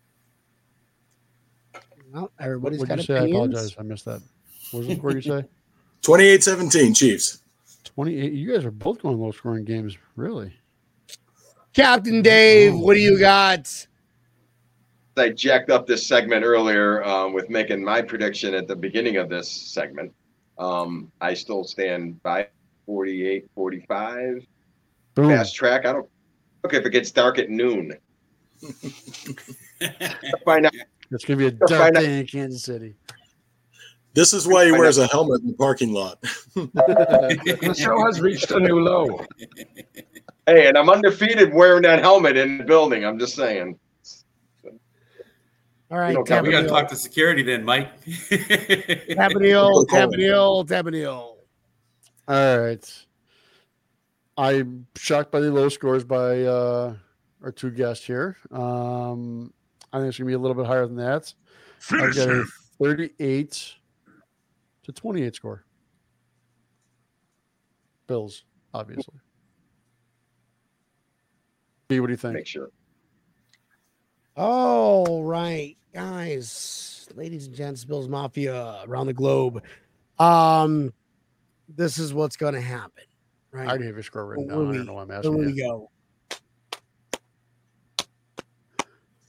Well, 2.12 2.23
What 2.23 2.33
everybody's 2.41 2.81
would 2.81 2.89
got 2.89 2.99
you 2.99 3.05
say? 3.05 3.19
I 3.19 3.27
apologize. 3.27 3.77
I 3.79 3.83
missed 3.83 4.05
that. 4.07 4.21
What 4.71 4.81
was 4.81 4.89
the 4.89 4.97
score 4.97 5.12
you 5.12 5.23
say? 5.23 5.45
28 6.03 6.43
17, 6.43 6.95
Chiefs. 6.95 7.43
28. 7.85 8.33
You 8.33 8.53
guys 8.55 8.65
are 8.65 8.71
both 8.71 9.03
going 9.03 9.19
low 9.19 9.33
scoring 9.33 9.65
games. 9.65 9.97
Really? 10.17 10.53
Captain 11.73 12.23
Dave, 12.23 12.75
what 12.75 12.95
do 12.95 13.01
you 13.01 13.19
got? 13.19 13.87
I 15.17 15.29
jacked 15.29 15.71
up 15.71 15.87
this 15.87 16.07
segment 16.07 16.45
earlier 16.45 17.05
um, 17.05 17.33
with 17.35 17.51
making 17.51 17.85
my 17.85 18.01
prediction 18.01 18.55
at 18.55 18.67
the 18.67 18.75
beginning 18.75 19.19
of 19.19 19.29
this 19.29 19.51
segment. 19.51 20.12
Um, 20.59 21.12
I 21.21 21.35
still 21.35 21.62
stand 21.62 22.23
by 22.23 22.49
48, 22.91 23.49
45. 23.55 24.45
Boom. 25.15 25.29
Fast 25.29 25.55
track. 25.55 25.87
I 25.87 25.93
don't. 25.93 26.09
Okay, 26.65 26.79
if 26.79 26.85
it 26.85 26.91
gets 26.91 27.12
dark 27.12 27.39
at 27.39 27.49
noon. 27.49 27.97
Find 30.45 30.67
out. 30.67 30.75
It's 31.12 31.25
going 31.25 31.39
to 31.39 31.45
be 31.45 31.47
a 31.47 31.53
dark 31.53 31.71
find 31.71 31.97
out- 31.97 32.01
day 32.03 32.19
in 32.19 32.27
Kansas 32.27 32.65
City. 32.65 32.97
This 34.12 34.33
is 34.33 34.45
why 34.49 34.65
he 34.65 34.73
wears 34.73 34.99
a 34.99 35.07
helmet 35.07 35.43
in 35.43 35.47
the 35.49 35.55
parking 35.55 35.93
lot. 35.93 36.19
The 36.57 37.75
show 37.79 38.05
has 38.07 38.21
reached 38.21 38.51
a 38.51 38.59
new 38.59 38.81
low. 38.81 39.25
Hey, 40.47 40.67
and 40.67 40.77
I'm 40.77 40.91
undefeated 40.91 41.55
wearing 41.55 41.83
that 41.83 42.01
helmet 42.01 42.37
in 42.37 42.59
the 42.59 42.65
building. 42.65 43.05
I'm 43.05 43.21
just 43.21 43.37
saying. 43.37 43.79
All 45.93 45.99
right, 45.99 46.15
don't 46.15 46.43
we 46.45 46.51
got 46.51 46.62
to 46.62 46.69
talk 46.69 46.89
to 46.89 46.97
security 46.97 47.45
then, 47.45 47.65
Mike. 47.65 48.05
Tabanil, 48.05 49.87
Tabanil, 49.87 50.67
Tabanil. 50.67 51.37
All 52.31 52.61
right. 52.61 53.07
I'm 54.36 54.86
shocked 54.97 55.32
by 55.32 55.40
the 55.40 55.51
low 55.51 55.69
scores 55.69 56.05
by 56.05 56.44
uh, 56.44 56.94
our 57.43 57.51
two 57.51 57.73
guests 57.73 58.07
here. 58.07 58.36
Um, 58.52 59.52
I 59.93 59.98
think 59.98 60.11
it's 60.11 60.19
going 60.19 60.27
to 60.27 60.31
be 60.31 60.35
a 60.35 60.39
little 60.39 60.55
bit 60.55 60.66
higher 60.66 60.86
than 60.86 60.94
that. 60.98 61.35
I've 61.90 62.15
got 62.15 62.28
a 62.28 62.44
38 62.81 63.74
to 64.85 64.93
28 64.93 65.35
score. 65.35 65.65
Bills, 68.07 68.44
obviously. 68.73 69.15
B, 71.89 71.98
what 71.98 72.07
do 72.07 72.12
you 72.12 72.16
think? 72.16 72.35
Make 72.35 72.47
sure. 72.47 72.70
All 74.36 75.24
right, 75.24 75.77
guys, 75.93 77.09
ladies 77.16 77.48
and 77.48 77.57
gents, 77.57 77.85
Bills 77.85 78.09
Mafia 78.09 78.85
around 78.86 79.07
the 79.07 79.15
globe. 79.15 79.65
Um, 80.20 80.93
this 81.76 81.98
is 81.98 82.12
what's 82.14 82.36
going 82.36 82.55
to 82.55 82.60
happen, 82.60 83.05
Right. 83.52 83.66
I 83.66 83.70
already 83.70 83.86
have 83.86 83.94
your 83.97 84.02
score 84.02 84.26
written 84.26 84.47
Where 84.47 84.56
down. 84.56 84.70
I 84.70 84.76
don't 84.76 84.86
know 84.86 84.92
why 84.94 85.02
I'm 85.02 85.09
Here 85.09 85.16
asking 85.18 85.38
we 85.38 85.52
you. 85.52 85.64
go. 85.64 85.90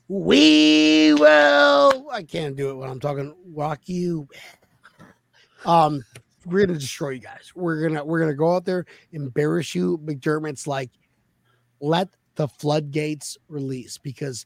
We 0.08 1.14
well. 1.14 2.08
I 2.12 2.24
can't 2.24 2.56
do 2.56 2.70
it 2.72 2.76
when 2.76 2.90
I'm 2.90 3.00
talking 3.00 3.34
rock 3.54 3.80
you. 3.86 4.28
Um, 5.66 6.04
we're 6.46 6.66
gonna 6.66 6.78
destroy 6.78 7.12
you 7.12 7.20
guys. 7.20 7.52
We're 7.56 7.88
gonna 7.88 8.04
we're 8.04 8.20
gonna 8.20 8.34
go 8.36 8.56
out 8.56 8.66
there, 8.66 8.86
embarrass 9.14 9.74
you. 9.74 9.98
McDermott's 10.00 10.68
like, 10.68 10.90
let 11.80 12.10
the 12.36 12.48
floodgates 12.48 13.38
release 13.48 13.98
because 13.98 14.46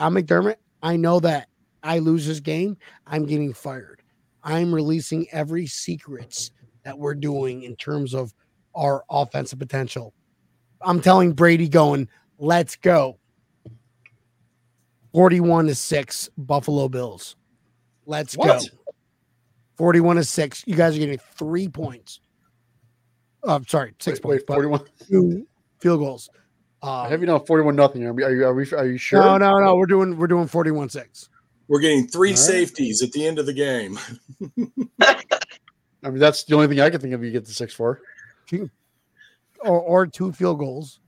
I'm 0.00 0.14
McDermott. 0.14 0.56
I 0.82 0.96
know 0.96 1.20
that 1.20 1.48
I 1.82 1.98
lose 1.98 2.26
this 2.26 2.40
game, 2.40 2.76
I'm 3.06 3.26
getting 3.26 3.52
fired. 3.52 4.02
I'm 4.42 4.74
releasing 4.74 5.26
every 5.30 5.66
secrets 5.66 6.50
that 6.84 6.98
we're 6.98 7.14
doing 7.14 7.62
in 7.62 7.76
terms 7.76 8.14
of 8.14 8.32
our 8.74 9.04
offensive 9.10 9.58
potential. 9.58 10.12
I'm 10.80 11.00
telling 11.00 11.32
Brady 11.32 11.68
going, 11.68 12.08
let's 12.38 12.76
go. 12.76 13.18
41 15.12 15.66
to 15.68 15.74
6 15.74 16.30
Buffalo 16.36 16.88
Bills. 16.88 17.36
Let's 18.06 18.36
What? 18.36 18.46
go. 18.46 18.78
41 19.78 20.16
to 20.16 20.24
6. 20.24 20.64
You 20.66 20.74
guys 20.74 20.96
are 20.96 20.98
getting 20.98 21.18
3 21.36 21.68
points. 21.68 22.20
Oh, 23.44 23.60
sorry, 23.66 23.94
6 23.98 24.18
Wait, 24.18 24.22
points. 24.22 24.44
wait, 24.48 24.54
41. 24.54 24.80
two 25.08 25.46
field 25.80 26.00
goals. 26.00 26.28
I 26.82 27.04
Um, 27.04 27.10
have 27.10 27.20
you 27.20 27.26
know 27.26 27.38
41 27.38 27.76
nothing. 27.76 28.04
Are 28.04 28.12
we, 28.12 28.22
are 28.24 28.34
you, 28.34 28.44
are, 28.44 28.54
we, 28.54 28.70
are 28.72 28.86
you 28.86 28.98
sure? 28.98 29.22
No, 29.22 29.38
no, 29.38 29.58
no. 29.58 29.74
We're 29.76 29.86
doing 29.86 30.16
we're 30.18 30.26
doing 30.26 30.46
41 30.46 30.90
6. 30.90 31.28
We're 31.68 31.80
getting 31.80 32.06
three 32.08 32.30
All 32.30 32.34
right. 32.36 32.38
safeties 32.38 33.02
at 33.02 33.10
the 33.12 33.26
end 33.26 33.38
of 33.38 33.46
the 33.46 33.54
game. 33.54 33.98
I 36.04 36.10
mean, 36.10 36.18
that's 36.18 36.44
the 36.44 36.54
only 36.54 36.68
thing 36.68 36.80
I 36.80 36.90
can 36.90 37.00
think 37.00 37.14
of 37.14 37.24
you 37.24 37.30
get 37.30 37.46
the 37.46 37.52
6 37.52 37.74
4. 37.74 38.00
or 39.64 39.80
or 39.80 40.06
two 40.06 40.32
field 40.32 40.58
goals. 40.58 41.00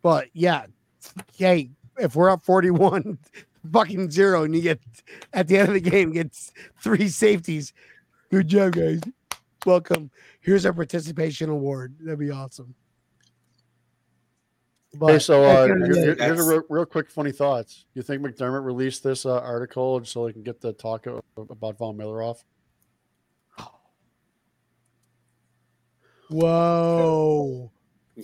But 0.00 0.28
yeah, 0.32 0.66
hey, 1.36 1.70
if 1.98 2.14
we're 2.14 2.30
up 2.30 2.42
41 2.42 3.18
fucking 3.72 4.10
zero 4.10 4.44
and 4.44 4.54
you 4.54 4.62
get 4.62 4.80
at 5.32 5.48
the 5.48 5.58
end 5.58 5.68
of 5.68 5.74
the 5.74 5.80
game 5.80 6.12
gets 6.12 6.52
three 6.80 7.08
safeties, 7.08 7.72
good 8.30 8.48
job, 8.48 8.74
guys. 8.74 9.00
Welcome. 9.66 10.10
Here's 10.40 10.64
our 10.64 10.72
participation 10.72 11.50
award. 11.50 11.96
That'd 12.00 12.20
be 12.20 12.30
awesome. 12.30 12.74
But 14.94 15.10
Okay, 15.10 15.18
so 15.18 15.44
uh, 15.44 15.66
the 15.66 15.72
end 15.72 15.82
of 15.82 15.88
the 15.90 16.00
here- 16.00 16.16
here's 16.18 16.40
a 16.40 16.50
real, 16.50 16.62
real 16.70 16.86
quick 16.86 17.10
funny 17.10 17.30
thoughts. 17.32 17.84
You 17.94 18.02
think 18.02 18.22
McDermott 18.22 18.64
released 18.64 19.02
this 19.02 19.26
uh, 19.26 19.38
article 19.38 20.02
so 20.04 20.26
they 20.26 20.32
can 20.32 20.42
get 20.42 20.60
the 20.60 20.72
talk 20.72 21.06
about 21.36 21.76
Von 21.78 21.96
Miller 21.96 22.22
off? 22.22 22.42
Whoa. 26.30 27.70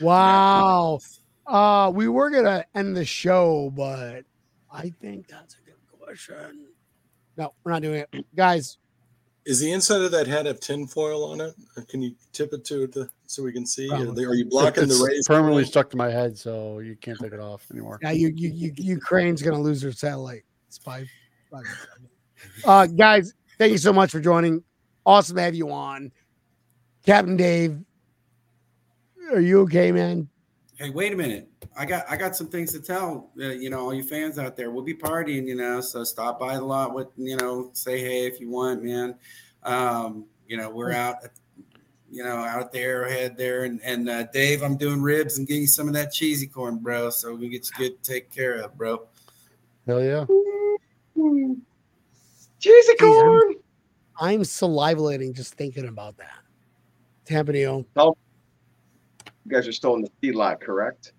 wow. 0.00 0.98
Uh 1.46 1.92
we 1.94 2.08
were 2.08 2.30
gonna 2.30 2.64
end 2.74 2.96
the 2.96 3.04
show, 3.04 3.70
but 3.76 4.24
I 4.72 4.90
think 5.00 5.28
that's 5.28 5.54
a 5.54 5.58
good 5.64 5.76
question. 5.90 6.66
No, 7.36 7.54
we're 7.62 7.72
not 7.72 7.82
doing 7.82 8.04
it. 8.12 8.26
Guys, 8.34 8.78
Is 9.46 9.60
the 9.60 9.72
inside 9.72 10.00
of 10.00 10.10
that 10.12 10.26
hat 10.26 10.46
have 10.46 10.58
tinfoil 10.60 11.24
on 11.24 11.40
it? 11.40 11.54
Or 11.76 11.82
Can 11.82 12.00
you 12.00 12.14
tip 12.32 12.54
it 12.54 12.64
to 12.66 12.86
the 12.86 13.10
so 13.26 13.42
we 13.42 13.52
can 13.52 13.66
see? 13.66 13.90
Are, 13.90 14.06
they, 14.06 14.24
are 14.24 14.34
you 14.34 14.46
blocking 14.46 14.84
it's 14.84 14.98
the 14.98 15.04
rays? 15.04 15.26
permanently 15.28 15.64
stuck 15.64 15.90
to 15.90 15.98
my 15.98 16.10
head, 16.10 16.38
so 16.38 16.78
you 16.78 16.96
can't 16.96 17.18
take 17.18 17.32
it 17.32 17.40
off 17.40 17.66
anymore. 17.70 17.98
yeah, 18.02 18.12
you, 18.12 18.28
you, 18.34 18.50
you 18.50 18.72
Ukraine's 18.76 19.42
gonna 19.42 19.60
lose 19.60 19.82
their 19.82 19.92
satellite. 19.92 20.44
It's 20.68 20.78
five. 20.78 21.08
five 21.50 21.64
uh 22.64 22.86
guys, 22.86 23.34
thank 23.58 23.72
you 23.72 23.78
so 23.78 23.92
much 23.92 24.10
for 24.10 24.20
joining. 24.20 24.62
Awesome 25.04 25.36
to 25.36 25.42
have 25.42 25.54
you 25.54 25.70
on. 25.70 26.10
Captain 27.04 27.36
Dave. 27.36 27.78
Are 29.30 29.40
you 29.40 29.60
okay, 29.62 29.92
man? 29.92 30.28
Hey, 30.76 30.90
wait 30.90 31.12
a 31.12 31.16
minute. 31.16 31.48
I 31.76 31.84
got 31.84 32.04
I 32.08 32.16
got 32.16 32.34
some 32.34 32.48
things 32.48 32.72
to 32.72 32.80
tell 32.80 33.30
uh, 33.40 33.48
you 33.50 33.70
know 33.70 33.80
all 33.80 33.94
you 33.94 34.02
fans 34.02 34.38
out 34.38 34.56
there. 34.56 34.70
We'll 34.70 34.84
be 34.84 34.94
partying, 34.94 35.46
you 35.46 35.54
know, 35.54 35.80
so 35.80 36.02
stop 36.04 36.40
by 36.40 36.54
the 36.54 36.64
lot 36.64 36.94
with 36.94 37.08
you 37.16 37.36
know, 37.36 37.70
say 37.74 38.00
hey 38.00 38.26
if 38.26 38.40
you 38.40 38.50
want, 38.50 38.82
man. 38.82 39.14
Um, 39.62 40.24
you 40.48 40.56
know, 40.56 40.68
we're 40.70 40.92
out 40.92 41.24
at, 41.24 41.30
you 42.10 42.22
know, 42.24 42.36
out 42.36 42.72
there 42.72 43.04
ahead 43.04 43.36
there 43.36 43.64
and 43.64 43.80
and 43.82 44.08
uh, 44.08 44.24
Dave, 44.24 44.62
I'm 44.62 44.76
doing 44.76 45.00
ribs 45.00 45.38
and 45.38 45.46
getting 45.46 45.62
you 45.62 45.68
some 45.68 45.86
of 45.88 45.94
that 45.94 46.12
cheesy 46.12 46.46
corn, 46.46 46.78
bro. 46.78 47.10
So 47.10 47.34
we 47.34 47.48
get 47.48 47.68
you 47.70 47.88
good 47.88 48.02
take 48.02 48.30
care 48.30 48.56
of, 48.56 48.76
bro. 48.76 49.06
Hell 49.86 50.02
yeah. 50.02 50.24
Cheesy 52.58 52.92
Jeez, 52.92 53.00
I'm- 53.00 53.14
corn. 53.14 53.54
I'm 54.20 54.42
salivating 54.42 55.34
just 55.34 55.54
thinking 55.54 55.88
about 55.88 56.16
that. 56.18 56.38
Tampanio. 57.26 57.84
You 59.44 59.50
guys 59.50 59.68
are 59.68 59.72
still 59.72 59.94
in 59.94 60.02
the 60.02 60.10
feed 60.20 60.34
lot, 60.34 60.60
correct? 60.60 61.12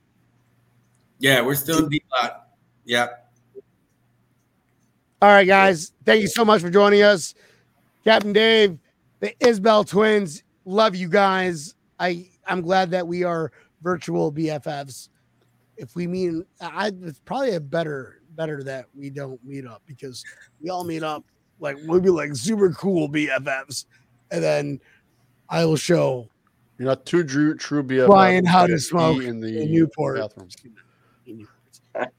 Yeah, 1.20 1.42
we're 1.42 1.56
still 1.56 1.78
in 1.78 1.84
the 1.84 1.90
B 1.90 2.04
lot. 2.12 2.50
Yeah. 2.84 3.08
All 5.22 5.30
right, 5.30 5.48
guys. 5.48 5.94
Thank 6.06 6.22
you 6.22 6.28
so 6.28 6.44
much 6.44 6.62
for 6.62 6.70
joining 6.70 7.02
us. 7.02 7.34
Captain 8.04 8.34
Dave, 8.34 8.78
the 9.20 9.34
Isbell 9.40 9.88
twins. 9.88 10.44
Love 10.66 10.96
you 10.96 11.10
guys. 11.10 11.76
I 12.00 12.30
I'm 12.48 12.62
glad 12.62 12.92
that 12.92 13.08
we 13.08 13.24
are 13.24 13.52
virtual 13.82 14.32
BFFs. 14.32 15.10
If 15.78 15.96
we 15.96 16.08
mean 16.08 16.46
I 16.62 16.92
it's 17.02 17.20
probably 17.20 17.56
a 17.56 17.60
better 17.60 18.22
better 18.32 18.64
that 18.64 18.86
we 18.94 19.10
don't 19.10 19.44
meet 19.44 19.66
up 19.66 19.82
because 19.88 20.24
we 20.62 20.70
all 20.70 20.84
meet 20.84 21.04
up 21.04 21.24
like 21.60 21.78
we'll 21.86 22.02
be 22.02 22.10
like 22.10 22.36
super 22.36 22.72
cool 22.72 23.10
BFFs. 23.10 23.86
And 24.32 24.44
then 24.44 24.80
I 25.50 25.66
will 25.66 25.78
show 25.78 26.30
You're 26.78 26.88
not 26.88 27.06
too 27.06 27.24
true, 27.24 27.56
true 27.56 27.84
BFF. 27.84 28.08
Brian 28.08 28.46
how 28.46 28.68
to 28.68 28.78
smoke 28.80 29.24
in 29.24 29.40
the 29.40 29.62
in 29.64 29.72
Newport. 29.72 30.18
bathroom. 30.18 30.50
But- 31.94 32.12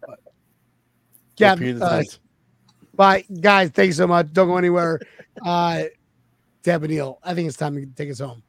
Don't 1.37 1.37
Cap- 1.37 1.59
pee 1.59 1.69
in 1.71 1.79
the 1.79 1.85
uh. 1.91 2.03
Bye, 2.95 3.25
guys. 3.41 3.71
Thanks 3.71 3.97
so 3.99 4.07
much. 4.07 4.33
Don't 4.33 4.49
go 4.49 4.57
anywhere. 4.57 4.99
Uh, 5.45 5.85
Tampa 6.63 6.89
Neal, 6.89 7.19
I 7.23 7.35
think 7.35 7.47
it's 7.49 7.59
time 7.59 7.75
to 7.75 7.85
take 7.87 8.11
us 8.11 8.21
home. 8.21 8.43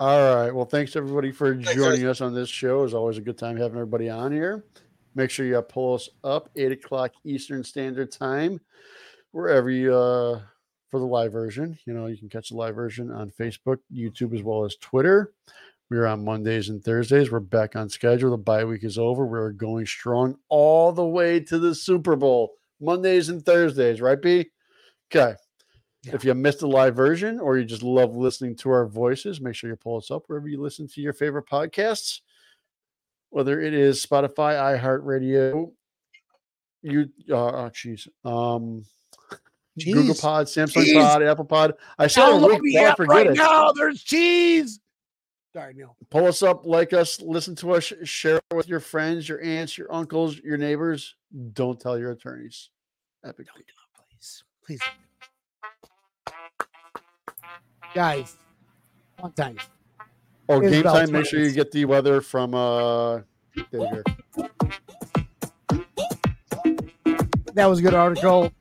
All 0.00 0.34
right. 0.34 0.50
Well, 0.52 0.64
thanks 0.64 0.96
everybody 0.96 1.30
for 1.30 1.54
joining 1.54 2.06
us 2.06 2.20
on 2.20 2.34
this 2.34 2.48
show. 2.48 2.82
It's 2.84 2.94
always 2.94 3.18
a 3.18 3.20
good 3.20 3.38
time 3.38 3.56
having 3.56 3.76
everybody 3.76 4.08
on 4.08 4.32
here. 4.32 4.64
Make 5.14 5.30
sure 5.30 5.46
you 5.46 5.60
pull 5.62 5.94
us 5.94 6.08
up 6.24 6.50
eight 6.56 6.72
o'clock 6.72 7.12
Eastern 7.24 7.62
Standard 7.62 8.10
Time, 8.10 8.60
wherever 9.32 9.70
you 9.70 9.94
uh 9.94 10.40
for 10.90 10.98
the 10.98 11.06
live 11.06 11.32
version. 11.32 11.78
You 11.86 11.94
know, 11.94 12.06
you 12.06 12.16
can 12.16 12.28
catch 12.28 12.50
the 12.50 12.56
live 12.56 12.74
version 12.74 13.10
on 13.10 13.30
Facebook, 13.30 13.78
YouTube, 13.92 14.34
as 14.34 14.42
well 14.42 14.64
as 14.64 14.76
Twitter. 14.76 15.32
We're 15.90 16.06
on 16.06 16.24
Mondays 16.24 16.68
and 16.68 16.82
Thursdays. 16.82 17.32
We're 17.32 17.40
back 17.40 17.74
on 17.74 17.88
schedule. 17.88 18.30
The 18.30 18.38
bye 18.38 18.64
week 18.64 18.84
is 18.84 18.98
over. 18.98 19.26
We're 19.26 19.50
going 19.50 19.86
strong 19.86 20.36
all 20.48 20.92
the 20.92 21.04
way 21.04 21.40
to 21.40 21.58
the 21.58 21.74
Super 21.74 22.14
Bowl. 22.14 22.52
Mondays 22.80 23.28
and 23.28 23.44
Thursdays, 23.44 24.00
right, 24.00 24.20
B? 24.20 24.50
Okay. 25.10 25.34
Yeah. 26.04 26.14
If 26.14 26.24
you 26.24 26.32
missed 26.34 26.60
the 26.60 26.68
live 26.68 26.96
version 26.96 27.40
or 27.40 27.58
you 27.58 27.64
just 27.64 27.82
love 27.82 28.14
listening 28.16 28.56
to 28.56 28.70
our 28.70 28.86
voices, 28.86 29.40
make 29.40 29.54
sure 29.54 29.68
you 29.68 29.76
pull 29.76 29.98
us 29.98 30.10
up 30.10 30.22
wherever 30.26 30.48
you 30.48 30.60
listen 30.60 30.88
to 30.88 31.00
your 31.00 31.12
favorite 31.12 31.46
podcasts, 31.50 32.20
whether 33.30 33.60
it 33.60 33.74
is 33.74 34.04
Spotify, 34.04 34.78
iHeartRadio, 34.78 35.72
you, 36.82 37.10
uh, 37.28 37.34
oh, 37.34 37.70
jeez, 37.74 38.08
um, 38.24 38.84
Google 39.78 40.14
Pod, 40.14 40.46
Samsung 40.46 40.84
Jeez. 40.84 41.00
Pod, 41.00 41.22
Apple 41.22 41.44
Pod. 41.44 41.74
I 41.98 42.06
it 42.06 42.36
a 42.36 42.40
the 42.62 42.78
I 42.78 42.94
forget 42.94 43.16
right 43.16 43.26
it. 43.28 43.36
now. 43.36 43.72
There's 43.72 44.02
cheese. 44.02 44.80
Sorry, 45.52 45.74
Neil. 45.74 45.96
Pull 46.10 46.26
us 46.26 46.42
up, 46.42 46.64
like 46.64 46.92
us, 46.92 47.20
listen 47.20 47.56
to 47.56 47.72
us, 47.72 47.92
share 48.04 48.36
it 48.36 48.54
with 48.54 48.68
your 48.68 48.78
friends, 48.78 49.28
your 49.28 49.42
aunts, 49.42 49.76
your 49.76 49.92
uncles, 49.92 50.38
your 50.38 50.56
neighbors. 50.56 51.16
Don't 51.54 51.80
tell 51.80 51.98
your 51.98 52.12
attorneys. 52.12 52.70
Epic. 53.24 53.48
Please, 54.14 54.44
please, 54.64 54.80
guys. 57.94 58.36
One 59.18 59.32
time. 59.32 59.56
Oh, 60.48 60.60
game 60.60 60.82
time. 60.82 61.10
Make 61.10 61.26
sure 61.26 61.40
you 61.40 61.52
get 61.52 61.72
the 61.72 61.84
weather 61.84 62.20
from 62.20 62.54
uh. 62.54 63.20
That 67.54 67.66
was 67.66 67.80
a 67.80 67.82
good 67.82 67.94
article. 67.94 68.52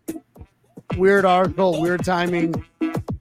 Weird 0.97 1.25
article. 1.25 1.81
Weird 1.81 2.03
timing. 2.03 2.53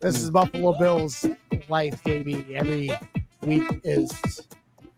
This 0.01 0.23
is 0.23 0.31
Buffalo 0.31 0.79
Bills 0.79 1.27
life, 1.69 2.03
baby. 2.05 2.45
Every 2.55 2.91
week 3.43 3.81
is 3.85 4.11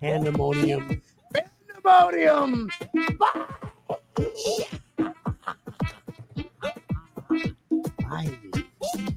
pandemonium. 0.01 1.03
Pandemonium. 1.33 2.71
Bye. 3.19 3.47
Bye. 8.09 9.17